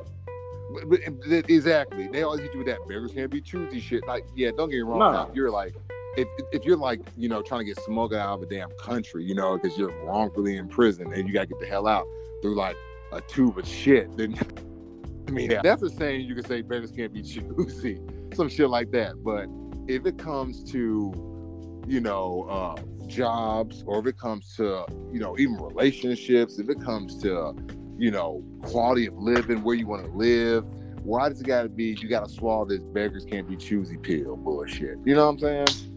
But, 0.89 1.01
but, 1.29 1.51
exactly, 1.51 2.09
they 2.09 2.23
always 2.23 2.49
do 2.51 2.65
that. 2.65 2.79
Beggars 2.89 3.12
can't 3.12 3.31
be 3.31 3.41
choosy 3.41 3.81
shit. 3.81 4.07
Like, 4.07 4.25
yeah, 4.35 4.51
don't 4.57 4.71
get 4.71 4.77
me 4.77 4.83
wrong. 4.83 4.99
No. 4.99 5.31
You're 5.35 5.51
like, 5.51 5.75
if 6.17 6.29
if 6.53 6.65
you're 6.65 6.77
like, 6.77 7.01
you 7.17 7.29
know, 7.29 7.43
trying 7.43 7.61
to 7.61 7.65
get 7.65 7.79
smuggled 7.81 8.21
out 8.21 8.35
of 8.35 8.43
a 8.43 8.47
damn 8.47 8.71
country, 8.73 9.25
you 9.25 9.35
know, 9.35 9.59
because 9.59 9.77
you're 9.79 9.93
wrongfully 10.05 10.57
in 10.57 10.69
prison 10.69 11.12
and 11.12 11.29
you 11.29 11.35
gotta 11.35 11.47
get 11.47 11.61
the 11.61 11.67
hell 11.67 11.87
out 11.87 12.07
through 12.43 12.55
like 12.55 12.77
a 13.12 13.21
tube 13.21 13.59
of 13.59 13.67
shit, 13.67 14.17
then 14.17 14.35
I 15.29 15.31
mean, 15.31 15.59
that's 15.62 15.83
a 15.83 15.91
saying 15.91 16.27
you 16.27 16.35
can 16.35 16.45
say 16.45 16.62
beggars 16.62 16.91
can't 16.91 17.12
be 17.12 17.23
choosy, 17.23 18.01
some 18.35 18.49
shit 18.49 18.69
like 18.69 18.91
that. 18.93 19.23
But 19.25 19.49
if 19.89 20.07
it 20.07 20.19
comes 20.19 20.62
to, 20.73 21.83
you 21.87 22.01
know, 22.01 22.47
uh, 22.49 23.07
jobs, 23.07 23.83
or 23.87 24.01
if 24.01 24.07
it 24.07 24.19
comes 24.19 24.55
to, 24.57 24.85
you 25.12 25.21
know, 25.21 25.39
even 25.39 25.57
relationships, 25.57 26.59
if 26.59 26.69
it 26.69 26.81
comes 26.81 27.17
to, 27.23 27.55
you 27.99 28.11
know, 28.11 28.45
quality 28.62 29.07
of 29.07 29.15
living, 29.15 29.62
where 29.62 29.75
you 29.75 29.87
want 29.87 30.05
to 30.05 30.11
live, 30.12 30.65
why 31.05 31.29
does 31.29 31.41
it 31.41 31.47
got 31.47 31.62
to 31.62 31.69
be 31.69 31.97
you 32.01 32.09
got 32.09 32.27
to 32.27 32.33
swallow 32.33 32.65
this 32.65 32.83
beggars 32.83 33.25
can't 33.25 33.49
be 33.49 33.57
choosy 33.57 33.97
pill 33.99 34.37
bullshit? 34.37 34.99
You 35.05 35.15
know 35.15 35.27
what 35.27 35.33
I'm 35.33 35.39
saying? 35.39 35.94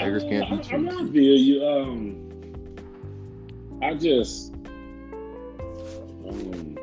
Beggars 0.00 0.24
can't 0.24 0.50
be. 0.50 0.88
I, 0.88 0.92
I 0.92 1.06
feel 1.10 1.36
you. 1.36 1.66
Um, 1.66 2.30
I 3.82 3.94
just. 3.94 4.54
Um, 6.28 6.78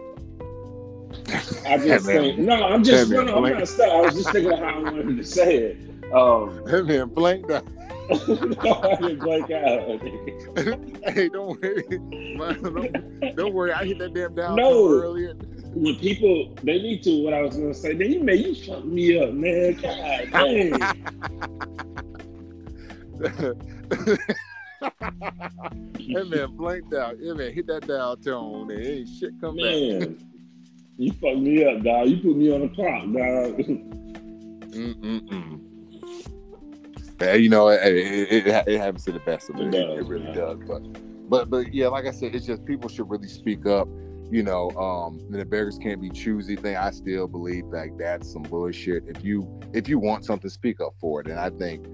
I 1.65 1.77
just 1.77 2.05
think 2.05 2.39
no, 2.39 2.63
I'm 2.63 2.83
just 2.83 3.11
no, 3.11 3.23
no, 3.23 3.45
I'm 3.45 3.53
not 3.53 3.67
stuck. 3.67 3.89
I 3.89 4.01
was 4.01 4.15
just 4.15 4.31
thinking 4.31 4.53
of 4.53 4.59
how 4.59 4.65
I 4.65 4.79
wanted 4.79 5.17
to 5.17 5.23
say 5.23 5.57
it. 5.57 5.77
Um, 6.13 6.63
that 6.65 6.85
man 6.85 7.09
blanked 7.09 7.51
out. 7.51 7.65
no, 8.09 8.81
I 8.83 8.95
didn't 8.95 9.19
blank 9.19 9.51
out. 9.51 10.01
hey, 11.13 11.27
don't 11.27 11.61
worry, 11.61 11.83
don't, 11.89 13.35
don't, 13.35 13.53
worry. 13.53 13.73
I 13.73 13.83
hit 13.83 13.99
that 13.99 14.13
damn 14.13 14.33
down 14.33 14.55
no. 14.55 14.87
earlier. 14.89 15.33
When 15.73 15.95
people 15.97 16.55
they 16.63 16.81
need 16.81 17.03
to, 17.03 17.23
what 17.23 17.33
I 17.33 17.41
was 17.41 17.57
gonna 17.57 17.73
say, 17.73 17.93
then 17.93 18.11
you 18.11 18.23
man, 18.23 18.37
you 18.37 18.55
fuck 18.55 18.85
me 18.85 19.21
up, 19.21 19.33
man. 19.33 19.73
God 19.73 20.29
dang. 20.31 20.79
That 23.17 23.57
man 26.29 26.55
blanked 26.55 26.93
out. 26.93 27.19
Yeah, 27.19 27.33
man, 27.33 27.53
hit 27.53 27.67
that 27.67 27.87
down 27.87 28.21
tone 28.21 28.71
and 28.71 28.85
ain't 28.85 29.09
shit 29.09 29.33
come 29.41 29.55
man. 29.57 29.99
back. 29.99 30.09
You 30.97 31.11
fucked 31.13 31.37
me 31.37 31.65
up, 31.65 31.83
dog. 31.83 32.07
You 32.09 32.17
put 32.17 32.35
me 32.35 32.53
on 32.53 32.61
the 32.61 32.69
clock, 32.69 33.03
dog. 33.03 33.57
Mm-mm-mm. 34.71 35.61
Yeah, 37.21 37.33
you 37.33 37.49
know, 37.49 37.69
it, 37.69 37.81
it, 37.83 38.47
it, 38.47 38.67
it, 38.67 38.77
happens 38.79 39.05
to 39.05 39.11
the 39.11 39.19
best 39.19 39.49
of 39.49 39.59
it. 39.59 39.73
It, 39.73 39.99
it 39.99 40.05
really 40.05 40.31
does. 40.33 40.59
But, 40.67 40.81
but, 41.29 41.49
but 41.49 41.73
yeah, 41.73 41.87
like 41.87 42.05
I 42.05 42.11
said, 42.11 42.35
it's 42.35 42.45
just 42.45 42.63
people 42.65 42.89
should 42.89 43.09
really 43.09 43.27
speak 43.27 43.65
up 43.65 43.87
you 44.29 44.43
know, 44.43 44.69
um, 44.71 45.25
the 45.29 45.45
beggars 45.45 45.77
can't 45.77 46.01
be 46.01 46.09
choosy 46.09 46.55
thing. 46.55 46.75
I 46.75 46.91
still 46.91 47.27
believe 47.27 47.65
like 47.67 47.97
that's 47.97 48.31
some 48.31 48.43
bullshit. 48.43 49.03
If 49.07 49.23
you 49.23 49.47
if 49.73 49.87
you 49.87 49.99
want 49.99 50.25
something, 50.25 50.49
speak 50.49 50.81
up 50.81 50.95
for 50.99 51.21
it. 51.21 51.27
And 51.27 51.39
I 51.39 51.49
think 51.49 51.85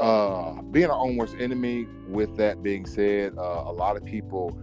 uh, 0.00 0.62
being 0.62 0.86
our 0.86 0.98
own 0.98 1.16
worst 1.16 1.36
enemy. 1.38 1.86
With 2.08 2.36
that 2.36 2.62
being 2.62 2.86
said, 2.86 3.34
uh, 3.38 3.64
a 3.66 3.72
lot 3.72 3.96
of 3.96 4.04
people 4.04 4.58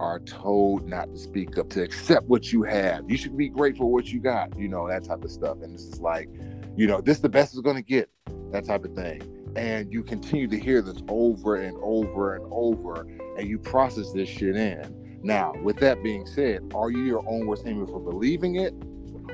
are 0.00 0.20
told 0.20 0.88
not 0.88 1.12
to 1.12 1.18
speak 1.18 1.58
up, 1.58 1.70
to 1.70 1.82
accept 1.82 2.26
what 2.28 2.52
you 2.52 2.62
have. 2.62 3.08
You 3.08 3.16
should 3.16 3.36
be 3.36 3.48
grateful 3.48 3.86
for 3.86 3.92
what 3.92 4.06
you 4.06 4.20
got. 4.20 4.58
You 4.58 4.68
know 4.68 4.88
that 4.88 5.04
type 5.04 5.22
of 5.22 5.30
stuff. 5.30 5.58
And 5.62 5.74
this 5.74 5.82
is 5.82 6.00
like, 6.00 6.28
you 6.76 6.86
know, 6.86 7.00
this 7.00 7.16
is 7.18 7.22
the 7.22 7.28
best 7.28 7.54
is 7.54 7.60
going 7.60 7.76
to 7.76 7.82
get. 7.82 8.10
That 8.50 8.64
type 8.64 8.84
of 8.84 8.94
thing. 8.94 9.22
And 9.56 9.92
you 9.92 10.02
continue 10.02 10.48
to 10.48 10.58
hear 10.58 10.82
this 10.82 11.02
over 11.08 11.56
and 11.56 11.76
over 11.82 12.36
and 12.36 12.46
over, 12.50 13.06
and 13.36 13.48
you 13.48 13.58
process 13.58 14.12
this 14.12 14.28
shit 14.28 14.56
in 14.56 14.94
now, 15.22 15.52
with 15.62 15.78
that 15.78 16.02
being 16.02 16.26
said, 16.26 16.72
are 16.74 16.90
you 16.90 17.02
your 17.02 17.28
own 17.28 17.46
worst 17.46 17.66
enemy 17.66 17.86
for 17.86 18.00
believing 18.00 18.56
it? 18.56 18.72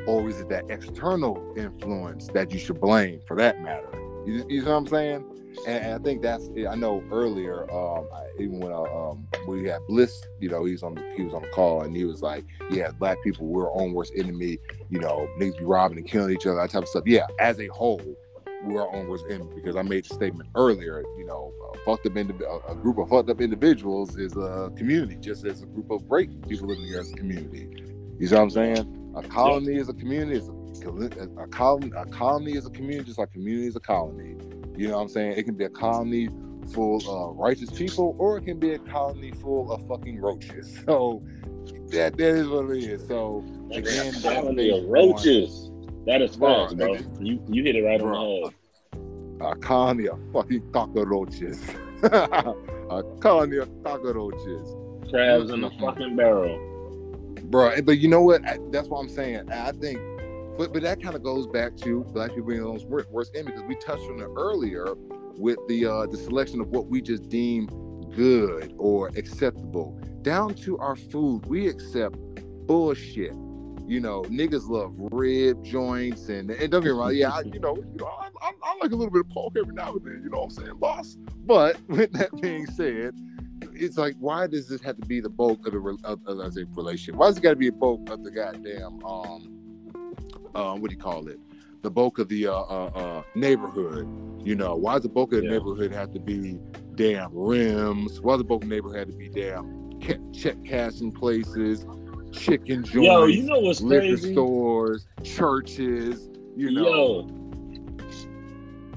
Or 0.07 0.29
is 0.29 0.41
it 0.41 0.49
that 0.49 0.65
external 0.71 1.55
influence 1.57 2.29
that 2.29 2.51
you 2.53 2.59
should 2.59 2.81
blame 2.81 3.21
for 3.27 3.37
that 3.37 3.61
matter? 3.63 3.89
You, 4.27 4.45
you 4.49 4.63
know 4.63 4.71
what 4.71 4.77
I'm 4.77 4.87
saying? 4.87 5.25
And, 5.67 5.85
and, 5.85 5.95
I 5.95 5.99
think 5.99 6.23
that's 6.23 6.49
I 6.69 6.75
know 6.75 7.03
earlier, 7.11 7.71
um, 7.73 8.09
I, 8.13 8.25
even 8.39 8.59
when 8.59 8.73
uh, 8.73 8.83
um, 8.83 9.27
we 9.47 9.69
had 9.69 9.81
Bliss, 9.87 10.27
you 10.41 10.49
know, 10.49 10.65
he's 10.65 10.83
on 10.83 10.95
the, 10.95 11.15
he 11.17 11.23
was 11.23 11.33
on 11.33 11.43
the 11.43 11.49
call 11.49 11.83
and 11.83 11.97
he 11.97 12.05
was 12.05 12.23
like, 12.23 12.45
"Yeah, 12.71 12.91
black 12.91 13.23
people, 13.23 13.47
we're 13.47 13.71
our 13.71 13.81
own 13.81 13.93
worst 13.93 14.13
enemy. 14.17 14.59
You 14.91 15.01
know, 15.01 15.29
niggas 15.39 15.59
be 15.59 15.65
robbing 15.65 15.99
and 15.99 16.07
killing 16.07 16.35
each 16.35 16.47
other, 16.47 16.57
that 16.57 16.71
type 16.71 16.83
of 16.83 16.89
stuff." 16.89 17.05
Yeah, 17.07 17.27
as 17.39 17.61
a 17.61 17.69
whole, 17.69 18.03
we're 18.65 18.83
our 18.83 18.95
own 18.95 19.09
worst 19.09 19.27
enemy 19.31 19.51
because 19.55 19.77
I 19.77 19.83
made 19.83 20.05
the 20.05 20.15
statement 20.15 20.49
earlier. 20.55 21.05
You 21.17 21.25
know, 21.25 21.53
fucked 21.85 22.07
up 22.07 22.15
indiv- 22.15 22.71
a 22.71 22.75
group 22.75 22.99
of 22.99 23.09
fucked 23.09 23.31
up 23.31 23.41
individuals 23.41 24.17
is 24.17 24.37
a 24.37 24.73
community, 24.77 25.17
just 25.17 25.45
as 25.45 25.63
a 25.63 25.67
group 25.67 25.91
of 25.91 26.09
great 26.09 26.31
people 26.49 26.69
living 26.69 26.87
here 26.87 27.01
as 27.01 27.13
a 27.13 27.15
community. 27.15 27.69
You 28.19 28.27
see 28.27 28.35
what 28.35 28.43
I'm 28.43 28.51
saying? 28.51 29.13
A 29.17 29.23
colony 29.23 29.77
is 29.77 29.89
a 29.89 29.95
community. 29.95 30.39
Is 30.39 30.49
a, 30.49 30.64
a 30.83 31.47
colony. 31.49 31.93
A 31.97 32.07
colony 32.07 32.53
is 32.53 32.67
a 32.67 32.71
community, 32.71 33.07
just 33.07 33.19
like 33.19 33.33
community 33.33 33.67
is 33.67 33.77
a 33.77 33.81
colony. 33.81 34.37
You 34.77 34.89
know 34.89 34.97
what 34.97 35.03
I'm 35.03 35.09
saying? 35.09 35.33
It 35.33 35.45
can 35.45 35.55
be 35.55 35.65
a 35.65 35.71
colony 35.71 36.29
full 36.73 37.03
of 37.09 37.37
righteous 37.37 37.71
people, 37.71 38.17
or 38.19 38.39
it 38.39 38.45
can 38.45 38.59
be 38.59 38.73
a 38.73 38.79
colony 38.79 39.33
full 39.33 39.71
of 39.73 39.87
fucking 39.89 40.21
roaches. 40.21 40.79
So 40.87 41.23
that 41.89 42.17
that 42.17 42.35
is 42.37 42.49
what 42.49 42.71
it 42.71 42.85
is. 42.85 43.07
So 43.07 43.45
again, 43.73 44.13
colony 44.23 44.71
of 44.71 44.89
roaches. 44.89 45.71
That 46.07 46.21
is 46.21 46.37
facts, 46.37 46.75
bro. 46.75 46.99
You 47.21 47.43
you 47.49 47.63
hit 47.63 47.77
it 47.77 47.83
right 47.83 48.01
bro. 48.01 48.17
on 48.17 48.41
the 48.41 48.47
head 48.47 48.55
a 49.41 49.55
colony 49.57 50.09
of 50.09 50.19
fucking 50.33 50.71
cockroaches. 50.73 51.63
a 52.03 53.03
colony 53.21 53.59
of 53.59 53.71
cockroaches. 53.83 54.75
Crabs 55.11 55.51
in 55.51 55.65
a 55.65 55.71
fucking 55.79 56.17
barrel. 56.17 56.59
Bro, 57.45 57.83
but 57.83 57.99
you 57.99 58.09
know 58.09 58.23
what? 58.23 58.43
That's 58.73 58.89
what 58.89 59.01
I'm 59.01 59.09
saying. 59.09 59.51
I 59.51 59.73
think, 59.73 59.99
but, 60.57 60.73
but 60.73 60.83
that 60.83 61.03
kind 61.03 61.15
of 61.15 61.23
goes 61.23 61.47
back 61.47 61.77
to 61.79 62.05
black 62.05 62.31
people 62.31 62.49
being 62.49 62.63
those 62.63 62.85
worst 62.85 63.35
enemy 63.35 63.53
because 63.53 63.69
we 63.69 63.75
touched 63.77 64.05
on 64.05 64.21
it 64.21 64.29
earlier 64.37 64.95
with 65.37 65.59
the 65.69 65.87
uh, 65.87 66.07
the 66.07 66.17
selection 66.17 66.61
of 66.61 66.69
what 66.69 66.87
we 66.87 67.01
just 67.03 67.29
deem 67.29 67.67
good 68.15 68.75
or 68.79 69.09
acceptable. 69.17 69.99
Down 70.23 70.55
to 70.55 70.79
our 70.79 70.97
food, 70.97 71.47
we 71.47 71.69
accept 71.69 72.17
bullshit 72.67 73.35
you 73.87 74.01
know, 74.01 74.23
niggas 74.23 74.69
love 74.69 74.95
rib 74.97 75.63
joints 75.63 76.29
and 76.29 76.51
and 76.51 76.73
don't 76.73 76.83
get 76.83 76.85
me 76.85 76.91
wrong, 76.91 77.15
yeah, 77.15 77.31
I, 77.31 77.41
you 77.41 77.61
know, 77.61 77.77
you 77.77 77.99
know, 77.99 78.07
I, 78.07 78.29
I, 78.41 78.53
I, 78.63 78.77
like 78.81 78.93
a 78.93 78.97
little 78.97 79.11
bit 79.11 79.21
of 79.21 79.29
pork 79.29 79.55
every 79.59 79.75
now 79.75 79.93
and 79.93 80.05
then, 80.05 80.21
you 80.25 80.31
know 80.31 80.39
what 80.39 80.45
I'm 80.45 80.51
saying, 80.51 80.77
boss. 80.79 81.17
But 81.45 81.79
with 81.89 82.13
that 82.13 82.31
being 82.41 82.67
said, 82.67 83.15
it's 83.75 83.99
like, 83.99 84.17
why 84.19 84.47
does 84.47 84.69
this 84.69 84.81
have 84.83 84.97
to 84.97 85.07
be 85.07 85.21
the 85.21 85.29
bulk 85.29 85.67
of 85.67 85.75
the 85.75 85.99
of, 86.05 86.21
of, 86.27 86.39
of 86.39 86.55
the 86.55 86.67
relationship? 86.75 87.17
Why 87.17 87.27
does 87.27 87.37
it 87.37 87.43
got 87.43 87.51
to 87.51 87.57
be 87.57 87.69
a 87.69 87.73
bulk 87.73 88.09
of 88.11 88.25
the 88.25 88.31
goddamn 88.31 89.05
um, 89.05 89.64
um, 90.55 90.81
what 90.81 90.91
do 90.91 90.97
you 90.97 91.01
call 91.01 91.29
it? 91.29 91.39
The 91.83 91.91
bulk 91.91 92.19
of 92.19 92.29
the 92.29 92.47
uh, 92.47 92.53
uh, 92.53 92.91
uh, 92.95 93.23
neighborhood. 93.35 94.09
You 94.43 94.55
know, 94.55 94.75
why 94.75 94.95
does 94.95 95.03
the 95.03 95.09
bulk 95.09 95.33
of 95.33 95.41
the 95.41 95.45
yeah. 95.45 95.53
neighborhood 95.53 95.93
have 95.93 96.13
to 96.13 96.21
be 96.21 96.59
damn 96.95 97.31
rims? 97.33 98.21
Why 98.21 98.35
does 98.35 98.39
the 98.39 98.45
bulk 98.45 98.63
of 98.63 98.69
the 98.69 98.75
neighborhood 98.75 98.99
have 98.99 99.09
to 99.09 99.17
be 99.17 99.29
damn 99.29 100.01
check 100.33 100.57
cashing 100.65 101.13
places? 101.13 101.85
chicken 102.35 102.85
joints, 102.85 103.07
yo, 103.07 103.25
you 103.27 103.43
know 103.43 103.61
what's 103.61 103.81
liquor 103.81 104.09
crazy? 104.09 104.33
stores, 104.33 105.07
churches. 105.23 106.29
You 106.57 106.71
know, 106.71 107.29
yo, 107.29 107.29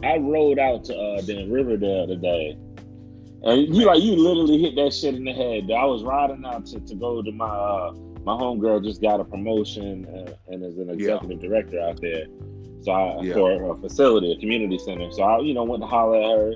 I 0.04 0.18
rode 0.18 0.60
out 0.60 0.84
to 0.86 0.96
uh, 0.96 1.22
Dan 1.22 1.52
Riverdale 1.52 2.08
today, 2.08 2.58
and 3.44 3.76
you 3.76 3.86
like 3.86 4.02
you 4.02 4.16
literally 4.16 4.62
hit 4.62 4.76
that 4.76 4.94
shit 4.94 5.16
in 5.16 5.24
the 5.24 5.34
head. 5.34 5.70
I 5.72 5.86
was 5.86 6.04
riding 6.04 6.44
out 6.46 6.66
to, 6.68 6.80
to 6.80 6.96
go 6.96 7.22
to 7.22 7.32
my 7.32 7.46
uh, 7.46 7.94
my 8.28 8.34
homegirl 8.34 8.84
just 8.84 9.02
got 9.02 9.22
a 9.22 9.24
promotion 9.24 10.06
and, 10.06 10.36
and 10.50 10.62
is 10.62 10.78
an 10.78 10.90
executive 10.90 11.42
yeah. 11.42 11.50
director 11.50 11.80
out 11.80 12.02
there. 12.02 12.26
So 12.82 12.92
I, 12.92 13.22
yeah. 13.22 13.34
for 13.34 13.72
a 13.72 13.76
facility, 13.78 14.34
a 14.34 14.38
community 14.38 14.78
center. 14.80 15.10
So 15.14 15.24
I, 15.24 15.40
you 15.40 15.54
know, 15.54 15.64
went 15.64 15.82
to 15.82 15.88
holler 15.88 16.18
at 16.18 16.38
her, 16.38 16.54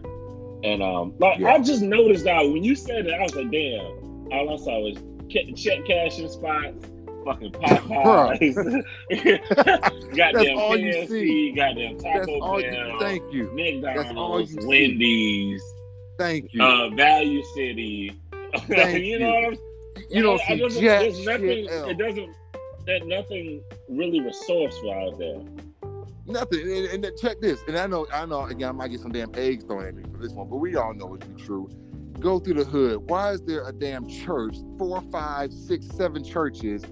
and 0.66 0.84
um, 0.84 1.14
like 1.20 1.40
yeah. 1.40 1.54
I 1.54 1.60
just 1.60 1.82
noticed 1.82 2.26
that 2.26 2.42
when 2.42 2.62
you 2.62 2.76
said 2.76 3.08
it, 3.08 3.14
I 3.14 3.24
was 3.24 3.36
like, 3.36 3.50
damn. 3.52 4.02
All 4.34 4.54
I 4.54 4.58
saw 4.58 4.80
was 4.80 4.98
check 5.30 5.86
cashing 5.86 6.30
spots, 6.30 6.86
fucking 7.26 7.52
Popeyes, 7.54 8.56
goddamn 10.16 10.58
KFC, 10.58 11.56
goddamn 11.56 11.98
Taco 12.00 12.40
Bell, 12.40 12.62
you, 12.62 12.98
thank 13.00 13.34
you, 13.34 13.50
McDonald's, 13.54 14.56
Wendy's, 14.66 15.64
thank 16.18 16.54
you, 16.54 16.62
uh, 16.62 16.90
Value 16.90 17.44
City. 17.56 18.18
Thank 18.68 19.06
you, 19.06 19.14
you 19.14 19.20
know 19.20 19.34
what 19.34 19.46
I'm 19.46 19.71
you 20.10 20.22
don't 20.22 20.40
see 20.42 20.82
jack 20.82 21.12
nothing. 21.26 21.68
It 21.70 21.98
doesn't. 21.98 22.36
That 22.88 23.06
nothing 23.06 23.62
really 23.90 24.22
resourceful 24.22 24.92
out 24.92 25.20
there. 25.20 25.42
Nothing. 26.26 26.88
And, 26.92 27.06
and, 27.06 27.18
check 27.18 27.40
this. 27.40 27.62
And 27.68 27.78
I 27.78 27.86
know, 27.86 28.08
I 28.12 28.26
know. 28.26 28.46
Again, 28.46 28.70
I 28.70 28.72
might 28.72 28.88
get 28.88 29.02
some 29.02 29.12
damn 29.12 29.32
eggs 29.36 29.66
thrown 29.66 29.86
at 29.86 29.96
me 29.96 30.04
for 30.12 30.18
this 30.18 30.32
one, 30.32 30.50
but 30.50 30.58
we 30.58 30.76
all 30.76 30.94
know 30.94 31.16
it's 31.16 31.44
true 31.46 31.70
go 32.22 32.40
through 32.40 32.54
the 32.54 32.64
hood. 32.64 33.10
Why 33.10 33.32
is 33.32 33.42
there 33.42 33.68
a 33.68 33.74
damn 33.74 34.08
church, 34.08 34.56
four, 34.78 35.02
five, 35.12 35.52
six, 35.52 35.88
seven 35.88 36.24
churches 36.24 36.84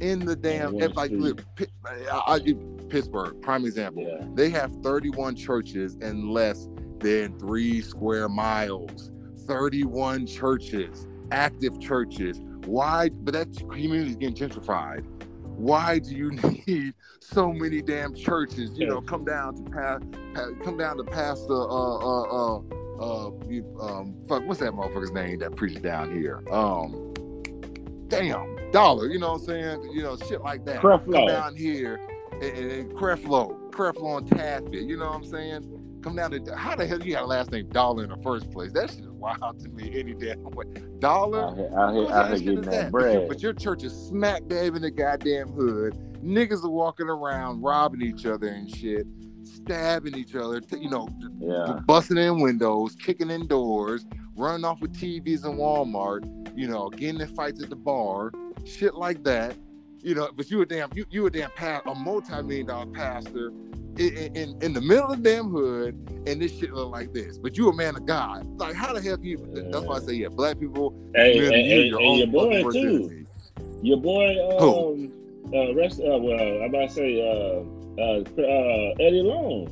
in 0.00 0.20
the 0.20 0.34
damn 0.34 0.80
if 0.80 0.96
like 0.96 1.10
look, 1.12 1.44
I, 1.84 2.22
I, 2.26 2.54
Pittsburgh, 2.88 3.40
prime 3.42 3.64
example. 3.64 4.02
Yeah. 4.02 4.26
They 4.34 4.50
have 4.50 4.72
31 4.82 5.36
churches 5.36 5.96
in 5.96 6.30
less 6.30 6.68
than 6.98 7.38
three 7.38 7.82
square 7.82 8.28
miles. 8.28 9.10
31 9.46 10.26
churches, 10.26 11.06
active 11.30 11.78
churches. 11.80 12.40
Why? 12.68 13.08
But 13.08 13.34
that 13.34 13.56
community 13.56 14.10
is 14.10 14.16
getting 14.16 14.48
gentrified. 14.48 15.04
Why 15.42 15.98
do 15.98 16.14
you 16.14 16.30
need 16.66 16.94
so 17.20 17.52
many 17.52 17.82
damn 17.82 18.14
churches? 18.14 18.78
You 18.78 18.86
know, 18.86 19.00
come 19.00 19.24
down 19.24 19.56
to 19.56 19.70
pass, 19.70 20.00
come 20.64 20.76
down 20.76 20.98
to 20.98 21.04
Pastor 21.04 21.52
uh, 21.52 21.96
uh, 21.96 22.22
uh, 22.22 22.62
uh, 23.00 23.30
um, 23.80 24.14
fuck, 24.28 24.44
what's 24.46 24.60
that 24.60 24.72
motherfucker's 24.72 25.12
name 25.12 25.38
that 25.40 25.56
preaches 25.56 25.80
down 25.80 26.12
here? 26.12 26.42
Um, 26.50 27.14
damn, 28.08 28.70
dollar. 28.70 29.08
You 29.08 29.18
know 29.18 29.32
what 29.32 29.40
I'm 29.40 29.46
saying? 29.46 29.90
You 29.92 30.02
know, 30.02 30.16
shit 30.16 30.42
like 30.42 30.64
that. 30.66 30.80
Creflo. 30.80 31.12
Come 31.12 31.26
down 31.26 31.56
here 31.56 32.00
and, 32.32 32.42
and 32.42 32.92
Creflo, 32.92 33.70
Creflo 33.70 34.18
and 34.18 34.28
Taffi. 34.28 34.86
You 34.86 34.96
know 34.96 35.06
what 35.06 35.16
I'm 35.16 35.24
saying? 35.24 35.87
Come 36.02 36.16
down 36.16 36.30
to 36.30 36.56
how 36.56 36.76
the 36.76 36.86
hell 36.86 37.02
you 37.02 37.12
got 37.12 37.24
a 37.24 37.26
last 37.26 37.50
name 37.50 37.68
Dollar 37.68 38.04
in 38.04 38.10
the 38.10 38.16
first 38.18 38.50
place? 38.50 38.72
That 38.72 38.90
shit 38.90 39.00
is 39.00 39.10
wild 39.10 39.60
to 39.60 39.68
me 39.68 39.98
any 39.98 40.14
damn 40.14 40.42
way. 40.44 40.66
Dollar, 40.98 41.44
out 41.44 41.56
here, 41.56 41.70
out 41.74 41.94
here, 41.94 42.10
out 42.10 42.30
getting 42.38 42.60
that, 42.62 42.92
bread. 42.92 43.28
But 43.28 43.42
your 43.42 43.52
church 43.52 43.84
is 43.84 43.92
smack 43.92 44.46
dab 44.46 44.76
in 44.76 44.82
the 44.82 44.90
goddamn 44.90 45.48
hood. 45.48 45.94
Niggas 46.22 46.64
are 46.64 46.70
walking 46.70 47.08
around 47.08 47.62
robbing 47.62 48.02
each 48.02 48.26
other 48.26 48.48
and 48.48 48.68
shit 48.68 49.06
stabbing 49.48 50.16
each 50.16 50.34
other, 50.34 50.60
you 50.78 50.90
know, 50.90 51.08
yeah. 51.38 51.80
busting 51.86 52.16
in 52.16 52.40
windows, 52.40 52.94
kicking 52.94 53.30
in 53.30 53.46
doors, 53.46 54.06
running 54.36 54.64
off 54.64 54.80
with 54.80 54.94
TVs 54.94 55.44
in 55.44 55.56
Walmart, 55.56 56.24
you 56.56 56.68
know, 56.68 56.88
getting 56.90 57.20
in 57.20 57.28
fights 57.28 57.62
at 57.62 57.70
the 57.70 57.76
bar, 57.76 58.32
shit 58.64 58.94
like 58.94 59.24
that. 59.24 59.56
You 60.00 60.14
know, 60.14 60.30
but 60.34 60.48
you 60.48 60.60
a 60.62 60.66
damn 60.66 60.90
you 60.94 61.04
you 61.10 61.26
a 61.26 61.30
damn 61.30 61.50
past 61.50 61.82
a 61.86 61.94
multi-million 61.94 62.66
dollar 62.66 62.86
pastor 62.86 63.50
in, 63.98 64.36
in, 64.36 64.62
in 64.62 64.72
the 64.72 64.80
middle 64.80 65.10
of 65.10 65.22
the 65.22 65.30
damn 65.30 65.50
hood, 65.50 65.94
and 66.26 66.40
this 66.40 66.56
shit 66.58 66.72
look 66.72 66.90
like 66.90 67.12
this. 67.12 67.38
But 67.38 67.56
you 67.56 67.68
a 67.68 67.74
man 67.74 67.96
of 67.96 68.06
God. 68.06 68.46
Like 68.58 68.74
how 68.74 68.92
the 68.92 69.00
hell 69.00 69.18
you? 69.20 69.38
Yeah. 69.52 69.62
That's 69.70 69.84
why 69.84 69.96
I 69.96 70.00
say 70.00 70.12
yeah, 70.14 70.28
black 70.28 70.58
people. 70.58 70.94
Hey, 71.14 71.38
really, 71.38 71.62
hey, 71.62 71.82
your, 71.82 72.00
hey, 72.00 72.14
your 72.16 72.26
boy 72.26 72.70
too. 72.70 73.26
Your 73.82 73.98
boy, 73.98 74.36
um, 74.50 74.58
Who? 74.58 75.12
uh, 75.54 75.74
rest. 75.74 76.00
Uh, 76.00 76.18
well, 76.18 76.40
I'm 76.40 76.74
about 76.74 76.88
to 76.88 76.94
say. 76.94 77.20
Uh, 77.20 77.64
uh, 77.98 78.22
uh, 78.38 78.94
Eddie 79.00 79.22
Long. 79.22 79.68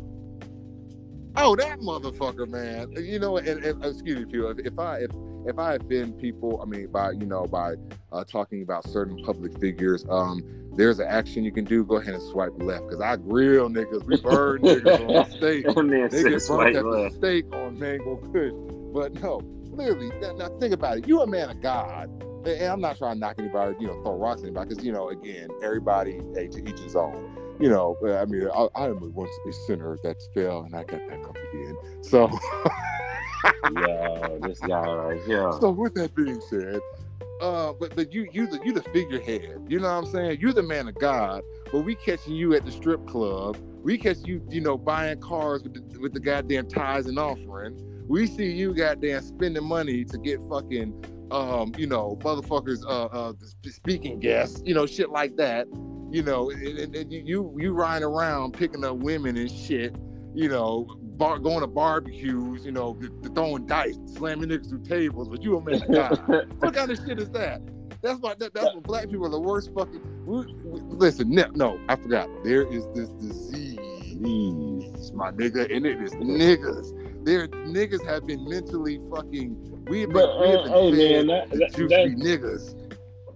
Oh, 1.37 1.55
that 1.55 1.79
motherfucker, 1.79 2.49
man! 2.49 2.91
You 2.97 3.18
know, 3.18 3.37
and, 3.37 3.62
and 3.62 3.85
excuse 3.85 4.27
me, 4.27 4.41
if, 4.41 4.59
if 4.59 4.79
I 4.79 4.99
if 4.99 5.11
if 5.47 5.59
I 5.59 5.74
offend 5.74 6.18
people, 6.20 6.61
I 6.62 6.66
mean 6.66 6.88
by 6.88 7.12
you 7.12 7.26
know 7.26 7.44
by 7.44 7.74
uh, 8.12 8.24
talking 8.24 8.62
about 8.62 8.86
certain 8.88 9.22
public 9.24 9.59
figures, 9.61 10.05
um, 10.09 10.42
there's 10.74 10.99
an 10.99 11.07
action 11.09 11.44
you 11.44 11.53
can 11.53 11.64
do. 11.64 11.84
Go 11.84 11.97
ahead 11.97 12.14
and 12.14 12.22
swipe 12.22 12.53
left 12.59 12.84
because 12.84 13.01
I 13.01 13.16
grill 13.16 13.68
niggas, 13.68 14.05
we 14.05 14.20
burn 14.20 14.62
niggas 14.62 15.16
on 15.16 15.30
steak. 15.36 15.66
niggas 15.66 16.49
burn 16.49 16.76
at 16.76 16.82
the 16.82 17.11
steak 17.16 17.55
on 17.55 17.78
mango 17.78 18.16
kush. 18.32 18.53
But 18.92 19.14
no, 19.22 19.40
clearly, 19.74 20.11
now 20.36 20.49
think 20.59 20.74
about 20.74 20.99
it. 20.99 21.09
You 21.09 21.20
a 21.22 21.26
man 21.26 21.51
of 21.51 21.61
God 21.61 22.11
and 22.47 22.72
I'm 22.72 22.80
not 22.80 22.97
trying 22.99 23.14
to 23.14 23.20
knock 23.20 23.36
anybody, 23.38 23.76
you 23.80 23.86
know, 23.86 24.01
throw 24.03 24.16
rocks 24.16 24.40
at 24.40 24.47
anybody, 24.47 24.68
because 24.68 24.84
you 24.84 24.92
know, 24.92 25.09
again, 25.09 25.49
everybody, 25.62 26.20
hey, 26.34 26.49
to 26.49 26.68
each 26.68 26.80
his 26.80 26.97
own. 26.97 27.36
You 27.59 27.70
know, 27.70 27.97
I 28.05 28.26
mean, 28.26 28.49
I, 28.55 28.68
I 28.74 28.86
am 28.86 29.12
once 29.14 29.30
a 29.49 29.53
sinner 29.66 29.97
that's 30.03 30.28
fell, 30.34 30.62
and 30.62 30.74
I 30.74 30.84
got 30.84 31.07
back 31.09 31.24
up 31.26 31.36
again. 31.36 31.76
So, 32.03 32.28
yeah, 33.45 34.28
this 34.43 34.61
guy 34.61 34.87
right 34.87 35.22
here. 35.24 35.53
So, 35.61 35.70
with 35.70 35.95
that 35.95 36.14
being 36.14 36.41
said, 36.49 36.80
uh, 37.41 37.72
but 37.78 37.95
but 37.95 38.12
you 38.12 38.28
you 38.32 38.47
the 38.47 38.59
you 38.64 38.72
the 38.72 38.82
figurehead. 38.82 39.66
You 39.68 39.80
know 39.80 39.89
what 39.89 40.07
I'm 40.07 40.12
saying? 40.12 40.39
You're 40.41 40.53
the 40.53 40.62
man 40.62 40.89
of 40.89 40.95
God. 40.95 41.43
But 41.70 41.80
we 41.80 41.95
catching 41.95 42.34
you 42.34 42.55
at 42.55 42.64
the 42.64 42.72
strip 42.72 43.07
club. 43.07 43.59
We 43.82 43.99
catch 43.99 44.18
you, 44.24 44.43
you 44.49 44.61
know, 44.61 44.78
buying 44.78 45.20
cars 45.20 45.62
with 45.62 45.74
the, 45.74 46.01
with 46.01 46.12
the 46.12 46.20
goddamn 46.20 46.68
ties 46.68 47.07
and 47.07 47.18
offering. 47.18 47.76
We 48.09 48.26
see 48.26 48.51
you 48.51 48.74
goddamn 48.74 49.22
spending 49.22 49.64
money 49.64 50.05
to 50.05 50.18
get 50.18 50.41
fucking, 50.49 51.28
um, 51.30 51.72
you 51.76 51.87
know, 51.87 52.18
motherfuckers, 52.22 52.84
uh, 52.84 53.07
uh, 53.07 53.32
speaking 53.64 54.18
guests, 54.18 54.62
you 54.64 54.74
know, 54.74 54.87
shit 54.87 55.11
like 55.11 55.37
that. 55.37 55.66
You 56.11 56.22
know, 56.22 56.51
and, 56.51 56.95
and 56.95 57.12
you 57.12 57.55
you 57.59 57.72
riding 57.72 58.05
around 58.07 58.53
picking 58.53 58.84
up 58.84 58.97
women 58.97 59.37
and 59.37 59.51
shit. 59.51 59.95
You 60.34 60.49
know, 60.49 60.87
bar, 61.17 61.39
going 61.39 61.61
to 61.61 61.67
barbecues, 61.67 62.64
you 62.64 62.73
know, 62.73 62.99
throwing 63.35 63.67
dice, 63.67 63.97
slamming 64.14 64.51
niggas 64.51 64.69
through 64.69 64.83
tables, 64.85 65.29
but 65.29 65.43
you 65.43 65.57
a 65.57 65.61
man 65.62 65.83
of 65.83 65.93
God. 65.93 66.49
what 66.61 66.75
kind 66.75 66.91
of 66.91 66.99
shit 67.07 67.19
is 67.19 67.31
that? 67.31 67.61
That's 68.03 68.21
why 68.21 68.35
that, 68.39 68.55
that's 68.55 68.75
what 68.75 68.83
black 68.83 69.09
people 69.09 69.27
are 69.27 69.31
the 69.31 69.41
worst 69.41 69.73
fucking. 69.75 70.01
We, 70.27 70.53
we, 70.64 70.81
listen, 70.81 71.31
no, 71.31 71.47
no, 71.55 71.81
I 71.89 71.97
forgot. 71.97 72.29
There 72.45 72.71
is 72.71 72.87
this 72.95 73.09
disease, 73.11 73.79
my 75.12 75.31
nigga, 75.33 75.75
and 75.75 75.87
it 75.87 76.01
is 76.03 76.12
niggas. 76.12 77.25
There, 77.25 77.49
niggas 77.49 78.07
have 78.07 78.27
been 78.27 78.49
mentally 78.49 79.01
fucking. 79.11 79.85
We 79.89 80.03
have 80.03 80.11
been, 80.11 80.14
but, 80.14 80.41
we 80.41 80.49
have 80.51 80.64
been 80.64 80.73
uh, 80.73 80.81
hey, 80.81 81.23
man, 81.23 81.27
that, 81.29 81.51
that, 81.51 81.75
juicy 81.75 82.14
niggas. 82.17 82.83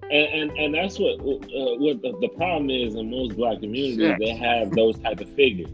And, 0.03 0.51
and, 0.51 0.59
and 0.59 0.74
that's 0.74 0.99
what 0.99 1.20
uh, 1.20 1.76
what 1.78 2.03
the, 2.03 2.16
the, 2.20 2.28
problem 2.37 2.68
is 2.68 2.97
in 2.97 3.11
most 3.11 3.37
black 3.37 3.61
communities. 3.61 4.16
They 4.18 4.35
have 4.37 4.72
those 4.72 4.99
type 4.99 5.20
of 5.20 5.33
figures 5.35 5.70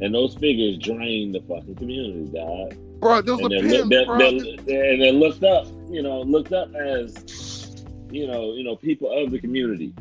and 0.00 0.14
those 0.14 0.34
figures 0.34 0.78
drain 0.78 1.32
the 1.32 1.40
fucking 1.40 1.74
community, 1.74 2.30
dog. 2.32 2.74
Bro, 3.00 3.22
those 3.22 3.40
and 3.40 3.52
are 3.52 3.60
pimps, 3.60 3.88
they're, 3.88 4.06
bro. 4.06 4.18
They're, 4.18 4.92
and 4.92 5.02
they're 5.02 5.12
looked 5.12 5.44
up, 5.44 5.66
you 5.88 6.02
know, 6.02 6.22
looked 6.22 6.52
up 6.52 6.74
as, 6.74 7.84
you 8.10 8.26
know, 8.26 8.54
you 8.54 8.64
know, 8.64 8.76
people 8.76 9.10
of 9.10 9.30
the 9.30 9.38
community. 9.38 9.92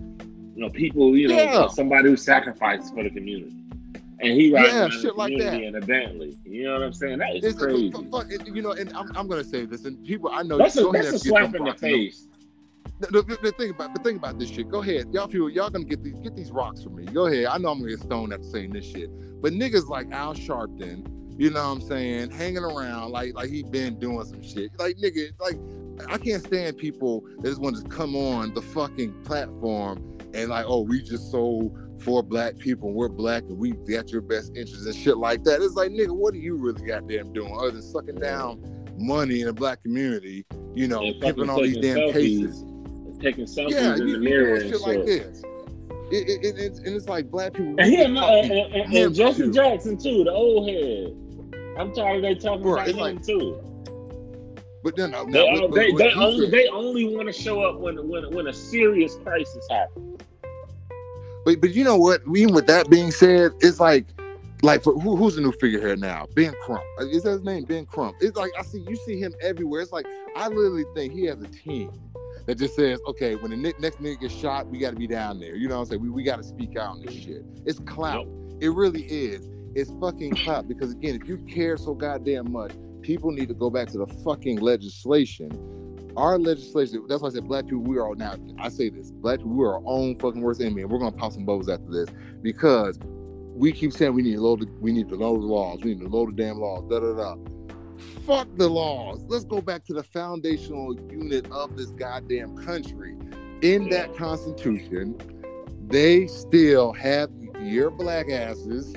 You 0.55 0.63
know, 0.63 0.69
people, 0.69 1.15
you 1.15 1.27
know, 1.27 1.35
yeah. 1.35 1.67
somebody 1.67 2.09
who 2.09 2.17
sacrifices 2.17 2.89
for 2.89 3.03
the 3.03 3.11
community. 3.11 3.53
And 4.19 4.33
he 4.33 4.51
rides 4.51 4.73
yeah, 4.73 4.89
shit 4.89 5.15
like 5.15 5.37
that. 5.37 5.61
in 5.61 5.75
a 5.75 5.81
Bentley. 5.81 6.35
You 6.43 6.63
know 6.63 6.73
what 6.73 6.83
I'm 6.83 6.93
saying? 6.93 7.19
That 7.19 7.35
is 7.35 7.43
it's, 7.43 7.59
crazy. 7.59 7.91
Fuck, 7.91 8.27
you 8.47 8.63
know, 8.63 8.71
and 8.71 8.91
I'm, 8.93 9.15
I'm 9.15 9.27
gonna 9.27 9.43
say 9.43 9.65
this, 9.65 9.85
and 9.85 10.03
people 10.03 10.31
I 10.33 10.41
know 10.41 10.57
that's 10.57 10.75
a, 10.77 10.89
that's 10.91 11.09
a 11.09 11.19
slap 11.19 11.53
in 11.53 11.63
the 11.63 11.73
face. 11.73 12.27
The, 12.99 13.07
the, 13.07 13.37
the, 13.43 13.51
thing 13.51 13.69
about 13.69 13.93
the 13.93 14.01
thing 14.01 14.15
about 14.15 14.39
this 14.39 14.49
shit. 14.49 14.69
Go 14.69 14.81
ahead, 14.81 15.07
y'all 15.11 15.27
feel 15.27 15.49
y'all 15.49 15.69
gonna 15.69 15.85
get 15.85 16.03
these 16.03 16.19
get 16.19 16.35
these 16.35 16.51
rocks 16.51 16.81
from 16.81 16.95
me. 16.95 17.05
Go 17.05 17.27
ahead. 17.27 17.45
I 17.45 17.57
know 17.59 17.69
I'm 17.69 17.79
gonna 17.79 17.91
get 17.91 17.99
stoned 17.99 18.33
after 18.33 18.45
saying 18.45 18.71
this 18.71 18.85
shit, 18.85 19.11
but 19.39 19.53
niggas 19.53 19.87
like 19.87 20.11
Al 20.11 20.33
Sharpton, 20.33 21.05
you 21.39 21.51
know 21.51 21.59
what 21.59 21.75
I'm 21.75 21.81
saying, 21.81 22.31
hanging 22.31 22.63
around 22.63 23.11
like 23.11 23.35
like 23.35 23.49
he 23.51 23.61
been 23.61 23.99
doing 23.99 24.25
some 24.25 24.41
shit. 24.41 24.71
Like 24.79 24.97
nigga, 24.97 25.29
like 25.39 25.59
I 26.09 26.17
can't 26.17 26.43
stand 26.43 26.77
people 26.77 27.23
that 27.41 27.49
just 27.49 27.61
want 27.61 27.77
to 27.77 27.83
come 27.83 28.15
on 28.15 28.55
the 28.55 28.63
fucking 28.63 29.13
platform 29.23 30.17
and 30.33 30.49
like, 30.49 30.65
oh, 30.67 30.81
we 30.81 31.03
just 31.03 31.29
sold 31.31 31.77
for 32.01 32.23
black 32.23 32.57
people 32.57 32.89
and 32.89 32.97
we're 32.97 33.09
black 33.09 33.43
and 33.43 33.59
we 33.59 33.71
got 33.71 34.09
your 34.09 34.21
best 34.21 34.55
interests 34.55 34.87
and 34.87 34.95
shit 34.95 35.17
like 35.17 35.43
that. 35.43 35.61
It's 35.61 35.75
like, 35.75 35.91
nigga, 35.91 36.15
what 36.15 36.33
are 36.33 36.37
you 36.37 36.55
really 36.57 36.83
goddamn 36.85 37.31
doing 37.33 37.55
other 37.55 37.71
than 37.71 37.81
sucking 37.83 38.15
down 38.15 38.63
money 38.97 39.41
in 39.41 39.47
the 39.47 39.53
black 39.53 39.83
community? 39.83 40.45
You 40.73 40.87
know, 40.87 41.13
pimping 41.21 41.49
all 41.49 41.61
these 41.61 41.77
damn 41.77 41.97
selfies. 41.97 42.13
cases 42.13 42.63
taking 43.20 43.45
selfies 43.45 43.72
yeah, 43.72 43.95
in 43.95 44.11
the 44.11 44.20
mirror 44.20 44.55
and 44.55 44.70
shit, 44.70 44.82
like 44.82 45.05
this. 45.05 45.41
It, 46.09 46.45
it, 46.45 46.57
it, 46.57 46.78
and 46.78 46.95
it's 46.95 47.07
like 47.07 47.30
black 47.30 47.53
people. 47.53 47.76
And, 47.80 47.86
he, 47.86 48.01
uh, 48.01 48.07
and, 48.07 48.18
and, 48.18 48.74
and, 48.74 48.93
and 48.93 49.15
Jesse 49.15 49.43
too. 49.43 49.51
Jackson 49.51 49.97
too, 49.97 50.24
the 50.24 50.32
old 50.32 50.70
head. 50.70 51.13
I'm 51.78 51.93
tired 51.93 52.18
of 52.18 52.22
they 52.24 52.36
talking 52.36 52.63
Bro, 52.63 52.76
about 52.76 52.88
him 52.88 52.97
like, 52.97 53.26
too. 53.26 53.61
But 54.84 54.95
then 54.95 55.11
no, 55.11 55.26
they, 55.26 55.68
they, 55.68 55.91
they 55.91 56.13
only 56.13 56.45
said, 56.45 56.51
they 56.51 56.68
only 56.70 57.13
want 57.15 57.28
to 57.28 57.34
show 57.34 57.61
up 57.61 57.80
when 57.80 58.07
when 58.07 58.34
when 58.34 58.47
a 58.47 58.53
serious 58.53 59.18
crisis 59.18 59.68
happens. 59.70 60.22
But 61.43 61.59
but 61.59 61.72
you 61.72 61.84
know 61.84 61.97
what? 61.97 62.22
Even 62.34 62.53
with 62.53 62.68
that 62.68 62.89
being 62.89 63.11
said, 63.11 63.51
it's 63.59 63.82
like 63.82 64.05
like 64.63 64.84
for 64.84 64.93
who, 64.93 65.18
who's 65.18 65.36
the 65.36 65.41
new 65.41 65.51
figurehead 65.51 65.99
now? 65.99 66.26
Ben 66.36 66.53
Crump. 66.63 66.84
Is 66.99 67.24
that 67.24 67.32
his 67.32 67.43
name? 67.43 67.65
Ben 67.65 67.86
Crump. 67.86 68.15
It's 68.22 68.38
like 68.38 68.51
I 68.57 68.61
see 68.63 68.80
you 68.88 68.95
see 68.95 69.20
him 69.20 69.34
everywhere. 69.41 69.82
It's 69.82 69.91
like 69.91 70.05
I 70.38 70.47
literally 70.47 70.86
think 70.95 71.11
he 71.11 71.26
has 71.26 71.41
a 71.41 71.47
team 71.47 71.91
that 72.47 72.57
just 72.57 72.75
says, 72.75 72.99
okay, 73.05 73.35
when 73.35 73.51
the 73.51 73.57
next 73.57 74.01
nigga 74.01 74.21
gets 74.21 74.33
shot, 74.33 74.67
we 74.67 74.79
got 74.79 74.91
to 74.91 74.95
be 74.95 75.05
down 75.05 75.37
there. 75.37 75.55
You 75.55 75.67
know 75.67 75.75
what 75.75 75.81
I'm 75.81 75.87
saying? 75.87 76.01
We, 76.01 76.09
we 76.09 76.23
got 76.23 76.37
to 76.37 76.43
speak 76.43 76.77
out 76.77 76.91
on 76.91 77.01
this 77.05 77.13
shit. 77.13 77.43
It's 77.65 77.79
clout. 77.79 78.25
It 78.61 78.69
really 78.69 79.03
is. 79.03 79.49
It's 79.75 79.91
fucking 79.99 80.35
clout 80.37 80.67
because 80.67 80.91
again, 80.91 81.19
if 81.21 81.27
you 81.27 81.37
care 81.39 81.77
so 81.77 81.93
goddamn 81.93 82.51
much, 82.51 82.71
people 83.01 83.31
need 83.31 83.49
to 83.49 83.53
go 83.53 83.69
back 83.69 83.89
to 83.89 83.97
the 83.97 84.07
fucking 84.23 84.59
legislation. 84.59 85.51
Our 86.15 86.39
legislation, 86.39 87.05
that's 87.07 87.21
why 87.21 87.27
I 87.27 87.31
said 87.31 87.47
black 87.47 87.65
people, 87.65 87.81
we 87.81 87.99
are 87.99 88.15
now, 88.15 88.35
I 88.59 88.69
say 88.69 88.89
this, 88.89 89.11
black 89.11 89.39
people, 89.39 89.51
we 89.51 89.65
are 89.65 89.75
our 89.75 89.83
own 89.85 90.15
fucking 90.15 90.41
worst 90.41 90.61
enemy. 90.61 90.81
And 90.83 90.89
we're 90.89 90.99
gonna 90.99 91.11
pop 91.11 91.33
some 91.33 91.45
bubbles 91.45 91.69
after 91.69 91.91
this 91.91 92.09
because 92.41 92.97
we 93.53 93.73
keep 93.73 93.91
saying 93.91 94.13
we 94.13 94.21
need 94.21 94.35
to 94.35 94.41
load 94.41 94.61
the, 94.61 94.67
we 94.79 94.93
need 94.93 95.09
to 95.09 95.15
load 95.15 95.41
the 95.41 95.45
laws, 95.45 95.79
we 95.83 95.93
need 95.93 96.01
to 96.01 96.07
load 96.07 96.35
the 96.35 96.43
damn 96.43 96.59
laws, 96.59 96.89
da 96.89 96.99
da 97.01 97.13
da 97.13 97.35
fuck 98.25 98.47
the 98.57 98.67
laws. 98.67 99.23
Let's 99.27 99.45
go 99.45 99.61
back 99.61 99.85
to 99.85 99.93
the 99.93 100.03
foundational 100.03 100.95
unit 101.09 101.49
of 101.51 101.77
this 101.77 101.91
goddamn 101.91 102.57
country. 102.57 103.15
In 103.61 103.89
that 103.89 104.15
constitution, 104.15 105.17
they 105.87 106.27
still 106.27 106.93
have 106.93 107.29
your 107.61 107.89
black 107.89 108.29
asses 108.29 108.95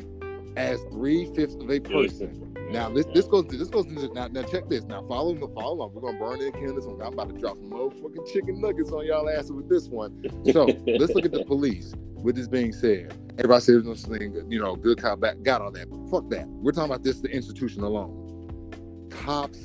as 0.56 0.80
three 0.90 1.26
fifths 1.34 1.54
of 1.54 1.70
a 1.70 1.80
person. 1.80 2.46
Now 2.70 2.88
this 2.88 3.06
this 3.14 3.26
goes 3.26 3.46
to, 3.46 3.56
this 3.56 3.68
goes 3.68 3.86
to 3.86 4.14
now 4.14 4.28
now 4.28 4.42
check 4.42 4.68
this. 4.68 4.84
Now 4.84 5.02
follow 5.08 5.34
the 5.34 5.48
follow 5.48 5.74
along 5.74 5.94
we're 5.94 6.02
gonna 6.02 6.18
burn 6.18 6.40
in 6.40 6.52
candles 6.52 6.86
I'm 6.86 7.00
about 7.00 7.30
to 7.30 7.34
drop 7.34 7.56
some 7.56 7.70
motherfucking 7.70 8.32
chicken 8.32 8.60
nuggets 8.60 8.92
on 8.92 9.06
y'all 9.06 9.28
asses 9.28 9.52
with 9.52 9.68
this 9.68 9.88
one. 9.88 10.22
So 10.52 10.66
let's 10.86 11.14
look 11.14 11.24
at 11.24 11.32
the 11.32 11.44
police. 11.46 11.94
With 12.22 12.36
this 12.36 12.48
being 12.48 12.72
said 12.72 13.14
everybody 13.38 13.62
says 13.62 13.84
no 13.84 13.94
thing 13.94 14.34
you 14.50 14.60
know 14.60 14.76
good 14.76 15.00
cop 15.00 15.20
back 15.20 15.42
got 15.42 15.62
all 15.62 15.72
that. 15.72 15.88
Fuck 16.10 16.28
that. 16.30 16.46
We're 16.48 16.72
talking 16.72 16.90
about 16.90 17.02
this 17.02 17.20
the 17.20 17.30
institution 17.30 17.82
alone 17.82 18.19
cops 19.10 19.58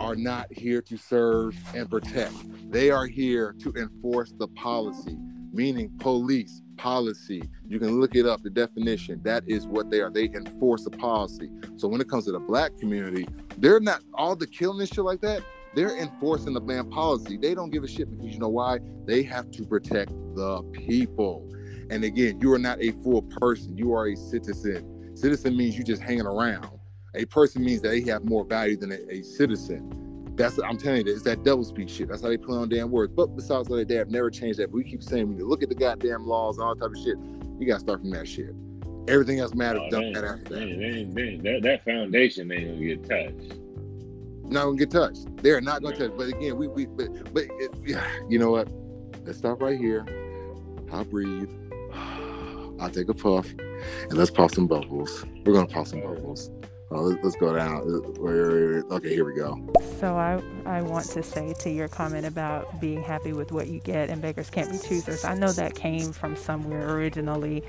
are 0.00 0.14
not 0.16 0.46
here 0.52 0.80
to 0.82 0.96
serve 0.96 1.56
and 1.74 1.90
protect. 1.90 2.34
They 2.70 2.90
are 2.90 3.06
here 3.06 3.54
to 3.60 3.72
enforce 3.74 4.32
the 4.38 4.48
policy, 4.48 5.16
meaning 5.52 5.90
police 5.98 6.62
policy. 6.76 7.42
You 7.66 7.78
can 7.78 8.00
look 8.00 8.14
it 8.14 8.26
up, 8.26 8.42
the 8.42 8.50
definition. 8.50 9.20
That 9.24 9.42
is 9.46 9.66
what 9.66 9.90
they 9.90 10.00
are. 10.00 10.10
They 10.10 10.26
enforce 10.26 10.86
a 10.86 10.90
policy. 10.90 11.50
So 11.76 11.88
when 11.88 12.00
it 12.00 12.08
comes 12.08 12.26
to 12.26 12.32
the 12.32 12.38
black 12.38 12.76
community, 12.78 13.26
they're 13.56 13.80
not 13.80 14.02
all 14.14 14.36
the 14.36 14.46
killing 14.46 14.80
and 14.80 14.88
shit 14.88 15.04
like 15.04 15.20
that. 15.22 15.42
They're 15.74 15.96
enforcing 15.96 16.54
the 16.54 16.60
ban 16.60 16.90
policy. 16.90 17.36
They 17.36 17.54
don't 17.54 17.70
give 17.70 17.84
a 17.84 17.88
shit 17.88 18.10
because 18.10 18.32
you 18.32 18.38
know 18.38 18.48
why? 18.48 18.78
They 19.04 19.22
have 19.24 19.50
to 19.52 19.64
protect 19.64 20.10
the 20.34 20.62
people. 20.72 21.48
And 21.90 22.04
again, 22.04 22.38
you 22.40 22.52
are 22.52 22.58
not 22.58 22.80
a 22.80 22.92
full 23.02 23.22
person. 23.22 23.76
You 23.76 23.92
are 23.94 24.08
a 24.08 24.16
citizen. 24.16 25.16
Citizen 25.16 25.56
means 25.56 25.76
you 25.76 25.84
just 25.84 26.02
hanging 26.02 26.26
around 26.26 26.77
a 27.18 27.24
person 27.26 27.64
means 27.64 27.82
that 27.82 27.90
they 27.90 28.00
have 28.02 28.24
more 28.24 28.44
value 28.44 28.76
than 28.76 28.92
a, 28.92 29.12
a 29.12 29.22
citizen. 29.22 30.34
That's 30.36 30.58
I'm 30.58 30.78
telling 30.78 31.04
you, 31.06 31.12
it's 31.12 31.24
that 31.24 31.42
double 31.42 31.64
speak 31.64 31.88
shit. 31.88 32.08
That's 32.08 32.22
how 32.22 32.28
they 32.28 32.36
play 32.36 32.56
on 32.56 32.68
damn 32.68 32.90
words. 32.90 33.12
But 33.14 33.34
besides 33.34 33.68
that, 33.68 33.88
they 33.88 33.96
have 33.96 34.08
never 34.08 34.30
changed 34.30 34.60
that. 34.60 34.70
But 34.70 34.76
we 34.76 34.84
keep 34.84 35.02
saying 35.02 35.28
when 35.28 35.36
you 35.36 35.48
look 35.48 35.64
at 35.64 35.68
the 35.68 35.74
goddamn 35.74 36.26
laws 36.26 36.58
and 36.58 36.66
all 36.66 36.76
type 36.76 36.90
of 36.90 36.96
shit, 36.96 37.16
you 37.58 37.66
gotta 37.66 37.80
start 37.80 38.00
from 38.00 38.10
that 38.10 38.28
shit. 38.28 38.54
Everything 39.08 39.40
else 39.40 39.52
matters. 39.54 39.82
Oh, 39.86 39.90
that, 39.90 40.24
after 40.24 40.54
that. 40.54 41.42
that. 41.42 41.60
that 41.62 41.84
foundation 41.84 42.52
ain't 42.52 42.68
gonna 42.68 42.86
get 42.86 43.08
touched. 43.08 43.58
Not 44.44 44.64
gonna 44.64 44.76
get 44.76 44.90
touched. 44.92 45.42
They're 45.42 45.60
not 45.60 45.82
gonna 45.82 45.96
touch. 45.96 46.12
But 46.16 46.28
again, 46.28 46.56
we 46.56 46.68
we 46.68 46.86
but 46.86 47.34
but 47.34 47.44
it, 47.48 47.98
you 48.28 48.38
know 48.38 48.52
what? 48.52 48.68
Let's 49.24 49.38
stop 49.38 49.60
right 49.60 49.78
here. 49.78 50.06
I'll 50.92 51.04
breathe. 51.04 51.50
I'll 52.80 52.90
take 52.90 53.08
a 53.08 53.14
puff, 53.14 53.48
and 53.48 54.12
let's 54.12 54.30
pop 54.30 54.52
some 54.52 54.68
bubbles. 54.68 55.24
We're 55.44 55.54
gonna 55.54 55.66
pop 55.66 55.88
some 55.88 56.00
bubbles. 56.00 56.50
Oh, 56.90 57.14
let's 57.22 57.36
go 57.36 57.54
down. 57.54 57.82
Okay, 58.90 59.10
here 59.10 59.24
we 59.26 59.34
go. 59.34 59.60
So 60.00 60.14
I, 60.14 60.42
I 60.64 60.80
want 60.80 61.04
to 61.10 61.22
say 61.22 61.52
to 61.60 61.70
your 61.70 61.86
comment 61.86 62.24
about 62.24 62.80
being 62.80 63.02
happy 63.02 63.34
with 63.34 63.52
what 63.52 63.68
you 63.68 63.80
get 63.80 64.08
and 64.08 64.22
beggars 64.22 64.48
can't 64.48 64.70
be 64.70 64.78
choosers. 64.78 65.22
I 65.22 65.34
know 65.34 65.52
that 65.52 65.74
came 65.74 66.12
from 66.12 66.34
somewhere 66.34 66.96
originally, 66.96 67.62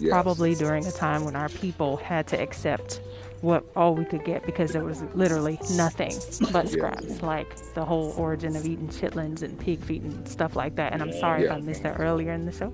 yes. 0.00 0.10
probably 0.10 0.56
during 0.56 0.84
a 0.86 0.92
time 0.92 1.24
when 1.24 1.36
our 1.36 1.48
people 1.50 1.98
had 1.98 2.26
to 2.28 2.40
accept 2.40 3.00
what 3.42 3.64
all 3.76 3.94
we 3.94 4.04
could 4.06 4.24
get 4.24 4.44
because 4.44 4.72
there 4.72 4.84
was 4.84 5.02
literally 5.14 5.58
nothing 5.74 6.14
but 6.50 6.68
scraps, 6.68 7.22
like 7.22 7.54
the 7.74 7.84
whole 7.84 8.12
origin 8.16 8.56
of 8.56 8.66
eating 8.66 8.88
chitlins 8.88 9.42
and 9.42 9.56
pig 9.60 9.80
feet 9.80 10.02
and 10.02 10.26
stuff 10.26 10.56
like 10.56 10.74
that. 10.76 10.92
And 10.92 11.00
I'm 11.02 11.12
sorry 11.12 11.44
yeah. 11.44 11.50
if 11.50 11.52
I 11.52 11.60
missed 11.60 11.82
that 11.84 12.00
earlier 12.00 12.32
in 12.32 12.44
the 12.44 12.52
show. 12.52 12.72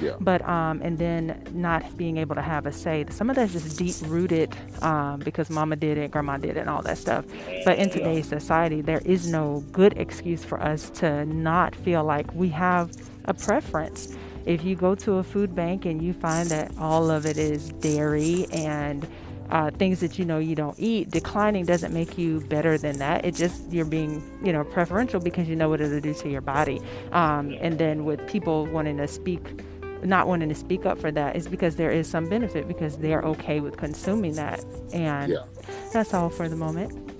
Yeah. 0.00 0.16
But 0.20 0.46
um, 0.48 0.80
and 0.82 0.98
then 0.98 1.42
not 1.52 1.96
being 1.96 2.18
able 2.18 2.34
to 2.34 2.42
have 2.42 2.66
a 2.66 2.72
say. 2.72 3.04
Some 3.10 3.30
of 3.30 3.36
that's 3.36 3.52
just 3.52 3.78
deep 3.78 3.94
rooted 4.10 4.56
um, 4.82 5.20
because 5.20 5.50
mama 5.50 5.76
did 5.76 5.98
it, 5.98 6.10
grandma 6.10 6.36
did 6.36 6.56
it, 6.56 6.60
and 6.60 6.70
all 6.70 6.82
that 6.82 6.98
stuff. 6.98 7.24
But 7.64 7.78
in 7.78 7.90
today's 7.90 8.28
society, 8.28 8.80
there 8.80 9.02
is 9.04 9.26
no 9.28 9.64
good 9.72 9.96
excuse 9.98 10.44
for 10.44 10.60
us 10.60 10.90
to 10.90 11.24
not 11.26 11.74
feel 11.74 12.04
like 12.04 12.32
we 12.34 12.48
have 12.50 12.90
a 13.24 13.34
preference. 13.34 14.16
If 14.44 14.64
you 14.64 14.76
go 14.76 14.94
to 14.96 15.14
a 15.14 15.24
food 15.24 15.54
bank 15.54 15.86
and 15.86 16.00
you 16.00 16.12
find 16.12 16.48
that 16.50 16.72
all 16.78 17.10
of 17.10 17.26
it 17.26 17.36
is 17.36 17.70
dairy 17.70 18.46
and 18.52 19.06
uh, 19.50 19.70
things 19.70 20.00
that 20.00 20.18
you 20.18 20.24
know 20.24 20.38
you 20.38 20.54
don't 20.54 20.78
eat, 20.78 21.10
declining 21.10 21.64
doesn't 21.64 21.92
make 21.92 22.18
you 22.18 22.40
better 22.42 22.78
than 22.78 22.98
that. 22.98 23.24
It 23.24 23.34
just 23.34 23.70
you're 23.70 23.84
being 23.84 24.22
you 24.42 24.52
know 24.52 24.64
preferential 24.64 25.20
because 25.20 25.48
you 25.48 25.56
know 25.56 25.68
what 25.68 25.80
it'll 25.80 26.00
do 26.00 26.14
to 26.14 26.28
your 26.28 26.40
body. 26.40 26.80
Um, 27.12 27.56
and 27.60 27.78
then 27.78 28.04
with 28.04 28.26
people 28.26 28.66
wanting 28.66 28.96
to 28.98 29.08
speak, 29.08 29.62
not 30.06 30.28
wanting 30.28 30.48
to 30.48 30.54
speak 30.54 30.86
up 30.86 30.98
for 30.98 31.10
that 31.12 31.36
is 31.36 31.48
because 31.48 31.76
there 31.76 31.90
is 31.90 32.08
some 32.08 32.28
benefit 32.28 32.66
because 32.68 32.96
they're 32.98 33.22
okay 33.22 33.60
with 33.60 33.76
consuming 33.76 34.34
that. 34.34 34.64
And 34.92 35.32
yeah. 35.32 35.44
that's 35.92 36.14
all 36.14 36.30
for 36.30 36.48
the 36.48 36.56
moment. 36.56 37.12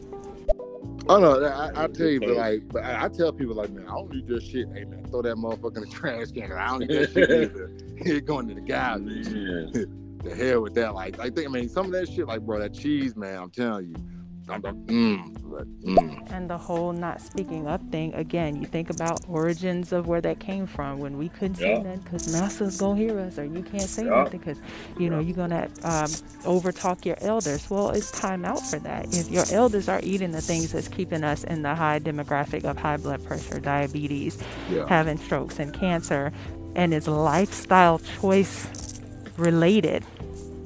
Oh 1.08 1.20
no, 1.20 1.44
I, 1.44 1.84
I 1.84 1.86
tell 1.86 2.08
you, 2.08 2.18
but 2.18 2.30
like, 2.30 2.68
but 2.68 2.84
I, 2.84 3.04
I, 3.04 3.08
tell 3.08 3.32
people 3.32 3.54
like, 3.54 3.70
man, 3.70 3.86
I 3.86 3.92
don't 3.92 4.12
need 4.12 4.26
this 4.26 4.42
shit. 4.42 4.66
Hey 4.74 4.84
man, 4.84 5.04
throw 5.04 5.22
that 5.22 5.36
motherfucker 5.36 5.76
in 5.76 5.82
the 5.82 5.90
trash 5.90 6.32
can. 6.32 6.50
I 6.50 6.66
don't 6.66 6.80
need 6.80 6.90
that 6.90 7.12
shit 7.12 7.30
either. 7.30 7.72
It 7.98 8.26
going 8.26 8.46
to 8.48 8.54
the 8.54 8.60
guys. 8.60 9.00
Yeah 9.06 9.84
the 10.26 10.34
hell 10.34 10.60
with 10.62 10.74
that. 10.74 10.94
Like, 10.94 11.18
I 11.18 11.30
think, 11.30 11.48
I 11.48 11.50
mean, 11.50 11.68
some 11.68 11.86
of 11.86 11.92
that 11.92 12.08
shit, 12.08 12.26
like, 12.26 12.42
bro, 12.42 12.58
that 12.58 12.74
cheese, 12.74 13.16
man, 13.16 13.38
I'm 13.38 13.50
telling 13.50 13.88
you. 13.88 13.96
I'm, 14.48 14.62
mm, 14.62 15.38
mm. 15.82 16.32
And 16.32 16.48
the 16.48 16.56
whole 16.56 16.92
not 16.92 17.20
speaking 17.20 17.66
up 17.66 17.80
thing, 17.90 18.14
again, 18.14 18.56
you 18.56 18.66
think 18.66 18.90
about 18.90 19.20
origins 19.28 19.92
of 19.92 20.06
where 20.06 20.20
that 20.20 20.38
came 20.38 20.66
from 20.66 21.00
when 21.00 21.18
we 21.18 21.28
couldn't 21.28 21.58
yeah. 21.58 21.76
say 21.76 21.82
nothing 21.82 22.00
because 22.00 22.32
master's 22.32 22.78
gonna 22.78 22.96
hear 22.96 23.18
us 23.18 23.38
or 23.38 23.44
you 23.44 23.62
can't 23.62 23.82
say 23.82 24.04
yeah. 24.04 24.22
nothing 24.22 24.38
because, 24.38 24.60
you 24.98 25.10
know, 25.10 25.18
you're 25.18 25.36
gonna 25.36 25.64
um, 25.82 26.10
overtalk 26.44 27.04
your 27.04 27.16
elders. 27.20 27.68
Well, 27.68 27.90
it's 27.90 28.12
time 28.12 28.44
out 28.44 28.60
for 28.60 28.78
that. 28.80 29.06
If 29.14 29.30
your 29.30 29.44
elders 29.50 29.88
are 29.88 30.00
eating 30.02 30.30
the 30.30 30.40
things 30.40 30.72
that's 30.72 30.88
keeping 30.88 31.24
us 31.24 31.42
in 31.44 31.62
the 31.62 31.74
high 31.74 31.98
demographic 31.98 32.64
of 32.64 32.76
high 32.76 32.98
blood 32.98 33.24
pressure, 33.24 33.58
diabetes, 33.58 34.38
yeah. 34.70 34.86
having 34.88 35.18
strokes 35.18 35.58
and 35.58 35.72
cancer, 35.72 36.32
and 36.76 36.94
it's 36.94 37.08
lifestyle 37.08 37.98
choice 38.20 38.68
related, 39.36 40.04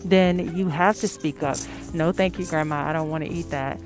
then 0.05 0.57
you 0.57 0.69
have 0.69 0.97
to 0.97 1.09
speak 1.09 1.43
up. 1.43 1.57
No, 1.93 2.13
thank 2.13 2.39
you, 2.39 2.47
Grandma. 2.47 2.89
I 2.89 2.93
don't 2.93 3.11
want 3.11 3.25
to 3.25 3.31
eat 3.31 3.51
that. 3.51 3.81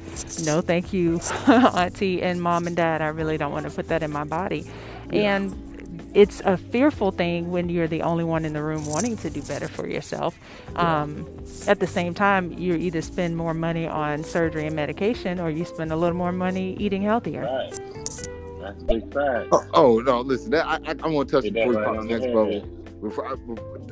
No, 0.45 0.61
thank 0.61 0.93
you, 0.93 1.21
Auntie 1.49 2.23
and 2.23 2.41
Mom 2.43 2.67
and 2.67 2.77
Dad. 2.77 3.03
I 3.03 3.09
really 3.09 3.37
don't 3.39 3.53
want 3.53 3.67
to 3.67 3.73
put 3.73 3.89
that 3.89 4.03
in 4.03 4.13
my 4.13 4.25
body. 4.25 4.67
Yeah. 5.11 5.37
And 5.37 6.11
it's 6.15 6.41
a 6.45 6.57
fearful 6.57 7.11
thing 7.11 7.51
when 7.51 7.69
you're 7.69 7.89
the 7.89 8.03
only 8.03 8.25
one 8.25 8.45
in 8.45 8.53
the 8.53 8.63
room 8.63 8.87
wanting 8.87 9.17
to 9.19 9.31
do 9.31 9.43
better 9.43 9.69
for 9.69 9.87
yourself. 9.87 10.39
Um, 10.77 11.27
at 11.67 11.81
the 11.81 11.87
same 11.87 12.15
time, 12.15 12.53
you 12.53 12.75
either 12.75 13.03
spend 13.03 13.37
more 13.37 13.55
money 13.55 13.87
on 13.87 14.25
surgery 14.25 14.67
and 14.67 14.77
medication 14.77 15.41
or 15.41 15.51
you 15.51 15.65
spend 15.65 15.93
a 15.93 15.97
little 15.97 16.17
more 16.17 16.33
money 16.33 16.77
eating 16.79 17.03
healthier. 17.03 17.43
Right. 17.43 17.81
That's 18.61 18.83
big 18.85 19.13
fact. 19.13 19.49
Oh, 19.53 19.65
oh 19.75 20.01
no, 20.01 20.21
listen, 20.21 20.51
that, 20.53 20.67
I, 20.67 20.79
I, 20.87 20.95
I 21.03 21.09
want 21.09 21.29
to 21.31 21.37
touch 21.41 21.53
before 21.53 21.75
we 21.75 21.77
right 21.77 22.03
next 22.03 22.31
level 22.31 22.63
before, 23.05 23.37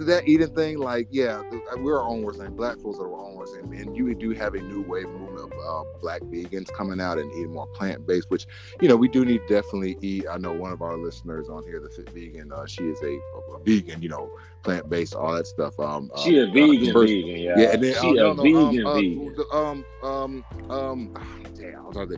that 0.07 0.23
eating 0.27 0.55
thing, 0.55 0.79
like, 0.79 1.07
yeah, 1.11 1.43
we're 1.77 2.01
our 2.01 2.09
own 2.09 2.23
worst 2.23 2.41
enemy. 2.41 2.57
Black 2.57 2.79
folks 2.79 2.99
are 2.99 3.13
our 3.13 3.27
own 3.27 3.35
worst 3.35 3.55
enemy. 3.59 3.79
And 3.79 3.97
you 3.97 4.15
do 4.15 4.31
have 4.31 4.55
a 4.55 4.61
new 4.61 4.81
wave 4.83 5.09
movement 5.09 5.53
of 5.53 5.53
uh, 5.53 5.85
black 6.01 6.23
vegans 6.23 6.73
coming 6.73 7.01
out 7.01 7.19
and 7.19 7.31
eating 7.33 7.53
more 7.53 7.67
plant 7.69 8.07
based, 8.07 8.31
which, 8.31 8.47
you 8.81 8.89
know, 8.89 8.97
we 8.97 9.09
do 9.09 9.25
need 9.25 9.47
to 9.47 9.55
definitely 9.55 9.99
eat. 10.01 10.25
I 10.31 10.39
know 10.39 10.53
one 10.53 10.73
of 10.73 10.81
our 10.81 10.97
listeners 10.97 11.49
on 11.51 11.63
here, 11.65 11.79
the 11.79 11.91
Fit 11.91 12.09
Vegan, 12.11 12.53
uh, 12.53 12.67
she 12.67 12.85
is 12.85 13.01
a, 13.03 13.19
a, 13.55 13.61
vegan, 13.65 14.01
you 14.01 14.09
know, 14.09 14.31
plant 14.63 14.89
based, 14.89 15.15
all 15.15 15.35
that 15.35 15.47
stuff. 15.47 15.79
Um, 15.79 16.11
she 16.25 16.41
uh, 16.41 16.45
a 16.45 16.51
vegan, 16.51 16.93
first, 16.93 17.13
vegan, 17.13 17.37
yeah. 17.37 17.55
Yeah, 17.59 17.73
and 17.73 17.83
then, 17.83 17.95
she 18.01 18.19
uh, 18.19 18.33
a 18.33 18.35
no, 18.35 18.43
vegan, 18.43 18.87
um, 18.87 18.95
vegan. 18.95 19.45
Um, 19.53 19.85
um, 20.03 20.45
um, 20.71 21.15
damn, 21.59 21.87
I 21.87 22.05
was. 22.05 22.17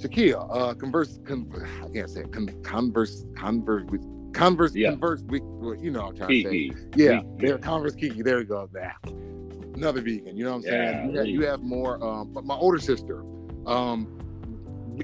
Shakia, 0.00 0.48
uh, 0.50 0.72
converse, 0.72 1.20
con- 1.26 1.52
I 1.84 1.88
can't 1.92 2.08
say 2.08 2.20
it, 2.22 2.32
con- 2.32 2.62
converse, 2.62 3.26
converse 3.36 3.84
with 3.90 4.02
Converse, 4.32 4.74
yeah. 4.74 4.90
Converse, 4.90 5.22
we, 5.26 5.40
you 5.80 5.90
know, 5.90 6.08
I'm 6.08 6.16
trying 6.16 6.28
Kiki. 6.28 6.70
to 6.70 6.76
say, 6.76 6.88
yeah, 6.96 7.20
they're 7.36 7.58
Converse 7.58 7.94
Kiki. 7.94 8.22
There 8.22 8.40
you 8.40 8.46
go. 8.46 8.68
That 8.72 8.96
another 9.80 10.02
vegan. 10.02 10.36
You 10.36 10.44
know 10.44 10.50
what 10.50 10.56
I'm 10.56 10.62
saying? 10.62 10.74
Yeah, 10.74 11.06
you, 11.06 11.18
have, 11.18 11.26
you, 11.26 11.46
have, 11.46 11.62
more. 11.62 12.02
Um, 12.04 12.32
but 12.32 12.44
my 12.44 12.54
older 12.54 12.78
sister, 12.78 13.22
um, 13.66 14.16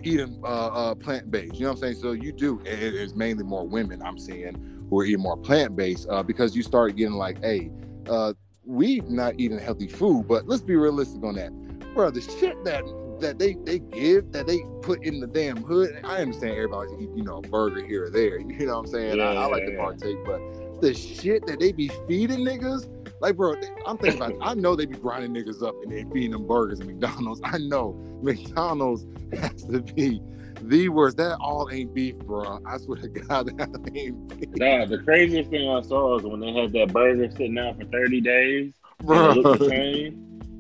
eating 0.03 0.39
uh, 0.45 0.47
uh, 0.47 0.95
plant 0.95 1.31
based. 1.31 1.55
You 1.55 1.63
know 1.63 1.71
what 1.71 1.77
I'm 1.77 1.95
saying? 1.95 1.95
So 1.97 2.13
you 2.13 2.33
do. 2.33 2.61
It, 2.61 2.95
it's 2.95 3.15
mainly 3.15 3.45
more 3.45 3.67
women 3.67 4.03
I'm 4.03 4.19
seeing 4.19 4.87
who 4.91 5.01
are 5.01 5.05
eating 5.05 5.23
more 5.23 5.37
plant 5.37 5.75
based 5.75 6.07
uh, 6.11 6.23
because 6.23 6.55
you 6.55 6.63
start 6.63 6.97
getting 6.97 7.15
like, 7.15 7.43
hey, 7.43 7.71
uh, 8.09 8.35
we 8.65 9.01
not 9.01 9.35
eating 9.39 9.59
healthy 9.59 9.89
food, 9.89 10.29
but 10.29 10.47
let's 10.47 10.63
be 10.63 10.77
realistic 10.77 11.23
on 11.25 11.35
that, 11.37 11.53
bro. 11.95 12.11
The 12.11 12.21
shit 12.21 12.63
that 12.65 12.85
that 13.21 13.39
they 13.39 13.55
they 13.65 13.79
give 13.79 14.33
that 14.33 14.47
they 14.47 14.61
put 14.83 15.05
in 15.05 15.21
the 15.21 15.27
damn 15.27 15.57
hood. 15.57 16.01
I 16.05 16.19
understand 16.19 16.53
everybody 16.53 16.91
eat, 17.01 17.11
you 17.15 17.25
know, 17.25 17.39
a 17.39 17.43
burger 17.43 17.85
here 17.85 18.05
or 18.07 18.11
there. 18.11 18.39
You 18.39 18.67
know 18.67 18.75
what 18.75 18.81
I'm 18.81 18.87
saying? 18.87 19.19
Yeah, 19.19 19.25
I, 19.25 19.35
I, 19.35 19.47
like 19.47 19.63
yeah. 19.65 19.71
to 19.71 19.77
partake, 19.77 20.17
but 20.25 20.41
the 20.81 20.95
shit 20.95 21.47
that 21.47 21.61
they 21.61 21.73
be 21.73 21.91
feeding 22.07 22.41
niggas, 22.41 22.89
like 23.21 23.37
bro, 23.37 23.55
I'm 23.87 23.99
thinking 23.99 24.21
about. 24.21 24.37
I 24.41 24.55
know 24.55 24.77
they 24.77 24.87
be 24.87 24.97
grinding 24.97 25.33
niggas 25.33 25.63
up 25.63 25.75
and 25.83 25.93
they 25.93 26.05
feeding 26.13 26.33
them 26.33 26.47
burgers 26.47 26.81
at 26.81 26.87
McDonald's. 26.87 27.41
I 27.45 27.59
know 27.59 27.93
McDonald's 28.23 29.07
has 29.39 29.65
to 29.65 29.81
be 29.81 30.21
the 30.63 30.89
worst. 30.89 31.17
That 31.17 31.37
all 31.41 31.69
ain't 31.73 31.95
beef, 31.95 32.17
bro. 32.19 32.61
I 32.67 32.79
swear 32.79 33.01
to 33.01 33.09
God, 33.09 33.47
that 33.59 33.91
ain't 33.95 34.41
beef. 34.41 34.49
Nah, 34.57 34.87
the 34.87 34.99
craziest 34.99 35.51
thing 35.51 35.69
I 35.69 35.81
saw 35.83 36.19
is 36.19 36.25
when 36.25 36.41
they 36.41 36.53
had 36.53 36.73
that 36.73 36.93
burger 36.93 37.31
sitting 37.31 37.59
out 37.59 37.79
for 37.79 37.85
30 37.85 38.21
days. 38.21 38.73
Bro. 39.03 39.43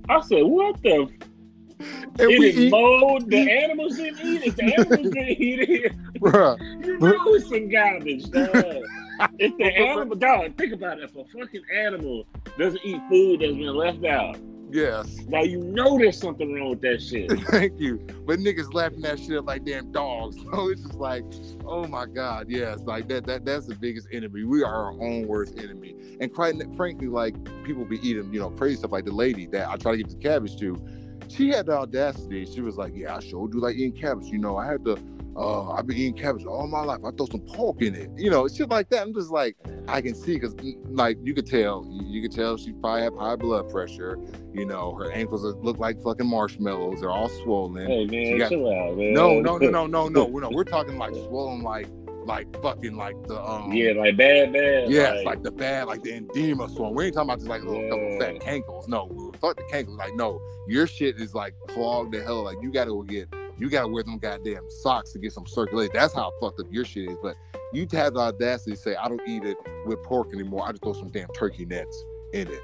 I 0.08 0.20
said, 0.20 0.42
what 0.42 0.80
the 0.82 1.08
and 1.80 2.20
it 2.20 2.38
we 2.38 2.50
eat, 2.50 2.70
mold. 2.70 3.30
The 3.30 3.50
animals 3.50 3.96
didn't 3.96 4.24
eat 4.24 4.42
it. 4.46 4.56
The 4.56 4.64
animals 4.64 5.10
didn't 5.12 5.18
eat 5.40 5.68
it. 5.68 5.92
Bruh. 6.20 6.84
You 6.84 6.98
know 6.98 7.34
it's 7.34 7.48
some 7.48 7.68
garbage, 7.68 8.30
dog. 8.30 8.84
if 9.38 9.56
the 9.58 9.64
animal, 9.76 10.16
dog, 10.16 10.56
think 10.56 10.72
about 10.72 10.98
it. 10.98 11.04
If 11.04 11.16
a 11.16 11.24
fucking 11.24 11.64
animal 11.74 12.26
doesn't 12.58 12.80
eat 12.84 13.00
food 13.10 13.40
that's 13.40 13.52
been 13.52 13.74
left 13.74 14.04
out, 14.04 14.38
Yes. 14.70 15.18
Now 15.28 15.42
you 15.42 15.58
know 15.58 15.96
there's 15.96 16.18
something 16.18 16.52
wrong 16.52 16.70
with 16.70 16.80
that 16.80 17.00
shit. 17.00 17.30
Thank 17.50 17.78
you. 17.78 17.98
But 18.26 18.40
niggas 18.40 18.74
laughing 18.74 19.00
that 19.02 19.18
shit 19.20 19.44
like 19.44 19.64
damn 19.64 19.92
dogs. 19.92 20.36
So 20.42 20.68
it's 20.70 20.82
just 20.82 20.94
like, 20.94 21.24
oh 21.64 21.86
my 21.86 22.06
God, 22.06 22.46
yes. 22.48 22.80
Like 22.80 23.08
that 23.08 23.26
that 23.26 23.44
that's 23.44 23.66
the 23.66 23.74
biggest 23.74 24.08
enemy. 24.12 24.44
We 24.44 24.62
are 24.62 24.74
our 24.74 24.92
own 24.92 25.26
worst 25.26 25.58
enemy. 25.58 25.94
And 26.20 26.32
quite 26.34 26.56
frankly, 26.76 27.06
like 27.06 27.34
people 27.64 27.84
be 27.84 27.98
eating, 28.06 28.32
you 28.32 28.40
know, 28.40 28.50
crazy 28.50 28.76
stuff 28.76 28.92
like 28.92 29.04
the 29.04 29.12
lady 29.12 29.46
that 29.46 29.68
I 29.68 29.76
try 29.76 29.92
to 29.92 29.98
give 29.98 30.08
the 30.08 30.16
cabbage 30.16 30.58
to 30.58 30.74
she 31.28 31.48
had 31.48 31.66
the 31.66 31.72
audacity. 31.72 32.46
She 32.46 32.60
was 32.60 32.76
like, 32.76 32.92
"Yeah, 32.94 33.16
I 33.16 33.20
showed 33.20 33.54
you 33.54 33.60
like 33.60 33.76
eating 33.76 33.92
cabbage. 33.92 34.26
You 34.26 34.38
know, 34.38 34.56
I 34.56 34.66
had 34.66 34.84
to. 34.84 34.98
Uh, 35.36 35.72
I've 35.72 35.86
been 35.86 35.98
eating 35.98 36.14
cabbage 36.14 36.46
all 36.46 36.66
my 36.66 36.80
life. 36.80 37.00
I 37.04 37.10
throw 37.10 37.26
some 37.26 37.40
pork 37.40 37.82
in 37.82 37.94
it. 37.94 38.10
You 38.16 38.30
know, 38.30 38.48
shit 38.48 38.70
like 38.70 38.88
that. 38.88 39.02
I'm 39.02 39.12
just 39.12 39.30
like, 39.30 39.54
I 39.86 40.00
can 40.00 40.14
see 40.14 40.32
because, 40.34 40.54
mm, 40.54 40.78
like, 40.88 41.18
you 41.22 41.34
could 41.34 41.46
tell. 41.46 41.86
You, 41.90 42.22
could 42.22 42.32
tell 42.32 42.56
she 42.56 42.72
probably 42.72 43.02
have 43.02 43.14
high 43.14 43.36
blood 43.36 43.68
pressure. 43.68 44.18
You 44.54 44.64
know, 44.64 44.94
her 44.94 45.12
ankles 45.12 45.44
look 45.62 45.78
like 45.78 46.02
fucking 46.02 46.26
marshmallows. 46.26 47.02
They're 47.02 47.10
all 47.10 47.28
swollen. 47.28 47.86
Hey 47.86 48.06
man, 48.06 48.38
got, 48.38 48.48
chill 48.48 48.72
out, 48.72 48.96
man. 48.96 49.12
No, 49.12 49.40
no, 49.40 49.58
no, 49.58 49.68
no, 49.68 49.86
no, 49.86 50.08
no. 50.08 50.26
no, 50.38 50.48
we're 50.50 50.64
talking 50.64 50.96
like 50.96 51.12
swollen, 51.12 51.60
like 51.60 51.86
like 52.26 52.60
fucking 52.60 52.96
like 52.96 53.16
the 53.28 53.40
um 53.40 53.72
yeah 53.72 53.92
like 53.92 54.16
bad 54.16 54.52
bad 54.52 54.90
yeah 54.90 55.12
like, 55.12 55.24
like 55.24 55.42
the 55.42 55.50
bad 55.50 55.86
like 55.86 56.02
the 56.02 56.16
edema 56.16 56.68
swollen. 56.68 56.94
We 56.94 57.06
ain't 57.06 57.14
talking 57.14 57.30
about 57.30 57.38
just 57.38 57.48
like 57.48 57.62
a 57.62 57.64
little 57.64 57.82
yeah. 57.82 57.90
couple 57.90 58.18
fat 58.20 58.34
cankles. 58.40 58.88
No, 58.88 59.32
fuck 59.40 59.56
the 59.56 59.62
cankles. 59.64 59.96
Like 59.96 60.14
no, 60.14 60.40
your 60.68 60.86
shit 60.86 61.20
is 61.20 61.34
like 61.34 61.54
clogged 61.68 62.12
the 62.12 62.22
hell. 62.22 62.42
Like 62.42 62.56
you 62.60 62.72
gotta 62.72 62.90
go 62.90 63.02
get 63.02 63.28
you 63.58 63.70
gotta 63.70 63.88
wear 63.88 64.02
them 64.02 64.18
goddamn 64.18 64.68
socks 64.68 65.12
to 65.12 65.18
get 65.18 65.32
some 65.32 65.46
circulation. 65.46 65.92
That's 65.94 66.14
how 66.14 66.32
fucked 66.40 66.60
up 66.60 66.66
your 66.70 66.84
shit 66.84 67.08
is. 67.10 67.16
But 67.22 67.36
you 67.72 67.86
have 67.92 68.14
the 68.14 68.20
audacity 68.20 68.72
to 68.72 68.76
say 68.76 68.96
I 68.96 69.08
don't 69.08 69.22
eat 69.26 69.44
it 69.44 69.56
with 69.86 70.02
pork 70.02 70.32
anymore. 70.32 70.66
I 70.66 70.72
just 70.72 70.82
throw 70.82 70.92
some 70.92 71.10
damn 71.10 71.28
turkey 71.28 71.64
necks 71.64 72.04
in 72.32 72.48
it. 72.48 72.60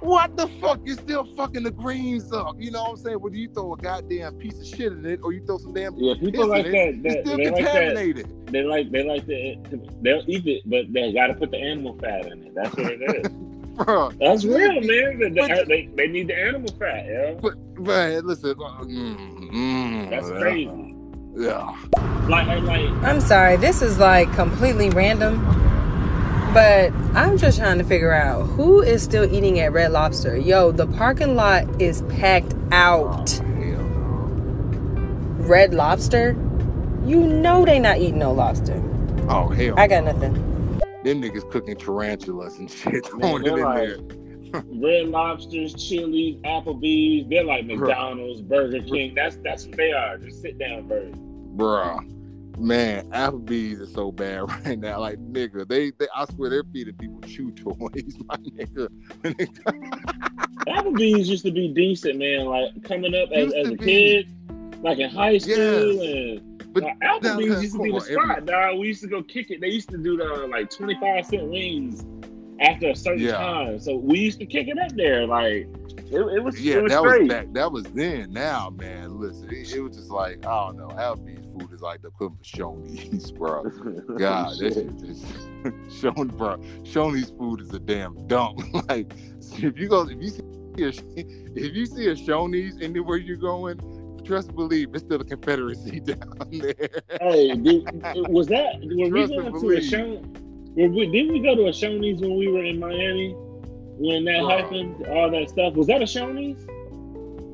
What 0.00 0.36
the 0.36 0.48
fuck? 0.60 0.80
You're 0.84 0.96
still 0.96 1.24
fucking 1.36 1.62
the 1.62 1.70
greens 1.70 2.32
up. 2.32 2.56
You 2.58 2.70
know 2.70 2.82
what 2.84 2.90
I'm 2.90 2.96
saying? 2.96 3.20
Whether 3.20 3.36
you 3.36 3.48
throw 3.48 3.74
a 3.74 3.76
goddamn 3.76 4.34
piece 4.36 4.58
of 4.58 4.66
shit 4.66 4.92
in 4.92 5.04
it 5.04 5.20
or 5.22 5.32
you 5.32 5.44
throw 5.44 5.58
some 5.58 5.74
damn 5.74 5.94
yeah, 5.96 6.14
people 6.18 6.46
like 6.46 6.64
that, 6.64 6.74
it, 6.74 7.02
that. 7.02 7.24
still 7.24 7.36
they 7.36 7.44
contaminated. 7.44 8.26
Like 8.26 8.46
that. 8.46 8.52
They 8.52 8.62
like 8.62 8.90
they 8.90 9.02
like 9.02 9.26
to 9.26 9.80
they'll 10.00 10.24
eat 10.26 10.46
it, 10.46 10.62
but 10.64 10.92
they 10.92 11.12
got 11.12 11.28
to 11.28 11.34
put 11.34 11.50
the 11.50 11.58
animal 11.58 11.96
fat 12.00 12.26
in 12.26 12.44
it. 12.44 12.54
That's 12.54 12.74
what 12.76 12.92
it 12.92 13.26
is. 13.26 13.32
Bro, 13.84 14.10
That's 14.20 14.44
real, 14.44 14.80
man. 14.82 15.34
But, 15.34 15.68
they, 15.68 15.88
they 15.94 16.06
need 16.06 16.28
the 16.28 16.36
animal 16.36 16.70
fat, 16.78 17.06
yeah. 17.06 17.34
But, 17.40 17.54
but 17.82 18.24
listen, 18.24 18.50
uh, 18.50 18.82
mm, 18.82 19.50
mm, 19.50 20.10
that's 20.10 20.28
crazy. 20.28 20.94
Yeah. 21.34 21.74
Like, 22.28 22.62
like, 22.62 22.90
I'm 23.02 23.20
sorry. 23.20 23.56
This 23.56 23.80
is 23.80 23.98
like 23.98 24.30
completely 24.34 24.90
random, 24.90 25.38
but 26.52 26.92
I'm 27.14 27.38
just 27.38 27.58
trying 27.58 27.78
to 27.78 27.84
figure 27.84 28.12
out 28.12 28.42
who 28.42 28.82
is 28.82 29.02
still 29.02 29.32
eating 29.32 29.60
at 29.60 29.72
Red 29.72 29.92
Lobster. 29.92 30.36
Yo, 30.36 30.72
the 30.72 30.86
parking 30.86 31.36
lot 31.36 31.80
is 31.80 32.02
packed 32.02 32.54
out. 32.72 33.40
Oh, 33.40 33.46
Red 35.38 35.74
Lobster, 35.74 36.36
you 37.04 37.20
know 37.20 37.64
they 37.64 37.78
not 37.78 37.98
eating 37.98 38.18
no 38.18 38.32
lobster. 38.32 38.82
Oh 39.28 39.48
hell. 39.48 39.74
I 39.78 39.86
got 39.86 40.04
nothing. 40.04 40.34
them 41.04 41.22
niggas 41.22 41.50
cooking 41.50 41.76
tarantulas 41.76 42.58
and 42.58 42.70
shit 42.70 43.06
throwing 43.06 43.46
it 43.46 43.52
in 43.52 43.60
like, 43.60 43.76
there. 43.76 43.98
Red 44.66 45.08
Lobsters, 45.08 45.74
Chili's, 45.74 46.36
Applebee's. 46.42 47.28
They're 47.28 47.44
like 47.44 47.66
McDonald's, 47.66 48.42
Burger 48.42 48.80
King. 48.80 49.14
That's 49.14 49.36
that's 49.36 49.66
what 49.66 49.76
they 49.76 49.92
are. 49.92 50.18
Just 50.18 50.42
sit 50.42 50.58
down 50.58 50.88
burger. 50.88 51.16
Bruh. 51.56 52.19
Man, 52.60 53.08
Applebee's 53.10 53.80
is 53.80 53.92
so 53.94 54.12
bad 54.12 54.48
right 54.66 54.78
now. 54.78 55.00
Like 55.00 55.18
nigga, 55.18 55.66
they, 55.66 55.90
they 55.98 56.06
I 56.14 56.26
swear 56.26 56.50
they're 56.50 56.64
feeding 56.72 56.94
people 56.94 57.20
chew 57.22 57.50
toys, 57.52 57.74
my 58.26 58.36
nigga. 58.36 58.88
Applebee's 60.68 61.28
used 61.28 61.44
to 61.46 61.50
be 61.50 61.68
decent, 61.68 62.18
man. 62.18 62.44
Like 62.46 62.82
coming 62.84 63.14
up 63.14 63.30
as, 63.32 63.52
as 63.54 63.68
a 63.68 63.72
be. 63.72 63.78
kid, 63.78 64.82
like 64.82 64.98
in 64.98 65.10
high 65.10 65.38
school 65.38 65.56
yes. 65.56 66.02
and 66.02 66.50
but 66.72 66.84
like, 66.84 66.98
Applebee's 67.00 67.62
used 67.62 67.76
to 67.76 67.82
be 67.82 67.90
the 67.92 68.00
spot, 68.00 68.30
every... 68.30 68.46
dog. 68.46 68.78
We 68.78 68.88
used 68.88 69.02
to 69.02 69.08
go 69.08 69.22
kick 69.22 69.50
it. 69.50 69.60
They 69.60 69.68
used 69.68 69.88
to 69.90 69.98
do 69.98 70.16
the 70.16 70.46
like 70.50 70.70
25 70.70 71.26
cent 71.26 71.48
wings 71.48 72.04
after 72.60 72.90
a 72.90 72.94
certain 72.94 73.24
yeah. 73.24 73.32
time. 73.32 73.80
So 73.80 73.96
we 73.96 74.18
used 74.18 74.38
to 74.38 74.46
kick 74.46 74.68
it 74.68 74.78
up 74.78 74.92
there. 74.94 75.26
Like 75.26 75.66
it, 75.96 76.20
it 76.20 76.42
was 76.42 76.60
yeah, 76.60 76.76
it 76.76 76.82
was 76.82 76.92
that 76.92 77.02
great. 77.02 77.22
was 77.22 77.28
back, 77.28 77.52
that 77.54 77.72
was 77.72 77.84
then. 77.84 78.32
Now, 78.32 78.70
man, 78.70 79.18
listen, 79.18 79.48
it, 79.50 79.72
it 79.72 79.80
was 79.80 79.96
just 79.96 80.10
like 80.10 80.46
I 80.46 80.66
don't 80.66 80.76
know. 80.76 80.88
Applebee's 80.88 81.39
food 81.58 81.72
is 81.72 81.80
like 81.80 82.02
the 82.02 82.08
equivalent 82.08 82.40
of 82.40 82.46
Shoney's, 82.46 83.32
bro. 83.32 83.64
God, 84.18 84.58
this 84.58 84.74
shit 84.74 84.98
just 84.98 85.24
Shoney, 86.02 86.36
bro. 86.36 86.56
Shoney's 86.82 87.30
food 87.30 87.60
is 87.60 87.72
a 87.72 87.78
damn 87.78 88.26
dump. 88.26 88.60
like 88.88 89.12
if 89.52 89.78
you 89.78 89.88
go, 89.88 90.08
if 90.08 90.20
you 90.20 90.28
see 90.28 90.42
a, 90.78 90.92
if 91.56 91.74
you 91.74 91.86
see 91.86 92.06
a 92.06 92.14
Shoney's 92.14 92.80
anywhere 92.80 93.16
you're 93.16 93.36
going, 93.36 93.78
trust 94.24 94.48
and 94.48 94.56
believe 94.56 94.94
it's 94.94 95.04
still 95.04 95.18
the 95.18 95.24
Confederacy 95.24 96.00
down 96.00 96.32
there. 96.50 96.74
hey, 97.20 97.54
did, 97.56 97.84
was 98.28 98.46
that 98.48 98.80
were 98.80 99.08
we 99.08 99.26
going 99.26 99.60
to 99.60 99.70
a 99.70 99.82
show? 99.82 100.22
We, 100.76 101.06
didn't 101.10 101.32
we 101.32 101.40
go 101.40 101.56
to 101.56 101.66
a 101.66 101.72
Shoney's 101.72 102.20
when 102.20 102.36
we 102.36 102.48
were 102.48 102.64
in 102.64 102.78
Miami? 102.78 103.34
When 104.02 104.24
that 104.24 104.48
happened, 104.48 105.06
all 105.08 105.30
that 105.30 105.50
stuff 105.50 105.74
was 105.74 105.88
that 105.88 106.00
a 106.00 106.06
Shoney's? 106.06 106.66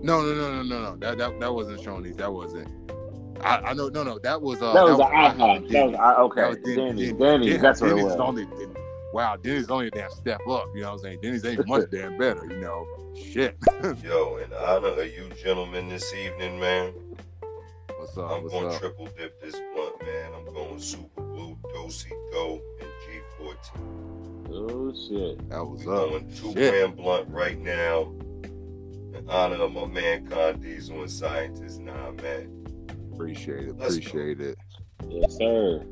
No, 0.05 0.23
no, 0.23 0.35
no, 0.35 0.51
no, 0.51 0.62
no, 0.62 0.82
no. 0.82 0.97
That 0.97 1.18
that, 1.18 1.40
that 1.40 1.52
wasn't 1.52 1.81
Shoney's. 1.81 2.16
That 2.16 2.32
wasn't. 2.32 2.68
I, 3.47 3.70
I 3.70 3.74
know, 3.74 3.89
no, 3.89 4.02
no, 4.02 4.18
that 4.18 4.43
was 4.43 4.60
uh, 4.60 4.73
that 4.73 4.82
was 4.82 4.98
an 4.98 5.06
IHOP. 5.06 5.70
That 5.70 5.86
was 5.86 6.18
okay. 6.18 6.40
That 6.40 6.48
was 6.48 6.77
Denny's. 6.77 7.12
Denny's. 7.12 7.60
That's 7.60 7.81
what 7.81 7.90
it 7.90 7.94
was. 7.94 8.16
Only, 8.16 8.44
wow, 9.12 9.36
Denny's 9.36 9.70
only 9.70 9.86
a 9.86 9.90
damn 9.90 10.10
step 10.10 10.40
up. 10.48 10.66
You 10.74 10.82
know 10.82 10.89
what 10.89 10.93
I'm 10.94 10.98
saying? 10.98 11.20
Denny's 11.23 11.44
ain't 11.44 11.66
much 11.68 11.89
damn 11.93 12.18
better. 12.18 12.44
You 12.44 12.60
know, 12.60 12.86
shit. 13.14 13.56
Yo, 14.02 14.39
in 14.39 14.52
honor 14.52 15.01
of 15.01 15.06
you 15.06 15.31
gentlemen 15.40 15.89
this 15.89 16.12
evening, 16.12 16.59
man. 16.59 16.93
What's 17.97 18.18
up? 18.18 18.32
I'm 18.32 18.43
what's 18.43 18.52
going 18.52 18.74
up? 18.74 18.81
triple 18.81 19.09
dip 19.16 19.40
this 19.40 19.55
blunt, 19.73 20.02
man. 20.02 20.32
I'm 20.36 20.52
going 20.52 20.81
super 20.81 21.23
blue, 21.23 21.56
dosey 21.73 22.10
do, 22.32 22.60
and 22.81 22.90
G14. 23.40 23.97
Oh 24.51 24.93
shit. 24.93 25.51
That 25.51 25.64
was 25.64 25.85
we 25.85 25.93
up. 25.93 26.10
going 26.10 26.31
two 26.35 26.52
shit. 26.52 26.73
gram 26.73 26.93
blunt 26.97 27.28
right 27.31 27.60
now. 27.60 28.12
In 28.43 29.24
honor 29.28 29.62
of 29.62 29.73
my 29.73 29.86
man 29.86 30.27
Con 30.27 30.59
Diesel 30.60 31.02
and 31.02 31.10
Scientist. 31.10 31.81
Nah, 31.81 32.10
man. 32.10 32.65
Appreciate 33.16 33.68
it. 33.68 33.70
Appreciate 33.70 34.40
it. 34.40 34.59
Yes, 35.09 35.38
sir. 35.38 35.86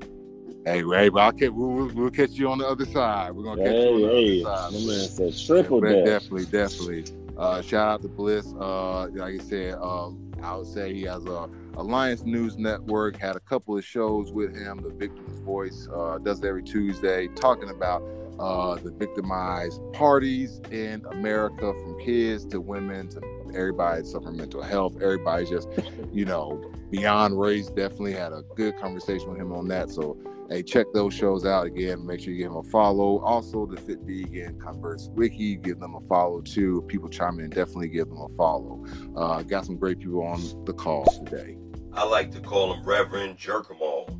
Hey, 0.67 0.83
Ray, 0.83 1.09
but 1.09 1.21
I'll 1.21 1.33
catch, 1.33 1.51
we'll, 1.51 1.89
we'll, 1.89 2.11
catch 2.11 2.33
you 2.33 2.51
on 2.51 2.59
the 2.59 2.67
other 2.67 2.85
side. 2.85 3.33
We're 3.33 3.45
gonna 3.45 3.65
catch 3.65 3.73
hey, 3.73 3.89
you 3.89 3.95
on 3.95 4.01
the 4.01 4.09
hey. 4.09 4.45
other 4.45 4.71
side. 4.71 4.73
My 4.73 4.87
man 4.87 5.09
said 5.09 5.47
triple 5.47 5.87
yeah, 5.87 6.05
Definitely, 6.05 6.45
definitely. 6.47 7.05
Uh, 7.39 7.63
shout 7.63 7.89
out 7.89 8.03
to 8.03 8.09
Bliss. 8.09 8.47
Uh, 8.59 9.09
like 9.09 9.41
I 9.41 9.45
said, 9.45 9.75
um, 9.75 10.33
I 10.43 10.55
would 10.55 10.67
say 10.67 10.93
he 10.93 11.03
has 11.03 11.25
a 11.25 11.49
Alliance 11.77 12.25
News 12.25 12.59
Network. 12.59 13.17
Had 13.17 13.37
a 13.37 13.41
couple 13.41 13.77
of 13.77 13.85
shows 13.85 14.31
with 14.31 14.55
him. 14.55 14.83
The 14.83 14.91
Victim's 14.91 15.41
Voice 15.41 15.89
uh, 15.95 16.19
does 16.19 16.41
it 16.41 16.47
every 16.47 16.63
Tuesday, 16.63 17.29
talking 17.29 17.71
about 17.71 18.03
uh, 18.39 18.75
the 18.77 18.91
victimized 18.91 19.81
parties 19.93 20.61
in 20.71 21.05
America, 21.11 21.73
from 21.73 21.99
kids 22.01 22.45
to 22.47 22.61
women 22.61 23.09
to 23.09 23.21
everybody 23.55 24.05
suffering 24.05 24.37
mental 24.37 24.63
health. 24.63 24.97
Everybody's 25.01 25.51
just, 25.51 25.69
you 26.13 26.25
know, 26.33 26.71
beyond 26.91 27.39
race. 27.41 27.69
Definitely 27.69 28.15
had 28.15 28.33
a 28.33 28.43
good 28.57 28.79
conversation 28.79 29.31
with 29.31 29.39
him 29.41 29.53
on 29.53 29.69
that. 29.69 29.91
So, 29.91 30.17
hey, 30.51 30.63
check 30.63 30.87
those 30.93 31.15
shows 31.15 31.45
out 31.45 31.67
again. 31.67 32.05
Make 32.07 32.21
sure 32.21 32.33
you 32.33 32.39
give 32.43 32.51
him 32.53 32.57
a 32.59 32.63
follow. 32.65 33.21
Also, 33.21 33.67
the 33.67 33.81
Fit 33.81 34.01
Vegan 34.03 34.61
Converse 34.61 35.09
Wiki, 35.13 35.57
give 35.57 35.81
them 35.81 35.95
a 35.95 36.01
follow 36.01 36.41
too. 36.41 36.83
People 36.89 37.09
chime 37.09 37.41
in, 37.41 37.51
definitely 37.51 37.89
give 37.89 38.09
them 38.09 38.19
a 38.19 38.29
follow. 38.37 38.85
Uh, 39.17 39.43
got 39.43 39.65
some 39.67 39.77
great 39.77 39.99
people 39.99 40.23
on 40.23 40.65
the 40.65 40.73
call 40.73 41.05
today. 41.25 41.57
I 41.93 42.05
like 42.05 42.31
to 42.33 42.41
call 42.41 42.75
him 42.75 42.83
Reverend 42.85 43.39
Jerkamal. 43.39 44.19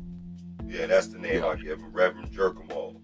Yeah, 0.67 0.87
that's 0.87 1.07
the 1.07 1.19
name 1.19 1.43
Yeah. 1.43 1.47
I 1.47 1.55
give 1.55 1.79
him, 1.79 1.91
Reverend 1.91 2.31
Jerkamal, 2.31 2.95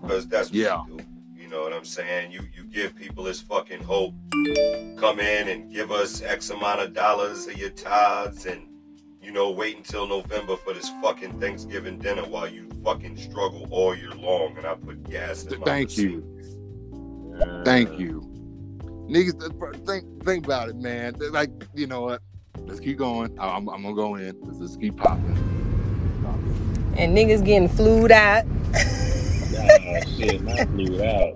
because 0.00 0.26
that's 0.26 0.48
what 0.48 0.56
Yeah. 0.56 0.82
you 0.88 0.98
do. 0.98 1.04
You 1.46 1.52
know 1.52 1.62
what 1.62 1.72
I'm 1.72 1.84
saying? 1.84 2.32
You 2.32 2.40
you 2.56 2.64
give 2.64 2.96
people 2.96 3.22
this 3.22 3.40
fucking 3.40 3.80
hope. 3.84 4.14
Come 4.98 5.20
in 5.20 5.46
and 5.48 5.72
give 5.72 5.92
us 5.92 6.20
X 6.20 6.50
amount 6.50 6.80
of 6.80 6.92
dollars 6.92 7.46
of 7.46 7.56
your 7.56 7.70
tithes, 7.70 8.46
and 8.46 8.62
you 9.22 9.30
know 9.30 9.52
wait 9.52 9.76
until 9.76 10.08
November 10.08 10.56
for 10.56 10.72
this 10.74 10.90
fucking 11.00 11.38
Thanksgiving 11.38 12.00
dinner 12.00 12.22
while 12.24 12.48
you 12.48 12.68
fucking 12.82 13.16
struggle 13.16 13.68
all 13.70 13.94
year 13.94 14.10
long, 14.10 14.56
and 14.58 14.66
I 14.66 14.74
put 14.74 15.08
gas 15.08 15.44
in 15.44 15.60
my 15.60 15.66
Thank 15.66 15.96
you. 15.96 16.24
receipts. 16.36 17.64
Thank 17.64 17.96
you. 17.96 18.22
Niggas, 19.08 19.86
think 19.86 20.24
think 20.24 20.46
about 20.46 20.68
it, 20.70 20.76
man. 20.78 21.14
Like, 21.30 21.50
you 21.76 21.86
know 21.86 22.00
what? 22.00 22.22
Let's 22.58 22.80
keep 22.80 22.98
going. 22.98 23.38
I- 23.38 23.50
I'm, 23.50 23.68
I'm 23.68 23.84
gonna 23.84 23.94
go 23.94 24.16
in. 24.16 24.36
Let's 24.40 24.58
just 24.58 24.80
keep 24.80 24.96
popping. 24.96 25.38
And 26.96 27.16
niggas 27.16 27.44
getting 27.44 27.68
flued 27.68 28.10
out. 28.10 28.44
Nah, 29.56 30.00
shit, 30.16 30.42
not 30.42 30.68
flew 30.68 31.02
out. 31.04 31.34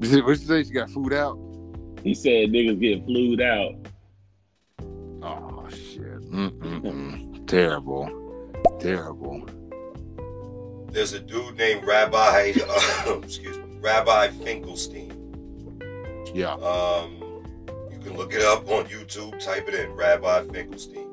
What 0.00 0.28
you 0.28 0.34
say? 0.36 0.64
She 0.64 0.70
got 0.70 0.90
food 0.90 1.12
out? 1.12 1.38
He 2.02 2.14
said 2.14 2.50
niggas 2.50 2.80
getting 2.80 3.04
flued 3.04 3.40
out. 3.42 3.74
Oh 5.22 5.68
shit! 5.70 6.20
Mm-mm-mm. 6.30 7.46
Terrible, 7.46 8.08
terrible. 8.80 9.46
There's 10.90 11.12
a 11.12 11.20
dude 11.20 11.56
named 11.56 11.84
Rabbi, 11.84 12.52
excuse 13.22 13.56
me, 13.58 13.64
Rabbi 13.80 14.28
Finkelstein. 14.28 15.12
Yeah. 16.34 16.54
Um, 16.54 17.16
you 17.92 17.98
can 18.02 18.16
look 18.16 18.32
it 18.34 18.42
up 18.42 18.68
on 18.70 18.86
YouTube. 18.86 19.38
Type 19.44 19.68
it 19.68 19.74
in, 19.74 19.92
Rabbi 19.92 20.44
Finkelstein. 20.48 21.06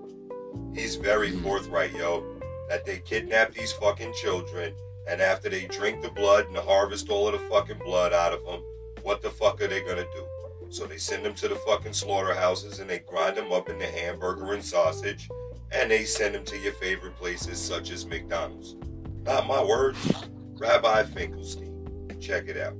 He's 0.74 0.96
very 0.96 1.32
Mhm. 1.32 1.44
forthright, 1.44 1.92
yo, 1.94 2.24
that 2.70 2.86
they 2.86 3.00
kidnap 3.00 3.54
these 3.54 3.72
fucking 3.74 4.14
children, 4.14 4.74
and 5.08 5.22
after 5.22 5.50
they 5.50 5.66
drink 5.68 6.02
the 6.02 6.10
blood 6.12 6.48
and 6.48 6.58
harvest 6.58 7.10
all 7.10 7.28
of 7.28 7.34
the 7.34 7.40
fucking 7.50 7.80
blood 7.80 8.14
out 8.14 8.34
of 8.34 8.44
them, 8.46 8.62
what 9.04 9.22
the 9.22 9.30
fuck 9.30 9.62
are 9.62 9.68
they 9.68 9.82
gonna 9.82 10.04
do? 10.14 10.28
So 10.70 10.86
they 10.86 10.98
send 10.98 11.24
them 11.24 11.34
to 11.36 11.48
the 11.48 11.56
fucking 11.56 11.94
slaughterhouses 11.94 12.80
and 12.80 12.90
they 12.90 13.00
grind 13.00 13.38
them 13.38 13.52
up 13.54 13.70
into 13.70 13.86
hamburger 13.86 14.54
and 14.54 14.64
sausage, 14.64 15.30
and 15.72 15.90
they 15.90 16.04
send 16.04 16.36
them 16.36 16.44
to 16.46 16.58
your 16.58 16.74
favorite 16.74 17.16
places 17.16 17.58
such 17.60 17.90
as 17.92 18.06
McDonald's. 18.06 18.76
Not 19.24 19.48
my 19.48 19.64
words, 19.64 19.98
Rabbi 20.58 21.04
Finkelstein. 21.04 21.74
Check 22.20 22.48
it 22.48 22.58
out. 22.58 22.74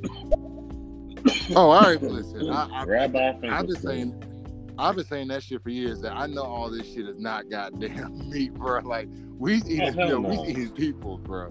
Oh, 1.56 1.70
all 1.72 1.82
right. 1.82 2.02
Listen, 2.02 2.50
I, 2.50 2.70
I, 2.82 2.84
Rabbi 2.84 3.40
I've 3.44 3.68
been 3.68 3.76
saying, 3.76 4.74
I've 4.78 4.96
been 4.96 5.06
saying 5.06 5.28
that 5.30 5.44
shit 5.44 5.62
for 5.64 5.70
years. 5.70 6.02
That 6.02 6.14
I 6.14 6.28
know 6.28 6.44
all 6.44 6.70
this 6.70 6.88
shit 6.88 7.08
is 7.08 7.20
not 7.20 7.50
goddamn 7.50 8.30
meat, 8.30 8.54
bro. 8.54 8.80
Like 8.80 9.08
we 9.38 9.56
eating, 9.56 9.82
Oh, 9.82 9.92
hell 9.92 10.08
you 10.08 10.14
know, 10.14 10.20
no. 10.30 10.42
we 10.42 10.50
eating 10.50 10.70
people, 10.72 11.18
bro. 11.18 11.50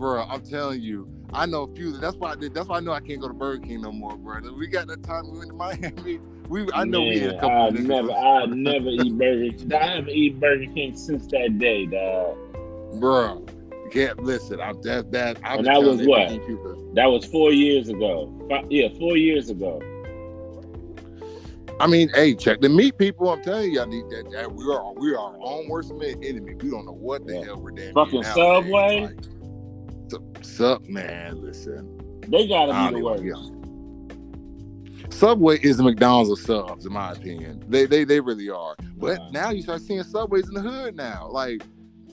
Bro, 0.00 0.22
I'm 0.30 0.40
telling 0.40 0.80
you, 0.80 1.06
I 1.34 1.44
know 1.44 1.64
a 1.64 1.74
few. 1.76 1.92
That's 1.92 2.16
why 2.16 2.30
I 2.32 2.34
did. 2.34 2.54
That's 2.54 2.68
why 2.68 2.78
I 2.78 2.80
know 2.80 2.92
I 2.92 3.00
can't 3.00 3.20
go 3.20 3.28
to 3.28 3.34
Burger 3.34 3.66
King 3.66 3.82
no 3.82 3.92
more, 3.92 4.16
bro. 4.16 4.40
We 4.54 4.66
got 4.66 4.86
that 4.86 5.02
time 5.02 5.30
we 5.30 5.38
went 5.38 5.50
to 5.50 5.54
Miami. 5.56 6.18
We, 6.48 6.66
I 6.74 6.84
know 6.84 7.02
we 7.02 7.10
ate 7.10 7.28
a 7.30 7.34
couple. 7.34 7.48
I 7.50 7.70
never, 7.70 8.10
I 8.10 8.44
never 8.46 8.88
eat 8.88 9.16
Burger 9.16 9.56
King. 9.56 9.72
I 9.72 9.86
haven't 9.86 10.08
eaten 10.08 10.40
Burger 10.40 10.66
King 10.74 10.96
since 10.96 11.28
that 11.28 11.60
day, 11.60 11.86
dog. 11.86 12.36
bro. 12.98 13.46
Can't 13.92 14.20
listen. 14.24 14.60
I'm 14.60 14.82
that 14.82 15.12
that. 15.12 15.38
And 15.44 15.64
that 15.64 15.80
was 15.80 16.04
what? 16.04 16.28
That 16.96 17.06
was 17.06 17.24
four 17.26 17.52
years 17.52 17.88
ago. 17.88 18.34
Fi- 18.48 18.64
yeah, 18.68 18.88
four 18.98 19.16
years 19.16 19.48
ago. 19.48 19.80
I 21.78 21.86
mean, 21.86 22.10
hey, 22.14 22.34
check 22.34 22.60
the 22.60 22.68
meat 22.68 22.98
people. 22.98 23.30
I'm 23.30 23.42
telling 23.42 23.70
you, 23.70 23.80
I 23.80 23.84
need 23.84 24.10
that. 24.10 24.32
that 24.32 24.50
we 24.52 24.64
are 24.64 24.92
we 24.94 25.14
are 25.14 25.18
our 25.18 25.38
own 25.40 25.68
worst 25.68 25.92
enemy. 25.92 26.54
We 26.60 26.68
don't 26.68 26.84
know 26.84 26.98
what 26.98 27.28
the 27.28 27.34
Yeah. 27.34 27.44
hell 27.44 27.60
we're 27.60 27.70
damn 27.70 27.94
Fucking. 27.94 28.24
Subway? 28.24 29.02
Like, 29.02 29.39
Sub- 30.42 30.82
Sub 30.84 30.88
man, 30.88 31.40
listen. 31.42 32.20
They 32.28 32.46
gotta 32.48 32.72
be 32.72 32.76
ah, 32.78 32.90
the 32.90 33.00
worst. 33.04 33.22
even- 33.24 33.36
yeah. 33.36 33.56
Subway 35.10 35.58
is 35.60 35.76
the 35.76 35.82
McDonald's 35.82 36.30
of 36.30 36.38
subs, 36.38 36.86
in 36.86 36.92
my 36.92 37.12
opinion. 37.12 37.64
They 37.68 37.84
they 37.86 38.04
they 38.04 38.20
really 38.20 38.48
are. 38.48 38.76
But 38.96 39.18
Nah. 39.18 39.30
now 39.30 39.50
you 39.50 39.62
start 39.62 39.80
seeing 39.82 40.02
subways 40.04 40.48
in 40.48 40.54
the 40.54 40.60
hood 40.62 40.94
now. 40.96 41.28
Like 41.30 41.62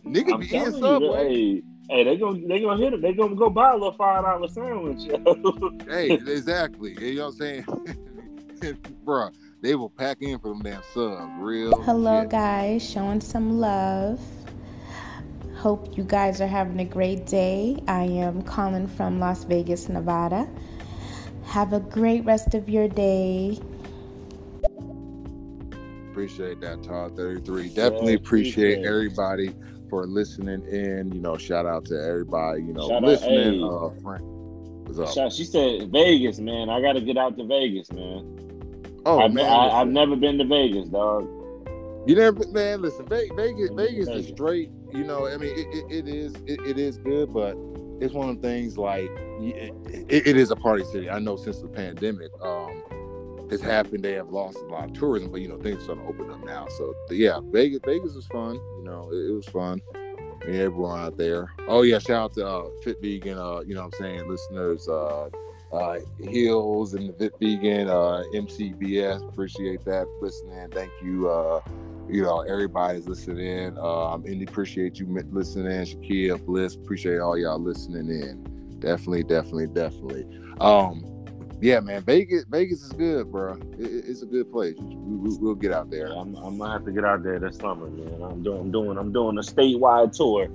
niggas 0.06 0.34
I'm 0.34 0.40
be 0.40 0.46
eating 0.48 0.60
telling 0.64 0.74
you, 0.76 0.80
Subway. 0.82 1.28
hey, 1.34 1.62
hey, 1.90 2.04
they 2.04 2.18
gonna 2.18 2.48
they 2.48 2.60
gonna 2.60 2.78
hit 2.84 2.94
it. 2.94 3.02
They 3.02 3.14
gonna 3.14 3.36
go 3.36 3.50
buy 3.50 3.72
a 3.72 3.74
little 3.74 3.92
five 3.94 4.24
dollar 4.24 4.48
sandwich. 4.48 5.04
Hey, 5.88 6.12
exactly. 6.28 6.98
You 7.00 7.16
know 7.16 7.26
what 7.26 7.32
I'm 7.34 7.38
saying? 7.38 7.64
Bruh, 9.06 9.32
they 9.62 9.76
will 9.76 9.90
pack 9.90 10.18
in 10.22 10.40
for 10.40 10.50
them 10.50 10.62
damn 10.64 10.82
subs. 10.94 11.32
Real. 11.40 11.80
Hello, 11.84 12.22
shit. 12.24 12.32
guys, 12.32 12.90
showing 12.90 13.22
some 13.22 13.60
love. 13.60 14.20
Hope 15.58 15.98
you 15.98 16.04
guys 16.04 16.40
are 16.40 16.48
having 16.48 16.80
a 16.80 16.86
great 16.86 17.26
day. 17.26 17.82
I 17.88 18.04
am 18.04 18.44
calling 18.44 18.88
from 18.88 19.20
Las 19.20 19.44
Vegas, 19.44 19.90
Nevada. 19.90 20.48
Have 21.46 21.74
a 21.74 21.80
great 21.80 22.24
rest 22.26 22.54
of 22.54 22.70
your 22.70 22.88
day. 22.88 23.60
Appreciate 26.12 26.62
that, 26.62 26.84
Todd 26.84 27.16
33. 27.16 27.70
Definitely 27.70 28.14
appreciate 28.14 28.86
everybody 28.86 29.52
for 29.90 30.06
listening 30.06 30.64
in. 30.68 31.12
You 31.12 31.22
know, 31.22 31.38
shout 31.38 31.66
out 31.66 31.86
to 31.86 31.96
everybody, 31.96 32.62
you 32.62 32.74
know, 32.74 32.88
shout 32.90 33.02
listening. 33.02 33.64
Out, 33.64 33.94
hey. 33.94 33.98
uh, 33.98 34.02
Frank. 34.04 34.22
What's 34.88 35.18
up? 35.18 35.32
She 35.32 35.44
said 35.44 35.92
Vegas, 35.92 36.38
man. 36.38 36.70
I 36.70 36.82
got 36.82 36.94
to 36.94 37.02
get 37.02 37.18
out 37.18 37.36
to 37.36 37.46
Vegas, 37.48 37.92
man. 37.92 39.02
Oh, 39.08 39.22
I've, 39.22 39.34
man, 39.34 39.46
I, 39.46 39.80
have 39.80 39.88
never 39.88 40.16
been 40.16 40.38
to 40.38 40.46
Vegas, 40.46 40.88
dog. 40.90 41.28
You 42.08 42.16
never, 42.16 42.48
man. 42.48 42.82
Listen, 42.82 43.06
Vegas, 43.08 43.70
Vegas, 43.76 44.08
is 44.08 44.28
straight. 44.28 44.72
You 44.94 45.04
know, 45.04 45.28
I 45.28 45.36
mean, 45.38 45.52
it, 45.58 45.68
it, 45.76 46.08
it 46.08 46.08
is, 46.08 46.34
it, 46.46 46.62
it 46.66 46.80
is 46.80 46.98
good, 46.98 47.34
but 47.34 47.58
it's 48.00 48.14
one 48.14 48.30
of 48.30 48.42
the 48.42 48.48
things 48.48 48.78
like 48.78 49.10
it, 49.40 49.74
it 50.10 50.38
is 50.38 50.50
a 50.50 50.56
party 50.56 50.86
city. 50.86 51.10
I 51.10 51.20
know 51.20 51.36
since 51.36 51.60
the 51.60 51.68
pandemic, 51.68 52.32
um, 52.42 52.82
has 53.50 53.62
happened. 53.62 54.04
They 54.04 54.14
have 54.14 54.30
lost 54.30 54.58
a 54.58 54.66
lot 54.66 54.86
of 54.86 54.94
tourism, 54.94 55.32
but 55.32 55.42
you 55.42 55.48
know 55.48 55.58
things 55.58 55.82
are 55.82 55.84
starting 55.84 56.06
to 56.06 56.10
open 56.10 56.32
up 56.32 56.46
now. 56.46 56.68
So 56.78 56.94
yeah, 57.10 57.40
Vegas, 57.44 57.80
Vegas 57.86 58.14
was 58.14 58.28
fun. 58.28 58.56
You 58.56 58.84
know, 58.84 59.10
it, 59.12 59.34
was 59.34 59.46
fun. 59.48 59.82
And 60.46 60.56
everyone 60.56 61.00
out 61.00 61.18
there. 61.18 61.52
Oh 61.68 61.82
yeah, 61.82 62.00
shout 62.00 62.24
out 62.24 62.34
to 62.36 62.48
uh, 62.48 62.70
Fit 62.84 63.02
Vegan. 63.02 63.38
Uh, 63.38 63.62
you 63.66 63.76
know 63.76 63.84
what 63.84 63.96
I'm 63.96 64.00
saying, 64.00 64.30
listeners. 64.30 64.88
Uh, 64.88 65.30
uh, 65.74 66.00
Hills 66.20 66.94
and 66.94 67.10
the 67.10 67.14
Fit 67.14 67.34
Vegan, 67.40 67.90
uh, 67.90 68.24
MCBS. 68.34 69.28
Appreciate 69.28 69.84
that 69.86 70.08
listening. 70.22 70.70
Thank 70.72 70.92
you. 71.04 71.30
Uh, 71.30 71.62
you 72.10 72.24
know, 72.24 72.42
everybody's 72.42 73.08
listening. 73.08 73.78
Uh, 73.78 74.14
I'm 74.14 74.26
Indy. 74.26 74.46
Appreciate 74.46 75.00
you 75.00 75.08
listening. 75.32 75.86
Shakia, 75.86 76.44
Bliss. 76.46 76.76
Appreciate 76.76 77.20
all 77.20 77.38
y'all 77.38 77.60
listening 77.60 78.10
in. 78.10 78.80
Definitely, 78.80 79.24
definitely, 79.24 79.68
definitely. 79.68 80.26
Um, 80.62 81.04
yeah, 81.60 81.80
man, 81.80 82.04
Vegas, 82.04 82.46
Vegas 82.46 82.84
is 82.84 82.94
good, 82.94 83.32
bro. 83.32 83.54
It, 83.80 84.06
it's 84.08 84.22
a 84.22 84.26
good 84.26 84.52
place. 84.52 84.76
We, 84.78 85.38
will 85.38 85.56
get 85.56 85.72
out 85.72 85.90
there. 85.90 86.08
I'm, 86.08 86.36
I'm, 86.36 86.58
gonna 86.58 86.72
have 86.72 86.86
to 86.86 86.92
get 86.92 87.04
out 87.04 87.24
there 87.24 87.40
this 87.40 87.58
summer, 87.58 87.90
man. 87.90 88.22
I'm 88.22 88.44
doing, 88.44 88.60
I'm 88.60 88.72
doing, 88.72 88.98
I'm 88.98 89.12
doing 89.12 89.38
a 89.38 89.42
statewide 89.42 90.16
tour. 90.16 90.48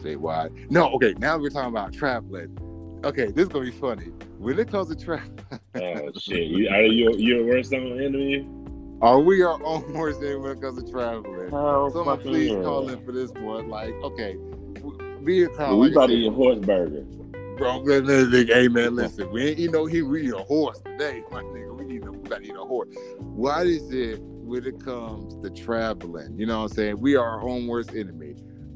Statewide? 0.00 0.70
No, 0.70 0.92
okay. 0.92 1.14
Now 1.18 1.38
we're 1.38 1.50
talking 1.50 1.70
about 1.70 1.92
traveling. 1.92 2.56
Okay, 3.04 3.26
this 3.26 3.44
is 3.44 3.48
gonna 3.48 3.64
be 3.64 3.70
funny. 3.72 4.06
When 4.38 4.58
it 4.58 4.70
comes 4.70 4.88
to 4.88 4.96
travel, 4.96 5.28
oh 5.74 6.12
shit, 6.18 6.48
you 6.48 6.68
are 6.68 6.82
you 6.82 7.14
you 7.16 7.42
a 7.42 7.46
worst 7.46 7.72
enemy? 7.72 8.46
Oh, 9.00 9.08
are 9.08 9.20
we 9.20 9.42
our 9.42 9.62
own 9.64 9.92
worst 9.92 10.20
enemy 10.22 10.36
when 10.40 10.52
it 10.52 10.60
comes 10.60 10.82
to 10.82 10.90
traveling? 10.90 11.50
Oh, 11.52 11.90
Someone 11.92 12.18
please 12.20 12.50
yeah. 12.50 12.62
call 12.62 12.88
in 12.88 13.04
for 13.04 13.12
this 13.12 13.30
one. 13.32 13.68
Like, 13.68 13.94
okay, 14.02 14.36
be 15.24 15.44
a 15.44 15.48
call. 15.48 15.78
We 15.78 15.88
like 15.88 15.92
about 15.92 16.06
to 16.08 16.12
eat 16.14 16.32
horse 16.32 16.58
burger 16.58 17.04
bro. 17.58 17.84
Hey 17.84 18.68
man, 18.68 18.94
listen, 18.94 19.30
we 19.30 19.48
ain't 19.48 19.58
eat 19.58 19.70
no 19.72 19.84
he 19.84 20.02
we 20.02 20.28
eat 20.28 20.32
a 20.32 20.38
horse 20.38 20.80
today, 20.80 21.22
my 21.30 21.42
nigga. 21.42 21.76
We 21.76 21.84
need 21.84 22.06
a, 22.06 22.12
we 22.12 22.28
gotta 22.28 22.44
eat 22.44 22.54
a 22.56 22.64
horse. 22.64 22.88
What 23.18 23.66
is 23.66 23.90
it 23.92 24.20
when 24.22 24.64
it 24.64 24.82
comes 24.82 25.34
to 25.42 25.50
traveling? 25.50 26.38
You 26.38 26.46
know 26.46 26.58
what 26.58 26.70
I'm 26.70 26.76
saying? 26.76 27.00
We 27.00 27.16
are 27.16 27.28
our 27.28 27.42
own 27.42 27.66
worst 27.66 27.90
enemy. 27.94 28.27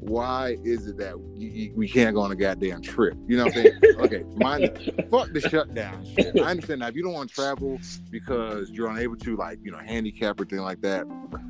Why 0.05 0.57
is 0.63 0.87
it 0.87 0.97
that 0.97 1.15
you, 1.35 1.49
you, 1.49 1.73
we 1.75 1.87
can't 1.87 2.15
go 2.15 2.21
on 2.21 2.31
a 2.31 2.35
goddamn 2.35 2.81
trip? 2.81 3.17
You 3.27 3.37
know 3.37 3.45
what 3.45 3.55
I'm 3.55 3.63
saying? 3.63 3.81
okay, 3.99 4.23
mind 4.35 4.93
fuck 5.09 5.31
the 5.31 5.41
shutdown 5.41 6.05
shit. 6.05 6.39
I 6.39 6.51
understand 6.51 6.79
now 6.79 6.87
if 6.87 6.95
you 6.95 7.03
don't 7.03 7.13
want 7.13 7.29
to 7.29 7.35
travel 7.35 7.79
because 8.09 8.69
you're 8.69 8.89
unable 8.89 9.15
to, 9.17 9.35
like, 9.35 9.59
you 9.63 9.71
know, 9.71 9.77
handicap 9.77 10.39
or 10.39 10.45
thing 10.45 10.59
like 10.59 10.81
that, 10.81 11.05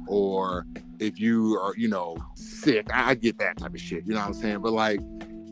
or 0.08 0.66
if 1.00 1.20
you 1.20 1.60
are, 1.60 1.74
you 1.76 1.88
know, 1.88 2.18
sick, 2.36 2.88
I, 2.94 3.12
I 3.12 3.16
get 3.16 3.38
that 3.40 3.58
type 3.58 3.74
of 3.74 3.80
shit. 3.80 4.06
You 4.06 4.14
know 4.14 4.20
what 4.20 4.28
I'm 4.28 4.34
saying? 4.34 4.60
But 4.60 4.74
like 4.74 5.00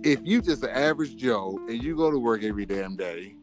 if 0.04 0.20
you 0.24 0.42
just 0.42 0.64
an 0.64 0.70
average 0.70 1.16
Joe 1.16 1.60
and 1.68 1.82
you 1.82 1.96
go 1.96 2.12
to 2.12 2.18
work 2.18 2.44
every 2.44 2.66
damn 2.66 2.96
day, 2.96 3.36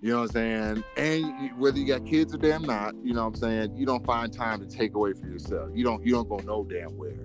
you 0.00 0.12
know 0.12 0.20
what 0.20 0.30
I'm 0.30 0.32
saying? 0.32 0.84
And 0.96 1.20
you, 1.20 1.48
whether 1.56 1.78
you 1.78 1.86
got 1.86 2.06
kids 2.06 2.34
or 2.34 2.38
damn 2.38 2.62
not, 2.62 2.94
you 3.02 3.12
know 3.12 3.22
what 3.22 3.34
I'm 3.34 3.40
saying? 3.40 3.76
You 3.76 3.86
don't 3.86 4.04
find 4.04 4.32
time 4.32 4.60
to 4.60 4.66
take 4.66 4.94
away 4.94 5.12
for 5.14 5.26
yourself. 5.26 5.70
You 5.74 5.84
don't 5.84 6.04
you 6.04 6.12
don't 6.12 6.28
go 6.28 6.36
no 6.38 6.64
damn 6.64 6.96
where. 6.96 7.16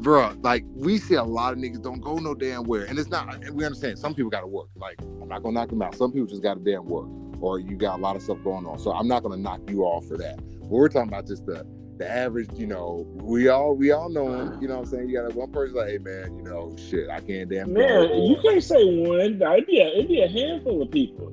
Bruh, 0.00 0.42
like 0.42 0.64
we 0.74 0.98
see 0.98 1.14
a 1.14 1.22
lot 1.22 1.52
of 1.52 1.58
niggas 1.58 1.82
don't 1.82 2.00
go 2.00 2.16
no 2.16 2.34
damn 2.34 2.64
where. 2.64 2.84
And 2.84 2.98
it's 2.98 3.10
not 3.10 3.38
we 3.52 3.64
understand 3.64 3.98
some 3.98 4.14
people 4.14 4.30
gotta 4.30 4.46
work. 4.46 4.68
Like 4.76 4.98
I'm 5.00 5.28
not 5.28 5.42
gonna 5.42 5.54
knock 5.54 5.68
them 5.68 5.82
out. 5.82 5.94
Some 5.94 6.12
people 6.12 6.26
just 6.26 6.42
gotta 6.42 6.60
damn 6.60 6.86
work. 6.86 7.08
Or 7.40 7.58
you 7.58 7.76
got 7.76 7.98
a 7.98 8.02
lot 8.02 8.16
of 8.16 8.22
stuff 8.22 8.38
going 8.44 8.66
on. 8.66 8.78
So 8.78 8.92
I'm 8.92 9.08
not 9.08 9.22
gonna 9.22 9.36
knock 9.36 9.60
you 9.68 9.82
off 9.82 10.06
for 10.06 10.16
that. 10.18 10.36
But 10.60 10.68
we're 10.68 10.88
talking 10.88 11.08
about 11.08 11.26
just 11.26 11.44
the 11.46 11.66
the 12.00 12.10
average, 12.10 12.48
you 12.54 12.66
know, 12.66 13.06
we 13.16 13.48
all 13.48 13.76
we 13.76 13.92
all 13.92 14.08
know 14.08 14.32
him. 14.32 14.60
You 14.62 14.68
know 14.68 14.76
what 14.76 14.86
I'm 14.86 14.90
saying? 14.90 15.08
You 15.10 15.20
got 15.20 15.34
one 15.34 15.52
person 15.52 15.76
like, 15.76 15.88
hey 15.88 15.98
man, 15.98 16.34
you 16.34 16.42
know, 16.42 16.74
shit, 16.78 17.10
I 17.10 17.20
can't 17.20 17.50
damn. 17.50 17.74
Man, 17.74 18.22
you 18.22 18.38
can't 18.42 18.64
say 18.64 18.82
one. 18.82 19.20
It'd 19.20 19.38
be 19.66 19.80
a, 19.80 19.88
it'd 19.88 20.08
be 20.08 20.22
a 20.22 20.28
handful 20.28 20.80
of 20.80 20.90
people. 20.90 21.28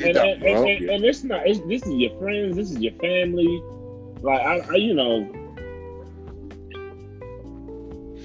And, 0.00 0.16
and, 0.16 0.42
and, 0.42 0.44
and, 0.44 0.90
and, 0.90 1.04
it's 1.04 1.24
not. 1.24 1.46
It's, 1.46 1.60
this 1.68 1.82
is 1.82 1.92
your 1.94 2.16
friends. 2.18 2.56
This 2.56 2.70
is 2.70 2.78
your 2.78 2.94
family. 2.94 3.62
Like 4.22 4.40
I, 4.40 4.60
I 4.60 4.76
you 4.76 4.94
know, 4.94 5.30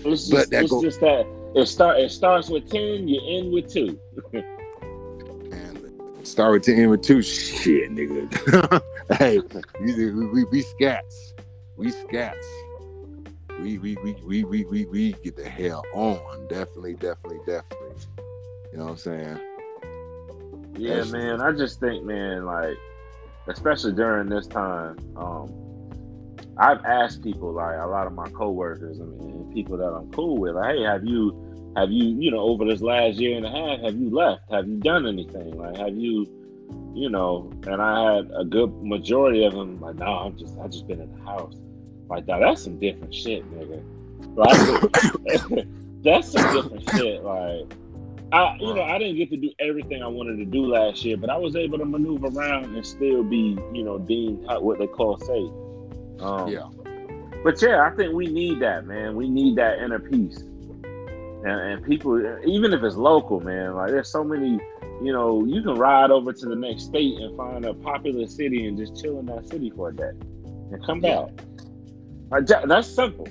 it's 0.05 0.27
just, 0.27 0.49
that 0.49 0.63
it's 0.63 0.71
go- 0.71 0.81
just 0.81 0.99
that 1.01 1.25
it 1.55 1.67
start. 1.67 1.99
It 1.99 2.11
starts 2.11 2.49
with 2.49 2.69
ten. 2.69 3.07
You 3.07 3.21
end 3.25 3.53
with 3.53 3.71
two. 3.71 3.99
start 6.23 6.53
with 6.53 6.63
ten, 6.63 6.79
end 6.79 6.91
with 6.91 7.01
two. 7.01 7.21
Shit, 7.21 7.91
nigga. 7.91 8.81
hey, 9.17 9.39
we, 9.79 10.11
we, 10.11 10.43
we 10.45 10.63
scats 10.63 11.33
we 11.77 11.91
scats. 11.91 12.45
We 13.61 13.77
we 13.77 13.95
we 14.03 14.13
we 14.25 14.43
we 14.43 14.63
we, 14.65 14.85
we 14.85 15.13
get 15.23 15.35
the 15.35 15.47
hell 15.47 15.83
on. 15.93 16.47
Definitely, 16.47 16.95
definitely, 16.95 17.39
definitely. 17.45 17.95
You 18.71 18.79
know 18.79 18.85
what 18.85 18.91
I'm 18.91 18.97
saying? 18.97 19.39
Yeah, 20.77 20.95
That's 20.95 21.11
man. 21.11 21.41
I 21.41 21.51
just 21.51 21.79
think, 21.79 22.03
man, 22.03 22.45
like, 22.45 22.77
especially 23.47 23.93
during 23.93 24.27
this 24.27 24.47
time, 24.47 24.97
um, 25.15 25.53
I've 26.57 26.83
asked 26.83 27.21
people, 27.21 27.51
like 27.51 27.79
a 27.79 27.85
lot 27.85 28.07
of 28.07 28.13
my 28.13 28.27
coworkers 28.29 28.99
and, 28.99 29.19
and 29.21 29.32
people 29.53 29.77
that 29.77 29.85
I'm 29.85 30.11
cool 30.11 30.37
with, 30.37 30.55
like, 30.55 30.75
hey, 30.75 30.83
have 30.83 31.03
you, 31.03 31.73
have 31.75 31.91
you, 31.91 32.15
you 32.19 32.31
know, 32.31 32.39
over 32.39 32.65
this 32.65 32.81
last 32.81 33.17
year 33.17 33.37
and 33.37 33.45
a 33.45 33.49
half, 33.49 33.79
have 33.81 33.95
you 33.95 34.09
left? 34.09 34.51
Have 34.51 34.67
you 34.67 34.77
done 34.77 35.07
anything? 35.07 35.57
Like, 35.57 35.77
have 35.77 35.95
you, 35.95 36.27
you 36.93 37.09
know? 37.09 37.51
And 37.67 37.81
I 37.81 38.15
had 38.15 38.31
a 38.35 38.45
good 38.45 38.73
majority 38.83 39.45
of 39.45 39.53
them 39.53 39.79
like, 39.79 39.95
no, 39.95 40.05
I'm 40.05 40.37
just, 40.37 40.57
I 40.59 40.67
just 40.67 40.87
been 40.87 41.01
in 41.01 41.11
the 41.15 41.23
house. 41.23 41.55
Like 42.09 42.25
that, 42.27 42.39
that's 42.39 42.63
some 42.63 42.79
different 42.79 43.13
shit, 43.13 43.43
nigga. 43.51 43.81
Like 44.35 45.67
that's 46.03 46.31
some 46.31 46.53
different 46.53 46.89
shit. 46.91 47.23
Like 47.23 47.73
I, 48.33 48.57
you 48.59 48.73
know, 48.73 48.81
I 48.81 48.97
didn't 48.97 49.17
get 49.17 49.29
to 49.29 49.37
do 49.37 49.51
everything 49.59 50.01
I 50.01 50.07
wanted 50.07 50.37
to 50.37 50.45
do 50.45 50.65
last 50.65 51.05
year, 51.05 51.17
but 51.17 51.29
I 51.29 51.37
was 51.37 51.55
able 51.55 51.77
to 51.77 51.85
maneuver 51.85 52.27
around 52.27 52.75
and 52.75 52.85
still 52.85 53.23
be, 53.23 53.57
you 53.73 53.83
know, 53.83 53.99
deemed 53.99 54.45
what 54.47 54.79
they 54.79 54.87
call 54.87 55.17
safe. 55.17 55.51
Um, 56.19 56.47
yeah. 56.47 56.67
But 57.43 57.61
yeah, 57.61 57.85
I 57.85 57.95
think 57.95 58.13
we 58.13 58.27
need 58.27 58.61
that, 58.61 58.85
man. 58.85 59.15
We 59.15 59.29
need 59.29 59.57
that 59.57 59.79
inner 59.79 59.99
peace. 59.99 60.37
And, 60.37 61.45
and 61.45 61.85
people, 61.85 62.17
even 62.45 62.73
if 62.73 62.83
it's 62.83 62.95
local, 62.95 63.41
man, 63.41 63.75
like 63.75 63.91
there's 63.91 64.09
so 64.09 64.23
many, 64.23 64.59
you 65.01 65.11
know, 65.11 65.43
you 65.43 65.61
can 65.61 65.75
ride 65.75 66.09
over 66.09 66.31
to 66.31 66.45
the 66.45 66.55
next 66.55 66.83
state 66.85 67.19
and 67.19 67.35
find 67.35 67.65
a 67.65 67.73
popular 67.73 68.27
city 68.27 68.65
and 68.67 68.77
just 68.77 69.01
chill 69.01 69.19
in 69.19 69.25
that 69.25 69.49
city 69.49 69.69
for 69.75 69.89
a 69.89 69.95
day 69.95 70.11
and 70.71 70.85
come 70.85 71.01
back. 71.01 71.27
Yeah. 72.49 72.65
That's 72.65 72.87
simple. 72.87 73.27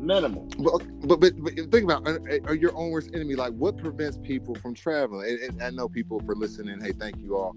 Minimal. 0.00 0.48
But, 0.58 0.82
but, 1.06 1.20
but, 1.20 1.32
but 1.42 1.54
think 1.54 1.84
about 1.84 2.08
are, 2.08 2.20
uh, 2.30 2.38
are 2.46 2.54
your 2.54 2.74
own 2.74 2.90
worst 2.90 3.10
enemy. 3.14 3.34
Like, 3.34 3.52
what 3.52 3.76
prevents 3.76 4.18
people 4.18 4.54
from 4.54 4.74
traveling? 4.74 5.28
And, 5.28 5.52
and 5.52 5.62
I 5.62 5.70
know 5.70 5.88
people 5.88 6.20
for 6.20 6.34
listening. 6.34 6.80
Hey, 6.80 6.92
thank 6.92 7.18
you 7.18 7.36
all. 7.36 7.54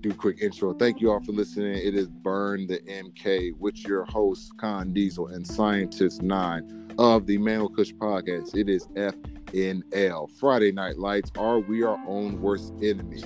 Do 0.00 0.14
quick 0.14 0.38
intro. 0.40 0.74
Thank 0.74 1.00
you 1.00 1.10
all 1.10 1.20
for 1.20 1.32
listening. 1.32 1.76
It 1.76 1.94
is 1.94 2.08
Burn 2.08 2.66
the 2.66 2.78
MK 2.80 3.56
with 3.58 3.76
your 3.86 4.04
host, 4.04 4.56
Con 4.58 4.92
Diesel 4.92 5.28
and 5.28 5.46
Scientist 5.46 6.22
Nine 6.22 6.92
of 6.98 7.26
the 7.26 7.38
Manual 7.38 7.70
Kush 7.70 7.92
podcast. 7.92 8.54
It 8.54 8.68
is 8.68 8.86
FNL. 8.88 10.30
Friday 10.38 10.72
Night 10.72 10.98
Lights 10.98 11.30
are 11.38 11.60
we 11.60 11.82
our 11.82 11.98
own 12.06 12.40
worst 12.40 12.72
enemy. 12.82 13.22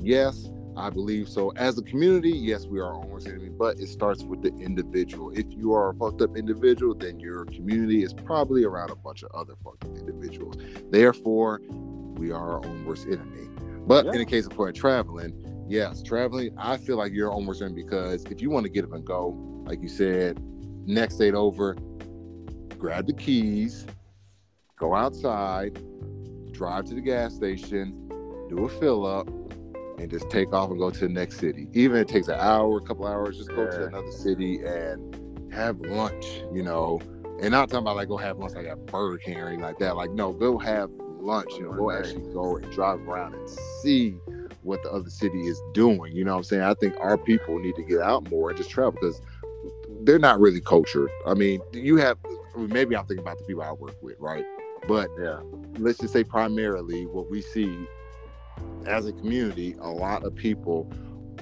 Yes, 0.00 0.50
I 0.78 0.90
believe 0.90 1.28
so. 1.28 1.50
As 1.56 1.76
a 1.76 1.82
community, 1.82 2.30
yes, 2.30 2.66
we 2.66 2.78
are 2.78 2.84
our 2.84 2.94
own 2.94 3.10
worst 3.10 3.26
enemy, 3.26 3.48
but 3.48 3.80
it 3.80 3.88
starts 3.88 4.22
with 4.22 4.42
the 4.42 4.54
individual. 4.62 5.30
If 5.30 5.46
you 5.50 5.74
are 5.74 5.90
a 5.90 5.94
fucked 5.94 6.22
up 6.22 6.36
individual, 6.36 6.94
then 6.94 7.18
your 7.18 7.44
community 7.46 8.04
is 8.04 8.14
probably 8.14 8.64
around 8.64 8.90
a 8.90 8.96
bunch 8.96 9.24
of 9.24 9.32
other 9.32 9.54
fucked 9.64 9.84
up 9.84 9.96
individuals. 9.96 10.56
Therefore, 10.90 11.60
we 12.16 12.30
are 12.30 12.52
our 12.52 12.64
own 12.64 12.84
worst 12.84 13.06
enemy. 13.06 13.48
But 13.86 14.06
yeah. 14.06 14.12
in 14.12 14.18
the 14.18 14.24
case 14.24 14.46
of 14.46 14.52
for 14.52 14.70
traveling, 14.70 15.66
yes, 15.68 16.00
traveling, 16.02 16.54
I 16.56 16.76
feel 16.76 16.96
like 16.96 17.12
you're 17.12 17.28
our 17.28 17.34
own 17.34 17.46
worst 17.46 17.60
enemy 17.60 17.82
because 17.82 18.24
if 18.26 18.40
you 18.40 18.48
want 18.48 18.64
to 18.64 18.70
get 18.70 18.84
up 18.84 18.92
and 18.92 19.04
go, 19.04 19.36
like 19.66 19.82
you 19.82 19.88
said, 19.88 20.40
next 20.86 21.16
date 21.16 21.34
over, 21.34 21.74
grab 22.78 23.06
the 23.08 23.14
keys, 23.14 23.84
go 24.76 24.94
outside, 24.94 25.82
drive 26.52 26.84
to 26.84 26.94
the 26.94 27.00
gas 27.00 27.34
station, 27.34 28.08
do 28.48 28.64
a 28.64 28.68
fill 28.68 29.04
up, 29.04 29.28
and 29.98 30.10
just 30.10 30.30
take 30.30 30.52
off 30.52 30.70
and 30.70 30.78
go 30.78 30.90
to 30.90 31.00
the 31.00 31.08
next 31.08 31.38
city. 31.38 31.68
Even 31.72 31.96
if 31.98 32.02
it 32.02 32.08
takes 32.08 32.28
an 32.28 32.38
hour, 32.38 32.78
a 32.78 32.80
couple 32.80 33.06
hours, 33.06 33.36
just 33.36 33.50
go 33.50 33.64
yeah. 33.64 33.70
to 33.70 33.86
another 33.86 34.12
city 34.12 34.60
and 34.64 35.52
have 35.52 35.80
lunch, 35.80 36.42
you 36.52 36.62
know, 36.62 37.00
And 37.40 37.50
not 37.50 37.68
talking 37.68 37.84
about 37.84 37.96
like 37.96 38.08
go 38.08 38.16
have 38.16 38.38
lunch 38.38 38.54
like 38.54 38.66
at 38.66 38.84
Burger 38.86 39.18
King 39.18 39.38
or 39.38 39.46
anything 39.46 39.62
like 39.62 39.78
that. 39.78 39.96
Like 39.96 40.10
no, 40.10 40.32
go 40.32 40.58
have 40.58 40.90
lunch. 41.20 41.52
You 41.54 41.64
know, 41.64 41.72
go 41.72 41.90
actually 41.90 42.32
go 42.32 42.56
and 42.56 42.70
drive 42.72 43.00
around 43.08 43.34
and 43.34 43.48
see 43.82 44.10
what 44.62 44.82
the 44.82 44.90
other 44.90 45.10
city 45.10 45.46
is 45.46 45.60
doing. 45.72 46.14
You 46.14 46.24
know 46.24 46.32
what 46.32 46.38
I'm 46.38 46.44
saying? 46.44 46.62
I 46.62 46.74
think 46.74 46.94
our 47.00 47.16
people 47.16 47.58
need 47.58 47.76
to 47.76 47.82
get 47.82 48.00
out 48.00 48.28
more 48.30 48.50
and 48.50 48.58
just 48.58 48.70
travel 48.70 48.92
because 48.92 49.20
they're 50.02 50.18
not 50.18 50.40
really 50.40 50.60
cultured. 50.60 51.10
I 51.26 51.34
mean, 51.34 51.60
you 51.72 51.96
have 51.96 52.18
maybe 52.56 52.96
I'm 52.96 53.06
thinking 53.06 53.24
about 53.24 53.38
the 53.38 53.44
people 53.44 53.62
I 53.62 53.72
work 53.72 53.96
with, 54.02 54.16
right? 54.18 54.44
But 54.86 55.08
yeah, 55.20 55.40
let's 55.78 55.98
just 55.98 56.12
say 56.12 56.24
primarily 56.24 57.06
what 57.06 57.30
we 57.30 57.40
see 57.40 57.86
as 58.86 59.06
a 59.06 59.12
community, 59.12 59.74
a 59.80 59.88
lot 59.88 60.24
of 60.24 60.34
people 60.34 60.90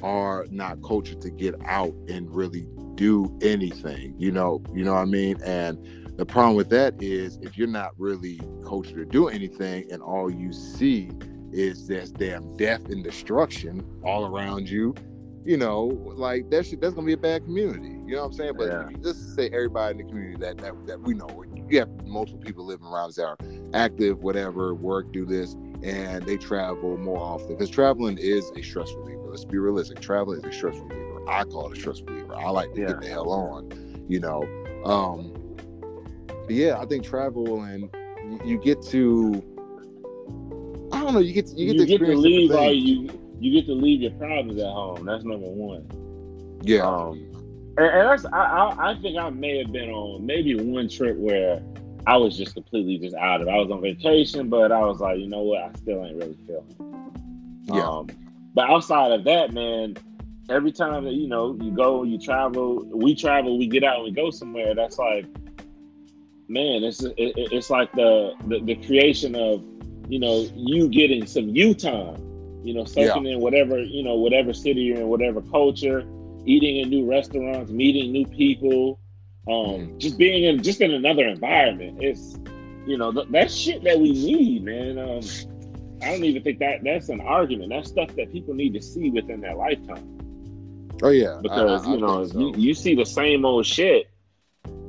are 0.03 0.47
not 0.51 0.83
cultured 0.83 1.21
to 1.23 1.31
get 1.31 1.55
out 1.65 1.95
and 2.09 2.35
really 2.35 2.69
do 2.95 3.37
anything. 3.43 4.15
You 4.19 4.33
know, 4.33 4.63
you 4.75 4.85
know 4.85 4.95
what 4.95 5.01
I 5.01 5.05
mean? 5.07 5.41
And 5.43 5.79
the 6.19 6.27
problem 6.27 6.57
with 6.57 6.71
that 6.71 7.01
is 7.03 7.39
if 7.43 7.57
you're 7.59 7.69
not 7.69 7.93
really 7.99 8.41
cultured 8.65 8.97
to 8.97 9.05
do 9.05 9.29
anything 9.29 9.91
and 9.91 10.03
all 10.03 10.31
you 10.31 10.53
see 10.53 11.11
is 11.53 11.87
this 11.87 12.11
damn 12.11 12.57
death 12.57 12.87
and 12.87 13.05
destruction 13.05 13.85
all 14.05 14.27
around 14.27 14.69
you, 14.69 14.95
you 15.45 15.57
know, 15.57 15.85
like 16.17 16.51
that 16.51 16.67
shit, 16.67 16.81
that's 16.81 16.95
gonna 16.95 17.07
be 17.07 17.13
a 17.13 17.17
bad 17.17 17.45
community. 17.45 18.01
You 18.07 18.17
know 18.17 18.23
what 18.23 18.27
I'm 18.29 18.33
saying? 18.33 18.55
But 18.57 18.69
yeah. 18.69 18.89
just 19.03 19.37
say 19.37 19.47
everybody 19.47 19.93
in 19.93 19.99
the 19.99 20.11
community 20.11 20.37
that, 20.41 20.59
that 20.59 20.87
that 20.87 21.01
we 21.01 21.15
know, 21.15 21.45
you 21.69 21.79
have 21.79 21.89
multiple 22.05 22.41
people 22.41 22.67
living 22.67 22.87
around 22.87 23.11
us 23.11 23.17
that 23.17 23.27
are 23.27 23.39
active, 23.73 24.19
whatever, 24.19 24.75
work, 24.75 25.13
do 25.13 25.25
this, 25.25 25.55
and 25.83 26.25
they 26.25 26.37
travel 26.37 26.97
more 26.97 27.19
often. 27.19 27.49
Because 27.49 27.71
traveling 27.71 28.19
is 28.19 28.51
a 28.57 28.63
stress 28.63 28.93
reliever. 28.95 29.29
Let's 29.29 29.45
be 29.45 29.59
realistic. 29.59 30.01
Traveling 30.01 30.39
is 30.39 30.45
a 30.45 30.53
stress 30.53 30.77
reliever. 30.77 31.29
I 31.29 31.45
call 31.45 31.71
it 31.71 31.77
a 31.77 31.81
stress 31.81 32.01
reliever. 32.03 32.35
I 32.35 32.51
like 32.51 32.73
to 32.75 32.81
yeah. 32.81 32.87
get 32.89 33.01
the 33.03 33.09
hell 33.09 33.31
on, 33.31 34.05
you 34.09 34.21
know. 34.21 34.43
Um, 34.85 35.33
yeah, 36.49 36.79
I 36.79 36.87
think 36.87 37.05
travel 37.05 37.63
and 37.63 37.91
you 38.45 38.59
get 38.59 38.83
to 38.83 39.43
I 40.93 41.03
don't 41.03 41.15
know, 41.15 41.21
you 41.21 41.33
get 41.33 41.47
to, 41.49 41.55
you 41.55 41.67
get, 41.67 41.89
you 41.89 41.99
to, 41.99 42.05
get 42.05 42.07
to 42.07 42.17
leave 42.17 42.51
all 42.53 42.73
you 42.73 43.11
you 43.41 43.53
get 43.53 43.67
to 43.67 43.75
leave 43.75 44.01
your 44.01 44.13
problems 44.13 44.61
at 44.61 44.67
home. 44.67 45.05
That's 45.05 45.25
number 45.25 45.47
one. 45.47 46.61
Yeah. 46.63 46.87
Um, 46.87 47.33
and, 47.77 47.87
and 47.87 48.09
that's 48.09 48.25
I, 48.27 48.39
I, 48.39 48.91
I 48.91 49.01
think 49.01 49.19
I 49.19 49.29
may 49.31 49.59
have 49.59 49.73
been 49.73 49.91
on 49.91 50.25
maybe 50.25 50.55
one 50.55 50.89
trip 50.89 51.17
where 51.17 51.63
I 52.07 52.17
was 52.17 52.37
just 52.37 52.55
completely 52.55 52.99
just 52.99 53.17
out 53.17 53.41
of 53.41 53.49
it. 53.49 53.51
I 53.51 53.57
was 53.57 53.71
on 53.71 53.81
vacation, 53.81 54.49
but 54.49 54.71
I 54.73 54.81
was 54.81 55.01
like, 55.01 55.19
you 55.19 55.29
know 55.29 55.43
what, 55.43 55.63
I 55.63 55.73
still 55.77 56.05
ain't 56.05 56.17
really 56.17 56.39
feeling. 56.47 57.63
Yeah. 57.65 57.83
Um, 57.83 58.09
but 58.55 58.71
outside 58.71 59.13
of 59.13 59.25
that, 59.25 59.53
man, 59.53 59.97
every 60.49 60.73
time 60.73 61.05
that 61.05 61.15
you 61.15 61.29
know 61.29 61.57
you 61.61 61.71
go, 61.73 62.05
you 62.05 62.19
travel, 62.19 62.85
we 62.87 63.15
travel, 63.15 63.59
we 63.59 63.67
get 63.67 63.83
out, 63.85 64.05
we 64.05 64.13
go 64.13 64.31
somewhere. 64.31 64.75
That's 64.75 64.99
like, 64.99 65.27
man, 66.49 66.85
it's 66.85 67.03
it, 67.03 67.15
it's 67.17 67.71
like 67.71 67.93
the, 67.93 68.35
the 68.47 68.61
the 68.61 68.77
creation 68.87 69.35
of 69.35 69.65
you 70.09 70.21
know 70.21 70.49
you 70.55 70.89
getting 70.89 71.27
some 71.27 71.49
you 71.49 71.75
time 71.75 72.23
you 72.67 72.75
know, 72.75 72.85
soaking 72.85 73.27
yeah. 73.27 73.35
in 73.35 73.41
whatever, 73.41 73.81
you 73.81 74.03
know, 74.03 74.17
whatever 74.17 74.53
city 74.53 74.81
you're 74.81 74.99
in, 74.99 75.07
whatever 75.07 75.41
culture, 75.41 76.05
eating 76.45 76.79
in 76.79 76.91
new 76.91 77.09
restaurants, 77.09 77.71
meeting 77.71 78.11
new 78.11 78.27
people, 78.27 78.99
um, 79.49 79.55
mm. 79.55 79.99
just 79.99 80.19
being 80.19 80.45
in 80.45 80.63
just 80.63 80.81
in 80.81 80.93
another 80.93 81.27
environment. 81.27 82.03
It's 82.03 82.39
you 82.87 82.97
know, 82.97 83.13
th- 83.13 83.27
that's 83.31 83.55
shit 83.55 83.83
that 83.85 83.99
we 83.99 84.13
need, 84.13 84.65
man. 84.65 84.99
Um, 84.99 85.21
I 86.03 86.13
don't 86.13 86.25
even 86.25 86.43
think 86.43 86.59
that 86.61 86.85
that's 86.85 87.09
an 87.09 87.21
argument. 87.21 87.71
That's 87.71 87.89
stuff 87.89 88.15
that 88.17 88.33
people 88.33 88.55
need 88.55 88.75
to 88.75 88.83
see 88.83 89.11
within 89.11 89.41
their 89.41 89.55
lifetime. 89.55 90.19
Oh 91.03 91.11
yeah, 91.11 91.39
because 91.43 91.87
I, 91.87 91.91
I, 91.91 91.95
you 91.95 92.01
know, 92.01 92.27
so. 92.27 92.39
you, 92.39 92.55
you 92.57 92.75
see 92.75 92.95
the 92.95 93.05
same 93.05 93.45
old 93.45 93.67
shit. 93.67 94.09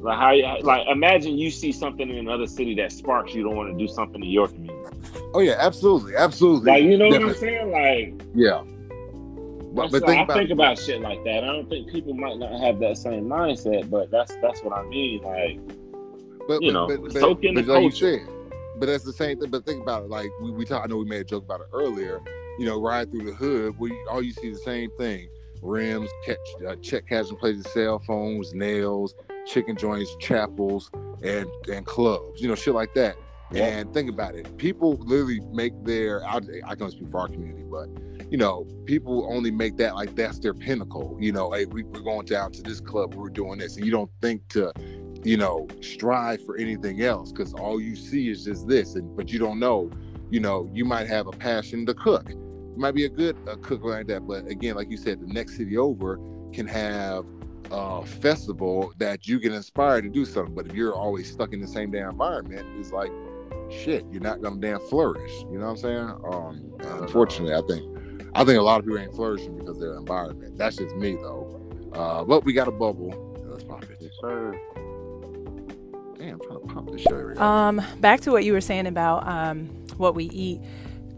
Like 0.02 0.18
how, 0.20 0.62
like 0.62 0.88
imagine 0.88 1.38
you 1.38 1.50
see 1.50 1.72
something 1.72 2.08
in 2.08 2.18
another 2.18 2.46
city 2.46 2.76
that 2.76 2.92
sparks 2.92 3.34
you 3.34 3.44
don't 3.44 3.56
want 3.56 3.72
to 3.72 3.78
do 3.78 3.92
something 3.92 4.24
in 4.24 4.30
your 4.30 4.48
community. 4.48 4.90
Oh 5.34 5.40
yeah, 5.40 5.56
absolutely, 5.58 6.16
absolutely. 6.16 6.72
Like 6.72 6.84
you 6.84 6.98
know 6.98 7.10
Definitely. 7.10 7.26
what 7.26 7.34
I'm 7.34 7.40
saying? 7.40 8.16
Like 8.20 8.28
yeah. 8.36 8.64
But, 9.78 9.92
but 9.92 10.06
think 10.08 10.20
I 10.20 10.24
about, 10.24 10.38
think 10.38 10.50
about 10.50 10.80
shit 10.80 11.02
like 11.02 11.24
that. 11.24 11.44
I 11.44 11.48
don't 11.48 11.70
think 11.70 11.92
people 11.92 12.16
might 12.16 12.40
not 12.40 12.60
have 12.60 12.80
that 12.80 12.98
same 12.98 13.26
mindset, 13.26 13.92
but 13.92 14.10
that's 14.10 14.36
that's 14.38 14.62
what 14.64 14.74
I 14.74 14.82
mean. 14.84 15.22
Like, 15.22 15.60
but 16.48 16.64
you 16.64 16.72
know, 16.72 16.88
but, 16.88 17.12
soak 17.12 17.44
in 17.44 17.54
the 17.54 17.62
like 17.62 17.82
culture. 17.82 18.26
Said, 18.26 18.28
but 18.80 18.88
that's 18.88 19.04
the 19.04 19.14
same 19.14 19.40
thing. 19.40 19.52
But 19.52 19.68
think 19.68 19.84
about 19.84 20.06
it. 20.06 20.10
Like 20.10 20.30
we, 20.42 20.50
we 20.50 20.66
talk, 20.66 20.84
I 20.84 20.88
know 20.88 20.98
we 20.98 21.06
made 21.06 21.22
a 21.22 21.24
joke 21.24 21.44
about 21.44 21.62
it 21.62 21.68
earlier. 21.74 22.22
You 22.58 22.66
know, 22.66 22.82
ride 22.82 23.12
through 23.12 23.26
the 23.26 23.34
hood, 23.34 23.78
we 23.78 23.96
all 24.10 24.24
you 24.24 24.34
see 24.34 24.50
the 24.50 24.58
same 24.58 24.90
thing: 24.98 25.30
rims, 25.62 26.10
catch, 26.26 26.38
uh, 26.68 26.76
check 26.78 27.08
cashing 27.08 27.38
places, 27.38 27.72
cell 27.72 28.00
phones, 28.00 28.56
nails, 28.56 29.14
chicken 29.46 29.76
joints, 29.76 30.16
chapels, 30.20 30.90
and 31.22 31.48
and 31.72 31.86
clubs. 31.86 32.42
You 32.42 32.48
know, 32.48 32.56
shit 32.56 32.74
like 32.74 32.96
that. 32.96 33.16
And 33.56 33.94
think 33.94 34.10
about 34.10 34.36
it. 34.36 34.58
People 34.58 34.96
literally 34.96 35.40
make 35.52 35.72
their 35.84 36.26
I, 36.26 36.40
I 36.66 36.76
can 36.76 36.92
speak 36.92 37.10
for 37.10 37.22
our 37.22 37.28
community, 37.28 37.64
but 37.64 37.88
you 38.30 38.38
know, 38.38 38.68
people 38.86 39.28
only 39.32 39.52
make 39.52 39.78
that 39.78 39.96
like 39.96 40.16
that's 40.16 40.40
their 40.40 40.54
pinnacle. 40.54 41.18
You 41.20 41.32
know, 41.32 41.52
hey, 41.52 41.66
we, 41.66 41.84
we're 41.84 42.02
going 42.02 42.26
down 42.26 42.52
to 42.54 42.62
this 42.62 42.82
club, 42.82 43.16
we're 43.16 43.30
doing 43.30 43.60
this, 43.60 43.78
and 43.78 43.86
you 43.86 43.92
don't 43.92 44.12
think 44.22 44.48
to, 44.50 44.74
you 45.24 45.38
know, 45.38 45.68
strive 45.82 46.46
for 46.46 46.58
anything 46.58 47.04
else 47.04 47.32
because 47.32 47.54
all 47.54 47.80
you 47.80 47.96
see 47.96 48.30
is 48.30 48.44
just 48.44 48.68
this, 48.68 48.96
and 48.96 49.16
but 49.16 49.32
you 49.32 49.40
don't 49.40 49.60
know, 49.60 49.90
you 50.30 50.42
know, 50.42 50.70
you 50.74 50.84
might 50.84 51.08
have 51.08 51.28
a 51.28 51.32
passion 51.32 51.86
to 51.86 51.94
cook. 51.94 52.30
You 52.30 52.76
might 52.76 52.96
be 52.96 53.06
a 53.06 53.10
good 53.10 53.38
a 53.48 53.56
cook 53.56 53.84
like 53.84 54.08
that, 54.08 54.28
but 54.28 54.46
again, 54.48 54.76
like 54.76 54.92
you 54.92 54.98
said, 54.98 55.22
the 55.22 55.28
next 55.28 55.56
city 55.56 55.78
over 55.78 56.20
can 56.52 56.68
have 56.68 57.26
a 57.72 58.06
festival 58.06 58.94
that 58.98 59.28
you 59.28 59.40
get 59.40 59.54
inspired 59.54 60.04
to 60.04 60.10
do 60.10 60.26
something. 60.26 60.54
But 60.54 60.68
if 60.68 60.74
you're 60.74 60.94
always 60.94 61.32
stuck 61.32 61.54
in 61.54 61.62
the 61.62 61.68
same 61.68 61.92
damn 61.92 62.10
environment, 62.10 62.66
it's 62.78 62.92
like 62.92 63.12
shit, 63.72 64.06
you're 64.12 64.22
not 64.22 64.42
gonna 64.42 64.60
damn 64.60 64.80
flourish. 64.82 65.32
You 65.52 65.60
know 65.60 65.66
what 65.66 65.72
I'm 65.72 65.78
saying? 65.78 66.10
Um, 66.32 67.02
unfortunately, 67.02 67.54
I 67.54 67.62
think 67.68 67.98
I 68.36 68.44
think 68.44 68.60
a 68.60 68.62
lot 68.62 68.80
of 68.80 68.86
people 68.86 69.00
ain't 69.00 69.16
flourishing 69.16 69.58
because 69.58 69.78
of 69.78 69.80
their 69.80 69.96
environment. 69.96 70.58
That's 70.58 70.76
just 70.76 70.96
me 70.96 71.16
though. 71.16 71.60
Uh, 71.94 72.24
but 72.24 72.46
we 72.46 72.54
got 72.54 72.68
a 72.68 72.72
bubble. 72.72 73.14
Let's 73.48 73.64
pop 73.64 73.84
it. 73.84 73.98
Yes, 74.00 74.12
sir. 74.22 74.60
Damn, 76.18 76.34
I'm 76.34 76.40
trying 76.42 76.62
to 76.62 76.68
pop 76.68 76.92
this 76.92 77.02
shit. 77.02 77.38
Um, 77.40 77.82
back 78.00 78.22
to 78.22 78.32
what 78.32 78.44
you 78.44 78.54
were 78.54 78.62
saying 78.62 78.88
about 78.88 79.28
um 79.28 79.68
what 79.98 80.16
we 80.16 80.26
eat. 80.26 80.62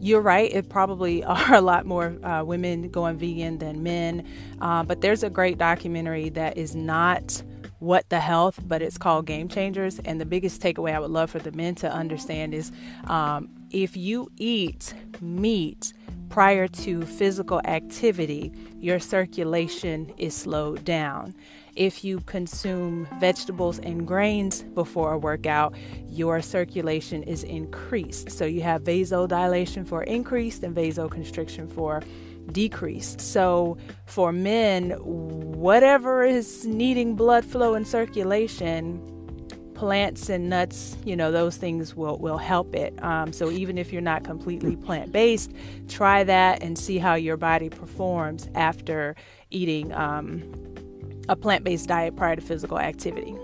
You're 0.01 0.21
right. 0.21 0.49
It 0.51 0.69
probably 0.69 1.23
are 1.26 1.55
a 1.55 1.61
lot 1.61 1.85
more 1.85 2.15
uh, 2.23 2.43
women 2.43 2.89
going 2.89 3.17
vegan 3.17 3.57
than 3.57 3.84
men. 3.84 4.26
Uh, 4.61 4.84
but 4.84 5.01
there's 5.01 5.23
a 5.23 5.30
great 5.30 5.57
documentary 5.57 6.30
that 6.30 6.57
is 6.57 6.76
not 6.76 7.43
what 7.80 8.10
the 8.10 8.19
health, 8.19 8.60
but 8.65 8.81
it's 8.81 8.97
called 8.97 9.26
Game 9.26 9.47
Changers. 9.47 9.99
And 9.99 10.19
the 10.19 10.26
biggest 10.26 10.61
takeaway 10.61 10.93
I 10.93 10.99
would 10.99 11.11
love 11.11 11.31
for 11.31 11.39
the 11.39 11.51
men 11.51 11.76
to 11.76 11.91
understand 11.91 12.53
is 12.53 12.72
um, 13.07 13.49
if 13.72 13.97
you 13.97 14.31
eat 14.38 14.93
meat 15.22 15.93
prior 16.30 16.68
to 16.68 17.01
physical 17.03 17.60
activity, 17.65 18.51
your 18.80 18.99
circulation 18.99 20.14
is 20.18 20.35
slowed 20.35 20.85
down. 20.85 21.34
If 21.76 22.03
you 22.03 22.19
consume 22.22 23.07
vegetables 23.19 23.80
and 23.80 24.06
grains 24.06 24.64
before 24.64 25.14
a 25.14 25.18
workout, 25.18 25.73
your 26.07 26.41
circulation 26.41 27.23
is 27.23 27.43
increased. 27.43 28.31
So 28.31 28.45
you 28.45 28.61
have 28.61 28.84
vasodilation 28.84 29.88
for 29.88 30.03
increased 30.03 30.64
and 30.64 30.76
vasoconstriction 30.76 31.72
for 31.72 32.03
decreased. 32.51 33.21
So 33.21 33.77
for 34.05 34.31
men, 34.31 34.91
whatever 34.91 36.23
is 36.23 36.65
needing 36.65 37.15
blood 37.15 37.45
flow 37.45 37.73
and 37.73 37.88
circulation, 37.88 39.05
plants 39.73 40.27
and 40.27 40.49
nuts, 40.49 40.97
you 41.05 41.15
know, 41.15 41.31
those 41.31 41.55
things 41.55 41.95
will, 41.95 42.17
will 42.17 42.38
help 42.38 42.76
it. 42.76 43.01
Um, 43.01 43.31
so 43.31 43.49
even 43.49 43.77
if 43.77 43.93
you're 43.93 44.01
not 44.01 44.23
completely 44.26 44.76
plant 44.76 45.11
based, 45.11 45.53
try 45.88 46.23
that 46.26 46.61
and 46.61 46.77
see 46.77 46.97
how 46.97 47.15
your 47.15 47.38
body 47.38 47.69
performs 47.69 48.49
after 48.55 49.15
eating 49.51 49.93
um, 49.93 50.43
a 51.30 51.35
plant 51.35 51.63
based 51.63 51.88
diet 51.88 52.15
prior 52.17 52.35
to 52.35 52.41
physical 52.41 52.77
activity. 52.77 53.35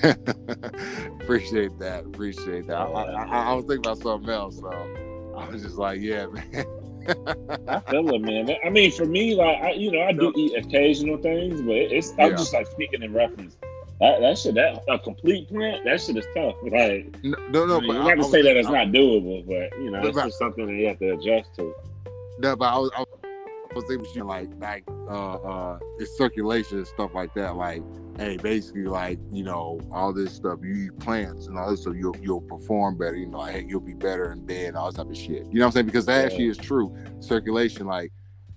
appreciate 1.20 1.76
that. 1.80 2.04
Appreciate 2.06 2.68
that. 2.68 2.76
I, 2.76 2.84
I, 2.84 3.50
I, 3.50 3.52
was 3.54 3.64
thinking 3.64 3.78
about 3.78 3.98
something 3.98 4.30
else. 4.30 4.58
So. 4.58 5.05
I 5.36 5.48
was 5.48 5.62
just 5.62 5.76
like, 5.76 6.00
yeah, 6.00 6.26
man. 6.26 6.64
I 7.68 7.80
feel 7.80 8.14
it, 8.14 8.20
man. 8.20 8.50
I 8.64 8.70
mean, 8.70 8.90
for 8.90 9.04
me, 9.04 9.34
like, 9.34 9.58
I, 9.62 9.72
you 9.72 9.92
know, 9.92 10.02
I 10.02 10.12
do 10.12 10.32
eat 10.36 10.56
occasional 10.56 11.18
things, 11.18 11.60
but 11.62 11.74
it's 11.74 12.10
I'm 12.18 12.30
yeah. 12.30 12.36
just 12.36 12.52
like 12.52 12.66
speaking 12.66 13.02
in 13.02 13.12
reference. 13.12 13.56
That, 14.00 14.20
that 14.20 14.36
shit, 14.36 14.54
that 14.56 14.82
a 14.88 14.98
complete 14.98 15.48
plant, 15.48 15.84
that 15.84 16.00
shit 16.00 16.16
is 16.16 16.26
tough. 16.34 16.56
Like, 16.64 17.16
no, 17.22 17.38
no, 17.48 17.66
no 17.66 17.76
I 17.76 17.80
mean, 17.80 17.88
but 17.88 17.94
you're 17.94 18.16
not 18.16 18.24
to 18.24 18.30
say 18.30 18.42
that 18.42 18.56
it's 18.56 18.68
not 18.68 18.88
doable, 18.88 19.46
but 19.46 19.78
you 19.80 19.90
know, 19.90 20.00
it's 20.02 20.16
just 20.16 20.38
something 20.38 20.66
that 20.66 20.74
you 20.74 20.86
have 20.88 20.98
to 20.98 21.12
adjust 21.14 21.54
to. 21.56 21.74
No, 22.38 22.56
but 22.56 22.66
I 22.66 22.78
was, 22.78 22.90
I 22.96 23.04
was 23.74 23.90
able 23.90 24.04
to 24.04 24.24
like, 24.24 24.48
like, 24.58 24.84
uh, 25.08 25.34
uh, 25.34 25.78
it's 25.98 26.16
circulation 26.16 26.78
and 26.78 26.86
stuff 26.86 27.14
like 27.14 27.32
that. 27.34 27.56
Like, 27.56 27.82
hey, 28.18 28.36
basically 28.38 28.84
like, 28.84 29.18
you 29.30 29.42
know, 29.42 29.80
all 29.92 30.12
this 30.12 30.32
stuff, 30.32 30.60
you 30.62 30.86
eat 30.86 30.98
plants 30.98 31.46
and 31.46 31.58
all 31.58 31.70
this 31.70 31.82
stuff, 31.82 31.94
you'll 31.96 32.16
you'll 32.20 32.40
perform 32.40 32.96
better, 32.96 33.16
you 33.16 33.26
know, 33.26 33.38
like, 33.38 33.54
hey, 33.54 33.66
you'll 33.68 33.80
be 33.80 33.94
better 33.94 34.32
in 34.32 34.44
bed 34.44 34.74
all 34.74 34.86
this 34.86 34.96
type 34.96 35.08
of 35.08 35.16
shit. 35.16 35.46
You 35.46 35.58
know 35.58 35.60
what 35.60 35.66
I'm 35.66 35.72
saying? 35.72 35.86
Because 35.86 36.06
that 36.06 36.20
yeah. 36.20 36.26
actually 36.26 36.48
is 36.48 36.56
true. 36.56 36.96
Circulation, 37.20 37.86
like 37.86 38.12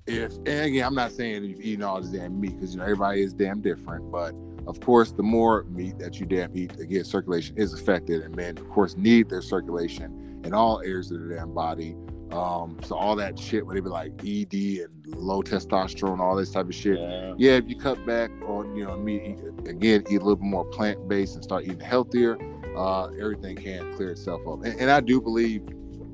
if 0.07 0.35
and 0.37 0.47
again, 0.47 0.85
I'm 0.85 0.95
not 0.95 1.11
saying 1.11 1.43
you 1.43 1.57
eating 1.59 1.83
all 1.83 2.01
this 2.01 2.11
damn 2.11 2.39
meat 2.39 2.55
because 2.55 2.73
you 2.73 2.79
know 2.79 2.85
everybody 2.85 3.21
is 3.21 3.33
damn 3.33 3.61
different, 3.61 4.11
but 4.11 4.33
Of 4.67 4.79
course, 4.81 5.11
the 5.11 5.23
more 5.23 5.63
meat 5.63 5.97
that 5.97 6.19
you 6.19 6.27
damn 6.27 6.55
eat, 6.55 6.79
again, 6.79 7.03
circulation 7.03 7.57
is 7.57 7.73
affected, 7.73 8.21
and 8.21 8.35
men, 8.35 8.57
of 8.57 8.69
course, 8.69 8.95
need 8.95 9.29
their 9.29 9.41
circulation 9.41 10.41
in 10.43 10.53
all 10.53 10.81
areas 10.81 11.09
of 11.11 11.19
their 11.19 11.37
damn 11.37 11.53
body. 11.53 11.95
Um, 12.31 12.77
so 12.83 12.95
all 12.95 13.15
that 13.15 13.39
shit, 13.39 13.65
where 13.65 13.75
they 13.75 13.81
be 13.81 13.89
like 13.89 14.11
ED 14.23 14.53
and 14.53 15.15
low 15.15 15.41
testosterone, 15.41 16.19
all 16.19 16.35
this 16.35 16.51
type 16.51 16.67
of 16.67 16.75
shit. 16.75 16.99
Yeah. 16.99 17.33
yeah, 17.37 17.51
if 17.53 17.67
you 17.67 17.75
cut 17.75 18.05
back 18.05 18.29
on, 18.45 18.75
you 18.75 18.85
know, 18.85 18.97
meat, 18.97 19.39
again, 19.65 20.03
eat 20.09 20.15
a 20.15 20.19
little 20.19 20.35
bit 20.35 20.45
more 20.45 20.65
plant 20.65 21.07
based 21.07 21.35
and 21.35 21.43
start 21.43 21.63
eating 21.63 21.79
healthier, 21.79 22.37
uh, 22.77 23.07
everything 23.19 23.55
can 23.55 23.93
clear 23.95 24.11
itself 24.11 24.41
up. 24.47 24.63
And, 24.63 24.79
and 24.79 24.91
I 24.91 24.99
do 24.99 25.19
believe 25.19 25.63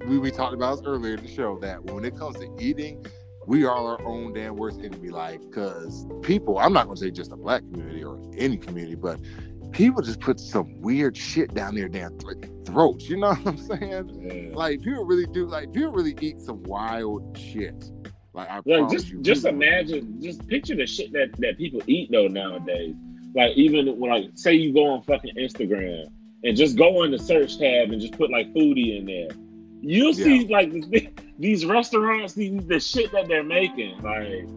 we, 0.07 0.19
we 0.19 0.31
talked 0.31 0.53
about 0.53 0.77
this 0.77 0.85
earlier 0.85 1.15
in 1.15 1.23
the 1.23 1.31
show 1.31 1.57
that 1.59 1.83
when 1.85 2.05
it 2.05 2.15
comes 2.17 2.37
to 2.37 2.49
eating, 2.59 3.05
we 3.47 3.63
are 3.63 3.75
our 3.75 4.01
own 4.05 4.33
damn 4.33 4.55
worst 4.55 4.79
enemy. 4.79 5.09
Like, 5.09 5.41
because 5.41 6.05
people, 6.21 6.57
I'm 6.57 6.73
not 6.73 6.85
going 6.85 6.95
to 6.95 7.01
say 7.01 7.11
just 7.11 7.29
the 7.29 7.37
black 7.37 7.61
community 7.61 8.03
or 8.03 8.19
any 8.37 8.57
community, 8.57 8.95
but 8.95 9.19
people 9.76 10.02
just 10.02 10.22
put 10.22 10.39
some 10.39 10.81
weird 10.81 11.15
shit 11.15 11.53
down 11.53 11.76
their 11.76 11.89
damn 11.89 12.18
th- 12.18 12.38
throats. 12.65 13.10
You 13.10 13.18
know 13.18 13.34
what 13.35 13.47
I'm 13.47 13.57
saying? 13.57 14.49
Yeah. 14.49 14.56
Like, 14.56 14.81
people 14.81 15.06
really 15.06 15.27
do, 15.27 15.45
like, 15.45 15.72
people 15.73 15.91
really 15.91 16.15
eat 16.22 16.39
some 16.39 16.64
wild 16.64 17.38
shit. 17.38 17.91
Like, 18.34 18.49
I 18.49 18.61
like 18.65 18.89
just 18.89 19.10
you, 19.10 19.22
just 19.22 19.45
imagine, 19.45 20.22
just 20.22 20.45
picture 20.47 20.76
the 20.76 20.85
shit 20.85 21.14
that 21.14 21.31
that 21.38 21.57
people 21.57 21.81
eat 21.88 22.10
though 22.11 22.27
nowadays. 22.27 22.95
Like, 23.34 23.52
even 23.56 23.97
when, 23.97 24.11
like, 24.11 24.31
say 24.34 24.53
you 24.53 24.73
go 24.73 24.88
on 24.88 25.03
fucking 25.03 25.35
Instagram 25.35 26.07
and 26.43 26.57
just 26.57 26.77
go 26.77 27.02
on 27.03 27.11
the 27.11 27.19
search 27.19 27.57
tab 27.57 27.91
and 27.91 28.02
just 28.02 28.18
put 28.18 28.30
like 28.31 28.53
foodie 28.53 28.97
in 28.97 29.06
there 29.06 29.30
you'll 29.81 30.14
see 30.14 30.47
like 30.47 30.73
these 31.39 31.65
restaurants, 31.65 32.34
these, 32.34 32.65
the 32.65 32.80
shit 32.80 33.11
that 33.11 33.27
they're 33.27 33.43
making, 33.43 34.02
like 34.02 34.47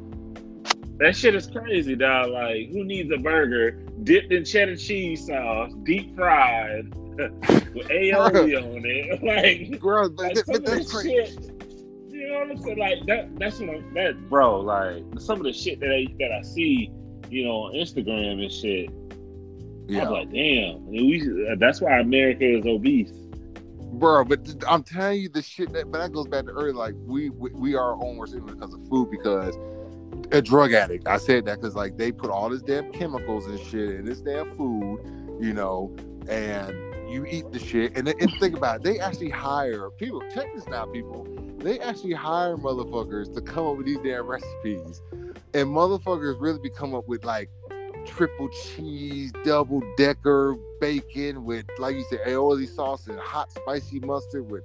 that 0.99 1.17
shit 1.17 1.35
is 1.35 1.47
crazy, 1.47 1.95
dog. 1.95 2.31
Like, 2.31 2.71
who 2.71 2.85
needs 2.85 3.11
a 3.13 3.19
burger 3.19 3.73
dipped 4.03 4.33
in 4.33 4.45
cheddar 4.45 4.77
cheese 4.77 5.27
sauce, 5.27 5.73
deep 5.85 6.17
fried, 6.17 6.95
with 7.17 7.89
aioli 7.89 8.57
on 8.57 8.83
it? 8.85 9.23
Like, 9.73 9.81
bro, 9.81 10.07
like 10.07 10.35
that, 10.35 10.47
some 10.47 10.65
that's 10.65 10.93
crazy. 10.93 11.11
Shit, 11.11 11.53
you 12.09 12.29
know 12.29 12.41
what 12.41 12.51
I'm 12.51 12.63
saying? 12.63 12.79
Like 12.79 13.07
that. 13.07 13.39
That's 13.39 13.61
what 13.61 13.71
I'm. 13.71 13.95
That, 13.95 14.29
bro. 14.29 14.61
Like 14.61 15.05
some 15.19 15.39
of 15.39 15.45
the 15.45 15.53
shit 15.53 15.81
that 15.81 15.91
I 15.91 16.07
that 16.19 16.33
I 16.33 16.43
see, 16.43 16.91
you 17.31 17.45
know, 17.45 17.65
on 17.65 17.75
Instagram 17.75 18.43
and 18.43 18.53
shit. 18.53 18.91
Yeah. 19.87 20.07
I'm 20.07 20.13
like, 20.13 20.33
damn. 20.33 20.77
I 20.77 20.91
mean, 20.91 21.11
we. 21.11 21.57
That's 21.59 21.81
why 21.81 21.99
America 22.01 22.45
is 22.45 22.67
obese 22.67 23.13
bro. 23.93 24.25
But 24.25 24.41
I'm 24.69 24.83
telling 24.83 25.21
you 25.21 25.29
the 25.29 25.43
shit 25.43 25.73
that, 25.73 25.91
but 25.91 25.99
that 25.99 26.13
goes 26.13 26.27
back 26.29 26.45
to 26.47 26.51
earlier. 26.51 26.75
Like 26.75 26.95
we 27.07 27.31
we, 27.31 27.51
we 27.51 27.75
are 27.75 27.95
our 27.95 28.05
own 28.05 28.17
worst 28.17 28.35
enemy 28.35 28.53
because 28.55 28.75
of 28.75 28.87
food. 28.89 29.11
Because 29.11 29.57
a 30.33 30.43
drug 30.43 30.73
addict, 30.73 31.07
I 31.07 31.19
said 31.19 31.47
that 31.47 31.61
because 31.61 31.75
like 31.75 31.97
they 31.97 32.13
put 32.13 32.31
all 32.31 32.49
this 32.51 32.63
damn 32.63 32.93
chemicals 32.93 33.47
and 33.47 33.59
shit 33.59 33.91
in 33.91 34.05
this 34.05 34.21
damn 34.21 34.55
food, 34.57 35.01
you 35.41 35.53
know, 35.53 35.95
and 36.29 36.77
you 37.11 37.25
eat 37.27 37.51
the 37.53 37.59
shit. 37.59 37.97
And, 37.97 38.09
and 38.09 38.33
think 38.39 38.57
about 38.57 38.77
it, 38.77 38.83
they 38.83 38.99
actually 38.99 39.31
hire 39.31 39.91
people. 39.91 40.23
Check 40.33 40.49
now, 40.69 40.87
people. 40.87 41.27
They 41.59 41.81
actually 41.81 42.13
hire 42.13 42.57
motherfuckers 42.57 43.35
to 43.35 43.41
come 43.41 43.67
up 43.67 43.77
with 43.79 43.87
these 43.87 43.99
damn 43.99 44.27
recipes, 44.27 45.01
and 45.55 45.69
motherfuckers 45.69 46.37
really 46.41 46.61
be 46.61 46.71
come 46.71 46.95
up 46.95 47.09
with 47.09 47.25
like 47.25 47.51
triple 48.07 48.49
cheese, 48.49 49.33
double 49.45 49.83
decker 49.97 50.57
bacon 50.81 51.45
with, 51.45 51.67
like 51.79 51.97
you 51.97 52.05
said, 52.09 52.21
aioli 52.27 52.69
sauce 52.69 53.07
and 53.07 53.19
hot 53.19 53.53
spicy 53.53 54.01
mustard 54.01 54.49
with 54.51 54.63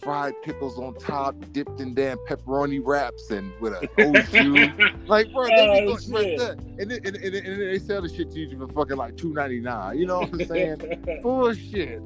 fried 0.00 0.34
pickles 0.42 0.78
on 0.78 0.94
top, 0.94 1.34
dipped 1.52 1.80
in 1.80 1.94
damn 1.94 2.18
pepperoni 2.28 2.80
wraps 2.82 3.30
and 3.30 3.52
with 3.60 3.72
a 3.72 3.88
au 3.98 5.06
like, 5.06 5.32
bro, 5.32 5.46
they 5.46 5.86
oh, 5.86 5.96
right 6.10 6.40
and, 6.78 6.90
then, 6.90 7.00
and, 7.04 7.16
and, 7.16 7.34
and, 7.34 7.60
they 7.60 7.78
sell 7.78 8.02
the 8.02 8.08
shit 8.08 8.30
to 8.32 8.40
you 8.40 8.58
for 8.58 8.68
fucking 8.68 8.96
like 8.96 9.16
two 9.16 9.32
ninety 9.32 9.60
nine. 9.60 9.98
You 9.98 10.06
know 10.06 10.20
what 10.20 10.32
I'm 10.32 10.46
saying? 10.46 11.20
Bullshit. 11.22 12.02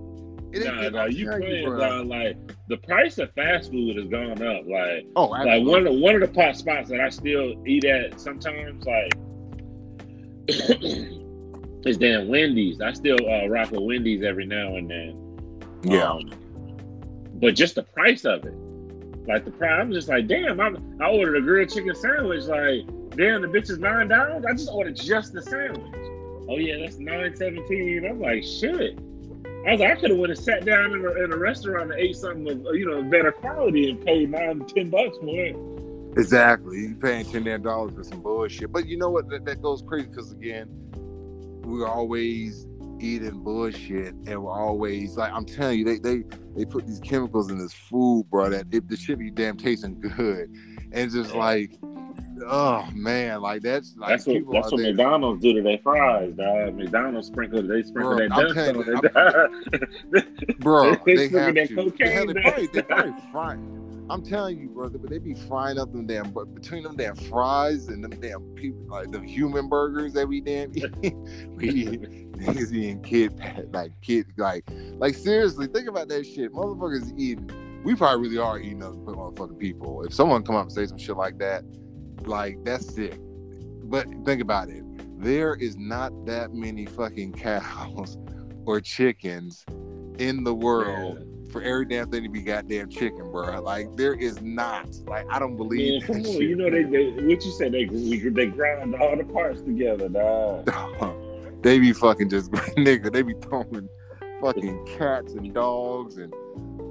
It, 0.53 0.65
nah, 0.67 0.89
nah, 0.89 1.05
you 1.07 1.27
playing 1.27 1.79
down 1.79 2.09
like 2.09 2.37
the 2.69 2.77
price 2.77 3.19
of 3.19 3.33
fast 3.35 3.73
food 3.73 3.97
has 3.97 4.07
gone 4.07 4.41
up. 4.43 4.65
Like, 4.67 5.07
oh, 5.17 5.27
like 5.27 5.65
one 5.65 5.87
of 5.87 5.93
the, 5.93 6.01
one 6.01 6.15
of 6.15 6.21
the 6.21 6.29
pot 6.29 6.57
spots 6.57 6.89
that 6.91 7.01
I 7.01 7.09
still 7.09 7.55
eat 7.67 7.85
at 7.85 8.21
sometimes, 8.21 8.85
like 8.87 9.13
it's 10.49 11.99
damn 11.99 12.29
Wendy's. 12.29 12.81
I 12.81 12.93
still 12.93 13.19
uh, 13.29 13.49
rock 13.49 13.73
with 13.73 13.81
Wendy's 13.81 14.23
every 14.23 14.47
now 14.47 14.77
and 14.77 14.89
then. 14.89 15.25
Yeah. 15.83 16.13
Um, 16.13 16.44
but 17.35 17.55
just 17.55 17.75
the 17.75 17.83
price 17.83 18.25
of 18.25 18.45
it, 18.45 18.55
like 19.27 19.45
the 19.45 19.51
price, 19.51 19.73
I'm 19.81 19.93
just 19.93 20.09
like, 20.09 20.27
damn. 20.27 20.61
I'm, 20.61 21.01
I 21.01 21.09
ordered 21.09 21.37
a 21.37 21.41
grilled 21.41 21.71
chicken 21.71 21.95
sandwich. 21.95 22.45
Like, 22.45 22.87
damn, 23.17 23.43
the 23.43 23.49
bitch 23.49 23.71
is 23.71 23.79
nine 23.79 24.09
dollars. 24.09 24.45
I 24.49 24.53
just 24.53 24.71
ordered 24.71 24.97
just 24.97 25.33
the 25.33 25.43
sandwich. 25.43 25.95
Oh 26.49 26.59
yeah, 26.59 26.79
that's 26.79 26.99
nine 26.99 27.35
seventeen. 27.35 28.05
I'm 28.05 28.21
like, 28.21 28.45
shit. 28.45 28.99
I 29.67 29.73
was 29.73 29.81
like, 29.81 29.97
I 29.97 30.01
could 30.01 30.11
have 30.11 30.19
went 30.19 30.31
and 30.31 30.39
sat 30.39 30.67
down 30.67 30.93
in 30.93 31.05
a, 31.07 31.25
in 31.25 31.33
a 31.33 31.37
restaurant 31.39 31.91
and 31.91 31.99
ate 31.99 32.17
something 32.17 32.67
of 32.67 32.75
you 32.75 32.87
know 32.87 33.03
better 33.03 33.33
quality 33.33 33.91
and 33.91 34.05
paid 34.05 34.31
nine 34.31 34.65
ten 34.67 34.91
bucks 34.91 35.17
for 35.19 35.29
it. 35.29 35.57
Exactly. 36.19 36.81
You 36.81 36.97
paying 36.97 37.25
ten 37.25 37.63
dollars 37.63 37.95
for 37.95 38.05
some 38.05 38.21
bullshit. 38.21 38.71
But 38.71 38.87
you 38.87 38.99
know 38.99 39.11
what? 39.11 39.31
That, 39.31 39.47
that 39.47 39.63
goes 39.63 39.83
crazy 39.83 40.09
because 40.09 40.33
again, 40.33 40.69
we're 41.65 41.89
always 41.89 42.67
eating 43.01 43.43
bullshit, 43.43 44.15
and 44.27 44.43
we're 44.43 44.53
always 44.53 45.17
like 45.17 45.33
I'm 45.33 45.45
telling 45.45 45.79
you, 45.79 45.85
they 45.85 45.99
they 45.99 46.25
they 46.57 46.65
put 46.65 46.87
these 46.87 47.01
chemicals 47.01 47.51
in 47.51 47.59
this 47.59 47.73
food, 47.73 48.27
bro. 48.31 48.51
That 48.51 48.67
it, 48.73 48.89
the 48.89 48.97
shit 48.97 49.19
be 49.19 49.31
damn 49.31 49.57
tasting 49.57 50.01
good, 50.01 50.55
and 50.93 51.11
just 51.11 51.35
like. 51.35 51.79
Oh 52.47 52.87
man, 52.93 53.41
like 53.43 53.63
that's 53.63 53.95
like 53.97 54.11
that's 54.11 54.27
what 54.27 54.43
that's 54.51 54.73
what 54.73 54.81
McDonald's 54.81 55.41
do 55.41 55.55
to 55.55 55.63
their 55.63 55.79
fries, 55.79 56.33
dog. 56.33 56.75
McDonald's 56.75 57.29
sprinkle 57.29 57.63
they 57.63 57.83
sprinkle 57.85 58.17
their 58.17 58.29
dust 58.29 58.59
on 58.59 58.85
it. 60.13 60.59
Bro, 60.59 60.97
they, 61.07 61.15
they 61.15 61.29
have 61.29 61.55
to. 61.55 61.93
They, 61.97 62.13
have, 62.13 62.27
they 62.27 62.35
probably 62.35 62.67
they 62.67 62.83
probably 62.83 63.13
fry 63.31 63.57
I'm 64.11 64.23
telling 64.23 64.59
you, 64.59 64.69
brother, 64.69 64.99
but 64.99 65.09
they 65.09 65.19
be 65.19 65.35
frying 65.35 65.79
up 65.79 65.91
them 65.93 66.07
damn, 66.07 66.31
but 66.31 66.55
between 66.55 66.83
them 66.83 66.97
damn 66.97 67.17
fries 67.17 67.89
and 67.89 68.05
them 68.05 68.21
damn 68.21 68.43
people, 68.55 68.87
like 68.89 69.11
the 69.11 69.21
human 69.21 69.69
burgers 69.69 70.13
that 70.13 70.29
we 70.29 70.43
damn 70.43 70.71
we 71.57 71.87
niggas 72.37 72.73
eating 72.73 73.03
kid, 73.03 73.41
like 73.73 73.93
kid, 74.03 74.27
like, 74.37 74.65
like 74.99 75.15
seriously, 75.15 75.67
think 75.69 75.89
about 75.89 76.09
that 76.09 76.25
shit. 76.25 76.53
Motherfuckers 76.53 77.19
eating, 77.19 77.51
we 77.83 77.95
probably 77.95 78.29
really 78.29 78.39
are 78.39 78.59
eating 78.59 78.83
other 78.83 78.97
motherfucking 78.97 79.59
people. 79.59 80.03
If 80.03 80.13
someone 80.13 80.43
come 80.43 80.57
up 80.57 80.65
and 80.65 80.73
say 80.73 80.85
some 80.85 80.99
shit 80.99 81.17
like 81.17 81.39
that, 81.39 81.65
like 82.27 82.63
that's 82.63 82.95
sick. 82.95 83.19
But 83.85 84.07
think 84.27 84.43
about 84.43 84.69
it, 84.69 84.85
there 85.19 85.55
is 85.55 85.79
not 85.79 86.13
that 86.27 86.53
many 86.53 86.85
fucking 86.85 87.33
cows 87.33 88.19
or 88.67 88.83
chickens 88.83 89.65
in 90.19 90.45
the 90.45 90.55
world. 90.55 91.21
Yeah 91.21 91.34
for 91.55 91.63
every 91.63 91.85
damn 91.85 92.11
thing 92.11 92.25
to 92.25 92.29
be 92.29 92.43
goddamn 92.43 92.91
chicken, 92.91 93.31
bro. 93.31 93.61
Like 93.61 93.97
there 93.97 94.15
is 94.15 94.43
not. 94.43 94.89
Like 95.07 95.25
I 95.31 95.39
don't 95.39 95.57
believe. 95.57 96.03
Man, 96.03 96.07
come 96.07 96.17
on, 96.17 96.25
shit, 96.25 96.43
you 96.43 96.57
know 96.57 96.69
they, 96.69 96.83
they 96.83 97.11
what 97.11 97.45
you 97.45 97.53
said 97.53 97.71
they 97.71 97.85
they 97.85 98.47
grind 98.47 98.95
all 98.97 99.17
the 99.17 99.23
parts 99.23 99.63
together, 99.63 100.09
dog. 100.09 100.69
they 101.63 101.79
be 101.79 101.93
fucking 101.93 102.29
just 102.29 102.51
nigga. 102.77 103.13
They 103.13 103.23
be 103.23 103.35
throwing 103.35 103.89
fucking 104.43 104.85
cats 104.99 105.35
and 105.35 105.55
dogs 105.55 106.17
and 106.17 106.35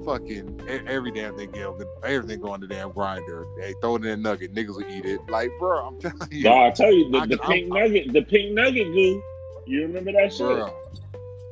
fucking 0.06 0.62
every 0.86 1.10
damn 1.10 1.36
thing, 1.36 1.54
everything 2.02 2.40
going 2.40 2.62
to 2.62 2.66
damn 2.66 2.90
grinder. 2.90 3.44
They 3.58 3.74
throw 3.82 3.96
it 3.96 4.04
in 4.06 4.12
a 4.12 4.16
nugget, 4.16 4.54
niggas 4.54 4.76
will 4.76 4.90
eat 4.90 5.04
it. 5.04 5.20
Like, 5.28 5.50
bro, 5.58 5.88
I'm 5.88 6.00
telling 6.00 6.16
you. 6.30 6.44
Nah, 6.44 6.68
I 6.68 6.70
tell 6.70 6.90
you, 6.90 7.10
the, 7.10 7.26
the 7.26 7.36
pink 7.36 7.64
I'm, 7.70 7.78
nugget, 7.78 8.12
the 8.14 8.22
pink 8.22 8.52
nugget 8.52 8.86
goo. 8.94 9.22
You 9.66 9.82
remember 9.82 10.12
that 10.12 10.32
shit? 10.32 10.46
Bro, 10.46 10.74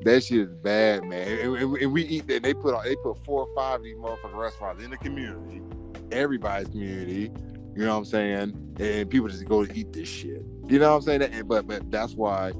that 0.05 0.25
shit 0.25 0.41
is 0.41 0.55
bad, 0.63 1.05
man. 1.05 1.29
And, 1.29 1.57
and, 1.57 1.77
and 1.77 1.93
we 1.93 2.03
eat 2.03 2.27
that. 2.29 2.43
They 2.43 2.55
put 2.55 2.83
they 2.85 2.97
put 2.97 3.25
four 3.25 3.47
or 3.47 3.55
five 3.55 3.77
of 3.77 3.85
these 3.85 3.97
motherfucking 3.97 4.35
restaurants 4.35 4.83
in 4.83 4.91
the 4.91 4.97
community, 4.97 5.63
everybody's 6.11 6.69
community. 6.69 7.31
You 7.75 7.87
know 7.87 7.93
what 7.93 7.99
I'm 7.99 8.05
saying? 8.05 8.77
And 8.79 9.11
people 9.11 9.29
just 9.29 9.45
go 9.47 9.65
to 9.65 9.79
eat 9.79 9.93
this 9.93 10.09
shit. 10.09 10.45
You 10.69 10.79
know 10.79 10.91
what 10.91 10.97
I'm 10.97 11.03
saying? 11.03 11.21
That, 11.21 11.49
but 11.49 11.67
but 11.67 11.91
that's 11.91 12.15
why, 12.15 12.53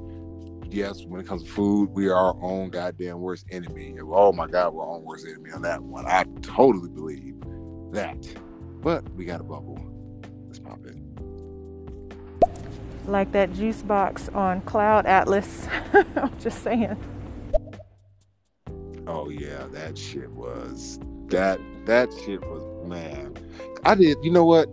yes, 0.69 1.03
when 1.05 1.21
it 1.21 1.27
comes 1.27 1.43
to 1.43 1.49
food, 1.49 1.89
we 1.91 2.07
are 2.07 2.15
our 2.15 2.35
own 2.41 2.69
goddamn 2.69 3.19
worst 3.19 3.45
enemy. 3.51 3.95
Oh 4.01 4.31
my 4.33 4.47
god, 4.47 4.73
we're 4.73 4.83
our 4.83 4.95
own 4.95 5.03
worst 5.03 5.27
enemy 5.27 5.51
on 5.51 5.61
that 5.63 5.83
one. 5.83 6.05
I 6.07 6.25
totally 6.41 6.89
believe 6.89 7.35
that. 7.91 8.17
But 8.81 9.07
we 9.13 9.25
got 9.25 9.39
a 9.39 9.43
bubble. 9.43 9.79
Let's 10.47 10.59
pop 10.59 10.79
it. 10.85 10.97
Like 13.05 13.31
that 13.33 13.53
juice 13.53 13.81
box 13.81 14.29
on 14.29 14.61
Cloud 14.61 15.05
Atlas. 15.05 15.67
I'm 15.93 16.31
just 16.39 16.63
saying. 16.63 16.97
Oh 19.07 19.29
yeah, 19.29 19.67
that 19.71 19.97
shit 19.97 20.29
was 20.31 20.99
that 21.27 21.59
that 21.85 22.09
shit 22.25 22.41
was 22.41 22.63
man. 22.87 23.35
I 23.83 23.95
did. 23.95 24.17
You 24.23 24.31
know 24.31 24.45
what? 24.45 24.67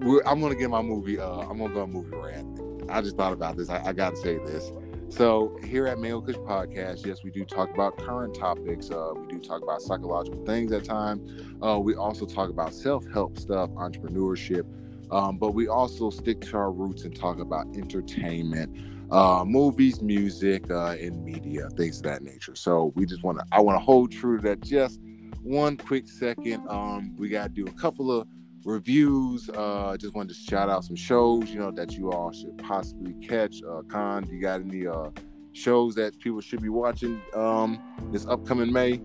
We're, 0.00 0.22
I'm 0.26 0.40
gonna 0.40 0.54
get 0.54 0.70
my 0.70 0.82
movie. 0.82 1.18
Uh, 1.18 1.40
I'm 1.40 1.58
gonna 1.58 1.74
go 1.74 1.86
movie 1.86 2.16
rant. 2.16 2.60
I 2.88 3.00
just 3.00 3.16
thought 3.16 3.32
about 3.32 3.56
this. 3.56 3.70
I, 3.70 3.82
I 3.86 3.92
got 3.92 4.10
to 4.10 4.16
say 4.16 4.36
this. 4.38 4.70
So 5.08 5.56
here 5.64 5.86
at 5.86 5.98
Mango 5.98 6.20
Kush 6.20 6.36
Podcast, 6.36 7.06
yes, 7.06 7.22
we 7.22 7.30
do 7.30 7.44
talk 7.44 7.70
about 7.72 7.98
current 7.98 8.34
topics. 8.34 8.90
Uh, 8.90 9.12
we 9.16 9.26
do 9.28 9.38
talk 9.38 9.62
about 9.62 9.80
psychological 9.80 10.44
things 10.44 10.72
at 10.72 10.84
times. 10.84 11.30
Uh, 11.62 11.78
we 11.78 11.94
also 11.94 12.26
talk 12.26 12.50
about 12.50 12.74
self-help 12.74 13.38
stuff, 13.38 13.70
entrepreneurship, 13.70 14.64
um, 15.12 15.38
but 15.38 15.54
we 15.54 15.68
also 15.68 16.10
stick 16.10 16.40
to 16.40 16.56
our 16.56 16.72
roots 16.72 17.04
and 17.04 17.14
talk 17.14 17.38
about 17.38 17.66
entertainment 17.76 18.93
uh, 19.10 19.44
movies, 19.46 20.00
music, 20.02 20.70
uh, 20.70 20.96
and 21.00 21.24
media, 21.24 21.68
things 21.76 21.98
of 21.98 22.04
that 22.04 22.22
nature. 22.22 22.54
So 22.54 22.92
we 22.94 23.06
just 23.06 23.22
want 23.22 23.38
to, 23.38 23.44
I 23.52 23.60
want 23.60 23.78
to 23.78 23.84
hold 23.84 24.12
true 24.12 24.38
to 24.38 24.42
that 24.48 24.60
just 24.60 25.00
one 25.42 25.76
quick 25.76 26.08
second. 26.08 26.66
Um, 26.68 27.14
we 27.16 27.28
got 27.28 27.44
to 27.44 27.48
do 27.50 27.66
a 27.66 27.72
couple 27.72 28.10
of 28.10 28.26
reviews. 28.64 29.50
Uh, 29.50 29.96
just 29.98 30.14
wanted 30.14 30.30
to 30.30 30.34
shout 30.34 30.68
out 30.68 30.84
some 30.84 30.96
shows, 30.96 31.50
you 31.50 31.58
know, 31.58 31.70
that 31.70 31.92
you 31.92 32.10
all 32.10 32.32
should 32.32 32.56
possibly 32.58 33.14
catch. 33.26 33.62
Uh, 33.62 33.82
Con, 33.82 34.26
you 34.30 34.40
got 34.40 34.60
any 34.60 34.86
uh 34.86 35.10
shows 35.52 35.94
that 35.94 36.18
people 36.18 36.40
should 36.40 36.60
be 36.60 36.68
watching 36.68 37.20
um 37.34 37.80
this 38.10 38.26
upcoming 38.26 38.72
May 38.72 39.00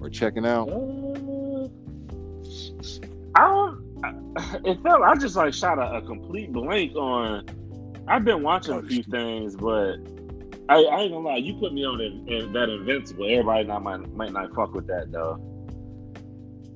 or 0.00 0.08
checking 0.08 0.46
out? 0.46 0.68
Uh, 0.68 1.68
I 3.34 3.48
don't. 3.48 3.80
It 4.64 4.80
felt 4.82 5.02
I 5.02 5.14
just 5.16 5.36
like 5.36 5.52
shot 5.52 5.78
a, 5.78 5.96
a 5.96 6.02
complete 6.02 6.52
blank 6.52 6.94
on. 6.94 7.44
I've 8.08 8.24
been 8.24 8.42
watching 8.42 8.74
oh, 8.74 8.78
a 8.78 8.82
few 8.82 9.02
things, 9.02 9.56
but 9.56 9.96
I, 10.68 10.82
I, 10.84 11.00
ain't 11.00 11.12
gonna 11.12 11.18
lie. 11.18 11.36
You 11.36 11.54
put 11.54 11.72
me 11.72 11.84
on 11.84 12.00
in, 12.00 12.28
in 12.28 12.52
that 12.52 12.68
Invincible. 12.68 13.26
Everybody 13.28 13.64
not 13.64 13.82
might 13.82 14.08
might 14.14 14.32
not 14.32 14.54
fuck 14.54 14.72
with 14.72 14.86
that 14.86 15.10
though. 15.10 15.38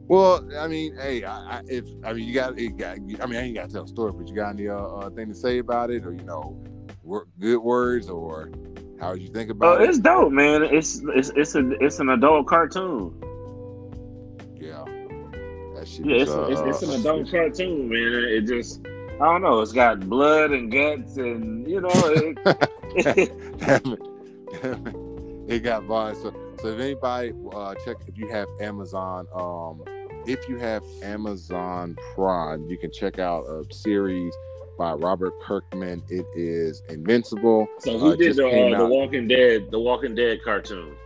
Well, 0.06 0.46
I 0.58 0.68
mean, 0.68 0.96
hey, 0.96 1.24
I, 1.24 1.58
I, 1.58 1.62
if 1.66 1.86
I 2.04 2.12
mean 2.12 2.26
you 2.26 2.34
got, 2.34 2.56
got, 2.76 2.96
I 3.22 3.26
mean, 3.26 3.36
I 3.36 3.42
ain't 3.42 3.54
got 3.54 3.68
to 3.68 3.72
tell 3.72 3.84
a 3.84 3.88
story, 3.88 4.12
but 4.12 4.28
you 4.28 4.34
got 4.34 4.50
any 4.50 4.68
uh, 4.68 4.76
uh, 4.76 5.10
thing 5.10 5.28
to 5.28 5.34
say 5.34 5.58
about 5.58 5.90
it, 5.90 6.04
or 6.04 6.12
you 6.12 6.24
know, 6.24 6.62
good 7.38 7.58
words, 7.58 8.10
or 8.10 8.50
how 9.00 9.12
would 9.12 9.22
you 9.22 9.28
think 9.28 9.50
about 9.50 9.80
uh, 9.80 9.84
it? 9.84 9.90
It's 9.90 9.98
dope, 9.98 10.32
man. 10.32 10.62
It's 10.62 11.00
it's 11.14 11.30
it's 11.36 11.54
a 11.54 11.70
it's 11.80 12.00
an 12.00 12.10
adult 12.10 12.46
cartoon. 12.46 13.18
Yeah, 14.56 14.84
that 15.74 15.86
shit. 15.88 16.04
Yeah, 16.04 16.16
it's, 16.16 16.30
uh, 16.30 16.48
it's, 16.50 16.60
it's, 16.60 16.82
an 16.82 17.00
adult 17.00 17.30
cartoon, 17.30 17.88
man. 17.88 18.24
It 18.28 18.42
just 18.42 18.84
I 19.20 19.24
don't 19.26 19.42
know. 19.42 19.60
It's 19.60 19.72
got 19.72 20.00
blood 20.08 20.50
and 20.50 20.70
guts, 20.72 21.16
and 21.18 21.68
you 21.68 21.80
know, 21.80 21.90
it, 21.92 22.36
damn 23.58 23.92
it, 23.92 24.02
damn 24.60 24.86
it. 24.86 25.54
it 25.54 25.60
got 25.60 25.84
violence. 25.84 26.20
So, 26.20 26.34
so 26.60 26.68
if 26.68 26.80
anybody 26.80 27.32
uh, 27.52 27.74
check 27.84 27.96
if 28.08 28.18
you 28.18 28.28
have 28.28 28.48
Amazon, 28.60 29.26
um, 29.32 29.84
if 30.26 30.48
you 30.48 30.58
have 30.58 30.82
Amazon 31.02 31.96
Prime, 32.14 32.68
you 32.68 32.76
can 32.76 32.90
check 32.90 33.20
out 33.20 33.44
a 33.44 33.64
series 33.72 34.34
by 34.76 34.94
Robert 34.94 35.32
Kirkman. 35.42 36.02
It 36.08 36.26
is 36.34 36.82
Invincible. 36.88 37.68
So 37.78 37.98
who 37.98 38.12
uh, 38.12 38.16
did 38.16 38.36
the, 38.36 38.48
uh, 38.48 38.78
the 38.78 38.86
Walking 38.86 39.28
Dead, 39.28 39.70
the 39.70 39.78
Walking 39.78 40.14
Dead 40.14 40.40
cartoon? 40.44 40.96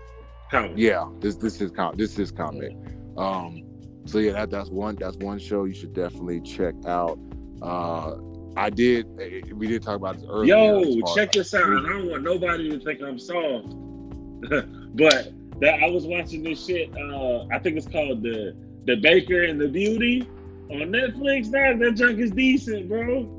Comic. 0.50 0.72
Yeah, 0.76 1.06
this 1.20 1.36
this 1.36 1.60
is 1.60 1.70
com- 1.70 1.96
this 1.96 2.18
is 2.18 2.30
comic. 2.30 2.74
Um, 3.18 3.64
so 4.06 4.18
yeah, 4.18 4.32
that, 4.32 4.50
that's 4.50 4.70
one 4.70 4.96
that's 4.96 5.16
one 5.18 5.38
show 5.38 5.64
you 5.64 5.74
should 5.74 5.92
definitely 5.92 6.40
check 6.40 6.74
out. 6.86 7.18
Uh, 7.62 8.16
I 8.56 8.70
did. 8.70 9.06
Eh, 9.20 9.40
we 9.54 9.66
did 9.66 9.82
talk 9.82 9.96
about 9.96 10.16
this 10.16 10.26
earlier. 10.28 10.56
Yo, 10.56 11.14
check 11.14 11.32
this 11.32 11.54
out. 11.54 11.62
I 11.62 11.88
don't 11.88 12.10
want 12.10 12.22
nobody 12.22 12.70
to 12.70 12.80
think 12.80 13.00
I'm 13.02 13.18
soft, 13.18 13.68
but 14.96 15.32
that 15.60 15.82
I 15.82 15.90
was 15.90 16.06
watching 16.06 16.42
this 16.42 16.64
shit. 16.64 16.90
Uh, 16.96 17.46
I 17.52 17.58
think 17.58 17.76
it's 17.76 17.86
called 17.86 18.22
the 18.22 18.56
the 18.84 18.96
Baker 18.96 19.44
and 19.44 19.60
the 19.60 19.68
Beauty 19.68 20.22
on 20.70 20.90
Netflix. 20.90 21.48
Now 21.48 21.76
that 21.76 21.94
junk 21.94 22.18
is 22.18 22.30
decent, 22.30 22.88
bro. 22.88 23.34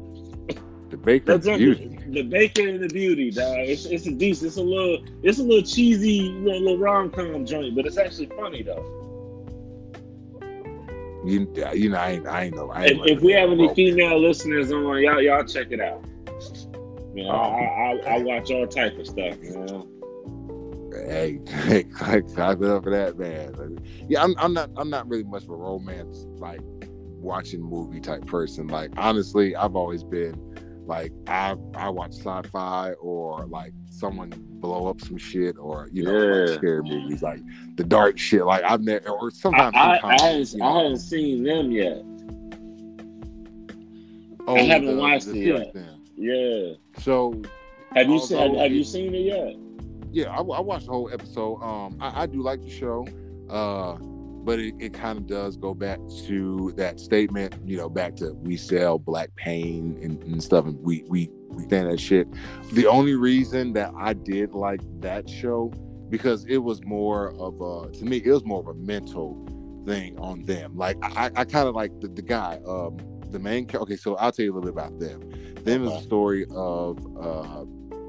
The 0.89 0.97
Baker 0.97 1.33
and 1.33 1.43
the 1.43 1.57
Beauty. 1.57 1.99
The 2.09 2.23
Baker 2.23 2.67
and 2.67 2.83
the 2.83 2.87
Beauty, 2.87 3.31
dog. 3.31 3.57
It's 3.59 3.85
it's 3.85 4.07
a 4.07 4.11
decent. 4.11 4.47
It's 4.47 4.57
a 4.57 4.61
little. 4.61 5.03
It's 5.21 5.39
a 5.39 5.43
little 5.43 5.63
cheesy, 5.63 6.29
little, 6.29 6.61
little 6.61 6.77
rom 6.77 7.11
com 7.11 7.45
joint, 7.45 7.75
but 7.75 7.85
it's 7.85 7.97
actually 7.97 8.27
funny 8.27 8.63
though. 8.63 8.98
You, 11.25 11.51
you 11.73 11.89
know, 11.89 11.97
I 11.97 12.11
ain't, 12.11 12.27
I 12.27 12.43
ain't 12.43 12.55
know. 12.55 12.69
I 12.71 12.85
ain't 12.85 13.05
if, 13.05 13.17
if 13.17 13.21
we 13.21 13.33
have 13.33 13.51
any 13.51 13.73
female 13.73 14.19
listeners 14.19 14.71
on, 14.71 15.01
y'all, 15.01 15.21
y'all 15.21 15.43
check 15.43 15.67
it 15.71 15.81
out. 15.81 16.03
You 17.13 17.23
know. 17.25 17.31
I, 17.31 17.99
I, 18.07 18.15
I 18.15 18.17
watch 18.19 18.51
all 18.51 18.67
type 18.67 18.97
of 18.97 19.07
stuff. 19.07 19.35
You 19.43 19.57
know. 19.57 19.87
Hey, 21.07 21.39
hey, 21.47 21.83
clap 21.83 22.61
it 22.61 22.69
up 22.69 22.83
for 22.83 22.91
that, 22.91 23.17
man. 23.17 23.79
Yeah, 24.07 24.23
I'm, 24.23 24.35
I'm 24.37 24.53
not, 24.53 24.69
I'm 24.77 24.89
not 24.89 25.07
really 25.09 25.23
much 25.23 25.43
of 25.43 25.49
a 25.49 25.55
romance 25.55 26.25
like 26.37 26.61
watching 27.19 27.61
movie 27.61 27.99
type 27.99 28.25
person. 28.25 28.67
Like 28.67 28.91
honestly, 28.97 29.55
I've 29.55 29.75
always 29.75 30.03
been 30.03 30.35
like 30.89 31.13
I 31.27 31.55
I 31.75 31.89
watch 31.89 32.13
sci-fi 32.13 32.93
or 32.93 33.45
like 33.45 33.73
someone 33.89 34.33
blow 34.59 34.87
up 34.87 34.99
some 34.99 35.17
shit 35.17 35.55
or 35.57 35.87
you 35.93 36.03
know 36.03 36.11
yeah. 36.11 36.45
like 36.45 36.57
scary 36.57 36.81
movies 36.81 37.21
like 37.21 37.39
the 37.75 37.83
dark 37.83 38.17
shit. 38.17 38.43
Like 38.43 38.63
I've 38.63 38.81
never 38.81 39.09
or 39.09 39.31
sometimes 39.31 39.75
I, 39.75 39.97
I, 39.97 40.07
I, 40.07 40.21
haven't, 40.21 40.51
you 40.51 40.57
know, 40.57 40.65
I 40.65 40.83
haven't 40.83 40.97
seen 40.97 41.43
them 41.43 41.71
yet. 41.71 42.01
Oh, 44.47 44.55
I 44.55 44.61
haven't 44.61 44.95
the, 44.95 45.01
watched 45.01 45.27
the 45.27 45.49
it 45.49 45.73
yet. 45.75 45.85
Yeah. 46.17 46.73
So 47.01 47.41
have 47.95 48.09
you 48.09 48.19
seen 48.19 48.37
have, 48.37 48.57
have 48.57 48.71
you 48.71 48.83
seen 48.83 49.13
it 49.13 49.19
yet? 49.19 49.55
yeah, 50.11 50.29
I, 50.31 50.37
I, 50.37 50.59
watched 50.59 50.87
the 50.87 50.91
whole 50.91 51.09
episode. 51.13 51.61
Um, 51.61 51.97
I, 51.99 52.23
I 52.23 52.25
do 52.25 52.41
like 52.41 52.61
the 52.61 52.69
show, 52.69 53.07
uh, 53.49 53.97
but 54.43 54.59
it, 54.59 54.73
it 54.79 54.93
kind 54.93 55.17
of 55.17 55.27
does 55.27 55.57
go 55.57 55.73
back 55.73 55.99
to 56.27 56.73
that 56.77 56.99
statement. 56.99 57.55
You 57.65 57.77
know, 57.77 57.89
back 57.89 58.15
to 58.17 58.33
we 58.33 58.57
sell 58.57 58.99
black 58.99 59.35
pain 59.35 59.99
and, 60.01 60.21
and 60.23 60.43
stuff, 60.43 60.65
and 60.65 60.77
we 60.81 61.03
we 61.07 61.29
we 61.49 61.63
stand 61.63 61.89
that 61.89 61.99
shit. 61.99 62.27
The 62.73 62.87
only 62.87 63.15
reason 63.15 63.73
that 63.73 63.91
I 63.97 64.13
did 64.13 64.53
like 64.53 64.81
that 65.01 65.29
show 65.29 65.73
because 66.09 66.45
it 66.45 66.57
was 66.57 66.83
more 66.83 67.33
of 67.39 67.61
a 67.61 67.91
to 67.97 68.05
me 68.05 68.17
it 68.17 68.31
was 68.31 68.43
more 68.45 68.59
of 68.59 68.67
a 68.67 68.73
mental 68.73 69.45
thing 69.85 70.17
on 70.19 70.43
them. 70.43 70.75
Like 70.75 70.97
I, 71.01 71.31
I 71.35 71.45
kind 71.45 71.67
of 71.67 71.75
like 71.75 71.91
the, 71.99 72.07
the 72.07 72.21
guy, 72.21 72.59
um, 72.67 72.97
the 73.29 73.39
main. 73.39 73.67
Okay, 73.73 73.95
so 73.95 74.15
I'll 74.15 74.31
tell 74.31 74.45
you 74.45 74.53
a 74.53 74.55
little 74.55 74.71
bit 74.71 74.73
about 74.73 74.99
them. 74.99 75.19
Them 75.63 75.85
okay. 75.85 75.95
is 75.95 76.01
a 76.01 76.03
story 76.03 76.45
of 76.51 76.97
uh 77.17 77.65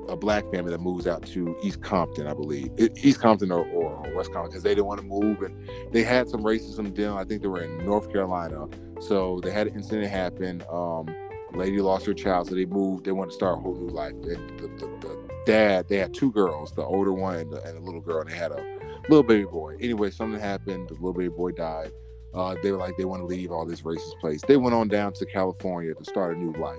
a 0.09 0.17
black 0.17 0.45
family 0.51 0.71
that 0.71 0.81
moves 0.81 1.07
out 1.07 1.25
to 1.27 1.57
East 1.63 1.83
Compton, 1.83 2.27
I 2.27 2.35
believe, 2.35 2.71
East 2.97 3.21
Compton 3.21 3.53
or, 3.53 3.65
or 3.67 4.03
West 4.15 4.33
Compton, 4.33 4.51
because 4.51 4.63
they 4.63 4.75
didn't 4.75 4.87
want 4.87 5.01
to 5.01 5.07
move, 5.07 5.43
and 5.43 5.69
they 5.93 6.03
had 6.03 6.29
some 6.29 6.43
racism 6.43 6.93
deal. 6.93 7.17
I 7.17 7.25
think 7.25 7.43
they 7.43 7.49
were 7.49 7.63
in 7.63 7.85
North 7.85 8.11
Carolina, 8.11 8.67
so 9.01 9.41
they 9.43 9.51
had 9.51 9.67
an 9.67 9.75
incident 9.77 10.11
happen. 10.11 10.63
Um, 10.71 11.07
lady 11.53 11.81
lost 11.81 12.07
her 12.07 12.15
child, 12.15 12.49
so 12.49 12.55
they 12.55 12.67
moved. 12.67 13.05
They 13.05 13.13
wanted 13.13 13.31
to 13.31 13.37
start 13.37 13.59
a 13.59 13.61
whole 13.61 13.75
new 13.75 13.89
life. 13.89 14.15
The, 14.23 14.37
the, 14.57 14.87
the 15.01 15.31
dad, 15.47 15.89
they 15.89 15.97
had 15.97 16.15
two 16.15 16.33
girls, 16.33 16.73
the 16.73 16.83
older 16.83 17.13
one 17.13 17.37
and, 17.37 17.53
the, 17.53 17.63
and 17.65 17.77
a 17.77 17.81
little 17.81 18.01
girl, 18.01 18.21
and 18.21 18.31
they 18.31 18.37
had 18.37 18.53
a 18.53 18.65
little 19.09 19.23
baby 19.23 19.45
boy. 19.45 19.77
Anyway, 19.81 20.11
something 20.11 20.41
happened. 20.41 20.89
The 20.89 20.95
little 20.95 21.13
baby 21.13 21.29
boy 21.29 21.53
died. 21.53 21.93
Uh, 22.33 22.55
they 22.63 22.71
were 22.71 22.79
like, 22.79 22.97
they 22.97 23.05
want 23.05 23.21
to 23.21 23.27
leave 23.27 23.51
all 23.51 23.67
this 23.67 23.83
racist 23.83 24.19
place. 24.21 24.41
They 24.47 24.57
went 24.57 24.75
on 24.75 24.89
down 24.89 25.13
to 25.15 25.27
California 25.27 25.95
to 25.95 26.05
start 26.05 26.37
a 26.37 26.39
new 26.39 26.53
life. 26.53 26.79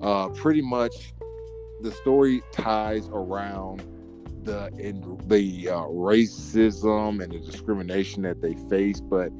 Uh, 0.00 0.28
pretty 0.28 0.62
much 0.62 1.12
the 1.82 1.92
story 1.92 2.42
ties 2.52 3.08
around 3.08 3.82
the 4.44 4.68
in 4.78 5.00
the 5.26 5.68
uh, 5.68 5.82
racism 5.86 7.22
and 7.22 7.32
the 7.32 7.38
discrimination 7.38 8.22
that 8.22 8.40
they 8.40 8.54
face, 8.70 9.00
but 9.00 9.30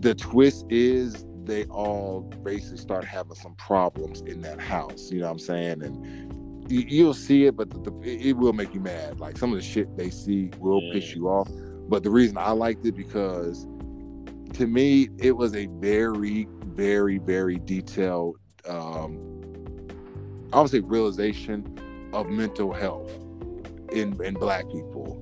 the 0.00 0.14
twist 0.14 0.66
is 0.70 1.24
they 1.44 1.64
all 1.66 2.22
basically 2.42 2.78
start 2.78 3.04
having 3.04 3.34
some 3.34 3.54
problems 3.56 4.20
in 4.22 4.40
that 4.42 4.60
house. 4.60 5.10
You 5.10 5.20
know 5.20 5.26
what 5.26 5.32
I'm 5.32 5.38
saying? 5.38 5.82
And 5.82 6.70
you, 6.70 7.04
will 7.04 7.14
see 7.14 7.46
it, 7.46 7.56
but 7.56 7.70
the, 7.70 7.90
the, 7.90 8.28
it 8.28 8.36
will 8.36 8.52
make 8.52 8.74
you 8.74 8.80
mad. 8.80 9.20
Like 9.20 9.36
some 9.36 9.52
of 9.52 9.58
the 9.58 9.64
shit 9.64 9.94
they 9.96 10.10
see 10.10 10.50
will 10.58 10.80
yeah. 10.82 10.92
piss 10.94 11.14
you 11.14 11.28
off. 11.28 11.48
But 11.88 12.02
the 12.02 12.10
reason 12.10 12.38
I 12.38 12.52
liked 12.52 12.86
it 12.86 12.96
because 12.96 13.66
to 14.54 14.66
me 14.66 15.08
it 15.18 15.32
was 15.32 15.54
a 15.54 15.66
very, 15.80 16.48
very, 16.66 17.18
very 17.18 17.58
detailed 17.58 18.38
um, 18.68 19.31
I 20.52 20.60
would 20.60 20.70
say 20.70 20.80
realization 20.80 22.10
of 22.12 22.28
mental 22.28 22.72
health 22.72 23.10
in 23.92 24.22
in 24.22 24.34
black 24.34 24.64
people 24.70 25.18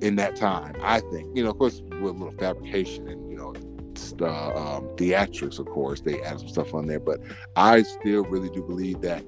in 0.00 0.16
that 0.16 0.36
time. 0.36 0.74
I 0.82 1.00
think 1.00 1.36
you 1.36 1.44
know, 1.44 1.50
of 1.50 1.58
course, 1.58 1.82
with 1.82 2.14
a 2.14 2.18
little 2.18 2.32
fabrication 2.32 3.08
and 3.08 3.30
you 3.30 3.36
know, 3.36 3.54
uh, 4.20 4.76
um, 4.76 4.88
theatrics. 4.96 5.58
Of 5.58 5.66
course, 5.66 6.00
they 6.00 6.20
add 6.22 6.40
some 6.40 6.48
stuff 6.48 6.74
on 6.74 6.86
there, 6.86 7.00
but 7.00 7.20
I 7.56 7.82
still 7.82 8.24
really 8.24 8.50
do 8.50 8.62
believe 8.62 9.00
that 9.02 9.24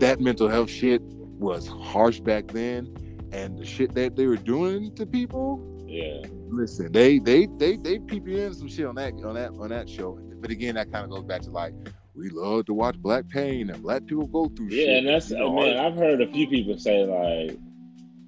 that 0.00 0.20
mental 0.20 0.48
health 0.48 0.70
shit 0.70 1.00
was 1.02 1.66
harsh 1.66 2.20
back 2.20 2.48
then, 2.48 2.94
and 3.32 3.58
the 3.58 3.64
shit 3.64 3.94
that 3.94 4.16
they 4.16 4.26
were 4.26 4.36
doing 4.36 4.94
to 4.96 5.06
people. 5.06 5.62
Yeah. 5.86 6.22
Listen, 6.48 6.92
they 6.92 7.18
they 7.18 7.46
they 7.58 7.76
they 7.76 7.98
peep 7.98 8.26
you 8.26 8.38
in 8.38 8.54
some 8.54 8.68
shit 8.68 8.86
on 8.86 8.96
that 8.96 9.14
on 9.24 9.34
that 9.34 9.52
on 9.52 9.68
that 9.70 9.88
show. 9.88 10.18
But 10.40 10.50
again, 10.50 10.74
that 10.74 10.92
kind 10.92 11.04
of 11.04 11.10
goes 11.10 11.24
back 11.24 11.42
to 11.42 11.50
like 11.50 11.72
we 12.16 12.30
love 12.30 12.66
to 12.66 12.74
watch 12.74 12.96
black 12.98 13.28
pain 13.28 13.70
and 13.70 13.82
black 13.82 14.06
people 14.06 14.26
go 14.26 14.48
through 14.48 14.68
yeah, 14.68 14.84
shit. 14.84 14.98
and 14.98 15.08
that's 15.08 15.30
you 15.30 15.38
know, 15.38 15.54
man, 15.54 15.76
I've 15.76 15.96
heard 15.96 16.20
a 16.22 16.32
few 16.32 16.48
people 16.48 16.78
say 16.78 17.04
like 17.04 17.58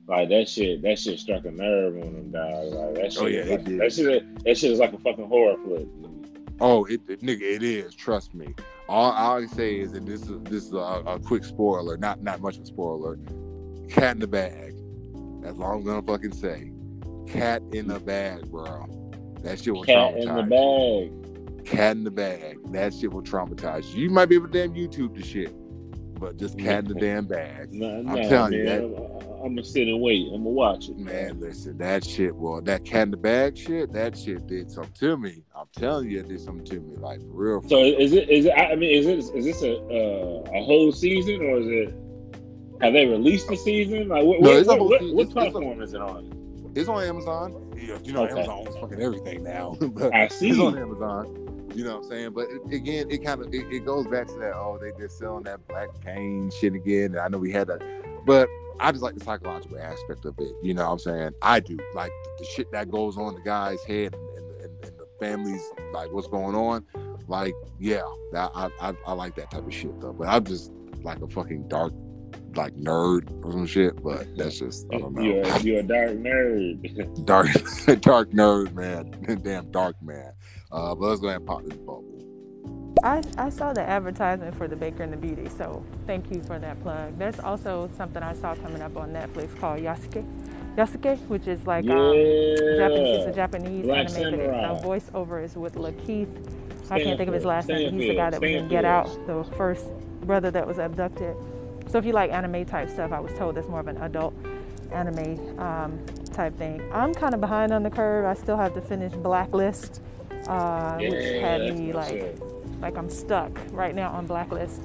like 0.06 0.28
that 0.28 0.48
shit 0.48 0.82
that 0.82 0.98
shit 0.98 1.19
struck 1.19 1.44
a 1.44 1.51
nerve 1.51 1.97
on 1.97 2.12
them 2.15 2.31
dog. 2.31 2.73
Like 2.73 2.94
that 2.94 3.05
oh, 3.05 3.09
shit 3.09 3.23
oh, 3.23 3.27
yeah, 3.27 3.56
like, 3.56 3.65
that 3.65 3.93
shit 3.93 4.44
that 4.44 4.59
shit 4.59 4.73
is 4.73 4.78
like 4.78 4.93
a 4.93 4.98
fucking 4.98 5.27
horror 5.27 5.56
flick. 5.65 5.86
Oh, 6.60 6.85
it, 6.86 7.01
it, 7.09 7.23
nigga, 7.23 7.43
it 7.43 7.62
is. 7.62 7.94
Trust 7.94 8.35
me. 8.35 8.52
All 8.89 9.12
I 9.12 9.47
say 9.47 9.78
is, 9.78 9.93
that 9.93 10.06
this 10.06 10.23
is 10.23 10.40
this 10.43 10.65
is 10.65 10.73
a, 10.73 11.02
a, 11.06 11.20
quick 11.20 11.44
spoiler, 11.44 11.97
not 11.97 12.23
not 12.23 12.40
much 12.40 12.56
of 12.56 12.62
a 12.62 12.66
spoiler. 12.66 13.19
Cat 13.89 14.16
in 14.16 14.20
the 14.20 14.27
bag. 14.27 14.74
That's 15.40 15.59
all 15.60 15.74
I'm 15.74 15.85
gonna 15.85 16.02
fucking 16.02 16.32
say. 16.32 16.73
Cat 17.28 17.62
in 17.73 17.89
the 17.89 18.01
bag, 18.01 18.51
bro. 18.51 18.86
That 19.43 19.62
shit 19.62 19.73
was 19.73 19.86
Cat 19.86 20.16
in 20.16 20.35
the 20.35 20.43
bag 20.43 21.27
cat 21.68 21.96
in 21.96 22.04
the 22.04 22.10
bag. 22.10 22.58
That 22.72 22.94
shit 22.94 23.12
will 23.12 23.22
traumatize 23.22 23.94
you. 23.94 24.02
You 24.04 24.10
might 24.10 24.26
be 24.26 24.34
able 24.36 24.48
to 24.48 24.52
damn 24.52 24.74
YouTube 24.74 25.14
the 25.16 25.22
shit. 25.24 25.54
but 26.18 26.36
just 26.36 26.58
cat 26.58 26.84
in 26.84 26.88
the 26.92 26.94
damn 27.00 27.26
bag. 27.26 27.72
Nah, 27.72 27.98
I'm 28.12 28.28
telling 28.28 28.50
man. 28.52 28.52
you 28.52 28.64
that. 28.66 28.82
I'm, 28.82 29.28
I'm 29.44 29.54
gonna 29.54 29.64
sit 29.64 29.86
and 29.86 30.00
wait. 30.00 30.26
I'm 30.26 30.38
gonna 30.42 30.50
watch 30.50 30.88
it, 30.88 30.98
Man, 30.98 31.38
listen, 31.38 31.78
that 31.78 32.04
shit, 32.04 32.34
well, 32.34 32.60
that 32.62 32.84
cat 32.84 33.02
in 33.04 33.10
the 33.12 33.16
bag 33.16 33.56
shit, 33.56 33.92
that 33.92 34.18
shit 34.18 34.46
did 34.48 34.68
something 34.70 34.92
to 34.94 35.16
me. 35.16 35.44
I'm 35.56 35.66
telling 35.76 36.10
you, 36.10 36.18
it 36.18 36.28
did 36.28 36.40
something 36.40 36.64
to 36.66 36.80
me, 36.80 36.96
like 36.96 37.20
for 37.20 37.26
real. 37.28 37.62
So 37.68 37.84
is 37.84 38.12
it? 38.12 38.28
Is 38.28 38.46
it? 38.46 38.52
I 38.52 38.74
mean, 38.74 38.90
is 38.90 39.06
it? 39.06 39.18
Is 39.36 39.44
this 39.44 39.62
a 39.62 39.76
uh, 39.76 40.42
a 40.58 40.64
whole 40.64 40.90
season 40.90 41.40
or 41.42 41.58
is 41.60 41.68
it? 41.68 41.94
Have 42.82 42.92
they 42.94 43.06
released 43.06 43.48
the 43.48 43.56
season? 43.56 44.08
Like, 44.08 44.24
what, 44.24 44.40
No, 44.40 44.50
what, 44.50 44.66
what, 44.66 44.78
what, 44.78 44.90
what 44.90 45.02
it's- 45.02 45.20
it's 45.20 45.30
a- 45.30 45.34
platform 45.34 45.82
is 45.82 45.94
it 45.94 46.00
on? 46.00 46.32
It's 46.74 46.88
on 46.88 47.02
Amazon. 47.02 47.72
Yeah, 47.76 47.98
you 48.04 48.12
know, 48.12 48.24
Okay. 48.24 48.32
Amazon 48.32 48.66
owns 48.66 48.76
fucking 48.78 49.00
everything 49.00 49.42
now. 49.42 49.76
but 49.80 50.14
I 50.14 50.28
see. 50.28 50.50
it's 50.50 50.58
on 50.60 50.76
Amazon. 50.78 51.47
You 51.78 51.84
know 51.84 51.98
what 51.98 52.06
I'm 52.06 52.10
saying? 52.10 52.30
But 52.32 52.48
it, 52.50 52.74
again, 52.74 53.09
it 53.09 53.24
kind 53.24 53.40
of 53.40 53.55
it, 53.55 53.72
it 53.72 53.86
goes 53.86 54.05
back 54.09 54.26
to 54.26 54.34
that. 54.40 54.55
Oh, 54.56 54.80
they 54.82 54.90
just 55.00 55.16
selling 55.16 55.44
that 55.44 55.64
black 55.68 55.88
pain 56.00 56.50
shit 56.50 56.74
again. 56.74 57.12
And 57.12 57.20
I 57.20 57.28
know 57.28 57.38
we 57.38 57.52
had 57.52 57.68
that, 57.68 57.80
but 58.26 58.48
I 58.80 58.90
just 58.90 59.05
like 59.05 59.14
the 59.14 59.24
psychological 59.24 59.78
aspect 59.78 60.24
of 60.24 60.34
it. 60.40 60.52
You 60.60 60.74
know 60.74 60.86
what 60.86 60.94
I'm 60.94 60.98
saying? 60.98 61.30
I 61.40 61.60
do 61.60 61.78
like 61.94 62.10
the, 62.40 62.44
shit 62.46 62.72
that 62.72 62.90
goes 62.90 63.16
on 63.16 63.36
the 63.36 63.40
guy's 63.42 63.80
head 63.84 64.16
and, 64.16 64.60
and, 64.60 64.84
and, 64.86 64.98
the 64.98 65.06
family's 65.20 65.62
like 65.92 66.10
what's 66.10 66.26
going 66.26 66.56
on. 66.56 66.84
Like, 67.28 67.55
yeah, 67.78 68.02
that, 68.32 68.50
I, 68.56 68.70
I 68.80 68.94
I 69.06 69.12
like 69.12 69.36
that 69.36 69.52
type 69.52 69.64
of 69.64 69.72
shit 69.72 70.00
though. 70.00 70.12
But 70.12 70.26
I'm 70.26 70.42
just 70.42 70.72
like 71.05 71.22
a 71.22 71.28
fucking 71.28 71.68
dark 71.68 71.92
like 72.56 72.74
nerd 72.74 73.30
or 73.44 73.52
some 73.52 73.66
shit. 73.66 74.02
But 74.02 74.26
that's 74.36 74.59
just 74.59 74.84
I 74.92 74.98
don't 74.98 75.14
know. 75.14 75.22
You're, 75.22 75.59
you're 75.59 75.78
a 75.78 75.82
dark 75.84 76.10
nerd. 76.10 77.24
dark 77.24 77.46
dark 78.00 78.30
nerd 78.32 78.74
man 78.74 79.40
damn 79.44 79.70
dark 79.70 79.94
man 80.02 80.32
uh 80.72 80.94
but 80.94 81.08
let's 81.08 81.20
go 81.20 81.28
ahead 81.28 81.40
and 81.40 81.46
pop 81.46 81.62
this 81.64 81.76
bubble 81.78 82.04
I, 83.04 83.22
I 83.36 83.48
saw 83.50 83.72
the 83.72 83.82
advertisement 83.82 84.56
for 84.56 84.66
the 84.66 84.74
Baker 84.74 85.04
and 85.04 85.12
the 85.12 85.16
Beauty, 85.16 85.48
so 85.56 85.84
thank 86.04 86.32
you 86.32 86.42
for 86.42 86.58
that 86.58 86.82
plug. 86.82 87.16
There's 87.16 87.38
also 87.38 87.88
something 87.96 88.22
I 88.24 88.34
saw 88.34 88.56
coming 88.56 88.82
up 88.82 88.96
on 88.96 89.12
Netflix 89.12 89.56
called 89.60 89.78
Yasuke, 89.78 90.24
Yasuke, 90.76 91.18
which 91.28 91.46
is 91.46 91.64
like 91.66 91.84
um, 91.84 92.14
Japanese, 92.76 93.18
it's 93.18 93.26
a. 93.26 93.32
Japanese 93.34 93.84
Black 93.84 94.08
animated. 94.10 94.40
Samurai. 94.40 94.80
The 94.80 94.86
voiceover 94.86 95.44
is 95.44 95.54
with 95.54 95.74
Lakeith. 95.74 96.28
I 96.90 97.02
can't 97.02 97.18
think 97.18 97.28
of 97.28 97.34
his 97.34 97.44
last 97.44 97.68
name. 97.68 97.92
He's 97.92 98.08
the 98.08 98.14
guy 98.14 98.30
that 98.30 98.40
was 98.40 98.50
in 98.50 98.68
Get 98.68 98.84
Out, 98.84 99.06
the 99.26 99.44
first 99.56 99.86
brother 100.22 100.50
that 100.50 100.66
was 100.66 100.78
abducted. 100.78 101.36
So 101.88 101.98
if 101.98 102.04
you 102.04 102.12
like 102.12 102.30
anime 102.32 102.64
type 102.64 102.90
stuff, 102.90 103.12
I 103.12 103.20
was 103.20 103.32
told 103.34 103.58
it's 103.58 103.68
more 103.68 103.80
of 103.80 103.88
an 103.88 103.98
adult 103.98 104.34
anime 104.92 105.58
um, 105.58 106.04
type 106.32 106.56
thing. 106.56 106.82
I'm 106.92 107.14
kind 107.14 107.34
of 107.34 107.40
behind 107.40 107.72
on 107.72 107.82
the 107.82 107.90
curve. 107.90 108.24
I 108.24 108.34
still 108.34 108.56
have 108.56 108.74
to 108.74 108.80
finish 108.80 109.12
Blacklist, 109.12 110.00
uh, 110.47 110.97
which 110.98 111.40
had 111.40 111.60
me 111.77 111.93
like 111.93 112.09
shit. 112.10 112.43
like 112.81 112.97
I'm 112.97 113.10
stuck 113.10 113.59
right 113.70 113.94
now 113.94 114.10
on 114.12 114.27
Blacklist. 114.27 114.81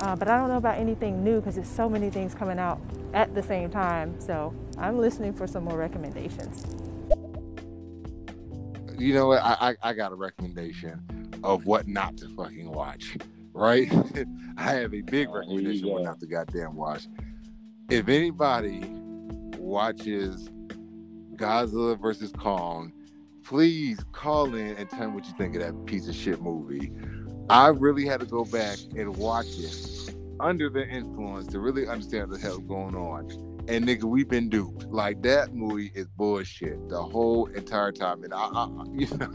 Uh, 0.00 0.16
but 0.16 0.28
I 0.28 0.36
don't 0.38 0.48
know 0.48 0.56
about 0.56 0.78
anything 0.78 1.22
new 1.24 1.40
because 1.40 1.54
there's 1.56 1.68
so 1.68 1.88
many 1.88 2.10
things 2.10 2.34
coming 2.34 2.58
out 2.58 2.80
at 3.12 3.34
the 3.34 3.42
same 3.42 3.70
time. 3.70 4.18
So 4.20 4.54
I'm 4.78 4.98
listening 4.98 5.32
for 5.32 5.46
some 5.46 5.64
more 5.64 5.76
recommendations. 5.78 6.64
you 8.98 9.14
know 9.14 9.26
what 9.28 9.42
I, 9.42 9.70
I 9.82 9.90
i 9.90 9.92
got 9.94 10.12
a 10.12 10.14
recommendation 10.14 11.00
of 11.42 11.64
what 11.64 11.88
not 11.88 12.18
to 12.18 12.28
fucking 12.36 12.70
watch 12.70 13.16
right 13.54 13.90
i 14.58 14.72
have 14.72 14.92
a 14.92 15.00
big 15.00 15.28
Oh, 15.30 15.38
recommendation 15.38 15.86
of 15.86 15.92
what 15.92 16.02
not 16.02 16.20
to 16.20 16.26
goddamn 16.26 16.76
watch 16.76 17.06
if 17.88 18.08
anybody 18.08 18.80
watches 19.56 20.50
godzilla 21.36 21.98
versus 21.98 22.30
kong 22.38 22.92
please 23.50 23.98
call 24.12 24.54
in 24.54 24.76
and 24.76 24.88
tell 24.88 25.08
me 25.08 25.14
what 25.14 25.26
you 25.26 25.32
think 25.36 25.56
of 25.56 25.60
that 25.60 25.84
piece 25.84 26.06
of 26.06 26.14
shit 26.14 26.40
movie 26.40 26.92
i 27.50 27.66
really 27.66 28.06
had 28.06 28.20
to 28.20 28.26
go 28.26 28.44
back 28.44 28.78
and 28.96 29.16
watch 29.16 29.58
it 29.58 30.14
under 30.38 30.70
the 30.70 30.86
influence 30.86 31.48
to 31.48 31.58
really 31.58 31.88
understand 31.88 32.30
what 32.30 32.40
the 32.40 32.46
hell's 32.46 32.60
going 32.68 32.94
on 32.94 33.28
and 33.68 33.86
nigga, 33.86 34.02
we've 34.04 34.28
been 34.28 34.48
duped. 34.48 34.86
Like 34.86 35.22
that 35.22 35.54
movie 35.54 35.92
is 35.94 36.08
bullshit 36.08 36.88
the 36.88 37.00
whole 37.00 37.46
entire 37.46 37.92
time. 37.92 38.24
And 38.24 38.34
I, 38.34 38.38
I 38.38 38.66
you 38.94 39.06
know, 39.16 39.30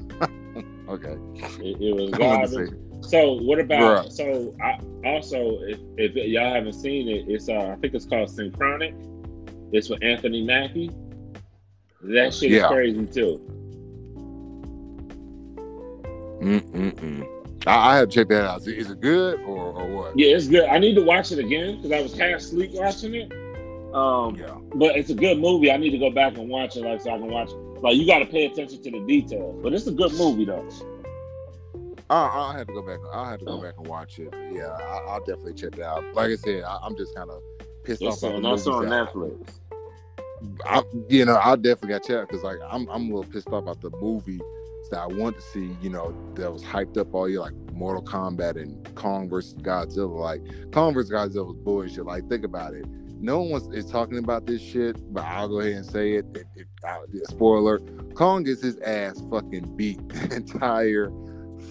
okay. 0.90 1.16
It, 1.64 1.80
it 1.80 1.96
was 1.96 2.14
I 2.16 2.18
wanted 2.18 2.50
to 2.50 2.54
garbage. 2.58 2.70
say, 2.70 3.10
So 3.10 3.34
what 3.44 3.60
about 3.60 4.08
Bruh. 4.08 4.12
so 4.12 4.54
I 4.62 4.78
also 5.08 5.60
if, 5.68 5.80
if 5.98 6.16
y'all 6.16 6.54
haven't 6.54 6.74
seen 6.74 7.08
it, 7.08 7.26
it's 7.30 7.48
uh 7.48 7.70
I 7.70 7.76
think 7.76 7.94
it's 7.94 8.06
called 8.06 8.30
Synchronic. 8.30 8.94
It's 9.72 9.88
with 9.90 10.04
Anthony 10.04 10.44
Mackie. 10.44 10.92
That 12.02 12.34
shit 12.34 12.52
Yeah. 12.52 12.66
is 12.66 12.72
crazy 12.72 13.06
too. 13.06 13.65
Mm-mm-mm. 16.46 17.28
I, 17.68 17.92
I 17.94 17.98
have 17.98 18.10
to 18.10 18.16
check 18.16 18.28
that 18.30 18.46
out. 18.46 18.62
Is 18.62 18.68
it, 18.68 18.78
is 18.78 18.92
it 18.92 19.02
good 19.02 19.40
or, 19.42 19.74
or 19.74 19.88
what? 19.88 20.18
Yeah, 20.20 20.36
it's 20.36 20.48
good. 20.48 20.66
I 20.70 20.78
need 20.78 20.96
to 20.96 21.02
watch 21.04 21.32
it 21.32 21.40
again 21.40 21.78
because 21.78 21.92
I 21.92 22.02
was 22.02 22.18
half 22.18 22.36
asleep 22.40 22.72
watching 22.74 23.16
it. 23.16 23.32
Um, 23.96 24.36
Yeah. 24.36 24.56
but 24.76 24.96
it's 24.98 25.10
a 25.10 25.16
good 25.16 25.40
movie. 25.40 25.72
I 25.72 25.78
need 25.78 25.92
to 25.92 25.98
go 25.98 26.10
back 26.10 26.38
and 26.38 26.50
watch 26.50 26.76
it 26.76 26.82
like 26.84 27.02
so 27.02 27.12
I 27.12 27.18
can 27.18 27.30
watch. 27.32 27.50
Like 27.82 27.96
you 27.98 28.06
got 28.06 28.20
to 28.20 28.26
pay 28.26 28.46
attention 28.46 28.84
to 28.84 28.92
the 28.92 29.00
details. 29.08 29.60
But 29.64 29.74
it's 29.74 29.88
a 29.88 29.92
good 29.92 30.14
movie 30.14 30.46
though. 30.46 30.68
I'll, 32.10 32.26
I'll 32.30 32.52
have 32.52 32.68
to 32.68 32.74
go 32.74 32.82
back. 32.84 33.00
I'll 33.12 33.26
have 33.26 33.40
to 33.40 33.46
go 33.46 33.62
back 33.62 33.74
and 33.78 33.88
watch 33.88 34.20
it. 34.20 34.32
Yeah, 34.52 34.68
I, 34.68 35.06
I'll 35.08 35.20
definitely 35.22 35.54
check 35.54 35.78
it 35.78 35.82
out. 35.82 36.04
Like 36.14 36.32
I 36.32 36.36
said, 36.36 36.64
I, 36.64 36.78
I'm 36.84 36.96
just 36.96 37.16
kind 37.16 37.30
of 37.32 37.42
pissed 37.84 38.02
It's 38.02 38.24
off. 38.24 38.34
the 38.34 38.40
that's 38.42 38.68
on 38.68 38.86
Netflix. 38.86 39.48
I, 40.66 40.84
you 41.10 41.26
know, 41.26 41.40
I 41.42 41.56
definitely 41.56 41.90
got 41.90 42.04
checked 42.04 42.30
because 42.30 42.44
like 42.44 42.58
I'm, 42.70 42.88
I'm 42.90 43.10
a 43.10 43.16
little 43.16 43.32
pissed 43.32 43.48
off 43.48 43.64
about 43.64 43.82
the 43.82 43.90
movie 44.00 44.40
that 44.90 45.00
I 45.00 45.08
want 45.08 45.36
to 45.36 45.42
see. 45.42 45.76
You 45.82 45.90
know, 45.90 46.16
that 46.36 46.52
was 46.52 46.64
hyped 46.64 46.98
up 46.98 47.14
all 47.14 47.30
year, 47.30 47.40
like 47.40 47.54
Mortal 47.74 48.04
Kombat 48.04 48.62
and 48.62 48.96
Kong 48.96 49.30
versus 49.30 49.56
Godzilla. 49.56 50.18
Like 50.18 50.72
Kong 50.72 50.94
versus 50.94 51.12
Godzilla 51.12 51.48
was 51.48 51.58
bullshit. 51.58 52.06
Like 52.06 52.28
think 52.30 52.46
about 52.46 52.74
it. 52.74 52.86
No 53.20 53.40
one 53.40 53.50
was, 53.50 53.68
is 53.70 53.90
talking 53.90 54.18
about 54.18 54.46
this 54.46 54.62
shit, 54.62 54.98
but 55.14 55.24
I'll 55.24 55.48
go 55.48 55.60
ahead 55.60 55.74
and 55.74 55.86
say 55.86 56.14
it. 56.14 56.26
If, 56.36 56.44
if, 56.56 56.68
I, 56.86 57.00
spoiler: 57.24 57.80
Kong 58.14 58.44
gets 58.44 58.62
his 58.62 58.78
ass 58.80 59.22
fucking 59.30 59.76
beat 59.76 60.08
the 60.10 60.36
entire 60.36 61.12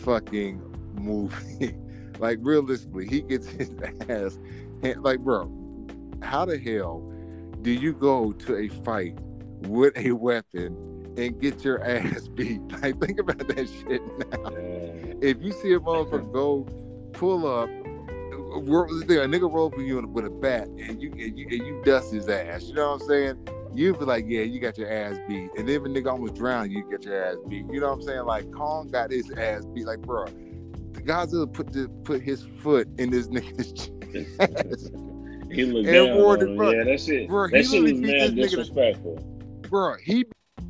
fucking 0.02 0.60
movie. 0.94 1.76
like 2.18 2.38
realistically, 2.40 3.06
he 3.06 3.22
gets 3.22 3.46
his 3.48 3.74
ass. 4.08 4.38
Like, 4.96 5.20
bro, 5.20 5.50
how 6.22 6.44
the 6.44 6.58
hell 6.58 7.10
do 7.62 7.70
you 7.70 7.94
go 7.94 8.32
to 8.32 8.56
a 8.56 8.68
fight 8.68 9.18
with 9.62 9.96
a 9.96 10.12
weapon 10.12 10.76
and 11.16 11.40
get 11.40 11.64
your 11.64 11.82
ass 11.84 12.28
beat? 12.34 12.60
Like, 12.82 13.00
think 13.00 13.18
about 13.20 13.38
that 13.48 13.68
shit 13.68 14.02
now. 14.18 14.50
Yeah. 14.50 15.14
If 15.20 15.42
you 15.42 15.52
see 15.52 15.72
a 15.72 15.80
motherfucker 15.80 16.32
go 16.32 16.66
pull 17.12 17.46
up, 17.46 17.68
a 17.68 18.56
nigga 18.56 19.52
roll 19.52 19.70
for 19.70 19.80
you 19.82 20.00
with 20.06 20.26
a 20.26 20.30
bat 20.30 20.68
and 20.68 21.00
you, 21.02 21.10
and 21.12 21.36
you 21.38 21.46
and 21.50 21.66
you 21.66 21.82
dust 21.84 22.12
his 22.12 22.28
ass, 22.28 22.64
you 22.64 22.74
know 22.74 22.90
what 22.92 23.02
I'm 23.02 23.08
saying? 23.08 23.48
You 23.74 23.92
feel 23.94 24.06
like, 24.06 24.26
yeah, 24.28 24.42
you 24.42 24.60
got 24.60 24.78
your 24.78 24.88
ass 24.88 25.16
beat. 25.26 25.50
And 25.58 25.68
then 25.68 25.70
if 25.70 25.82
a 25.82 25.88
nigga 25.88 26.12
almost 26.12 26.36
drowned, 26.36 26.70
you 26.70 26.88
get 26.88 27.04
your 27.04 27.20
ass 27.24 27.36
beat. 27.48 27.66
You 27.72 27.80
know 27.80 27.88
what 27.88 27.94
I'm 27.94 28.02
saying? 28.02 28.24
Like 28.24 28.50
Kong 28.52 28.88
got 28.88 29.10
his 29.10 29.28
ass 29.32 29.64
beat. 29.74 29.84
Like, 29.86 30.00
bro, 30.02 30.26
the 30.26 31.02
Godzilla 31.02 31.52
put 31.52 31.72
the, 31.72 31.88
put 32.04 32.22
his 32.22 32.46
foot 32.62 32.86
in 32.98 33.10
this 33.10 33.26
nigga's 33.26 33.72
chest. 33.72 34.92
He 35.50 35.64
looked 35.64 35.88
And 35.88 36.08
down 36.08 36.18
Ward 36.18 36.42
on 36.42 36.48
him. 36.50 36.56
bro- 36.56 36.70
Yeah, 36.70 36.84
that 36.84 37.00
shit. 37.00 37.28
bro, 37.28 37.48
he 37.48 37.56
that 37.56 37.66
shit 37.68 37.82
was 37.82 37.92
mad 37.94 38.10
this 38.10 38.30
nigga 38.30 38.36
disrespectful. 38.42 39.16
bro, 39.68 39.94
he 40.04 40.24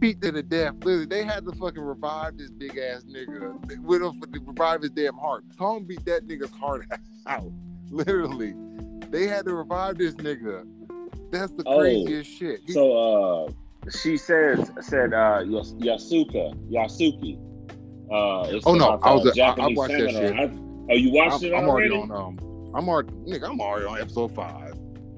beat 0.04 0.20
to 0.20 0.30
the 0.30 0.42
death. 0.42 0.74
Literally, 0.84 1.06
they 1.06 1.24
had 1.24 1.46
to 1.46 1.52
fucking 1.52 1.80
revive 1.82 2.36
this 2.36 2.50
big 2.50 2.76
ass 2.76 3.04
nigga 3.04 3.80
with 3.82 4.02
him 4.02 4.20
revive 4.46 4.82
his 4.82 4.90
damn 4.90 5.14
heart. 5.16 5.44
Kong 5.58 5.84
beat 5.84 6.04
that 6.04 6.28
nigga's 6.28 6.50
heart 6.50 6.86
out. 7.26 7.50
Literally, 7.90 8.52
they 9.08 9.26
had 9.26 9.46
to 9.46 9.54
revive 9.54 9.96
this 9.96 10.14
nigga. 10.16 10.66
That's 11.32 11.52
the 11.52 11.62
Oh, 11.64 11.78
craziest 11.78 12.30
shit. 12.30 12.60
He- 12.66 12.72
So 12.74 13.46
uh, 13.46 13.50
she 14.02 14.18
says 14.18 14.70
said 14.82 15.14
uh, 15.14 15.40
Yasuka 15.42 16.54
Yasuki. 16.70 17.38
Uh, 18.10 18.60
Oh, 18.66 18.74
no, 18.74 18.98
I 19.02 19.14
was- 19.14 19.38
uh, 19.38 19.42
I- 19.42 19.54
I 19.58 19.66
watched 19.68 19.96
that 19.96 20.10
shit. 20.10 20.34
I- 20.38 20.52
oh, 20.90 20.94
you 20.94 21.12
watched 21.12 21.42
I'm, 21.44 21.52
it 21.52 21.54
I'm 21.56 21.66
already? 21.68 21.90
already 21.94 22.12
on. 22.12 22.38
Um, 22.38 22.72
I'm 22.74 22.88
already, 22.90 23.08
nigga. 23.26 23.48
I'm 23.48 23.60
already 23.60 23.86
on 23.86 23.98
episode 24.02 24.34
five. 24.34 24.63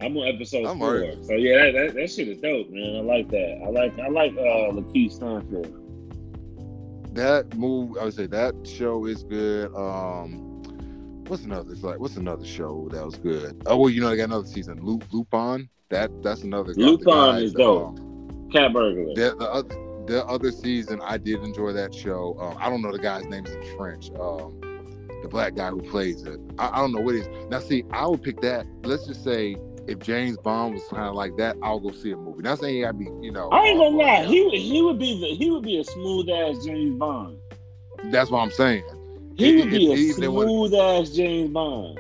I'm 0.01 0.17
on 0.17 0.29
episode 0.29 0.67
I'm 0.67 0.79
four. 0.79 1.13
So 1.25 1.33
yeah, 1.35 1.65
that, 1.65 1.73
that, 1.73 1.95
that 1.95 2.11
shit 2.11 2.29
is 2.29 2.39
dope, 2.39 2.69
man. 2.71 2.97
I 2.97 3.01
like 3.01 3.29
that. 3.31 3.63
I 3.65 3.71
like 3.71 3.99
I 3.99 4.09
like 4.09 4.33
uh 4.33 4.73
Lakeith 4.73 5.13
Stanfield. 5.13 5.83
That 7.15 7.55
move, 7.57 7.97
I 7.99 8.05
would 8.05 8.15
say 8.15 8.27
that 8.27 8.55
show 8.67 9.07
is 9.07 9.23
good. 9.23 9.75
Um, 9.75 10.63
what's 11.29 11.45
another? 11.45 11.73
It's 11.73 11.83
like 11.83 11.99
what's 11.99 12.17
another 12.17 12.45
show 12.45 12.89
that 12.93 13.05
was 13.05 13.17
good? 13.17 13.63
Oh 13.67 13.79
well, 13.79 13.91
you 13.91 14.03
know 14.03 14.11
they 14.11 14.17
got 14.17 14.25
another 14.25 14.47
season. 14.47 14.79
Loop 14.83 15.05
Lupin. 15.13 15.69
That 15.89 16.11
that's 16.23 16.43
another. 16.43 16.75
guy- 16.75 16.83
the 16.83 16.91
Lupin 16.91 17.07
guys, 17.07 17.43
is 17.45 17.53
dope. 17.55 17.99
um, 17.99 18.49
Cat 18.53 18.73
burglar. 18.73 19.15
The, 19.15 19.35
the 19.39 19.51
other 19.51 19.75
the 20.07 20.25
other 20.27 20.53
season, 20.53 21.01
I 21.03 21.17
did 21.17 21.43
enjoy 21.43 21.73
that 21.73 21.95
show. 21.95 22.37
Um, 22.39 22.57
I 22.61 22.69
don't 22.69 22.83
know 22.83 22.93
the 22.93 22.99
guy's 22.99 23.25
name 23.25 23.47
is 23.47 23.55
in 23.55 23.77
French. 23.77 24.11
Um, 24.21 24.61
the 25.23 25.29
black 25.29 25.55
guy 25.55 25.71
who 25.71 25.81
plays 25.83 26.23
it. 26.23 26.39
I, 26.59 26.69
I 26.69 26.77
don't 26.77 26.93
know 26.93 27.01
what 27.01 27.15
it 27.15 27.27
is. 27.27 27.51
Now, 27.51 27.59
see, 27.61 27.83
I 27.91 28.07
would 28.07 28.23
pick 28.23 28.41
that. 28.43 28.67
Let's 28.85 29.07
just 29.07 29.25
say 29.25 29.57
if 29.89 29.99
James 30.01 30.37
Bond 30.39 30.75
was 30.75 30.83
kind 30.91 31.05
of 31.05 31.15
like 31.15 31.37
that, 31.37 31.57
I'll 31.63 31.81
go 31.81 31.91
see 31.91 32.11
a 32.13 32.17
movie. 32.17 32.43
Not 32.43 32.59
saying 32.59 32.85
I'd 32.85 32.99
be, 32.99 33.07
you 33.21 33.31
know. 33.33 33.49
I 33.51 33.63
ain't 33.65 33.79
gonna 33.79 33.97
lie, 33.97 34.25
he 34.25 34.43
would- 34.45 34.55
he 34.55 34.83
would 34.83 34.99
be 34.99 35.21
the 35.21 35.27
he 35.29 35.51
would 35.51 35.63
be 35.63 35.79
a 35.79 35.85
smooth 35.85 36.29
ass 36.31 36.65
James 36.65 36.99
Bond. 36.99 37.39
That's 38.11 38.31
what 38.31 38.41
I'm 38.41 38.51
saying. 38.51 38.85
He 39.37 39.57
would 39.57 39.71
be 39.71 39.91
a 39.91 39.95
if- 39.95 40.19
when- 40.19 40.49
smooth 40.49 40.75
ass 40.75 41.11
James 41.11 41.51
Bond. 41.51 41.99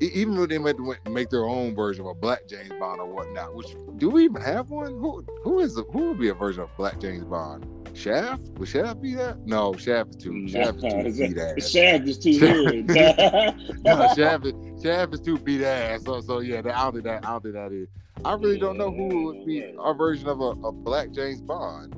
Even 0.00 0.36
though 0.36 0.46
they 0.46 0.58
might 0.58 0.76
make 1.08 1.30
their 1.30 1.44
own 1.44 1.74
version 1.74 2.04
of 2.04 2.10
a 2.10 2.14
Black 2.14 2.46
James 2.46 2.72
Bond 2.78 3.00
or 3.00 3.06
whatnot. 3.06 3.54
Which 3.54 3.74
do 3.96 4.10
we 4.10 4.24
even 4.24 4.42
have 4.42 4.70
one? 4.70 4.92
Who 4.98 5.24
who 5.42 5.60
is 5.60 5.74
the, 5.74 5.84
who 5.84 6.08
would 6.08 6.18
be 6.18 6.28
a 6.28 6.34
version 6.34 6.62
of 6.62 6.76
Black 6.76 7.00
James 7.00 7.24
Bond? 7.24 7.66
Shaft? 7.94 8.42
Would 8.58 8.68
Shaft 8.68 9.02
be 9.02 9.14
that? 9.14 9.44
No, 9.46 9.74
Shaft 9.74 10.10
is 10.10 10.16
too. 10.16 10.30
Mm, 10.30 10.50
Shaft 10.50 10.84
is 10.84 11.16
too 11.16 11.28
beat 11.28 11.38
ass. 11.38 11.70
Shaft 11.70 12.08
is 12.08 12.18
too 12.18 12.40
weird. 12.40 12.86
no, 13.84 14.14
Shaft 14.14 14.46
is, 14.46 14.82
Shaft 14.82 15.14
is 15.14 15.20
too 15.20 15.38
beat 15.38 15.62
ass. 15.62 16.04
So 16.04 16.20
so 16.20 16.40
yeah, 16.40 16.62
that, 16.62 16.76
I 16.76 16.82
don't 16.84 16.92
think 16.92 17.04
that 17.04 17.24
I 17.24 17.30
don't 17.30 17.42
think 17.42 17.54
that 17.54 17.72
is. 17.72 17.88
I 18.24 18.34
really 18.34 18.54
yeah, 18.54 18.60
don't 18.60 18.78
know 18.78 18.90
who 18.90 19.24
would 19.26 19.46
be 19.46 19.74
our 19.78 19.94
version 19.94 20.28
of 20.28 20.40
a, 20.40 20.50
a 20.66 20.72
Black 20.72 21.12
James 21.12 21.40
Bond. 21.40 21.94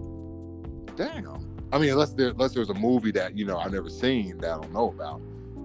Damn. 0.96 1.50
I 1.72 1.78
mean, 1.78 1.90
unless 1.90 2.12
there 2.14 2.28
unless 2.28 2.52
there's 2.52 2.70
a 2.70 2.74
movie 2.74 3.12
that 3.12 3.36
you 3.36 3.44
know 3.44 3.58
I've 3.58 3.72
never 3.72 3.88
seen 3.88 4.38
that 4.38 4.50
I 4.50 4.60
don't 4.60 4.72
know 4.72 4.88
about, 4.88 5.20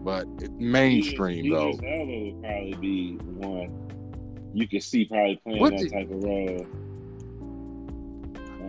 but 0.05 0.27
mainstream 0.51 1.51
though. 1.51 1.71
Elba 1.71 2.05
would 2.05 2.41
probably 2.41 2.77
be 2.79 3.17
one 3.23 3.85
you 4.55 4.69
could 4.69 4.83
see 4.83 5.03
probably 5.03 5.35
playing 5.43 5.59
what 5.59 5.71
that 5.71 5.79
did, 5.79 5.91
type 5.91 6.09
of 6.09 6.23
role. 6.23 6.65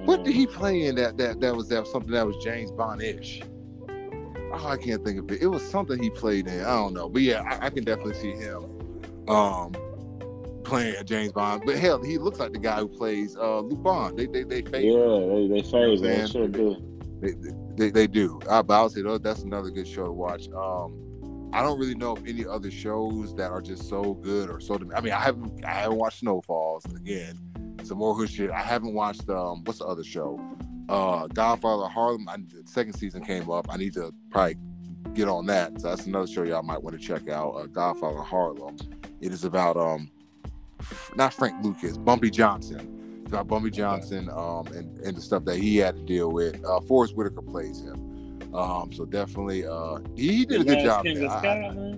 What 0.04 0.24
did 0.24 0.34
he 0.34 0.46
play 0.46 0.86
in 0.86 0.96
that 0.96 1.16
that 1.18 1.40
that 1.40 1.54
was 1.54 1.68
that 1.68 1.86
something 1.86 2.10
that 2.10 2.26
was 2.26 2.36
James 2.42 2.72
Bond 2.72 3.02
ish? 3.02 3.40
Oh, 4.52 4.66
I 4.66 4.76
can't 4.76 5.04
think 5.04 5.20
of 5.20 5.30
it. 5.30 5.40
It 5.40 5.46
was 5.46 5.62
something 5.68 6.02
he 6.02 6.10
played 6.10 6.48
in. 6.48 6.60
I 6.60 6.74
don't 6.74 6.94
know, 6.94 7.08
but 7.08 7.22
yeah, 7.22 7.42
I, 7.42 7.66
I 7.66 7.70
can 7.70 7.84
definitely 7.84 8.14
see 8.14 8.32
him 8.32 8.64
um 9.28 9.72
playing 10.64 10.96
James 11.04 11.32
Bond. 11.32 11.62
But 11.64 11.76
hell, 11.76 12.02
he 12.02 12.18
looks 12.18 12.40
like 12.40 12.52
the 12.52 12.58
guy 12.58 12.80
who 12.80 12.88
plays 12.88 13.36
uh 13.36 13.60
Luke 13.60 13.82
Bond. 13.82 14.18
They 14.18 14.26
they 14.26 14.42
they 14.42 14.62
fade. 14.62 14.92
Yeah, 14.92 15.26
they 15.28 15.48
they 15.48 15.62
fade. 15.62 16.00
They 16.00 16.26
sure 16.26 16.48
do. 16.48 16.82
They, 17.20 17.34
they, 17.76 17.90
they 17.90 18.06
do. 18.06 18.40
I, 18.50 18.62
but 18.62 18.74
I 18.74 18.82
would 18.82 18.92
say 18.92 19.02
oh, 19.06 19.18
that's 19.18 19.42
another 19.42 19.70
good 19.70 19.86
show 19.86 20.06
to 20.06 20.12
watch. 20.12 20.48
Um, 20.50 21.05
I 21.56 21.62
don't 21.62 21.78
really 21.78 21.94
know 21.94 22.12
of 22.12 22.26
any 22.28 22.44
other 22.44 22.70
shows 22.70 23.34
that 23.36 23.50
are 23.50 23.62
just 23.62 23.88
so 23.88 24.12
good 24.12 24.50
or 24.50 24.60
so. 24.60 24.78
I 24.94 25.00
mean, 25.00 25.14
I 25.14 25.20
haven't 25.20 25.64
I 25.64 25.70
haven't 25.70 25.96
watched 25.96 26.18
Snowfalls 26.18 26.84
again. 26.94 27.38
Some 27.82 27.96
more 27.96 28.14
hood 28.14 28.28
shit. 28.28 28.50
I 28.50 28.60
haven't 28.60 28.92
watched 28.92 29.26
um 29.30 29.64
what's 29.64 29.78
the 29.78 29.86
other 29.86 30.04
show? 30.04 30.38
Uh, 30.90 31.26
Godfather 31.28 31.88
Harlem. 31.88 32.28
I, 32.28 32.36
the 32.36 32.62
second 32.66 32.92
season 32.92 33.24
came 33.24 33.50
up. 33.50 33.68
I 33.70 33.78
need 33.78 33.94
to 33.94 34.12
probably 34.30 34.56
get 35.14 35.28
on 35.28 35.46
that. 35.46 35.80
So 35.80 35.88
that's 35.88 36.04
another 36.04 36.26
show 36.26 36.42
y'all 36.42 36.62
might 36.62 36.82
want 36.82 37.00
to 37.00 37.02
check 37.02 37.26
out. 37.30 37.52
Uh, 37.52 37.64
Godfather 37.64 38.20
Harlem. 38.20 38.76
It 39.22 39.32
is 39.32 39.44
about 39.44 39.78
um 39.78 40.10
not 41.14 41.32
Frank 41.32 41.64
Lucas, 41.64 41.96
Bumpy 41.96 42.28
Johnson. 42.28 43.22
It's 43.22 43.32
about 43.32 43.48
Bumpy 43.48 43.70
Johnson 43.70 44.28
um 44.28 44.66
and, 44.74 44.98
and 44.98 45.16
the 45.16 45.22
stuff 45.22 45.46
that 45.46 45.56
he 45.56 45.78
had 45.78 45.96
to 45.96 46.02
deal 46.02 46.30
with. 46.30 46.62
Uh, 46.66 46.82
Forest 46.82 47.16
Whitaker 47.16 47.40
plays 47.40 47.80
him. 47.80 48.05
Um, 48.56 48.90
so 48.92 49.04
definitely, 49.04 49.66
uh, 49.66 49.98
he, 50.16 50.46
did 50.46 50.62
a 50.62 50.64
good 50.64 50.82
job. 50.82 51.06
I, 51.06 51.94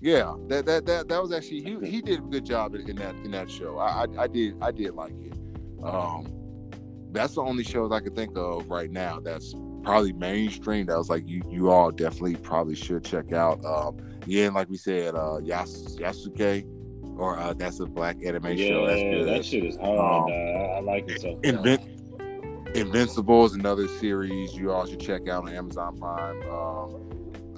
yeah, 0.00 0.34
that 0.48 0.66
that 0.66 0.84
that 0.86 1.08
that 1.08 1.22
was 1.22 1.32
actually 1.32 1.62
he, 1.62 1.78
he 1.88 2.02
did 2.02 2.18
a 2.18 2.22
good 2.22 2.44
job 2.44 2.74
in, 2.74 2.96
that 2.96 3.14
in 3.16 3.30
that 3.30 3.48
show. 3.48 3.78
I, 3.78 4.04
I, 4.04 4.22
I 4.22 4.26
did 4.26 4.56
I 4.60 4.72
did 4.72 4.94
like 4.94 5.14
it. 5.20 5.32
Um, 5.84 6.26
that's 7.12 7.36
the 7.36 7.42
only 7.42 7.62
shows 7.62 7.92
I 7.92 8.00
could 8.00 8.16
think 8.16 8.36
of 8.36 8.68
right 8.68 8.90
now 8.90 9.20
that's 9.20 9.54
probably 9.84 10.12
mainstream. 10.12 10.86
That 10.86 10.98
was 10.98 11.08
like 11.08 11.28
you 11.28 11.42
you 11.48 11.70
all 11.70 11.92
definitely 11.92 12.34
probably 12.34 12.74
should 12.74 13.04
check 13.04 13.32
out. 13.32 13.64
Um, 13.64 13.98
yeah, 14.26 14.46
and 14.46 14.56
like 14.56 14.68
we 14.68 14.76
said, 14.76 15.14
uh, 15.14 15.38
Yas- 15.38 15.96
Yasuke 15.96 16.66
or 17.16 17.38
uh, 17.38 17.52
that's 17.52 17.78
a 17.78 17.86
black 17.86 18.16
anime 18.24 18.56
yeah, 18.56 18.68
show. 18.68 18.86
That's 18.86 19.02
good. 19.02 19.28
That 19.28 19.44
shit 19.44 19.64
is 19.64 19.76
hard. 19.76 19.98
Um, 19.98 20.32
I, 20.32 20.78
I 20.78 20.80
like 20.80 21.08
it 21.08 21.20
so. 21.20 21.38
Invent- 21.44 22.01
Invincible 22.74 23.44
is 23.44 23.52
another 23.52 23.86
series 23.86 24.54
you 24.54 24.72
all 24.72 24.86
should 24.86 25.00
check 25.00 25.28
out 25.28 25.44
on 25.44 25.54
Amazon 25.54 25.98
Prime. 25.98 26.42
Um, 26.42 26.94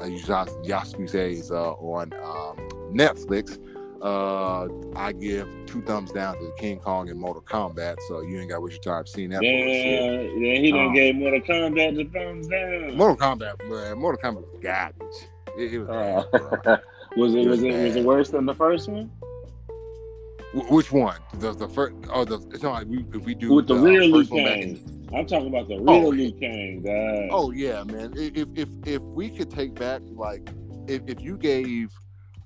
uh, 0.00 0.06
Yasuke 0.06 1.14
is 1.14 1.52
uh, 1.52 1.72
on 1.74 2.12
um, 2.14 2.56
Netflix. 2.92 3.58
Uh, 4.02 4.68
I 4.96 5.12
give 5.12 5.48
two 5.66 5.82
thumbs 5.82 6.10
down 6.10 6.34
to 6.34 6.52
King 6.58 6.80
Kong 6.80 7.08
and 7.10 7.18
Mortal 7.18 7.42
Kombat, 7.42 7.96
so 8.08 8.22
you 8.22 8.40
ain't 8.40 8.50
got 8.50 8.56
to 8.56 8.60
waste 8.62 8.84
your 8.84 8.96
time 8.96 9.06
seeing 9.06 9.30
that. 9.30 9.42
Yeah, 9.42 10.20
yeah, 10.36 10.60
he 10.60 10.72
done 10.72 10.88
um, 10.88 10.94
gave 10.94 11.14
Mortal 11.14 11.40
Kombat 11.40 11.96
the 11.96 12.04
thumbs 12.04 12.48
down. 12.48 12.96
Mortal 12.96 13.16
Kombat, 13.16 13.70
man, 13.70 13.98
Mortal 13.98 14.20
Kombat 14.20 14.42
was 14.42 14.60
garbage. 14.60 15.28
It, 15.56 15.74
it 15.74 15.78
was, 15.78 15.88
uh, 15.88 16.76
was 17.16 17.34
it, 17.34 17.38
it 17.38 17.48
was, 17.48 17.60
was 17.60 17.62
it 17.62 17.84
was 17.84 17.96
it 17.96 18.04
worse 18.04 18.30
than 18.30 18.46
the 18.46 18.54
first 18.54 18.88
one? 18.88 19.12
which 20.54 20.92
one? 20.92 21.18
The 21.34 21.52
the 21.52 21.68
first? 21.68 21.94
Oh, 22.10 22.24
the 22.24 22.38
it's 22.52 22.62
not 22.62 22.72
like 22.72 22.86
we, 22.86 23.04
if 23.12 23.24
we 23.24 23.34
do 23.34 23.52
with 23.54 23.66
the, 23.66 23.74
the 23.74 23.80
real 23.80 24.08
Liu 24.08 24.26
Kang. 24.26 25.03
I'm 25.14 25.26
talking 25.26 25.48
about 25.48 25.68
the 25.68 25.76
real 25.76 25.88
oh, 25.88 26.08
Liu 26.08 26.32
Kang. 26.32 26.82
God. 26.82 27.28
Oh 27.30 27.50
yeah, 27.50 27.84
man. 27.84 28.12
If 28.16 28.48
if 28.56 28.68
if 28.84 29.02
we 29.02 29.30
could 29.30 29.50
take 29.50 29.74
back 29.74 30.02
like 30.10 30.48
if, 30.88 31.02
if 31.06 31.20
you 31.20 31.36
gave 31.36 31.92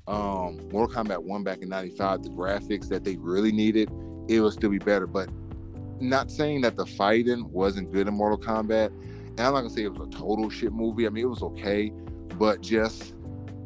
um 0.07 0.69
Mortal 0.71 1.05
Kombat 1.05 1.23
one 1.23 1.43
back 1.43 1.59
in 1.59 1.69
'95 1.69 2.25
the 2.25 2.31
graphics 2.31 2.89
that 2.89 3.05
they 3.05 3.17
really 3.17 3.53
needed, 3.53 3.91
it 4.29 4.41
would 4.41 4.53
still 4.53 4.71
be 4.71 4.79
better. 4.79 5.07
But 5.07 5.31
not 6.01 6.31
saying 6.31 6.61
that 6.63 6.77
the 6.77 6.87
fighting 6.87 7.51
wasn't 7.51 7.93
good 7.93 8.07
in 8.07 8.15
Mortal 8.15 8.39
Kombat, 8.39 8.89
and 8.89 9.41
I'm 9.41 9.55
not 9.55 9.63
gonna 9.63 9.71
say 9.71 9.85
it 9.85 9.93
was 9.93 10.07
a 10.07 10.11
total 10.11 10.51
shit 10.51 10.73
movie. 10.73 11.07
I 11.07 11.11
mean, 11.11 11.25
it 11.25 11.29
was 11.29 11.43
okay, 11.43 11.91
but 12.39 12.61
just 12.61 13.15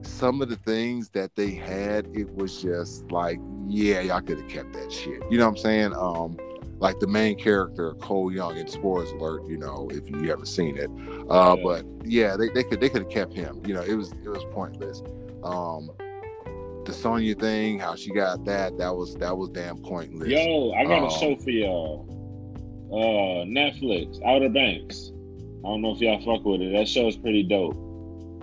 some 0.03 0.43
of 0.43 0.49
the 0.49 0.57
things 0.57 1.11
that 1.11 1.35
they 1.37 1.51
had, 1.51 2.09
it 2.15 2.33
was 2.35 2.62
just 2.62 3.11
like, 3.11 3.39
yeah, 3.66 4.01
y'all 4.01 4.20
could 4.20 4.39
have 4.39 4.49
kept 4.49 4.73
that 4.74 4.93
shit. 4.93 5.23
You 5.31 5.39
know 5.39 5.49
what 5.49 5.57
I'm 5.57 5.62
saying? 5.62 5.95
Um, 5.95 6.37
like 6.83 6.99
the 6.99 7.07
main 7.07 7.39
character 7.39 7.95
Cole 7.95 8.33
Young 8.33 8.57
in 8.57 8.67
spoilers 8.67 9.13
alert, 9.13 9.47
you 9.47 9.57
know, 9.57 9.89
if 9.93 10.11
you 10.11 10.29
haven't 10.29 10.47
seen 10.47 10.77
it. 10.77 10.91
Uh, 11.31 11.55
yeah. 11.57 11.63
but 11.63 11.87
yeah, 12.05 12.37
they, 12.37 12.49
they 12.49 12.65
could 12.65 12.81
they 12.81 12.89
could 12.89 13.03
have 13.03 13.11
kept 13.11 13.33
him. 13.33 13.63
You 13.65 13.75
know, 13.75 13.83
it 13.83 13.95
was 13.95 14.11
it 14.25 14.29
was 14.29 14.45
pointless. 14.51 15.01
Um, 15.45 15.91
the 16.85 16.93
Sonya 16.93 17.37
thing, 17.37 17.79
how 17.79 17.95
she 17.95 18.11
got 18.11 18.45
that, 18.47 18.77
that 18.79 18.95
was 18.95 19.15
that 19.17 19.37
was 19.37 19.49
damn 19.51 19.79
pointless. 19.79 20.29
Yo, 20.29 20.73
I 20.73 20.85
got 20.85 20.99
um, 20.99 21.05
a 21.05 21.11
show 21.13 21.37
for 21.37 21.51
y'all. 21.51 22.09
Uh, 22.91 23.47
Netflix, 23.47 24.21
Outer 24.27 24.49
Banks. 24.49 25.13
I 25.65 25.69
don't 25.69 25.83
know 25.83 25.93
if 25.93 26.01
y'all 26.01 26.21
fuck 26.21 26.45
with 26.45 26.61
it. 26.61 26.73
That 26.77 26.89
show 26.89 27.07
is 27.07 27.17
pretty 27.17 27.45
dope. 27.45 27.77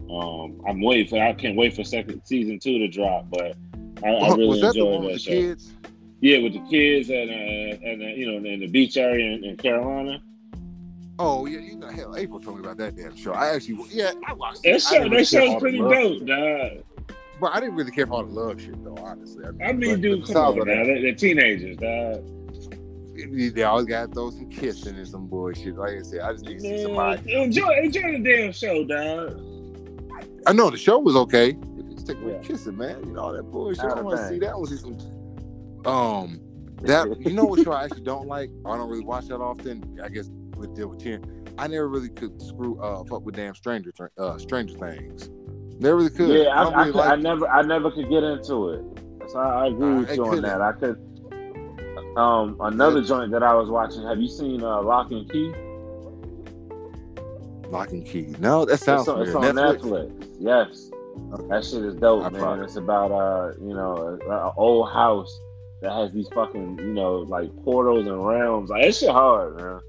Um, 0.09 0.61
I'm 0.65 0.81
waiting 0.81 1.07
for. 1.07 1.21
I 1.21 1.33
can't 1.33 1.57
wait 1.57 1.75
for 1.75 1.83
second 1.83 2.21
season 2.23 2.57
two 2.57 2.79
to 2.79 2.87
drop, 2.87 3.29
but 3.29 3.57
I, 4.01 4.07
I 4.07 4.35
really 4.35 4.61
that 4.61 4.69
enjoyed 4.69 5.11
that 5.11 5.21
show. 5.21 5.31
Kids? 5.31 5.73
Yeah, 6.21 6.39
with 6.39 6.53
the 6.53 6.59
kids 6.69 7.09
and 7.09 7.29
uh, 7.29 7.87
and 7.87 8.01
uh, 8.01 8.07
you 8.07 8.29
know 8.29 8.37
in 8.37 8.59
the 8.59 8.67
beach 8.67 8.97
area 8.97 9.35
in, 9.35 9.43
in 9.45 9.57
Carolina. 9.57 10.21
Oh 11.17 11.45
yeah, 11.45 11.59
you 11.59 11.75
know, 11.75 11.89
hell, 11.89 12.15
April 12.15 12.39
told 12.39 12.57
me 12.59 12.63
about 12.63 12.77
that 12.77 12.95
damn 12.95 13.15
show. 13.15 13.33
I 13.33 13.49
actually, 13.49 13.77
yeah, 13.89 14.11
I 14.25 14.33
watched 14.33 14.63
that. 14.63 14.81
Show, 14.81 15.09
that 15.09 15.27
show's 15.27 15.59
pretty 15.59 15.77
dope, 15.77 16.25
dog. 16.25 16.83
But 17.39 17.53
I 17.53 17.59
didn't 17.59 17.75
really 17.75 17.91
care 17.91 18.05
for 18.05 18.13
all 18.13 18.23
the 18.23 18.31
love 18.31 18.61
shit 18.61 18.83
though, 18.83 18.97
honestly. 19.01 19.45
I 19.45 19.51
mean, 19.51 19.67
I 19.67 19.73
mean 19.73 20.01
dude, 20.01 20.25
come 20.25 20.37
on, 20.37 20.67
man. 20.67 21.01
They're, 21.01 21.15
teenagers, 21.15 21.77
dog. 21.77 22.23
They 23.15 23.63
always 23.63 23.85
gotta 23.85 24.11
throw 24.11 24.29
some 24.31 24.49
kissing 24.49 24.95
and 24.95 25.07
some 25.07 25.27
bullshit. 25.27 25.75
Like 25.75 25.99
I 25.99 26.01
said, 26.01 26.21
I 26.21 26.33
just 26.33 26.45
need 26.45 26.55
to 26.55 26.61
see 26.61 26.83
somebody. 26.83 27.33
Enjoy, 27.33 27.69
enjoy 27.81 28.17
the 28.17 28.23
damn 28.23 28.51
show, 28.51 28.83
dog. 28.85 29.41
I 30.47 30.53
know 30.53 30.69
the 30.69 30.77
show 30.77 30.99
was 30.99 31.15
okay. 31.15 31.57
Just 31.93 32.07
take 32.07 32.19
away 32.21 32.33
yeah. 32.33 32.39
kissing, 32.47 32.77
man. 32.77 32.97
You 33.05 33.13
know 33.13 33.21
all 33.21 33.33
that 33.33 33.43
bullshit. 33.43 33.83
I 33.83 33.95
don't 33.95 34.05
want 34.05 34.19
to 34.19 34.27
see 34.29 34.39
that. 34.39 34.51
I 34.51 34.55
want 34.55 34.69
to 34.69 34.77
see 34.77 34.81
some 34.81 34.97
um, 35.85 36.41
that 36.81 37.19
you 37.21 37.33
know 37.33 37.45
what 37.45 37.63
show 37.63 37.71
I 37.71 37.85
actually 37.85 38.01
don't 38.01 38.27
like. 38.27 38.49
I 38.65 38.77
don't 38.77 38.89
really 38.89 39.03
watch 39.03 39.27
that 39.27 39.39
often. 39.39 39.99
I 40.03 40.09
guess 40.09 40.29
with 40.55 40.75
deal 40.75 40.87
with 40.89 41.03
ten. 41.03 41.23
I 41.57 41.67
never 41.67 41.87
really 41.87 42.09
could 42.09 42.41
screw 42.41 42.79
uh 42.81 43.03
fuck 43.03 43.25
with 43.25 43.35
damn 43.35 43.55
Stranger 43.55 43.91
uh 44.17 44.37
Stranger 44.37 44.77
Things. 44.77 45.29
Never 45.79 45.97
really 45.97 46.09
could. 46.09 46.29
Yeah, 46.29 46.49
I, 46.49 46.63
I, 46.63 46.85
really 46.85 46.89
I, 46.89 46.91
could, 46.91 47.01
I 47.01 47.15
never 47.15 47.47
I 47.47 47.61
never 47.63 47.91
could 47.91 48.09
get 48.09 48.23
into 48.23 48.69
it. 48.69 49.29
So 49.29 49.39
I, 49.39 49.65
I 49.65 49.67
agree 49.67 49.95
with 49.95 50.15
you 50.15 50.25
on 50.25 50.41
that. 50.41 50.61
I 50.61 50.71
could. 50.73 51.05
Um, 52.17 52.57
another 52.59 53.01
yeah. 53.01 53.07
joint 53.07 53.31
that 53.31 53.43
I 53.43 53.53
was 53.53 53.69
watching. 53.69 54.03
Have 54.03 54.19
you 54.19 54.27
seen 54.27 54.63
uh, 54.63 54.81
Lock 54.81 55.11
and 55.11 55.29
Key? 55.29 55.53
Lock 57.69 57.91
and 57.91 58.05
Key. 58.05 58.35
No, 58.39 58.65
that 58.65 58.79
sounds 58.79 59.01
it's 59.01 59.09
on, 59.09 59.21
it's 59.21 59.35
on 59.35 59.43
Netflix. 59.43 60.11
Netflix. 60.11 60.35
Yes, 60.39 60.91
okay. 61.33 61.47
that 61.49 61.63
shit 61.63 61.83
is 61.83 61.95
dope, 61.95 62.25
I 62.25 62.29
man. 62.29 62.41
Probably. 62.41 62.65
It's 62.65 62.75
about 62.77 63.11
uh, 63.11 63.53
you 63.61 63.73
know, 63.73 64.19
an 64.21 64.51
old 64.57 64.89
house 64.91 65.39
that 65.81 65.91
has 65.91 66.11
these 66.11 66.27
fucking, 66.33 66.77
you 66.79 66.93
know, 66.93 67.17
like 67.17 67.55
portals 67.63 68.07
and 68.07 68.25
realms. 68.25 68.69
Like, 68.69 68.85
it's 68.85 68.99
shit 68.99 69.09
hard, 69.09 69.57
man. 69.57 69.79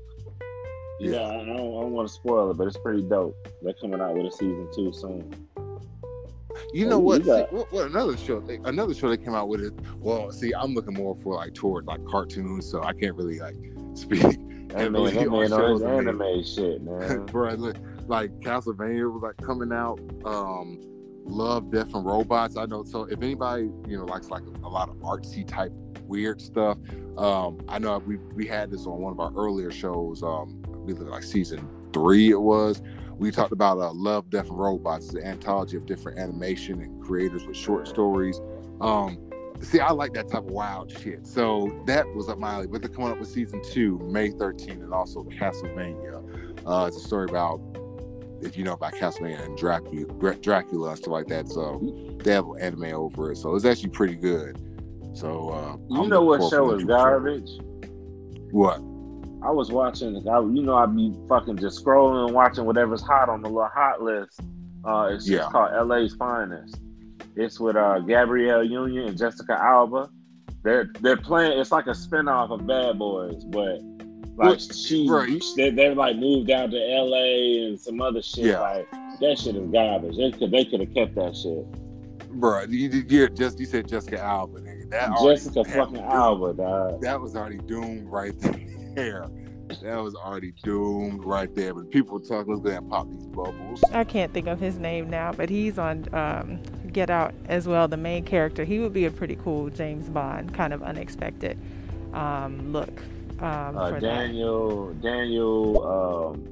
Yeah, 1.00 1.10
yeah 1.10 1.28
I 1.28 1.32
don't, 1.32 1.50
I 1.50 1.56
don't 1.56 1.92
want 1.92 2.08
to 2.08 2.14
spoil 2.14 2.50
it, 2.50 2.56
but 2.56 2.66
it's 2.66 2.76
pretty 2.76 3.02
dope. 3.02 3.34
They're 3.62 3.74
coming 3.74 4.00
out 4.00 4.14
with 4.14 4.26
a 4.26 4.30
season 4.30 4.68
two 4.74 4.92
soon. 4.92 5.48
You 6.72 6.86
know 6.88 6.98
what, 6.98 7.24
see, 7.24 7.30
what, 7.30 7.72
what? 7.72 7.86
Another 7.86 8.16
show, 8.16 8.44
another 8.64 8.94
show 8.94 9.08
they 9.08 9.16
came 9.16 9.34
out 9.34 9.48
with 9.48 9.62
it. 9.62 9.72
Well, 9.98 10.30
see, 10.30 10.52
I'm 10.52 10.74
looking 10.74 10.94
more 10.94 11.16
for 11.16 11.34
like 11.34 11.54
toward 11.54 11.86
like 11.86 12.04
cartoons, 12.04 12.70
so 12.70 12.82
I 12.82 12.92
can't 12.92 13.16
really 13.16 13.40
like 13.40 13.56
speak. 13.94 14.20
That 14.68 14.92
man, 14.92 15.14
that 15.14 15.30
man 15.30 15.52
on 15.52 15.82
anime 15.82 16.44
shit, 16.44 16.82
man. 16.84 17.26
Bro, 17.26 17.72
like 18.06 18.30
Castlevania 18.40 19.12
was 19.12 19.22
like 19.22 19.36
coming 19.38 19.72
out. 19.72 19.98
Um, 20.24 20.80
love 21.30 21.70
Death 21.70 21.94
and 21.94 22.04
Robots. 22.04 22.56
I 22.56 22.66
know. 22.66 22.84
So 22.84 23.04
if 23.04 23.22
anybody 23.22 23.70
you 23.88 23.96
know 23.96 24.04
likes 24.04 24.28
like 24.28 24.42
a, 24.62 24.68
lot 24.68 24.88
of 24.88 24.96
artsy 24.96 25.46
type 25.46 25.72
weird 26.06 26.40
stuff, 26.40 26.78
um, 27.16 27.60
I 27.68 27.78
know 27.78 27.98
we 27.98 28.16
we 28.34 28.46
had 28.46 28.70
this 28.70 28.86
on 28.86 29.00
one 29.00 29.12
of 29.12 29.20
our 29.20 29.32
earlier 29.34 29.70
shows. 29.70 30.22
Um, 30.22 30.62
we 30.84 30.94
like 30.94 31.22
season 31.22 31.68
three 31.92 32.30
it 32.30 32.40
was. 32.40 32.82
We 33.18 33.30
talked 33.30 33.52
about 33.52 33.78
uh, 33.78 33.92
Love, 33.92 34.30
Death, 34.30 34.48
and 34.48 34.58
Robots. 34.58 35.12
An 35.12 35.22
anthology 35.22 35.76
of 35.76 35.86
different 35.86 36.18
animation 36.18 36.80
and 36.80 37.02
creators 37.02 37.44
with 37.44 37.56
short 37.56 37.86
stories 37.86 38.40
Um, 38.80 39.18
see, 39.60 39.80
I 39.80 39.90
like 39.92 40.14
that 40.14 40.28
type 40.28 40.44
of 40.44 40.50
wild 40.50 40.90
shit. 40.90 41.26
So 41.26 41.82
that 41.86 42.06
was 42.14 42.28
up 42.28 42.38
my 42.38 42.54
alley. 42.54 42.66
But 42.66 42.82
they're 42.82 42.90
coming 42.90 43.10
up 43.10 43.18
with 43.18 43.28
season 43.28 43.62
two, 43.62 43.98
May 43.98 44.30
13th, 44.30 44.82
and 44.82 44.92
also 44.92 45.22
Castlevania. 45.24 46.22
Uh, 46.66 46.86
it's 46.86 46.96
a 46.96 47.00
story 47.00 47.28
about 47.28 47.60
if 48.42 48.56
you 48.56 48.64
know 48.64 48.72
about 48.72 48.94
Castlevania 48.94 49.44
and 49.44 49.56
Dracula, 49.56 50.34
Dracula 50.36 50.90
and 50.90 50.98
stuff 50.98 51.12
like 51.12 51.26
that. 51.28 51.48
So 51.48 51.80
they 52.22 52.32
have 52.32 52.46
anime 52.60 52.94
over 52.94 53.32
it. 53.32 53.36
So 53.36 53.54
it's 53.54 53.64
actually 53.64 53.90
pretty 53.90 54.16
good. 54.16 54.58
So 55.14 55.50
uh, 55.50 55.76
you 55.88 56.02
I'm 56.02 56.08
know 56.08 56.22
what 56.22 56.48
show 56.50 56.72
is 56.72 56.84
garbage? 56.84 57.50
What? 58.50 58.78
I 59.42 59.50
was 59.50 59.70
watching. 59.70 60.16
I, 60.28 60.40
you 60.40 60.62
know, 60.62 60.76
I'd 60.76 60.94
be 60.94 61.14
fucking 61.28 61.56
just 61.56 61.84
scrolling 61.84 62.26
and 62.26 62.34
watching 62.34 62.64
whatever's 62.64 63.02
hot 63.02 63.28
on 63.28 63.42
the 63.42 63.48
little 63.48 63.70
hot 63.72 64.02
list. 64.02 64.40
Uh, 64.84 65.10
it's 65.12 65.28
yeah. 65.28 65.48
called 65.50 65.88
LA's 65.88 66.14
Finest. 66.14 66.80
It's 67.36 67.58
with 67.58 67.76
uh, 67.76 68.00
Gabrielle 68.00 68.64
Union 68.64 69.08
and 69.08 69.18
Jessica 69.18 69.58
Alba. 69.58 70.10
They're 70.62 70.90
they're 71.00 71.16
playing. 71.16 71.58
It's 71.58 71.72
like 71.72 71.86
a 71.86 71.90
spinoff 71.90 72.50
of 72.50 72.66
Bad 72.66 72.98
Boys, 72.98 73.44
but 73.44 73.80
like 74.36 74.60
she, 74.60 75.08
right. 75.08 75.42
they, 75.56 75.70
they're 75.70 75.94
like 75.94 76.16
moved 76.16 76.50
out 76.50 76.70
to 76.70 76.76
LA 76.76 77.66
and 77.66 77.80
some 77.80 78.00
other 78.00 78.22
shit. 78.22 78.46
Yeah. 78.46 78.60
Like 78.60 78.90
that 79.20 79.38
shit 79.38 79.56
is 79.56 79.70
garbage. 79.70 80.16
They 80.16 80.30
could 80.32 80.50
they 80.50 80.64
could 80.64 80.80
have 80.80 80.94
kept 80.94 81.14
that 81.16 81.36
shit. 81.36 81.70
Bro, 82.30 82.66
you, 82.68 82.88
you 82.88 83.28
just 83.28 83.58
you 83.58 83.66
said 83.66 83.88
Jessica 83.88 84.20
Alba, 84.20 84.60
nigga. 84.60 84.90
That 84.90 85.10
Jessica 85.22 85.64
fucking 85.64 85.98
Alba, 85.98 86.54
dog. 86.54 87.02
That 87.02 87.20
was 87.20 87.36
already 87.36 87.58
doomed 87.58 88.08
right 88.08 88.34
there. 88.94 89.28
That 89.82 90.02
was 90.02 90.14
already 90.14 90.52
doomed 90.64 91.24
right 91.24 91.54
there. 91.54 91.74
But 91.74 91.90
people 91.90 92.18
were 92.18 92.24
talking, 92.24 92.52
let's 92.52 92.62
go 92.62 92.70
and 92.70 92.90
pop 92.90 93.08
these 93.08 93.26
bubbles. 93.26 93.82
I 93.92 94.02
can't 94.02 94.32
think 94.32 94.48
of 94.48 94.58
his 94.58 94.78
name 94.78 95.08
now, 95.08 95.32
but 95.32 95.48
he's 95.48 95.78
on 95.78 96.12
um, 96.12 96.60
Get 96.92 97.08
Out 97.08 97.34
as 97.48 97.68
well, 97.68 97.86
the 97.86 97.96
main 97.96 98.24
character. 98.24 98.64
He 98.64 98.80
would 98.80 98.92
be 98.92 99.04
a 99.04 99.12
pretty 99.12 99.36
cool 99.36 99.70
James 99.70 100.08
Bond, 100.08 100.52
kind 100.52 100.72
of 100.72 100.82
unexpected 100.82 101.56
um, 102.12 102.72
look 102.72 103.02
um, 103.40 103.76
uh, 103.76 103.90
Daniel, 103.98 104.88
that. 104.88 105.02
Daniel, 105.02 105.86
um, 105.86 106.44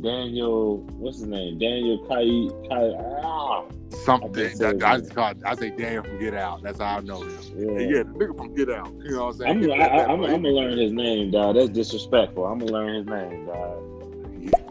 Daniel, 0.00 0.78
what's 0.96 1.18
his 1.18 1.26
name? 1.26 1.58
Daniel 1.58 1.98
Kai, 2.06 2.68
Kai 2.68 2.92
ah, 3.22 3.64
something. 4.04 4.62
I, 4.62 4.92
I, 4.92 4.98
just 4.98 5.14
call 5.14 5.34
I 5.44 5.54
say 5.56 5.70
Daniel 5.70 6.02
from 6.04 6.18
Get 6.18 6.34
Out. 6.34 6.62
That's 6.62 6.78
how 6.78 6.98
I 6.98 7.00
know 7.00 7.22
him. 7.22 7.38
Yeah, 7.54 7.78
yeah 7.80 8.02
the 8.02 8.10
nigga 8.10 8.36
from 8.36 8.54
Get 8.54 8.70
Out. 8.70 8.92
You 9.02 9.10
know 9.10 9.26
what 9.26 9.46
I'm 9.46 9.62
saying? 9.62 9.72
I'm, 9.72 9.80
I, 9.80 10.12
am 10.12 10.20
gonna 10.20 10.48
learn 10.48 10.78
his 10.78 10.92
name, 10.92 11.30
dog. 11.30 11.56
That's 11.56 11.68
disrespectful. 11.70 12.44
I'm 12.44 12.58
gonna 12.60 12.72
learn 12.72 12.94
his 12.94 13.06
name, 13.06 13.46
dog. 13.46 13.86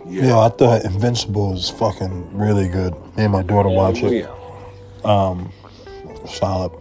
Yeah. 0.08 0.26
yeah, 0.26 0.40
I 0.40 0.50
thought 0.50 0.84
Invincible 0.86 1.52
was 1.52 1.70
fucking 1.70 2.36
really 2.36 2.68
good. 2.68 2.94
Me 3.16 3.26
and 3.26 3.32
my 3.32 3.44
daughter 3.44 3.70
yeah, 3.70 3.76
watch 3.76 4.02
it. 4.02 5.06
Um, 5.06 5.52
solid. 6.28 6.72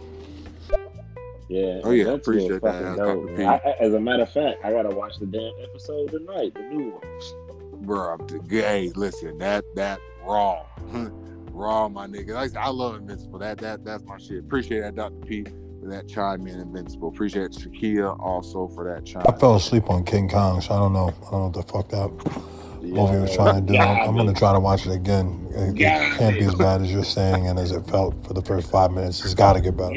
Yeah. 1.49 1.81
Oh 1.83 1.91
yeah, 1.93 2.13
appreciate 2.13 2.61
that. 2.61 3.63
I, 3.65 3.71
as 3.83 3.95
a 3.95 4.01
matter 4.01 4.25
of 4.25 4.33
fact, 4.33 4.65
I 4.65 4.71
gotta 4.71 4.95
watch 4.95 5.19
the 5.19 5.27
damn 5.27 5.53
episode 5.63 6.11
tonight, 6.11 6.55
the 6.55 6.63
new 6.63 6.91
one. 6.91 7.87
Bro, 7.87 8.19
hey, 8.51 8.93
listen, 8.95 9.39
that 9.39 9.65
that 9.75 9.99
raw, 10.25 10.67
raw, 11.53 11.89
my 11.89 12.07
nigga. 12.07 12.35
Like, 12.35 12.55
I 12.55 12.69
love 12.69 12.97
Invincible. 12.97 13.39
That 13.39 13.59
that 13.59 13.83
that's 13.85 14.05
my 14.05 14.19
shit. 14.19 14.41
Appreciate 14.41 14.81
that, 14.81 14.97
Doctor 14.97 15.27
P, 15.27 15.45
for 15.81 15.89
that 15.89 16.07
chime 16.07 16.47
in 16.47 16.61
Invincible. 16.61 17.09
Appreciate 17.09 17.53
Shakia 17.53 18.19
also 18.21 18.69
for 18.69 18.85
that 18.93 19.07
chime. 19.07 19.25
I 19.27 19.33
fell 19.33 19.57
asleep 19.57 19.89
on 19.89 20.05
King 20.05 20.29
Kong, 20.29 20.61
so 20.61 20.75
I 20.75 20.79
don't 20.79 20.93
know. 20.93 21.15
I 21.29 21.31
don't 21.31 21.33
know 21.33 21.47
what 21.47 21.55
the 21.55 21.73
fuck 21.73 21.89
that 21.89 22.49
yeah. 22.83 22.95
movie 22.95 23.21
was 23.21 23.35
trying 23.35 23.65
to 23.65 23.73
do. 23.73 23.79
I'm, 23.79 24.11
I'm 24.11 24.17
gonna 24.17 24.35
try 24.35 24.53
to 24.53 24.61
watch 24.61 24.87
it 24.87 24.93
again. 24.93 25.47
It, 25.51 25.81
it, 25.81 26.19
can't 26.19 26.39
be 26.39 26.45
as 26.45 26.55
bad 26.57 26.83
as 26.83 26.93
you're 26.93 27.05
saying 27.05 27.47
and 27.47 27.59
as 27.59 27.73
it 27.73 27.87
felt 27.87 28.27
for 28.27 28.35
the 28.35 28.43
first 28.43 28.71
five 28.71 28.91
minutes. 28.91 29.25
It's 29.25 29.33
got 29.33 29.55
to 29.55 29.63
get 29.63 29.79
better. 29.79 29.95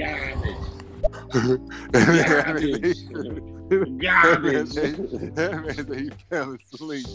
Garbage. 1.31 2.97
That 3.71 5.85
man 5.87 5.97
he 5.97 6.09
fell 6.29 6.57
asleep. 6.73 7.05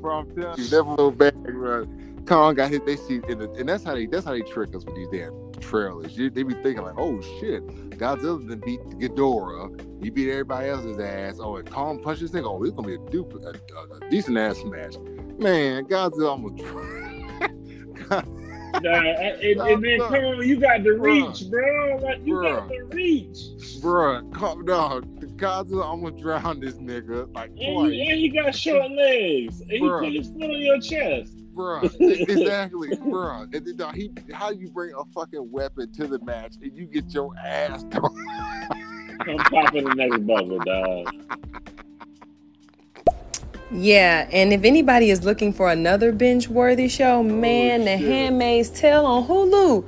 From 0.00 0.32
telling 0.36 0.60
you, 0.60 0.70
never 0.70 0.90
little 0.90 1.10
bag 1.10 1.34
run. 1.48 2.22
Kong 2.26 2.54
got 2.54 2.70
hit. 2.70 2.86
They 2.86 2.94
see, 2.96 3.20
and 3.28 3.68
that's 3.68 3.82
how 3.82 3.94
they 3.94 4.06
that's 4.06 4.24
how 4.24 4.30
they 4.32 4.42
trick 4.42 4.76
us 4.76 4.84
with 4.84 4.94
these 4.94 5.08
damn 5.08 5.50
trailers. 5.60 6.16
You, 6.16 6.30
they 6.30 6.44
be 6.44 6.54
thinking 6.54 6.82
like, 6.82 6.94
oh 6.96 7.20
shit, 7.40 7.66
Godzilla 7.98 8.48
done 8.48 8.62
beat 8.64 8.80
Ghidorah. 8.80 10.02
He 10.02 10.08
beat 10.10 10.30
everybody 10.30 10.68
else's 10.68 10.98
ass. 10.98 11.38
Oh, 11.40 11.56
and 11.56 11.70
Kong 11.70 12.00
punched 12.00 12.22
this 12.22 12.30
thing. 12.30 12.44
Oh, 12.44 12.62
it's 12.62 12.72
gonna 12.72 12.86
be 12.86 12.94
a, 12.94 13.10
dupe, 13.10 13.34
a, 13.34 13.48
a, 13.48 13.52
a 13.96 14.00
decent 14.10 14.38
ass 14.38 14.58
smash. 14.58 14.94
Man, 15.38 15.84
Godzilla 15.86 16.30
almost. 16.30 16.62
Nah, 18.82 18.90
and, 18.90 19.60
and 19.60 19.84
then 19.84 19.98
come 20.00 20.14
on, 20.14 20.46
you 20.46 20.58
got 20.58 20.82
the 20.82 20.92
reach, 20.92 21.50
bro. 21.50 21.98
Like 22.02 22.24
you 22.24 22.34
bruh. 22.34 22.58
got 22.58 22.68
the 22.68 22.84
reach, 22.94 23.80
bro. 23.80 24.22
Come 24.32 24.64
down. 24.64 25.04
Godzilla 25.36 25.84
almost 25.84 26.18
drowned 26.18 26.62
this 26.62 26.74
nigga 26.74 27.32
like 27.34 27.50
and. 27.50 27.92
He, 27.92 28.10
and 28.10 28.18
he 28.18 28.28
got 28.28 28.54
short 28.54 28.90
legs. 28.90 29.60
And 29.60 29.70
bruh. 29.70 30.04
he 30.04 30.06
put 30.06 30.16
his 30.16 30.28
foot 30.28 30.50
on 30.50 30.60
your 30.60 30.80
chest. 30.80 31.32
Bro, 31.54 31.82
exactly, 32.00 32.96
bro. 32.96 33.46
And 33.52 33.52
then, 33.52 33.94
he, 33.94 34.10
how 34.32 34.50
you 34.50 34.68
bring 34.70 34.92
a 34.98 35.04
fucking 35.14 35.50
weapon 35.52 35.92
to 35.92 36.08
the 36.08 36.18
match 36.20 36.56
and 36.60 36.76
you 36.76 36.84
get 36.84 37.14
your 37.14 37.32
ass 37.38 37.84
thrown? 37.92 38.26
I'm 39.20 39.38
popping 39.38 39.84
the 39.84 39.94
next 39.94 40.26
bubble, 40.26 40.58
dog. 40.58 41.14
Yeah, 43.70 44.28
and 44.30 44.52
if 44.52 44.64
anybody 44.64 45.10
is 45.10 45.24
looking 45.24 45.52
for 45.52 45.70
another 45.70 46.12
binge 46.12 46.48
worthy 46.48 46.88
show, 46.88 47.22
man, 47.22 47.82
oh, 47.82 47.84
The 47.84 47.96
Handmaid's 47.96 48.70
Tale 48.70 49.04
on 49.06 49.26
Hulu. 49.26 49.84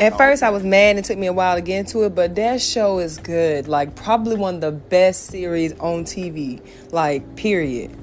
At 0.00 0.14
oh. 0.14 0.16
first, 0.16 0.42
I 0.42 0.48
was 0.48 0.64
mad 0.64 0.96
and 0.96 1.00
it 1.00 1.04
took 1.04 1.18
me 1.18 1.26
a 1.26 1.32
while 1.32 1.56
to 1.56 1.60
get 1.60 1.80
into 1.80 2.04
it, 2.04 2.14
but 2.14 2.34
that 2.36 2.62
show 2.62 2.98
is 2.98 3.18
good. 3.18 3.68
Like, 3.68 3.94
probably 3.94 4.36
one 4.36 4.56
of 4.56 4.60
the 4.62 4.72
best 4.72 5.26
series 5.26 5.78
on 5.78 6.04
TV. 6.04 6.60
Like, 6.90 7.36
period. 7.36 7.94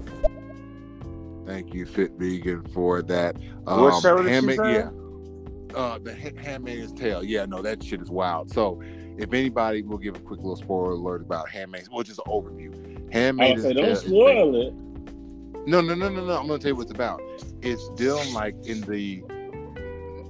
Thank 1.48 1.73
you, 1.73 1.85
Fit 1.85 2.11
Vegan, 2.18 2.61
for 2.73 3.02
that. 3.02 3.38
Um, 3.65 3.81
what 3.81 4.02
show 4.02 4.18
did 4.18 4.27
Handmaid, 4.27 4.60
Yeah. 4.60 4.89
Uh, 5.73 5.98
the 5.98 6.14
Handmaid's 6.14 6.91
Tale. 6.94 7.23
Yeah, 7.23 7.45
no, 7.45 7.61
that 7.61 7.84
shit 7.84 8.02
is 8.02 8.10
wild. 8.10 8.52
So, 8.52 8.81
if 9.18 9.34
anybody 9.34 9.81
will 9.81 9.98
give 9.98 10.15
a 10.15 10.19
quick 10.19 10.39
little 10.39 10.56
spoiler 10.56 10.91
alert 10.91 11.22
about 11.22 11.49
Handmaid's, 11.49 11.89
well, 11.89 12.03
just 12.03 12.19
an 12.19 12.31
overview. 12.31 13.11
Handmaid's 13.11 13.64
Tale. 13.64 13.73
Don't 13.73 13.95
spoil 13.95 14.56
it. 14.56 14.73
No, 15.68 15.81
no, 15.81 15.95
no, 15.95 16.07
no, 16.07 16.26
no. 16.26 16.38
I'm 16.38 16.48
gonna 16.48 16.60
tell 16.60 16.69
you 16.69 16.76
what 16.77 16.84
it's 16.84 16.91
about. 16.91 17.22
It's 17.61 17.89
dealing 17.89 18.34
like 18.34 18.56
in 18.65 18.80
the 18.81 19.22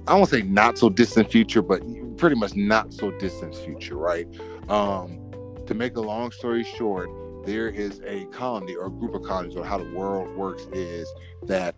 I 0.08 0.14
won't 0.14 0.28
say 0.28 0.42
not 0.42 0.76
so 0.78 0.90
distant 0.90 1.30
future, 1.30 1.62
but 1.62 1.80
pretty 2.16 2.34
much 2.34 2.56
not 2.56 2.92
so 2.92 3.12
distant 3.12 3.54
future, 3.54 3.96
right? 3.96 4.26
Um, 4.68 5.20
to 5.66 5.74
make 5.74 5.96
a 5.96 6.00
long 6.00 6.32
story 6.32 6.64
short, 6.64 7.08
there 7.46 7.68
is 7.68 8.00
a 8.04 8.24
colony 8.32 8.74
or 8.74 8.86
a 8.86 8.90
group 8.90 9.14
of 9.14 9.22
colonies, 9.22 9.54
or 9.54 9.64
how 9.64 9.78
the 9.78 9.88
world 9.92 10.34
works 10.34 10.66
is 10.72 11.08
that 11.44 11.76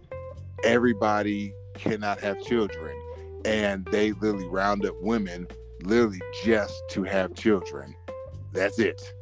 everybody 0.64 1.52
cannot 1.74 2.18
have 2.20 2.40
children, 2.40 2.96
and 3.44 3.84
they 3.92 4.12
literally 4.12 4.48
round 4.48 4.86
up 4.86 4.94
women 5.02 5.46
literally 5.82 6.20
just 6.42 6.82
to 6.88 7.02
have 7.02 7.34
children. 7.34 7.94
That's 8.54 8.78
it. 8.78 9.12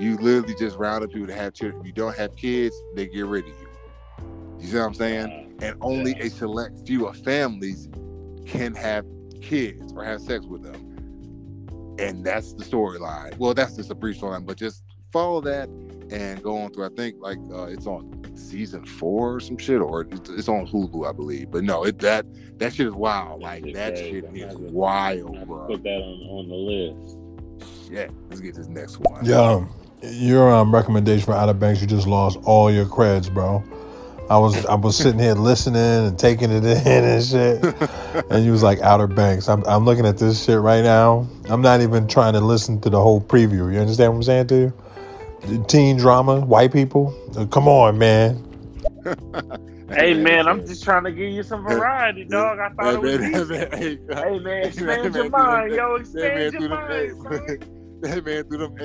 You 0.00 0.16
literally 0.16 0.54
just 0.54 0.78
round 0.78 1.04
up 1.04 1.10
people 1.10 1.26
to 1.26 1.34
have 1.34 1.52
children. 1.52 1.82
If 1.82 1.86
you 1.86 1.92
don't 1.92 2.16
have 2.16 2.34
kids, 2.34 2.74
they 2.94 3.06
get 3.08 3.26
rid 3.26 3.44
of 3.44 3.50
you. 3.50 3.63
You 4.64 4.70
see 4.70 4.78
what 4.78 4.86
I'm 4.86 4.94
saying? 4.94 5.56
And 5.60 5.76
only 5.82 6.12
a 6.20 6.30
select 6.30 6.86
few 6.86 7.06
of 7.06 7.18
families 7.18 7.90
can 8.46 8.74
have 8.74 9.04
kids 9.42 9.92
or 9.92 10.02
have 10.02 10.22
sex 10.22 10.46
with 10.46 10.62
them. 10.62 11.96
And 11.98 12.24
that's 12.24 12.54
the 12.54 12.64
storyline. 12.64 13.36
Well, 13.36 13.52
that's 13.52 13.76
just 13.76 13.90
a 13.90 13.94
brief 13.94 14.18
storyline, 14.18 14.46
but 14.46 14.56
just 14.56 14.82
follow 15.12 15.42
that 15.42 15.68
and 16.10 16.42
go 16.42 16.56
on 16.56 16.72
through. 16.72 16.86
I 16.86 16.88
think 16.96 17.16
like 17.20 17.36
uh, 17.52 17.64
it's 17.64 17.86
on 17.86 18.24
season 18.36 18.86
four 18.86 19.34
or 19.34 19.40
some 19.40 19.58
shit, 19.58 19.82
or 19.82 20.06
it's, 20.10 20.48
on 20.48 20.66
Hulu, 20.66 21.06
I 21.06 21.12
believe. 21.12 21.50
But 21.50 21.64
no, 21.64 21.84
it 21.84 21.98
that 21.98 22.24
that 22.58 22.72
shit 22.72 22.86
is 22.86 22.94
wild. 22.94 23.42
Like 23.42 23.70
that 23.74 23.98
shit 23.98 24.24
is 24.32 24.54
wild, 24.56 25.46
bro. 25.46 25.66
Put 25.66 25.82
that 25.82 26.00
on 26.00 26.20
on 26.22 26.48
the 26.48 26.54
list. 26.54 27.90
Yeah, 27.90 28.08
let's 28.30 28.40
get 28.40 28.54
this 28.54 28.68
next 28.68 28.98
one. 28.98 29.26
Yeah, 29.26 29.66
your 30.02 30.50
um, 30.50 30.74
recommendation 30.74 31.26
for 31.26 31.34
Outer 31.34 31.52
Banks, 31.52 31.82
you 31.82 31.86
just 31.86 32.06
lost 32.06 32.38
all 32.44 32.72
your 32.72 32.86
creds, 32.86 33.32
bro. 33.32 33.62
I 34.30 34.38
was 34.38 34.64
I 34.66 34.74
was 34.74 34.96
sitting 34.96 35.18
here 35.18 35.34
listening 35.34 35.76
and 35.76 36.18
taking 36.18 36.50
it 36.50 36.64
in 36.86 37.04
and 37.04 37.24
shit. 37.24 37.62
and 38.30 38.42
he 38.42 38.50
was 38.50 38.62
like 38.62 38.80
Outer 38.80 39.06
Banks. 39.06 39.48
I'm 39.48 39.64
I'm 39.66 39.84
looking 39.84 40.06
at 40.06 40.18
this 40.18 40.44
shit 40.44 40.58
right 40.58 40.82
now. 40.82 41.28
I'm 41.50 41.60
not 41.60 41.82
even 41.82 42.06
trying 42.06 42.32
to 42.32 42.40
listen 42.40 42.80
to 42.82 42.90
the 42.90 43.00
whole 43.00 43.20
preview. 43.20 43.72
You 43.72 43.80
understand 43.80 44.12
what 44.12 44.16
I'm 44.18 44.22
saying 44.22 44.46
to 44.48 44.56
you? 44.56 45.64
Teen 45.68 45.98
drama, 45.98 46.40
white 46.40 46.72
people. 46.72 47.14
Uh, 47.36 47.44
come 47.46 47.68
on, 47.68 47.98
man. 47.98 48.42
hey 49.90 50.14
man, 50.14 50.48
I'm 50.48 50.66
just 50.66 50.82
trying 50.82 51.04
to 51.04 51.12
give 51.12 51.30
you 51.30 51.42
some 51.42 51.62
variety, 51.62 52.24
dog. 52.24 52.58
I 52.58 52.70
thought 52.70 53.04
hey, 53.04 53.14
it 53.14 53.32
was 53.32 53.50
man, 53.50 53.68
hey, 53.72 53.98
hey 54.08 54.38
man, 54.38 54.64
expand 54.64 55.14
your 55.14 55.28
mind, 55.28 55.72
yo, 55.74 55.94
expand 55.96 56.52
your 56.54 56.68
mind. 56.70 57.66
That 58.00 58.24
man 58.24 58.44
threw 58.44 58.58
them 58.58 58.76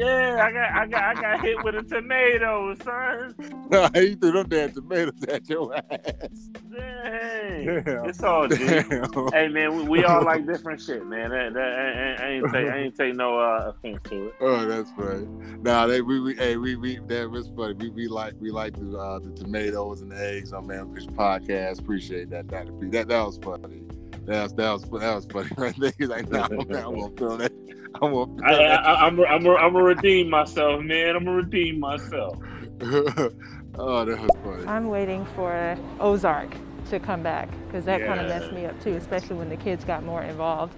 yeah, 0.00 0.44
I 0.44 0.52
got, 0.52 0.72
I 0.72 0.86
got, 0.86 1.02
I 1.02 1.20
got 1.20 1.44
hit 1.44 1.62
with 1.62 1.74
a 1.74 1.82
tornado, 1.82 2.74
son. 2.82 3.34
No, 3.70 3.88
he 3.94 4.16
threw 4.16 4.32
them 4.32 4.48
damn 4.48 4.72
tomatoes 4.72 5.22
at 5.28 5.48
your 5.48 5.76
ass. 5.76 6.50
Dang. 6.72 7.84
It's 7.86 8.20
all 8.22 8.48
G. 8.48 8.56
Hey 8.56 9.46
man, 9.48 9.76
we, 9.76 9.82
we, 9.84 10.04
all 10.04 10.24
like 10.24 10.44
different 10.52 10.80
shit, 10.80 11.06
man. 11.06 11.30
That, 11.30 11.54
that, 11.54 12.18
I, 12.18 12.24
I, 12.24 12.28
ain't 12.30 12.44
take 12.52 12.66
I 12.66 12.78
ain't 12.78 12.96
take 12.96 13.14
no 13.14 13.38
uh, 13.38 13.72
offense 13.72 14.00
to 14.10 14.28
it. 14.28 14.34
Oh, 14.40 14.66
that's 14.66 14.90
funny. 14.92 15.26
Nah, 15.62 15.86
they 15.86 16.00
we, 16.00 16.18
we 16.18 16.34
hey 16.34 16.56
we 16.56 16.74
we 16.74 16.98
that 17.06 17.30
was 17.30 17.48
funny. 17.56 17.74
We 17.74 17.90
we 17.90 18.08
like 18.08 18.34
we 18.40 18.50
like 18.50 18.74
the 18.74 18.98
uh, 18.98 19.18
the 19.20 19.30
tomatoes 19.30 20.00
and 20.00 20.10
the 20.10 20.20
eggs 20.20 20.52
on 20.52 20.66
Man 20.66 20.92
Fish 20.92 21.06
podcast. 21.06 21.78
Appreciate 21.78 22.30
that. 22.30 22.48
P. 22.48 22.88
That 22.88 23.06
that 23.08 23.24
was 23.24 23.38
funny. 23.38 23.82
That 24.26 24.42
was 24.44 24.52
that 24.54 24.70
was 24.72 24.82
that 24.82 25.14
was 25.14 25.26
funny 25.26 25.50
right 25.56 25.78
there. 25.78 25.92
He's 25.98 26.08
like, 26.08 26.30
nah, 26.30 26.48
man, 26.48 26.84
I'm 26.84 26.94
gonna 26.94 27.16
film 27.16 27.38
that. 27.38 27.52
I'm 28.02 28.12
gonna. 28.12 28.26
Film 28.26 28.44
I, 28.44 28.52
I, 28.52 29.06
I'm 29.06 29.20
I'm 29.20 29.46
I'm 29.46 29.72
gonna 29.72 29.82
redeem 29.82 30.30
myself, 30.30 30.82
man. 30.82 31.16
I'm 31.16 31.24
gonna 31.24 31.36
redeem 31.36 31.80
myself. 31.80 32.38
oh, 32.82 34.04
that 34.04 34.20
was 34.20 34.30
funny. 34.44 34.66
I'm 34.66 34.88
waiting 34.88 35.26
for 35.34 35.76
Ozark 35.98 36.54
to 36.90 37.00
come 37.00 37.22
back 37.22 37.48
because 37.66 37.84
that 37.84 38.00
yeah. 38.00 38.06
kind 38.06 38.20
of 38.20 38.28
messed 38.28 38.52
me 38.52 38.66
up 38.66 38.80
too, 38.82 38.94
especially 38.94 39.36
when 39.36 39.48
the 39.48 39.56
kids 39.56 39.84
got 39.84 40.04
more 40.04 40.22
involved. 40.22 40.74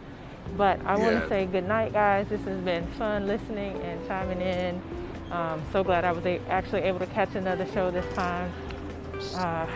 But 0.56 0.81
I 0.85 0.97
yeah. 0.97 1.02
want 1.02 1.23
to 1.23 1.28
say 1.28 1.47
good 1.47 1.66
night, 1.66 1.93
guys. 1.93 2.28
This 2.28 2.43
has 2.43 2.60
been 2.60 2.86
fun 2.93 3.27
listening 3.27 3.77
and 3.82 4.06
chiming 4.06 4.40
in. 4.40 4.82
Um, 5.31 5.62
so 5.73 5.82
glad 5.82 6.05
I 6.05 6.12
was 6.12 6.24
a- 6.27 6.40
actually 6.48 6.82
able 6.82 6.98
to 6.98 7.06
catch 7.06 7.35
another 7.35 7.66
show 7.73 7.90
this 7.90 8.05
time. 8.14 8.52
Uh, 9.35 9.66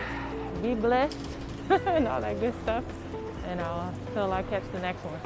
be 0.61 0.75
blessed 0.75 1.17
and 1.69 2.07
all 2.07 2.21
that 2.21 2.39
good 2.39 2.53
stuff. 2.63 2.83
And 3.47 3.61
I'll 3.61 3.93
till 4.13 4.31
I 4.31 4.43
catch 4.43 4.63
the 4.71 4.79
next 4.79 4.99
one. 4.99 5.19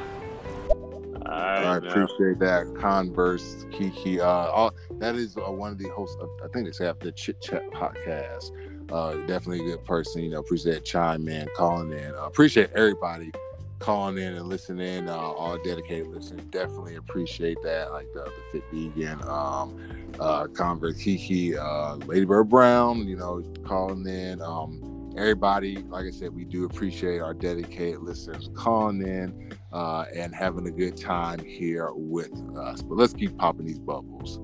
I 1.26 1.78
appreciate 1.78 2.40
that. 2.40 2.74
Converse, 2.78 3.66
Kiki. 3.72 4.20
Uh, 4.20 4.26
all, 4.26 4.74
that 5.00 5.16
is 5.16 5.38
uh, 5.38 5.52
one 5.52 5.72
of 5.72 5.78
the 5.78 5.88
hosts. 5.90 6.18
Of, 6.20 6.30
I 6.44 6.48
think 6.50 6.68
it's 6.68 6.82
after 6.82 7.06
the 7.06 7.12
Chit 7.14 7.42
Chat 7.42 7.70
podcast. 7.72 8.52
Uh, 8.92 9.14
definitely 9.28 9.62
a 9.62 9.76
good 9.76 9.86
person. 9.86 10.24
You 10.24 10.32
know, 10.32 10.40
appreciate 10.40 10.84
Chime 10.84 11.24
Man 11.24 11.48
calling 11.56 11.94
in. 11.94 12.14
Uh, 12.14 12.26
appreciate 12.26 12.72
everybody 12.74 13.32
calling 13.80 14.18
in 14.18 14.34
and 14.34 14.48
listening. 14.48 15.08
Uh, 15.08 15.16
all 15.16 15.58
dedicated 15.64 16.08
listeners. 16.08 16.44
Definitely 16.50 16.96
appreciate 16.96 17.58
that. 17.64 17.92
Like 17.92 18.08
the, 18.14 18.24
the 18.24 18.32
Fit 18.52 18.64
Vegan, 18.72 19.22
um, 19.24 19.78
uh, 20.20 20.48
Converse, 20.48 21.02
Kiki, 21.02 21.58
uh, 21.58 21.96
Lady 21.96 22.26
Bird 22.26 22.50
Brown. 22.50 23.08
You 23.08 23.16
know, 23.16 23.44
calling 23.64 24.06
in. 24.06 24.42
Um, 24.42 24.91
everybody, 25.18 25.78
like 25.78 26.06
I 26.06 26.12
said, 26.12 26.34
we 26.34 26.46
do 26.46 26.66
appreciate 26.66 27.20
our 27.20 27.34
dedicated 27.34 28.02
listeners 28.02 28.50
calling 28.54 29.02
in 29.02 29.54
uh, 29.72 30.06
and 30.16 30.34
having 30.34 30.68
a 30.68 30.72
good 30.72 30.98
time 30.98 31.40
here 31.40 31.90
with 31.94 32.32
us. 32.58 32.82
But 32.82 32.98
let's 32.98 33.14
keep 33.14 33.38
popping 33.38 33.66
these 33.66 33.80
bubbles. 33.80 34.40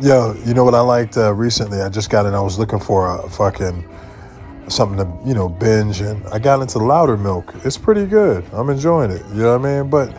Yo, 0.00 0.34
you 0.44 0.54
know 0.54 0.64
what 0.64 0.74
I 0.74 0.80
liked 0.80 1.16
uh, 1.16 1.32
recently? 1.32 1.80
I 1.80 1.88
just 1.88 2.10
got 2.10 2.26
in. 2.26 2.34
I 2.34 2.40
was 2.40 2.58
looking 2.58 2.80
for 2.80 3.18
a 3.18 3.30
fucking 3.30 3.88
something 4.68 4.98
to 4.98 5.28
you 5.28 5.34
know 5.34 5.48
binge, 5.48 6.00
and 6.00 6.26
I 6.28 6.38
got 6.38 6.60
into 6.60 6.78
Loudermilk. 6.78 7.64
It's 7.64 7.78
pretty 7.78 8.04
good. 8.06 8.44
I'm 8.52 8.68
enjoying 8.68 9.10
it. 9.10 9.22
You 9.32 9.42
know 9.42 9.58
what 9.58 9.66
I 9.66 9.80
mean? 9.80 9.90
But 9.90 10.14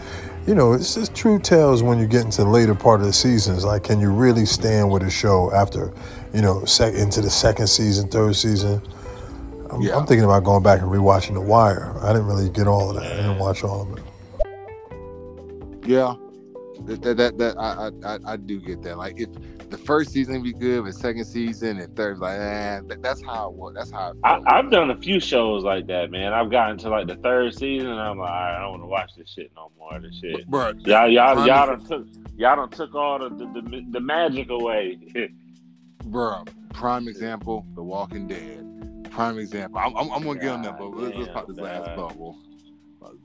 you 0.48 0.56
know, 0.56 0.74
it's 0.74 0.96
just 0.96 1.14
true 1.14 1.40
tales 1.40 1.84
when 1.84 2.00
you 2.00 2.08
get 2.08 2.24
into 2.24 2.44
the 2.44 2.50
later 2.50 2.74
part 2.74 3.02
of 3.02 3.08
the 3.08 3.14
seasons. 3.14 3.66
Like, 3.66 3.84
can 3.84 4.00
you 4.00 4.10
really 4.10 4.46
stand 4.46 4.90
with 4.90 5.04
a 5.04 5.10
show 5.10 5.52
after, 5.54 5.94
you 6.34 6.42
know, 6.42 6.64
sec- 6.64 6.94
into 6.94 7.20
the 7.20 7.30
second 7.30 7.68
season, 7.68 8.08
third 8.08 8.34
season? 8.36 8.82
I'm, 9.72 9.82
yeah. 9.82 9.98
I'm, 9.98 10.06
thinking 10.06 10.26
about 10.26 10.44
going 10.44 10.64
back 10.64 10.82
and 10.82 10.90
rewatching 10.90 11.34
The 11.34 11.42
Wire. 11.42 11.94
I 12.02 12.14
didn't 12.14 12.28
really 12.28 12.50
get 12.50 12.68
all 12.68 12.90
of 12.90 12.96
that. 12.96 13.12
I 13.12 13.16
didn't 13.18 13.40
watch 13.40 13.64
all 13.64 13.82
of 13.82 13.98
it. 13.98 14.04
Yeah, 15.86 16.16
that 16.86 17.18
that, 17.18 17.38
that 17.38 17.58
I, 17.58 17.92
I 18.06 18.34
I 18.34 18.38
do 18.38 18.60
get 18.60 18.82
that. 18.84 18.98
Like 18.98 19.20
if 19.20 19.30
the 19.70 19.78
first 19.78 20.12
season 20.12 20.42
be 20.42 20.54
good, 20.54 20.84
but 20.84 20.94
second 20.94 21.26
season 21.26 21.80
and 21.80 21.96
third 21.96 22.20
like, 22.20 22.40
eh, 22.40 22.82
that, 22.88 23.02
that's 23.02 23.22
how 23.24 23.56
it 23.68 23.74
That's 23.74 23.92
how 23.92 24.14
I, 24.24 24.42
have 24.56 24.72
done 24.72 24.92
a 24.92 24.98
few 24.98 25.20
shows 25.20 25.64
like 25.64 25.88
that, 25.88 26.12
man. 26.12 26.34
I've 26.34 26.50
gotten 26.50 26.78
to 26.80 26.90
like 26.90 27.08
the 27.08 27.16
third 27.16 27.54
season, 27.54 27.90
and 27.90 28.00
I'm 28.00 28.18
like, 28.18 28.30
I 28.30 28.60
don't 28.60 28.72
want 28.72 28.84
to 28.84 28.88
watch 28.88 29.12
this 29.18 29.30
shit 29.30 29.52
no 29.56 29.72
more. 29.78 30.00
This 30.00 30.16
shit, 30.16 30.48
bro. 30.48 30.74
Y'all, 30.80 31.10
y'all, 31.10 31.46
y'all 31.46 31.68
done 31.68 31.86
took 31.86 32.08
y'all 32.36 32.56
done 32.56 32.70
took 32.70 32.96
all 32.96 33.20
the 33.20 33.30
the, 33.30 33.62
the, 33.62 33.86
the 33.92 34.00
magic 34.00 34.50
away, 34.50 35.00
bro. 36.06 36.44
Prime 36.74 37.08
example: 37.08 37.66
The 37.76 37.84
Walking 37.84 38.28
Dead 38.28 38.67
prime 39.08 39.38
example. 39.38 39.80
I'm, 39.80 39.96
I'm, 39.96 40.12
I'm 40.12 40.24
gonna 40.24 40.40
get 40.40 40.50
on 40.50 40.62
that, 40.64 40.78
but 40.78 40.90
let's, 40.90 41.18
let's 41.18 41.32
pop 41.32 41.48
this 41.48 41.58
last 41.58 41.96
bubble. 41.96 42.38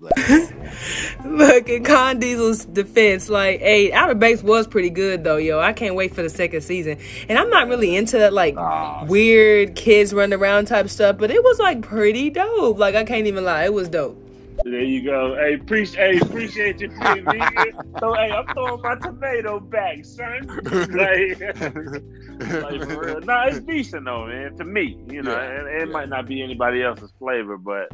Look, 1.25 1.69
in 1.69 1.85
Con 1.85 2.19
Diesel's 2.19 2.65
defense, 2.65 3.29
like, 3.29 3.61
hey, 3.61 3.93
Outer 3.93 4.15
Banks 4.15 4.43
was 4.43 4.67
pretty 4.67 4.91
good 4.91 5.25
though, 5.25 5.37
yo. 5.37 5.61
I 5.61 5.73
can't 5.73 5.95
wait 5.95 6.15
for 6.15 6.23
the 6.23 6.29
second 6.29 6.63
season. 6.63 6.99
And 7.29 7.39
I'm 7.39 7.51
not 7.51 7.69
really 7.69 7.97
into 7.97 8.19
that 8.19 8.33
like 8.33 8.55
oh, 8.57 9.05
weird 9.07 9.75
kids 9.75 10.13
running 10.13 10.39
around 10.39 10.67
type 10.67 10.89
stuff, 10.89 11.19
but 11.19 11.31
it 11.31 11.43
was 11.43 11.59
like 11.59 11.83
pretty 11.83 12.31
dope. 12.31 12.79
Like 12.79 12.95
I 12.95 13.05
can't 13.05 13.27
even 13.27 13.45
lie, 13.45 13.65
it 13.65 13.73
was 13.73 13.89
dope. 13.89 14.22
There 14.65 14.81
you 14.81 15.03
go. 15.03 15.35
Hey, 15.37 15.55
appreciate, 15.55 16.15
hey, 16.15 16.21
appreciate 16.21 16.81
you 16.81 16.89
being 16.89 17.25
vegan. 17.25 17.73
So, 17.99 18.15
hey, 18.15 18.31
I'm 18.31 18.47
throwing 18.55 18.83
my 18.83 18.95
tomato 18.97 19.61
back, 19.61 20.05
son. 20.05 20.47
Like, 20.73 21.41
like 22.63 22.89
for 22.89 23.01
real. 23.01 23.21
Nah, 23.21 23.47
it's 23.47 23.61
decent 23.61 24.05
though, 24.05 24.27
man. 24.27 24.57
To 24.57 24.65
me, 24.65 24.99
you 25.09 25.23
know, 25.23 25.33
yeah, 25.33 25.61
it, 25.61 25.83
it 25.83 25.89
yeah. 25.89 25.93
might 25.93 26.09
not 26.09 26.27
be 26.27 26.43
anybody 26.43 26.83
else's 26.83 27.13
flavor, 27.19 27.57
but 27.57 27.89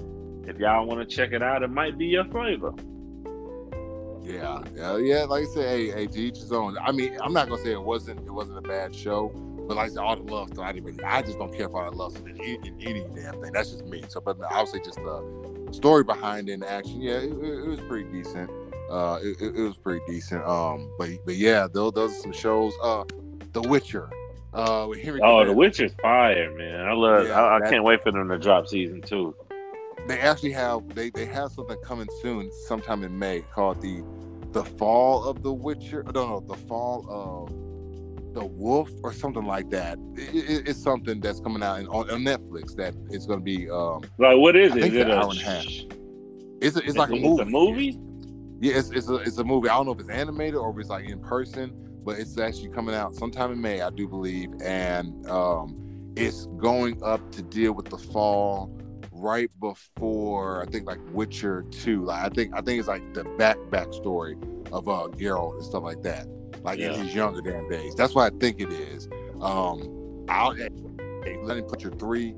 if 0.47 0.59
y'all 0.59 0.87
want 0.87 1.09
to 1.09 1.17
check 1.17 1.33
it 1.33 1.43
out, 1.43 1.63
it 1.63 1.71
might 1.71 1.99
be 1.99 2.07
your 2.07 2.25
flavor. 2.25 2.73
Yeah, 4.23 4.63
yeah, 4.75 4.97
yeah. 4.99 5.25
Like 5.25 5.45
I 5.45 5.47
said, 5.47 5.69
hey, 5.69 5.91
hey, 5.91 6.07
to 6.07 6.19
each 6.19 6.39
his 6.39 6.53
own. 6.53 6.77
I 6.79 6.93
mean, 6.93 7.17
I'm 7.23 7.33
not 7.33 7.49
gonna 7.49 7.63
say 7.63 7.73
it 7.73 7.83
wasn't 7.83 8.21
it 8.21 8.33
wasn't 8.33 8.59
a 8.59 8.63
bad 8.63 8.95
show, 8.95 9.29
but 9.69 9.77
like 9.77 9.87
I 9.87 9.89
said, 9.89 9.99
all 9.99 10.17
the 10.17 10.31
love 10.31 10.49
stuff, 10.49 10.65
I 10.65 10.73
didn't 10.73 10.87
really. 10.87 11.05
I 11.05 11.23
just 11.23 11.39
don't 11.39 11.55
care 11.55 11.69
for 11.69 11.83
all 11.83 11.91
the 11.91 11.97
love 11.97 12.13
stuff 12.13 12.27
in, 12.27 12.37
in 12.39 12.81
any 12.81 13.05
damn 13.15 13.41
thing. 13.41 13.53
That's 13.53 13.71
just 13.71 13.85
me. 13.87 14.05
So, 14.09 14.21
but 14.21 14.39
obviously, 14.51 14.81
just 14.81 14.97
the 14.97 15.48
story 15.73 16.05
behind 16.05 16.49
it 16.49 16.55
and 16.55 16.65
action. 16.65 17.01
Yeah, 17.01 17.15
it, 17.15 17.33
it, 17.33 17.67
was 17.67 17.81
pretty 17.81 18.11
decent. 18.11 18.51
Uh, 18.91 19.19
it, 19.23 19.41
it, 19.41 19.61
was 19.61 19.77
pretty 19.77 20.05
decent. 20.07 20.45
Um, 20.45 20.91
but 20.99 21.11
but 21.25 21.37
yeah, 21.37 21.67
those 21.73 21.93
those 21.93 22.13
are 22.13 22.21
some 22.21 22.33
shows. 22.33 22.73
Uh, 22.83 23.05
The 23.53 23.63
Witcher. 23.63 24.11
Uh, 24.55 24.87
with 24.89 25.01
Henry. 25.01 25.21
Oh, 25.23 25.45
The 25.45 25.53
Witcher's 25.53 25.93
fire, 26.01 26.51
man. 26.57 26.87
I 26.87 26.93
love. 26.93 27.27
Yeah, 27.27 27.41
I, 27.41 27.57
I 27.59 27.71
can't 27.71 27.85
wait 27.85 28.03
for 28.03 28.11
them 28.11 28.29
to 28.29 28.39
drop 28.39 28.67
season 28.67 29.03
two 29.03 29.35
they 30.09 30.19
actually 30.19 30.53
have 30.53 30.95
they 30.95 31.11
they 31.11 31.27
have 31.27 31.53
something 31.53 31.79
coming 31.85 32.09
soon, 32.23 32.51
sometime 32.67 33.05
in 33.05 33.17
May, 33.17 33.43
called 33.53 33.81
the 33.81 34.03
the 34.53 34.65
Fall 34.65 35.25
of 35.25 35.43
the 35.43 35.53
Witcher. 35.53 36.03
No, 36.15 36.27
no, 36.27 36.41
the 36.41 36.55
Fall 36.55 37.07
of 37.09 37.53
the 38.35 38.45
Wolf 38.45 38.91
or 39.03 39.13
something 39.13 39.45
like 39.45 39.71
that. 39.71 39.99
It, 40.15 40.35
it, 40.35 40.69
it's 40.69 40.83
something 40.83 41.21
that's 41.21 41.41
coming 41.41 41.63
out 41.63 41.81
in, 41.81 41.87
on, 41.89 42.11
on, 42.11 42.23
Netflix 42.23 42.75
that 42.77 42.95
it's 43.11 43.27
going 43.27 43.41
to 43.41 43.45
be. 43.45 43.71
Um, 43.71 44.03
like 44.19 44.39
what 44.39 44.57
is 44.57 44.75
it? 44.75 44.85
Is 44.85 44.95
it 44.95 45.07
an 45.07 45.13
hour 45.13 45.31
and 45.31 45.41
a 45.41 45.45
half? 45.45 45.65
It's 46.61 46.77
a, 46.77 46.81
it's 46.81 46.97
like 46.97 47.11
a 47.11 47.17
movie. 47.17 47.43
a 47.43 47.47
movie. 47.47 47.99
Yeah, 48.61 48.79
it's 48.79 48.91
it's 48.91 49.09
a 49.09 49.17
it's 49.17 49.39
a 49.39 49.45
movie. 49.45 49.69
I 49.69 49.77
don't 49.77 49.87
know 49.87 49.93
if 49.93 50.01
it's 50.01 50.11
animated 50.11 50.57
or 50.57 50.71
if 50.71 50.79
it's 50.79 50.89
like 50.89 51.09
in 51.09 51.21
person, 51.21 51.73
but 52.05 52.19
it's 52.19 52.39
actually 52.39 52.71
coming 52.71 52.95
out 52.95 53.15
sometime 53.15 53.53
in 53.53 53.61
May, 53.61 53.81
I 53.81 53.91
do 53.91 54.09
believe, 54.09 54.51
and 54.63 55.29
um, 55.29 56.13
it's 56.17 56.47
going 56.57 57.01
up 57.05 57.31
to 57.33 57.43
deal 57.43 57.73
with 57.73 57.89
the 57.91 57.99
fall 57.99 58.75
right 59.13 59.51
before 59.61 60.63
I 60.63 60.67
think 60.67 60.87
like 60.87 61.01
Witcher 61.13 61.65
two. 61.71 62.05
Like 62.05 62.25
I 62.25 62.35
think 62.35 62.55
I 62.55 62.61
think 62.61 62.79
it's 62.79 62.89
like 62.89 63.15
the 63.15 63.25
back 63.39 63.57
backstory 63.71 64.35
of 64.73 64.89
uh 64.89 65.09
Geralt 65.17 65.55
and 65.55 65.65
stuff 65.65 65.83
like 65.83 66.03
that. 66.03 66.27
Like 66.63 66.79
yeah. 66.79 66.93
in 66.93 67.05
his 67.05 67.15
younger 67.15 67.41
damn 67.41 67.69
days. 67.69 67.95
That's 67.95 68.15
what 68.15 68.33
I 68.33 68.37
think 68.39 68.61
it 68.61 68.73
is. 68.73 69.09
Um 69.41 70.25
I'll 70.29 70.55
let 70.55 71.59
him 71.59 71.65
put 71.65 71.83
your 71.83 71.93
three. 71.93 72.35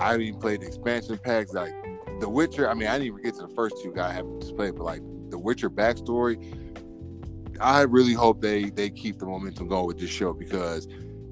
I 0.00 0.12
haven't 0.12 0.22
even 0.22 0.40
played 0.40 0.60
the 0.60 0.66
expansion 0.66 1.18
packs. 1.18 1.52
Like 1.52 1.72
The 2.20 2.28
Witcher, 2.28 2.68
I 2.68 2.74
mean 2.74 2.88
I 2.88 2.98
didn't 2.98 3.08
even 3.08 3.22
get 3.22 3.34
to 3.36 3.46
the 3.46 3.54
first 3.54 3.76
two 3.82 3.92
guys 3.92 4.12
I 4.12 4.14
haven't 4.14 4.56
played, 4.56 4.76
but 4.76 4.84
like 4.84 5.02
the 5.30 5.38
Witcher 5.38 5.70
backstory, 5.70 6.36
I 7.60 7.82
really 7.82 8.14
hope 8.14 8.40
they 8.40 8.70
they 8.70 8.90
keep 8.90 9.18
the 9.18 9.26
momentum 9.26 9.68
going 9.68 9.86
with 9.86 9.98
this 9.98 10.10
show 10.10 10.32
because 10.32 10.88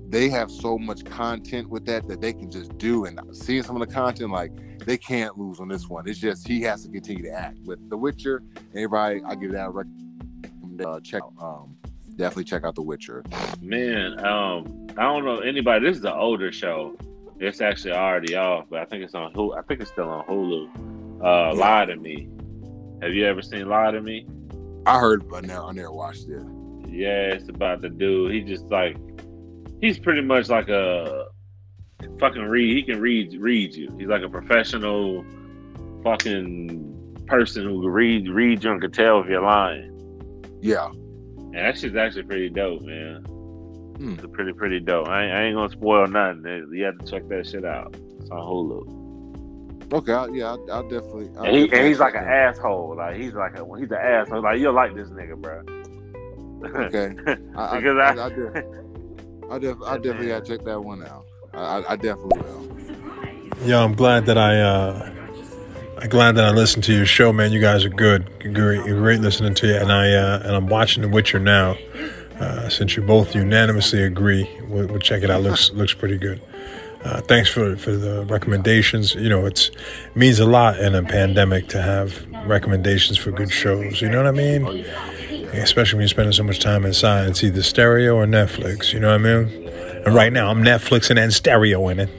they 0.09 0.29
have 0.29 0.51
so 0.51 0.79
much 0.79 1.05
content 1.05 1.69
with 1.69 1.85
that 1.87 2.07
that 2.09 2.21
they 2.21 2.33
can 2.33 2.51
just 2.51 2.77
do 2.79 3.07
and 3.07 3.21
seeing 3.33 3.63
some 3.63 3.81
of 3.81 3.87
the 3.87 3.93
content 3.93 4.31
like 4.31 4.53
they 4.85 4.97
can't 4.97 5.37
lose 5.37 5.59
on 5.59 5.69
this 5.69 5.89
one. 5.89 6.09
It's 6.09 6.19
just 6.19 6.47
he 6.47 6.61
has 6.63 6.85
to 6.85 6.91
continue 6.91 7.25
to 7.25 7.31
act. 7.31 7.59
With 7.65 7.91
The 7.91 7.97
Witcher, 7.97 8.43
everybody, 8.71 9.21
I 9.25 9.35
give 9.35 9.53
that 9.53 9.71
a 9.71 10.89
uh, 10.89 11.01
check. 11.01 11.23
Um, 11.41 11.77
definitely 12.17 12.45
check 12.45 12.65
out 12.65 12.75
The 12.75 12.83
Witcher. 12.83 13.23
Man, 13.61 14.25
um, 14.25 14.87
I 14.97 15.03
don't 15.03 15.25
know 15.25 15.41
anybody. 15.41 15.87
This 15.87 15.99
is 15.99 16.05
an 16.05 16.13
older 16.13 16.51
show. 16.51 16.97
It's 17.39 17.61
actually 17.61 17.93
already 17.93 18.35
off, 18.35 18.67
but 18.71 18.81
I 18.81 18.87
think 18.87 19.05
it's 19.05 19.15
on 19.15 19.33
Hulu. 19.35 19.59
I 19.59 19.63
think 19.63 19.81
it's 19.81 19.91
still 19.91 20.09
on 20.09 20.25
Hulu. 20.27 21.23
Uh. 21.23 21.55
Lie 21.55 21.87
to 21.87 21.97
Me. 21.97 22.29
Have 23.03 23.13
you 23.13 23.27
ever 23.27 23.43
seen 23.43 23.69
Lie 23.69 23.91
to 23.91 24.01
Me? 24.01 24.27
I 24.87 24.99
heard, 24.99 25.29
but 25.29 25.45
never, 25.45 25.65
I 25.65 25.73
never 25.73 25.93
watched 25.93 26.29
it. 26.29 26.43
Yeah, 26.89 27.33
it's 27.33 27.49
about 27.49 27.83
the 27.83 27.91
dude. 27.91 28.33
He 28.33 28.41
just 28.41 28.65
like 28.67 28.97
he's 29.81 29.99
pretty 29.99 30.23
much 30.23 30.49
like 30.49 30.69
a 30.69 31.27
fucking 32.19 32.43
read. 32.43 32.75
He 32.77 32.83
can 32.83 33.01
read 33.01 33.35
read 33.39 33.75
you. 33.75 33.95
He's 33.99 34.09
like 34.09 34.23
a 34.23 34.29
professional 34.29 35.25
fucking 36.03 37.25
person 37.27 37.65
who 37.65 37.83
can 37.83 37.91
read 37.91 38.29
read 38.29 38.65
you 38.65 38.71
and 38.71 38.81
can 38.81 38.93
tell 38.93 39.21
if 39.21 39.27
you're 39.27 39.43
lying. 39.43 39.93
Yeah. 40.63 40.89
And 41.57 41.65
that 41.65 41.79
shit's 41.79 41.97
actually 41.97 42.25
pretty 42.25 42.51
dope, 42.51 42.83
man. 42.83 43.23
Hmm. 43.97 44.13
It's 44.13 44.27
pretty 44.31 44.53
pretty 44.53 44.79
dope. 44.79 45.09
I 45.09 45.25
ain't, 45.25 45.33
I 45.33 45.43
ain't 45.45 45.57
gonna 45.57 45.71
spoil 45.71 46.07
nothing. 46.07 46.69
You 46.71 46.85
have 46.85 46.99
to 46.99 47.07
check 47.11 47.27
that 47.29 47.47
shit 47.47 47.65
out. 47.65 47.97
It's 48.21 48.29
on 48.31 48.41
Hulu. 48.41 49.95
Okay, 49.95 50.13
I'll, 50.13 50.35
yeah, 50.35 50.49
I'll, 50.49 50.71
I'll 50.71 50.83
definitely. 50.83 51.31
I'll 51.39 51.45
and, 51.45 51.57
he, 51.57 51.63
definitely 51.63 51.79
and 51.79 51.89
he's 51.89 51.99
like 51.99 52.15
an 52.15 52.25
that. 52.25 52.57
asshole. 52.57 52.95
Like 52.95 53.17
he's 53.17 53.33
like 53.33 53.59
a, 53.59 53.65
he's 53.79 53.91
an 53.91 53.97
asshole. 53.97 54.43
Like 54.43 54.59
you'll 54.59 54.75
like 54.75 54.95
this 54.95 55.09
nigga, 55.09 55.37
bro. 55.41 55.63
Okay, 56.87 57.15
I, 57.57 57.77
I, 57.77 57.81
because 57.81 57.97
I, 57.97 58.15
I, 58.15 58.27
I, 58.27 58.29
def- 58.29 58.65
I, 59.51 59.59
def- 59.59 59.83
I 59.83 59.97
definitely 59.97 60.29
gotta 60.29 60.45
check 60.45 60.63
that 60.67 60.79
one 60.79 61.07
out. 61.07 61.25
I, 61.55 61.59
I, 61.59 61.93
I 61.93 61.97
definitely 61.97 62.39
will. 62.43 62.77
Yeah, 63.65 63.83
I'm 63.83 63.95
glad 63.95 64.27
that 64.27 64.37
I 64.37 64.61
uh 64.61 65.16
I'm 65.99 66.11
glad 66.11 66.33
that 66.33 66.45
I 66.45 66.51
listened 66.51 66.85
to 66.85 66.93
your 66.93 67.07
show, 67.07 67.33
man. 67.33 67.53
You 67.53 67.61
guys 67.61 67.83
are 67.85 67.89
good. 67.89 68.29
Great, 68.53 68.83
great 68.83 69.21
listening 69.21 69.55
to 69.55 69.67
you, 69.67 69.77
and 69.77 69.91
I 69.91 70.13
uh, 70.13 70.41
and 70.45 70.55
I'm 70.55 70.67
watching 70.67 71.03
The 71.03 71.09
Witcher 71.09 71.39
now. 71.39 71.77
Uh, 72.39 72.69
since 72.69 72.97
you 72.97 73.03
both 73.03 73.35
unanimously 73.35 74.03
agree, 74.03 74.47
we'll, 74.69 74.87
we'll 74.89 74.99
check 74.99 75.23
it 75.23 75.31
out. 75.31 75.43
looks 75.43 75.73
looks 75.73 75.95
pretty 75.95 76.19
good. 76.19 76.43
Uh, 77.03 77.23
thanks 77.23 77.49
for, 77.49 77.77
for 77.77 77.93
the 77.93 78.27
recommendations. 78.27 79.15
You 79.15 79.31
know, 79.31 79.47
it's 79.47 79.69
it 79.69 80.17
means 80.17 80.39
a 80.39 80.45
lot 80.45 80.79
in 80.79 80.95
a 80.95 81.03
pandemic 81.03 81.69
to 81.69 81.81
have 81.81 82.27
recommendations 82.47 83.17
for 83.17 83.31
good 83.31 83.51
shows. 83.51 84.03
You 84.03 84.11
know 84.11 84.19
what 84.19 84.27
I 84.27 84.33
mean? 84.33 84.67
Especially 85.55 85.97
when 85.97 86.03
you're 86.03 86.09
spending 86.09 86.33
so 86.33 86.43
much 86.43 86.61
time 86.61 86.85
inside. 86.85 87.29
It's 87.29 87.43
either 87.43 87.63
stereo 87.63 88.17
or 88.17 88.27
Netflix. 88.27 88.93
You 88.93 89.01
know 89.01 89.09
what 89.09 89.27
I 89.27 89.45
mean? 89.45 89.69
And 90.05 90.15
right 90.15 90.33
now, 90.33 90.51
I'm 90.51 90.63
Netflixing 90.63 91.19
and 91.19 91.33
stereo 91.33 91.89
in 91.89 92.01
it. 92.01 92.11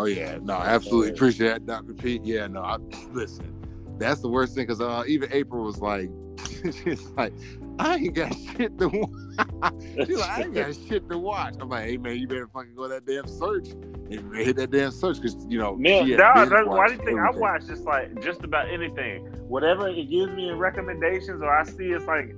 Oh 0.00 0.06
yeah, 0.06 0.38
no, 0.40 0.54
absolutely 0.54 1.10
appreciate 1.10 1.48
that, 1.48 1.66
Doctor 1.66 1.92
Pete. 1.92 2.24
Yeah, 2.24 2.46
no, 2.46 2.62
I, 2.62 2.78
listen, 3.12 3.54
that's 3.98 4.22
the 4.22 4.28
worst 4.28 4.54
thing 4.54 4.66
because 4.66 4.80
uh, 4.80 5.04
even 5.06 5.30
April 5.30 5.62
was 5.62 5.82
like, 5.82 6.08
she's 6.62 7.04
like, 7.18 7.34
I 7.78 7.96
ain't 7.96 8.14
got 8.14 8.34
shit 8.34 8.78
to 8.78 8.88
watch. 8.88 9.74
she's 10.06 10.16
like, 10.16 10.30
I 10.30 10.42
ain't 10.44 10.54
got 10.54 10.74
shit 10.88 11.06
to 11.10 11.18
watch. 11.18 11.56
I'm 11.60 11.68
like, 11.68 11.84
hey 11.84 11.98
man, 11.98 12.16
you 12.16 12.26
better 12.26 12.46
fucking 12.46 12.74
go 12.74 12.88
that 12.88 13.04
damn 13.04 13.28
search 13.28 13.68
and 13.72 14.34
hit 14.34 14.56
that 14.56 14.70
damn 14.70 14.90
search 14.90 15.20
because 15.20 15.36
you 15.50 15.58
know. 15.58 15.76
Man, 15.76 16.06
she 16.06 16.12
had 16.12 16.20
dog, 16.20 16.34
binge 16.36 16.50
that's 16.50 16.66
why 16.66 16.86
do 16.88 16.94
you 16.94 17.04
think 17.04 17.20
I 17.20 17.30
watch 17.32 17.66
just 17.66 17.84
like 17.84 18.22
just 18.22 18.42
about 18.42 18.70
anything? 18.70 19.26
Whatever 19.48 19.90
it 19.90 20.08
gives 20.08 20.32
me 20.32 20.48
in 20.48 20.56
recommendations 20.56 21.42
or 21.42 21.54
I 21.54 21.64
see 21.64 21.90
it's 21.90 22.06
like 22.06 22.34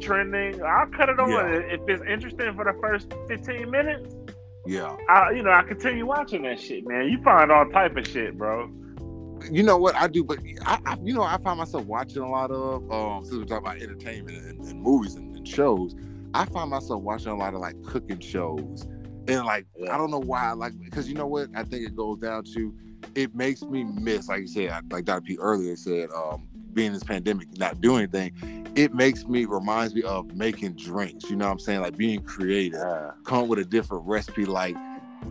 trending, 0.00 0.60
I'll 0.64 0.88
cut 0.88 1.10
it 1.10 1.20
on. 1.20 1.30
Yeah. 1.30 1.46
If 1.46 1.88
it's 1.88 2.02
interesting 2.08 2.56
for 2.56 2.64
the 2.64 2.76
first 2.80 3.14
15 3.28 3.70
minutes, 3.70 4.16
Yeah, 4.68 4.96
I 5.08 5.30
you 5.30 5.42
know, 5.42 5.50
I 5.50 5.62
continue 5.62 6.04
watching 6.06 6.42
that 6.42 6.60
shit, 6.60 6.86
man. 6.86 7.08
You 7.08 7.22
find 7.22 7.50
all 7.50 7.68
type 7.70 7.96
of 7.96 8.06
shit, 8.06 8.36
bro. 8.36 8.70
you 9.50 9.62
know 9.62 9.78
what 9.78 9.94
I 9.94 10.08
do, 10.08 10.22
but 10.22 10.38
I, 10.66 10.78
I 10.84 10.96
you 11.02 11.14
know, 11.14 11.22
I 11.22 11.38
find 11.38 11.58
myself 11.58 11.84
watching 11.86 12.22
a 12.22 12.30
lot 12.30 12.50
of 12.50 12.90
um 12.92 13.24
since 13.24 13.36
we're 13.36 13.44
talking 13.44 13.66
about 13.66 13.82
entertainment 13.82 14.44
and, 14.44 14.60
and 14.64 14.82
movies 14.82 15.14
and, 15.14 15.34
and 15.36 15.48
shows. 15.48 15.94
I 16.34 16.44
find 16.44 16.70
myself 16.70 17.02
watching 17.02 17.28
a 17.28 17.36
lot 17.36 17.54
of 17.54 17.60
like 17.60 17.82
cooking 17.82 18.20
shows, 18.20 18.86
and 19.26 19.46
like 19.46 19.66
Yeah. 19.76 19.94
I 19.94 19.98
don't 19.98 20.10
know 20.10 20.20
why, 20.20 20.52
like 20.52 20.78
because 20.80 21.08
you 21.08 21.14
know 21.14 21.26
what 21.26 21.48
I 21.54 21.64
think 21.64 21.86
it 21.86 21.96
goes 21.96 22.18
down 22.18 22.44
to, 22.54 22.74
it 23.14 23.34
makes 23.34 23.62
me 23.62 23.84
miss, 23.84 24.28
like 24.28 24.42
you 24.42 24.48
said, 24.48 24.92
like 24.92 25.04
Dr. 25.04 25.22
P 25.22 25.38
earlier 25.40 25.76
said, 25.76 26.10
um, 26.10 26.46
being 26.74 26.88
in 26.88 26.92
this 26.92 27.04
pandemic, 27.04 27.56
not 27.58 27.80
doing 27.80 28.02
anything. 28.02 28.32
It 28.76 28.94
makes 28.94 29.26
me 29.26 29.44
reminds 29.44 29.94
me 29.94 30.02
of 30.02 30.34
making 30.36 30.74
drinks. 30.76 31.28
You 31.30 31.36
know 31.36 31.46
what 31.46 31.52
I'm 31.52 31.58
saying? 31.58 31.80
Like 31.80 31.96
being 31.96 32.22
creative 32.22 32.78
Yeah. 32.80 33.10
come 33.24 33.48
with 33.48 33.58
a 33.58 33.64
different 33.64 34.06
recipe. 34.06 34.44
Like 34.44 34.76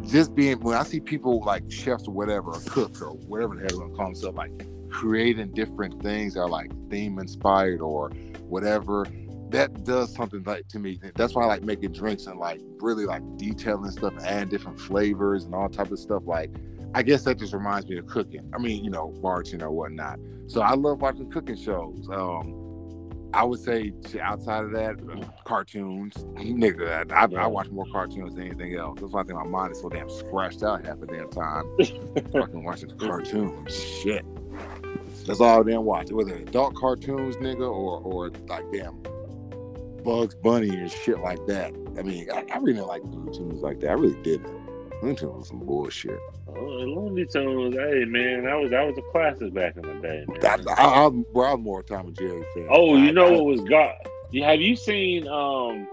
just 0.06 0.36
being 0.36 0.60
when 0.60 0.76
I 0.76 0.84
see 0.84 1.00
people 1.00 1.42
like 1.46 1.70
chefs 1.72 2.08
or 2.08 2.14
whatever, 2.14 2.52
or 2.52 2.60
cooks 2.68 3.02
or 3.02 3.12
whatever 3.12 3.56
the 3.56 3.62
hell 3.62 3.70
they're 3.70 3.80
gonna 3.88 3.96
call 3.96 4.06
themselves, 4.08 4.38
like 4.38 4.52
creating 4.90 5.52
different 5.54 6.02
things 6.02 6.34
that 6.34 6.42
are 6.42 6.50
like 6.50 6.72
theme 6.90 7.20
inspired 7.20 7.82
or 7.82 8.10
whatever. 8.50 9.06
That 9.50 9.86
does 9.86 10.14
something 10.14 10.44
like 10.44 10.68
to 10.70 10.80
me. 10.80 11.00
That's 11.16 11.34
why 11.34 11.44
I 11.44 11.46
like 11.46 11.64
making 11.64 11.94
drinks 11.94 12.26
and 12.26 12.38
like 12.38 12.60
really 12.82 13.06
like 13.06 13.22
detailing 13.38 13.92
stuff, 13.92 14.14
adding 14.26 14.50
different 14.50 14.78
flavors 14.80 15.46
and 15.46 15.56
all 15.56 15.70
type 15.70 15.90
of 15.92 16.00
stuff. 16.00 16.24
Like 16.26 16.52
I 16.98 17.04
guess 17.04 17.22
that 17.26 17.38
just 17.38 17.54
reminds 17.54 17.88
me 17.88 18.00
of 18.00 18.08
cooking. 18.08 18.50
I 18.56 18.58
mean, 18.58 18.84
you 18.84 18.90
know, 18.90 19.14
bartending 19.22 19.62
or 19.62 19.70
whatnot. 19.70 20.18
So 20.48 20.62
I 20.62 20.74
love 20.74 21.00
watching 21.00 21.30
cooking 21.30 21.56
shows. 21.56 22.10
Um, 22.12 23.30
I 23.36 23.44
would 23.44 23.60
say 23.60 23.94
outside 24.20 24.64
of 24.64 24.72
that, 24.72 24.96
cartoons, 25.46 26.16
nigga. 26.38 27.12
I, 27.12 27.26
I, 27.26 27.44
I 27.44 27.46
watch 27.46 27.70
more 27.70 27.86
cartoons 27.92 28.34
than 28.34 28.48
anything 28.48 28.74
else. 28.74 29.00
That's 29.00 29.14
why 29.14 29.22
I 29.22 29.26
think 29.26 29.38
my 29.38 29.46
mind 29.46 29.74
is 29.74 29.82
so 29.82 29.90
damn 29.90 30.10
scratched 30.10 30.64
out 30.64 30.88
half 30.88 31.00
the 31.00 31.06
damn 31.06 31.30
time. 31.30 31.66
fucking 32.32 32.64
watching 32.64 32.90
cartoons, 32.98 33.76
shit. 33.76 34.26
That's 35.28 35.40
all 35.40 35.60
I 35.60 35.70
damn 35.70 35.84
watch. 35.84 36.12
Whether 36.12 36.34
adult 36.34 36.74
cartoons, 36.74 37.36
nigga, 37.36 37.72
or 37.72 38.02
or 38.02 38.32
like 38.48 38.66
damn 38.74 39.04
Bugs 40.04 40.34
Bunny 40.34 40.70
and 40.70 40.92
shit 40.92 41.20
like 41.20 41.46
that. 41.46 41.76
I 41.96 42.02
mean, 42.02 42.28
I, 42.34 42.44
I 42.52 42.58
really 42.58 42.74
didn't 42.74 42.88
like 42.88 43.04
cartoons 43.04 43.62
like 43.62 43.82
that. 43.82 43.92
I 43.92 43.94
really 43.94 44.20
didn't. 44.24 44.67
Looney 45.02 45.16
Tunes 45.16 45.34
was 45.36 45.48
some 45.50 45.60
bullshit. 45.60 46.20
Oh, 46.48 46.54
Looney 46.60 47.26
Tunes, 47.26 47.76
hey 47.76 48.06
man, 48.06 48.46
that 48.46 48.56
was 48.56 48.70
that 48.72 48.86
was 48.88 48.98
a 48.98 49.02
classic 49.12 49.54
back 49.54 49.76
in 49.78 49.84
the 49.84 49.94
day, 50.02 50.26
man. 50.28 50.66
I, 50.68 50.74
I, 50.84 51.06
I'm, 51.06 51.26
well, 51.34 51.54
I'm 51.54 51.62
more 51.62 51.84
Tom 51.84 52.08
and 52.08 52.18
Jerry 52.18 52.44
fan. 52.54 52.68
Oh, 52.70 52.96
I- 52.96 53.00
you 53.06 53.12
know 53.12 53.28
I- 53.28 53.32
what 53.32 53.46
was 53.46 53.62
got? 53.62 53.96
Have 54.44 54.60
you 54.62 54.76
seen? 54.76 55.28
Um, 55.28 55.88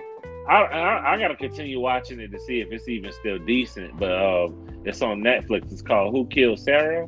I, 0.49 0.63
I 0.63 1.15
I 1.15 1.19
gotta 1.19 1.37
continue 1.37 1.81
watching 1.81 2.19
it 2.21 2.33
to 2.33 2.39
see 2.41 2.61
if 2.61 2.73
it's 2.73 2.89
even 2.89 3.13
still 3.13 3.39
decent. 3.39 3.99
But 3.99 4.13
um, 4.13 4.83
it's 4.85 5.01
on 5.03 5.21
Netflix. 5.23 5.71
It's 5.73 5.83
called 5.83 6.13
Who 6.15 6.27
Killed 6.27 6.59
Sara. 6.59 7.07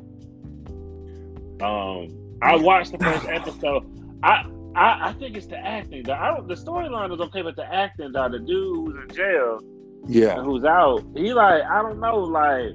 Um, 1.61 2.37
I 2.41 2.55
watched 2.55 2.91
the 2.91 2.97
first 2.99 3.25
episode. 3.27 3.85
I. 4.23 4.45
I, 4.75 5.09
I 5.09 5.13
think 5.13 5.35
it's 5.35 5.47
the 5.47 5.57
acting. 5.57 6.03
The, 6.03 6.13
I 6.13 6.27
don't, 6.27 6.47
the 6.47 6.53
storyline 6.53 7.11
is 7.11 7.19
okay, 7.19 7.41
but 7.41 7.55
the 7.55 7.65
acting, 7.65 8.11
the 8.11 8.27
dude 8.45 8.95
who's 8.95 9.09
in 9.09 9.15
jail 9.15 9.59
Yeah. 10.07 10.41
who's 10.41 10.63
out, 10.63 11.03
he 11.15 11.33
like, 11.33 11.63
I 11.63 11.81
don't 11.81 11.99
know, 11.99 12.19
like 12.19 12.71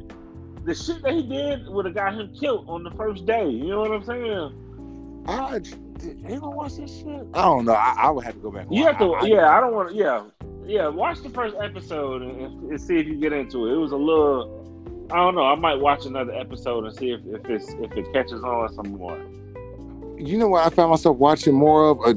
the 0.64 0.74
shit 0.74 1.02
that 1.02 1.12
he 1.12 1.22
did 1.26 1.68
would 1.68 1.86
have 1.86 1.94
got 1.94 2.14
him 2.14 2.32
killed 2.38 2.68
on 2.68 2.82
the 2.84 2.90
first 2.92 3.26
day. 3.26 3.48
You 3.48 3.68
know 3.70 3.80
what 3.80 3.90
I'm 3.92 4.04
saying? 4.04 5.24
I 5.28 5.58
did 5.98 6.24
anyone 6.24 6.54
watch 6.56 6.76
this 6.76 6.94
shit? 6.98 7.26
I 7.34 7.42
don't 7.42 7.64
know. 7.64 7.72
I, 7.74 7.94
I 7.98 8.10
would 8.10 8.24
have 8.24 8.34
to 8.34 8.40
go 8.40 8.50
back. 8.50 8.66
You 8.70 8.84
have 8.86 8.98
to, 8.98 9.12
I- 9.14 9.20
I- 9.20 9.26
yeah. 9.26 9.56
I 9.56 9.60
don't 9.60 9.72
want 9.74 9.90
to, 9.90 9.94
yeah, 9.94 10.22
yeah. 10.64 10.88
Watch 10.88 11.22
the 11.22 11.30
first 11.30 11.56
episode 11.60 12.22
and, 12.22 12.70
and 12.70 12.80
see 12.80 12.96
if 12.98 13.06
you 13.06 13.16
get 13.16 13.32
into 13.32 13.66
it. 13.68 13.72
It 13.74 13.76
was 13.76 13.92
a 13.92 13.96
little, 13.96 15.06
I 15.10 15.16
don't 15.16 15.34
know. 15.34 15.44
I 15.44 15.54
might 15.54 15.76
watch 15.80 16.06
another 16.06 16.32
episode 16.32 16.84
and 16.84 16.94
see 16.96 17.10
if, 17.10 17.20
if 17.26 17.44
it's 17.46 17.68
if 17.74 17.92
it 17.92 18.12
catches 18.12 18.42
on 18.42 18.72
some 18.74 18.92
more. 18.96 19.18
You 20.18 20.38
know 20.38 20.48
what 20.48 20.64
I 20.64 20.70
found 20.70 20.90
myself 20.90 21.16
watching 21.16 21.54
more 21.54 21.90
of? 21.90 22.00
Uh, 22.00 22.12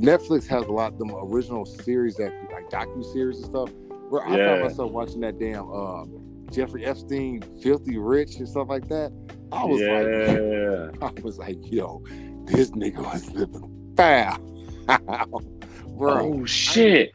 Netflix 0.00 0.46
has 0.48 0.64
a 0.64 0.72
lot 0.72 0.92
of 0.92 0.98
them 0.98 1.12
original 1.14 1.64
series 1.64 2.16
that 2.16 2.32
like 2.52 2.68
docu 2.70 3.04
series 3.12 3.36
and 3.38 3.46
stuff. 3.46 3.70
Where 4.14 4.24
I 4.28 4.36
Yeah. 4.36 4.46
found 4.52 4.62
myself 4.62 4.92
watching 4.92 5.20
that 5.22 5.40
damn 5.40 5.68
um, 5.72 6.46
Jeffrey 6.52 6.84
Epstein, 6.84 7.42
Filthy 7.60 7.98
Rich 7.98 8.36
and 8.36 8.48
stuff 8.48 8.68
like 8.68 8.86
that. 8.88 9.10
I 9.50 9.64
was 9.64 9.80
like, 9.80 11.02
I 11.18 11.20
was 11.22 11.36
like, 11.36 11.56
yo, 11.62 12.00
this 12.44 12.70
nigga 12.70 12.98
was 12.98 13.28
living 13.32 13.92
foul, 13.96 14.38
bro. 15.98 16.32
oh 16.32 16.44
shit, 16.44 17.12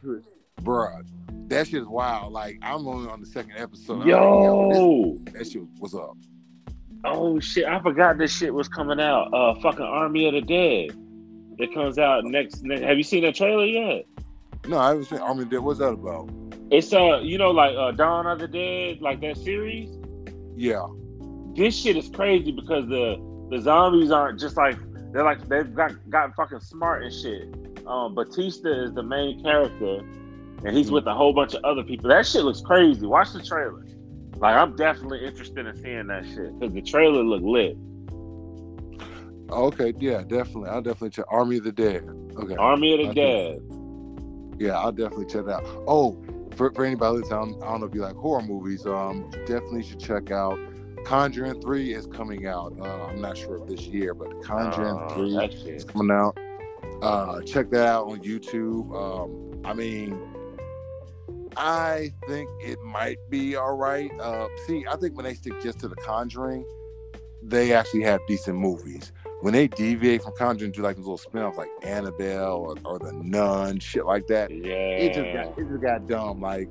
bro. 0.62 0.90
That 1.48 1.68
shit 1.68 1.82
is 1.84 1.88
wild. 1.88 2.34
Like 2.34 2.58
I'm 2.62 2.86
only 2.86 3.10
on 3.10 3.22
the 3.22 3.26
second 3.28 3.54
episode. 3.56 3.94
I'm 3.94 4.00
like, 4.00 4.08
yo, 4.10 4.70
yo, 4.72 5.18
that 5.34 5.50
shit 5.50 5.64
was 5.80 5.96
up. 5.96 6.18
oh 7.06 7.40
shit. 7.40 7.66
I 7.66 7.82
forgot 7.82 8.18
this 8.18 8.36
shit 8.36 8.54
was 8.54 8.68
coming 8.68 9.00
out. 9.00 9.34
Uh, 9.34 9.56
fucking 9.62 9.86
Army 9.86 10.28
of 10.28 10.34
the 10.34 10.42
Dead. 10.42 10.98
It 11.60 11.74
comes 11.74 11.98
out 11.98 12.26
next. 12.26 12.62
next 12.64 12.84
have 12.84 12.98
you 12.98 13.04
seen 13.04 13.24
the 13.24 13.32
trailer 13.32 13.66
yet? 13.66 14.06
No, 14.68 14.78
I 14.78 14.90
haven't 14.90 15.06
seen 15.06 15.20
Army 15.20 15.44
of 15.44 15.50
the 15.50 15.56
Dead. 15.56 15.64
What's 15.64 15.80
that 15.80 15.90
about? 15.94 16.30
It's 16.72 16.94
uh, 16.94 17.20
you 17.22 17.38
know, 17.38 17.52
like 17.52 17.76
uh, 17.76 17.92
Dawn 17.92 18.28
of 18.28 18.40
the 18.40 18.48
Dead, 18.48 19.02
like 19.02 19.22
that 19.22 19.38
series. 19.38 19.90
Yeah. 20.56 20.86
this 21.56 21.76
shit 21.76 21.96
is 21.98 22.10
crazy 22.10 22.52
because 22.52 22.88
the 22.90 23.18
the 23.50 23.60
zombies 23.60 24.12
aren't 24.12 24.40
just 24.40 24.58
like 24.58 24.78
they're 25.12 25.24
like 25.24 25.48
they've 25.48 25.74
got 25.74 25.92
got 26.10 26.36
fucking 26.36 26.60
smart 26.60 27.04
and 27.04 27.14
shit. 27.14 27.88
Um, 27.88 28.14
Batista 28.14 28.70
is 28.84 28.94
the 28.94 29.02
main 29.02 29.42
character, 29.42 30.00
and 30.64 30.76
he's 30.78 30.92
with 30.92 31.08
a 31.08 31.14
whole 31.14 31.34
bunch 31.34 31.56
of 31.56 31.64
other 31.64 31.84
people. 31.84 32.10
That 32.10 32.26
shit 32.28 32.44
looks 32.44 32.62
crazy. 32.62 33.06
Watch 33.06 33.34
the 33.34 33.42
trailer. 33.42 33.86
Like 34.38 34.56
I'm 34.56 34.76
definitely 34.76 35.26
interested 35.26 35.66
in 35.66 35.76
seeing 35.82 36.08
that 36.08 36.26
shit 36.26 36.60
because 36.60 36.74
the 36.74 36.82
trailer 36.82 37.24
looked 37.24 37.46
lit. 37.46 37.76
Okay. 39.50 39.94
Yeah. 40.00 40.22
Definitely. 40.22 40.70
I'll 40.70 40.82
definitely 40.82 41.10
check 41.12 41.26
Army 41.30 41.58
of 41.58 41.64
the 41.64 41.72
Dead. 41.72 42.08
Okay. 42.38 42.56
Army 42.56 42.94
of 42.94 43.00
the 43.16 43.22
Okay. 43.22 43.58
Dead. 43.60 44.60
Yeah, 44.62 44.78
I'll 44.78 44.92
definitely 44.92 45.26
check 45.26 45.46
that 45.46 45.64
out. 45.64 45.84
Oh, 45.88 46.22
for, 46.60 46.74
for 46.74 46.84
anybody 46.84 47.20
that's 47.20 47.32
on, 47.32 47.56
I 47.64 47.68
don't 47.68 47.80
know 47.80 47.88
if 47.88 47.96
you 47.96 48.02
like 48.02 48.18
horror 48.18 48.42
movies, 48.42 48.86
um, 48.86 49.32
definitely 49.48 49.82
should 49.82 50.02
check 50.02 50.30
out 50.30 50.60
Conjuring 51.06 51.62
3 51.62 51.94
is 51.94 52.06
coming 52.06 52.48
out. 52.48 52.74
Uh, 52.78 53.06
I'm 53.06 53.22
not 53.22 53.38
sure 53.38 53.56
if 53.62 53.66
this 53.70 53.88
year, 53.88 54.14
but 54.14 54.44
Conjuring 54.44 54.98
Uh, 54.98 55.14
3 55.14 55.38
is 55.70 55.86
coming 55.86 56.14
out. 56.14 56.38
Uh, 57.02 57.42
check 57.44 57.70
that 57.70 57.88
out 57.88 58.10
on 58.10 58.20
YouTube. 58.20 58.94
Um, 58.94 59.62
I 59.64 59.74
mean, 59.74 60.20
I 61.56 62.12
think 62.28 62.50
it 62.62 62.82
might 62.82 63.20
be 63.30 63.56
all 63.56 63.78
right. 63.78 64.12
Uh, 64.20 64.50
see, 64.68 64.86
I 64.86 64.98
think 64.98 65.16
when 65.16 65.24
they 65.24 65.36
stick 65.36 65.62
just 65.62 65.80
to 65.80 65.88
the 65.88 65.96
Conjuring, 65.96 66.66
they 67.42 67.72
actually 67.72 68.04
have 68.04 68.20
decent 68.28 68.58
movies. 68.58 69.14
When 69.42 69.54
they 69.54 69.68
deviate 69.68 70.22
from 70.24 70.34
Conjuring, 70.38 70.72
do 70.74 70.82
like 70.82 70.98
those 70.98 71.06
little 71.06 71.18
spin-offs 71.18 71.58
like 71.58 71.70
Annabelle 71.84 72.56
or, 72.58 72.76
or 72.84 73.00
The 73.00 73.14
Nun, 73.14 73.80
shit 73.80 74.06
like 74.06 74.28
that 74.28 74.52
Yeah. 74.52 74.74
it 74.74 75.14
just 75.14 75.34
got 75.34 75.58
it 75.58 75.70
just 75.70 75.82
got 75.82 76.08
dumb. 76.08 76.42
Like 76.42 76.68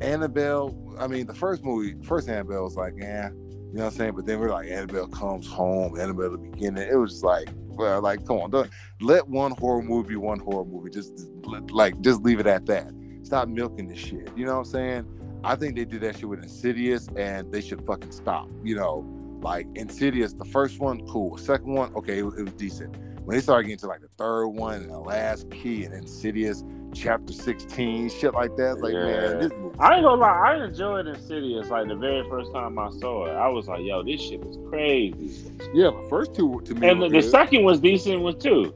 Annabelle, 0.00 0.76
I 0.98 1.06
mean, 1.06 1.26
the 1.26 1.34
first 1.34 1.64
movie, 1.64 1.96
first 2.04 2.28
Annabelle 2.28 2.64
was 2.64 2.76
like, 2.76 2.94
yeah, 2.96 3.30
You 3.30 3.80
know 3.80 3.84
what 3.84 3.92
I'm 3.92 3.98
saying? 3.98 4.12
But 4.14 4.26
then 4.26 4.38
we're 4.38 4.50
like, 4.50 4.68
Annabelle 4.68 5.08
comes 5.08 5.46
home, 5.48 5.98
Annabelle 5.98 6.30
the 6.30 6.38
beginning. 6.38 6.88
It 6.88 6.96
was 6.96 7.22
like, 7.24 7.48
well, 7.70 8.00
like, 8.00 8.24
come 8.26 8.38
on, 8.38 8.50
don't, 8.50 8.70
let 9.00 9.26
one 9.28 9.52
horror 9.52 9.82
movie, 9.82 10.16
one 10.16 10.38
horror 10.38 10.64
movie. 10.64 10.90
Just 10.90 11.28
like, 11.70 12.00
just 12.00 12.22
leave 12.22 12.38
it 12.38 12.46
at 12.46 12.66
that. 12.66 12.92
Stop 13.24 13.48
milking 13.48 13.88
this 13.88 13.98
shit. 13.98 14.30
You 14.36 14.46
know 14.46 14.52
what 14.52 14.58
I'm 14.58 14.64
saying? 14.66 15.40
I 15.42 15.56
think 15.56 15.74
they 15.76 15.84
did 15.84 16.00
that 16.02 16.16
shit 16.16 16.28
with 16.28 16.42
Insidious, 16.42 17.08
and 17.16 17.50
they 17.52 17.60
should 17.60 17.84
fucking 17.84 18.12
stop. 18.12 18.48
You 18.62 18.76
know, 18.76 19.04
like 19.44 19.66
Insidious, 19.74 20.32
the 20.32 20.44
first 20.46 20.80
one, 20.80 21.06
cool. 21.06 21.36
Second 21.36 21.74
one, 21.74 21.94
okay, 21.94 22.20
it, 22.20 22.24
it 22.24 22.42
was 22.42 22.54
decent. 22.54 22.96
When 23.24 23.36
they 23.36 23.42
started 23.42 23.64
getting 23.64 23.78
to 23.80 23.86
like 23.86 24.00
the 24.00 24.08
third 24.16 24.48
one 24.48 24.76
and 24.76 24.90
the 24.90 24.98
last 24.98 25.50
key 25.50 25.84
and 25.84 25.94
Insidious, 25.94 26.64
chapter 26.94 27.32
16, 27.32 28.08
shit 28.08 28.32
like 28.32 28.56
that. 28.56 28.80
Like, 28.80 28.94
yeah. 28.94 29.04
man, 29.04 29.38
this 29.40 29.52
I 29.78 29.96
ain't 29.96 30.04
gonna 30.04 30.14
lie, 30.14 30.56
I 30.56 30.64
enjoyed 30.64 31.06
Insidious 31.06 31.68
like 31.68 31.88
the 31.88 31.94
very 31.94 32.26
first 32.28 32.52
time 32.52 32.78
I 32.78 32.90
saw 32.90 33.26
it. 33.26 33.32
I 33.32 33.48
was 33.48 33.68
like, 33.68 33.82
yo, 33.82 34.02
this 34.02 34.20
shit 34.22 34.44
is 34.46 34.56
crazy. 34.70 35.52
Yeah, 35.74 35.90
the 35.90 36.06
first 36.08 36.34
two 36.34 36.62
to 36.64 36.74
me. 36.74 36.88
And 36.88 37.02
the, 37.02 37.10
the, 37.10 37.22
second 37.22 37.64
was 37.64 37.80
decent 37.80 38.22
was 38.22 38.36
too. 38.36 38.74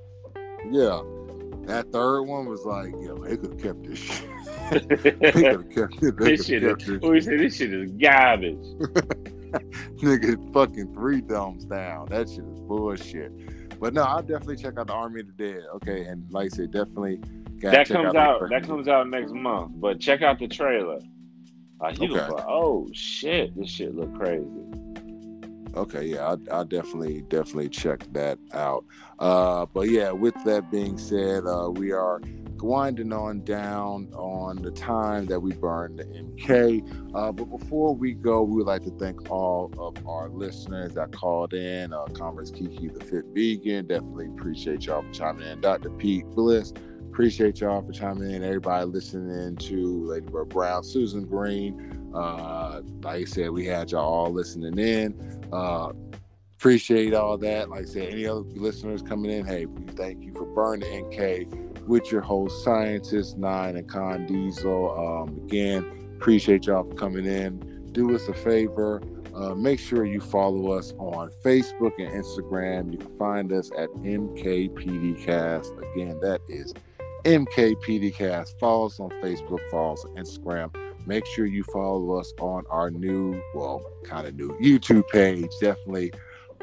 Yeah. 0.70 1.00
That 1.62 1.90
third 1.92 2.22
one 2.22 2.46
was 2.46 2.64
like, 2.64 2.92
yo, 3.00 3.16
they 3.16 3.36
could 3.38 3.52
have 3.52 3.62
kept 3.62 3.84
this 3.84 3.98
shit. 3.98 4.28
they 5.20 5.32
could 5.32 5.44
have 5.44 5.70
kept 5.70 6.02
it. 6.02 6.16
They 6.18 6.36
this 6.36 6.46
shit 6.46 6.62
is, 6.62 6.76
this. 6.78 7.00
We 7.00 7.20
say 7.22 7.36
this 7.38 7.56
shit 7.56 7.72
is 7.72 7.90
garbage. 7.92 8.58
Nigga, 10.02 10.52
fucking 10.52 10.94
three 10.94 11.20
thumbs 11.20 11.64
down. 11.64 12.06
That 12.06 12.28
shit 12.28 12.44
is 12.44 12.60
bullshit. 12.60 13.32
But 13.80 13.94
no, 13.94 14.02
I'll 14.02 14.22
definitely 14.22 14.56
check 14.56 14.78
out 14.78 14.88
the 14.88 14.92
Army 14.92 15.20
of 15.20 15.26
the 15.26 15.32
Dead. 15.32 15.62
Okay, 15.76 16.04
and 16.04 16.24
like 16.30 16.52
I 16.52 16.56
said, 16.56 16.72
definitely 16.72 17.20
that 17.62 17.88
comes 17.88 18.14
out. 18.14 18.42
out 18.42 18.50
that 18.50 18.64
comes 18.64 18.88
out 18.88 19.08
next 19.08 19.32
month. 19.32 19.72
But 19.76 20.00
check 20.00 20.22
out 20.22 20.38
the 20.38 20.48
trailer. 20.48 20.98
Like 21.80 22.00
you 22.00 22.10
okay. 22.16 22.32
like, 22.32 22.44
oh 22.48 22.88
shit, 22.92 23.56
this 23.56 23.70
shit 23.70 23.94
look 23.94 24.14
crazy. 24.16 24.44
Okay, 25.76 26.06
yeah, 26.06 26.26
I'll, 26.26 26.40
I'll, 26.50 26.64
definitely 26.64 27.22
definitely 27.28 27.68
check 27.68 28.04
that 28.12 28.38
out. 28.52 28.84
Uh, 29.18 29.66
but 29.66 29.88
yeah, 29.88 30.10
with 30.10 30.34
that 30.44 30.70
being 30.72 30.98
said, 30.98 31.44
uh, 31.46 31.70
we 31.70 31.92
are 31.92 32.20
winding 32.62 33.12
on 33.12 33.42
down 33.44 34.08
on 34.14 34.62
the 34.62 34.70
time 34.70 35.26
that 35.26 35.40
we 35.40 35.52
burned 35.52 35.98
the 35.98 36.04
MK. 36.04 37.14
Uh, 37.14 37.32
but 37.32 37.44
before 37.46 37.94
we 37.94 38.14
go, 38.14 38.42
we 38.42 38.56
would 38.56 38.66
like 38.66 38.82
to 38.82 38.90
thank 38.98 39.30
all 39.30 39.72
of 39.78 40.06
our 40.06 40.28
listeners 40.28 40.94
that 40.94 41.12
called 41.12 41.54
in. 41.54 41.92
Uh, 41.92 42.04
Converse 42.06 42.50
Kiki, 42.50 42.88
the 42.88 43.04
Fit 43.04 43.24
Vegan, 43.32 43.86
definitely 43.86 44.26
appreciate 44.26 44.86
y'all 44.86 45.02
for 45.02 45.12
chiming 45.12 45.46
in. 45.46 45.60
Dr. 45.60 45.90
Pete 45.90 46.26
Bliss, 46.30 46.72
appreciate 47.10 47.60
y'all 47.60 47.82
for 47.82 47.92
chiming 47.92 48.30
in. 48.30 48.42
Everybody 48.42 48.86
listening 48.86 49.56
to 49.56 50.06
Lady 50.06 50.26
Bird 50.26 50.48
Brown, 50.48 50.84
Susan 50.84 51.24
Green. 51.24 52.10
Uh, 52.14 52.82
like 53.02 53.22
I 53.22 53.24
said, 53.24 53.50
we 53.50 53.66
had 53.66 53.90
y'all 53.90 54.04
all 54.04 54.32
listening 54.32 54.78
in. 54.78 55.40
Uh, 55.52 55.92
appreciate 56.58 57.14
all 57.14 57.38
that. 57.38 57.70
Like 57.70 57.82
I 57.82 57.84
said, 57.84 58.08
any 58.08 58.26
other 58.26 58.40
listeners 58.40 59.00
coming 59.00 59.30
in, 59.30 59.46
hey, 59.46 59.66
we 59.66 59.84
thank 59.92 60.24
you 60.24 60.32
for 60.32 60.44
burning 60.44 61.04
MK 61.04 61.67
with 61.88 62.12
your 62.12 62.20
host, 62.20 62.62
Scientist 62.62 63.36
Nine 63.38 63.76
and 63.76 63.88
Con 63.88 64.26
Diesel. 64.26 64.98
Um, 64.98 65.40
again, 65.44 65.84
appreciate 66.16 66.66
y'all 66.66 66.84
for 66.84 66.94
coming 66.94 67.26
in. 67.26 67.88
Do 67.92 68.14
us 68.14 68.28
a 68.28 68.34
favor. 68.34 69.02
Uh, 69.34 69.54
make 69.54 69.80
sure 69.80 70.04
you 70.04 70.20
follow 70.20 70.72
us 70.72 70.92
on 70.98 71.30
Facebook 71.44 71.92
and 71.98 72.10
Instagram. 72.10 72.92
You 72.92 72.98
can 72.98 73.16
find 73.16 73.50
us 73.52 73.70
at 73.78 73.88
MKPDcast. 73.90 75.94
Again, 75.94 76.18
that 76.20 76.40
is 76.48 76.74
MKPDcast. 77.24 78.58
Follow 78.58 78.86
us 78.86 78.98
on 79.00 79.10
Facebook, 79.22 79.58
follow 79.70 79.94
us 79.94 80.04
on 80.04 80.14
Instagram. 80.16 80.74
Make 81.06 81.24
sure 81.26 81.46
you 81.46 81.64
follow 81.64 82.18
us 82.18 82.34
on 82.40 82.64
our 82.68 82.90
new, 82.90 83.40
well, 83.54 83.82
kind 84.04 84.26
of 84.26 84.34
new 84.34 84.50
YouTube 84.60 85.08
page. 85.08 85.50
Definitely 85.60 86.12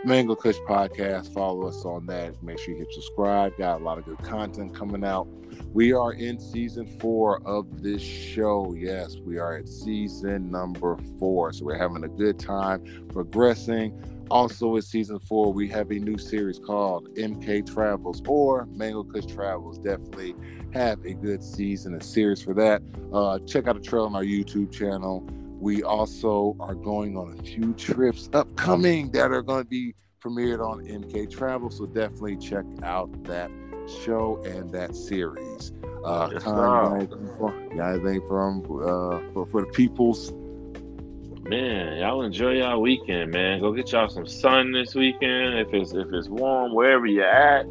Mango 0.05 0.35
Kush 0.35 0.57
Podcast. 0.67 1.33
Follow 1.33 1.67
us 1.67 1.83
on 1.83 2.05
that. 2.05 2.41
Make 2.43 2.59
sure 2.59 2.73
you 2.75 2.79
hit 2.79 2.93
subscribe. 2.93 3.57
Got 3.57 3.81
a 3.81 3.83
lot 3.83 3.97
of 3.97 4.05
good 4.05 4.19
content 4.19 4.75
coming 4.75 5.03
out. 5.03 5.27
We 5.73 5.93
are 5.93 6.13
in 6.13 6.39
season 6.39 6.85
four 6.99 7.41
of 7.47 7.81
this 7.81 8.01
show. 8.03 8.75
Yes, 8.77 9.17
we 9.17 9.39
are 9.39 9.57
at 9.57 9.67
season 9.67 10.51
number 10.51 10.97
four. 11.19 11.53
So 11.53 11.65
we're 11.65 11.77
having 11.77 12.03
a 12.03 12.07
good 12.07 12.37
time 12.37 13.07
progressing. 13.11 13.99
Also, 14.29 14.75
in 14.75 14.81
season 14.81 15.19
four, 15.19 15.51
we 15.51 15.67
have 15.69 15.89
a 15.91 15.99
new 15.99 16.17
series 16.17 16.59
called 16.59 17.13
MK 17.15 17.73
Travels 17.73 18.21
or 18.27 18.67
Mango 18.67 19.03
Kush 19.03 19.25
Travels. 19.25 19.79
Definitely 19.79 20.35
have 20.73 21.03
a 21.05 21.13
good 21.13 21.43
season 21.43 21.93
and 21.93 22.03
series 22.03 22.41
for 22.41 22.53
that. 22.53 22.81
Uh, 23.11 23.39
check 23.39 23.67
out 23.67 23.75
the 23.75 23.81
trail 23.81 24.05
on 24.05 24.15
our 24.15 24.23
YouTube 24.23 24.71
channel. 24.71 25.27
We 25.65 25.81
also 25.81 26.55
are 26.59 26.75
going 26.75 27.17
on 27.17 27.39
a 27.39 27.41
few 27.41 27.73
trips 27.73 28.29
upcoming 28.33 29.09
that 29.13 29.31
are 29.31 29.41
going 29.41 29.63
to 29.63 29.67
be 29.67 29.95
premiered 30.23 30.63
on 30.63 30.85
MK 30.85 31.31
Travel. 31.31 31.71
So 31.71 31.87
definitely 31.87 32.37
check 32.37 32.65
out 32.83 33.23
that 33.23 33.49
show 34.03 34.43
and 34.45 34.71
that 34.73 34.95
series. 34.95 35.71
Uh, 36.03 36.29
yes, 36.33 36.43
Con, 36.43 37.01
anything 37.71 38.21
from 38.27 38.59
uh, 38.59 39.33
for, 39.33 39.47
for 39.47 39.61
the 39.61 39.71
peoples 39.73 40.31
Man, 41.49 41.97
y'all 41.97 42.21
enjoy 42.21 42.53
y'all 42.59 42.79
weekend, 42.79 43.31
man. 43.31 43.59
Go 43.59 43.73
get 43.73 43.91
y'all 43.91 44.07
some 44.07 44.27
sun 44.27 44.71
this 44.71 44.93
weekend. 44.93 45.57
If 45.57 45.73
it's 45.73 45.93
if 45.93 46.13
it's 46.13 46.29
warm, 46.29 46.75
wherever 46.75 47.07
you're 47.07 47.25
at, 47.25 47.65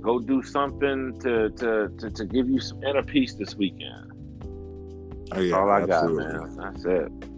go 0.00 0.18
do 0.18 0.42
something 0.42 1.18
to 1.20 1.50
to 1.50 1.90
to, 1.98 2.10
to 2.10 2.24
give 2.24 2.48
you 2.48 2.60
some 2.60 2.82
inner 2.82 3.02
peace 3.02 3.34
this 3.34 3.54
weekend. 3.54 4.11
Oh, 5.34 5.40
yeah, 5.40 5.56
all 5.56 5.70
I 5.70 5.82
absolutely. 5.82 6.24
got, 6.24 6.56
man. 6.56 6.74
That's 6.74 6.84
it. 6.84 7.32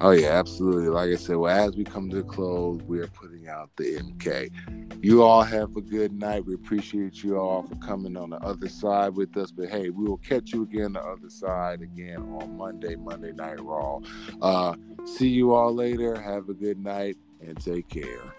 Oh 0.00 0.12
yeah, 0.12 0.28
absolutely. 0.28 0.88
Like 0.88 1.10
I 1.10 1.16
said, 1.16 1.36
well, 1.36 1.66
as 1.68 1.76
we 1.76 1.82
come 1.82 2.08
to 2.10 2.18
a 2.18 2.22
close, 2.22 2.80
we 2.82 3.00
are 3.00 3.08
putting 3.08 3.48
out 3.48 3.70
the 3.76 3.96
MK. 3.96 5.04
You 5.04 5.24
all 5.24 5.42
have 5.42 5.76
a 5.76 5.80
good 5.80 6.12
night. 6.12 6.44
We 6.44 6.54
appreciate 6.54 7.24
you 7.24 7.36
all 7.36 7.64
for 7.64 7.74
coming 7.76 8.16
on 8.16 8.30
the 8.30 8.36
other 8.38 8.68
side 8.68 9.16
with 9.16 9.36
us. 9.36 9.50
But 9.50 9.68
hey, 9.68 9.90
we 9.90 10.04
will 10.08 10.18
catch 10.18 10.52
you 10.52 10.62
again 10.62 10.92
the 10.92 11.02
other 11.02 11.28
side 11.28 11.82
again 11.82 12.18
on 12.40 12.56
Monday, 12.56 12.94
Monday 12.94 13.32
Night 13.32 13.60
Raw. 13.60 14.00
Uh, 14.40 14.74
see 15.04 15.28
you 15.28 15.52
all 15.52 15.74
later. 15.74 16.20
Have 16.20 16.48
a 16.48 16.54
good 16.54 16.78
night 16.78 17.16
and 17.40 17.60
take 17.60 17.88
care. 17.88 18.34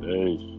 Hey. 0.00 0.58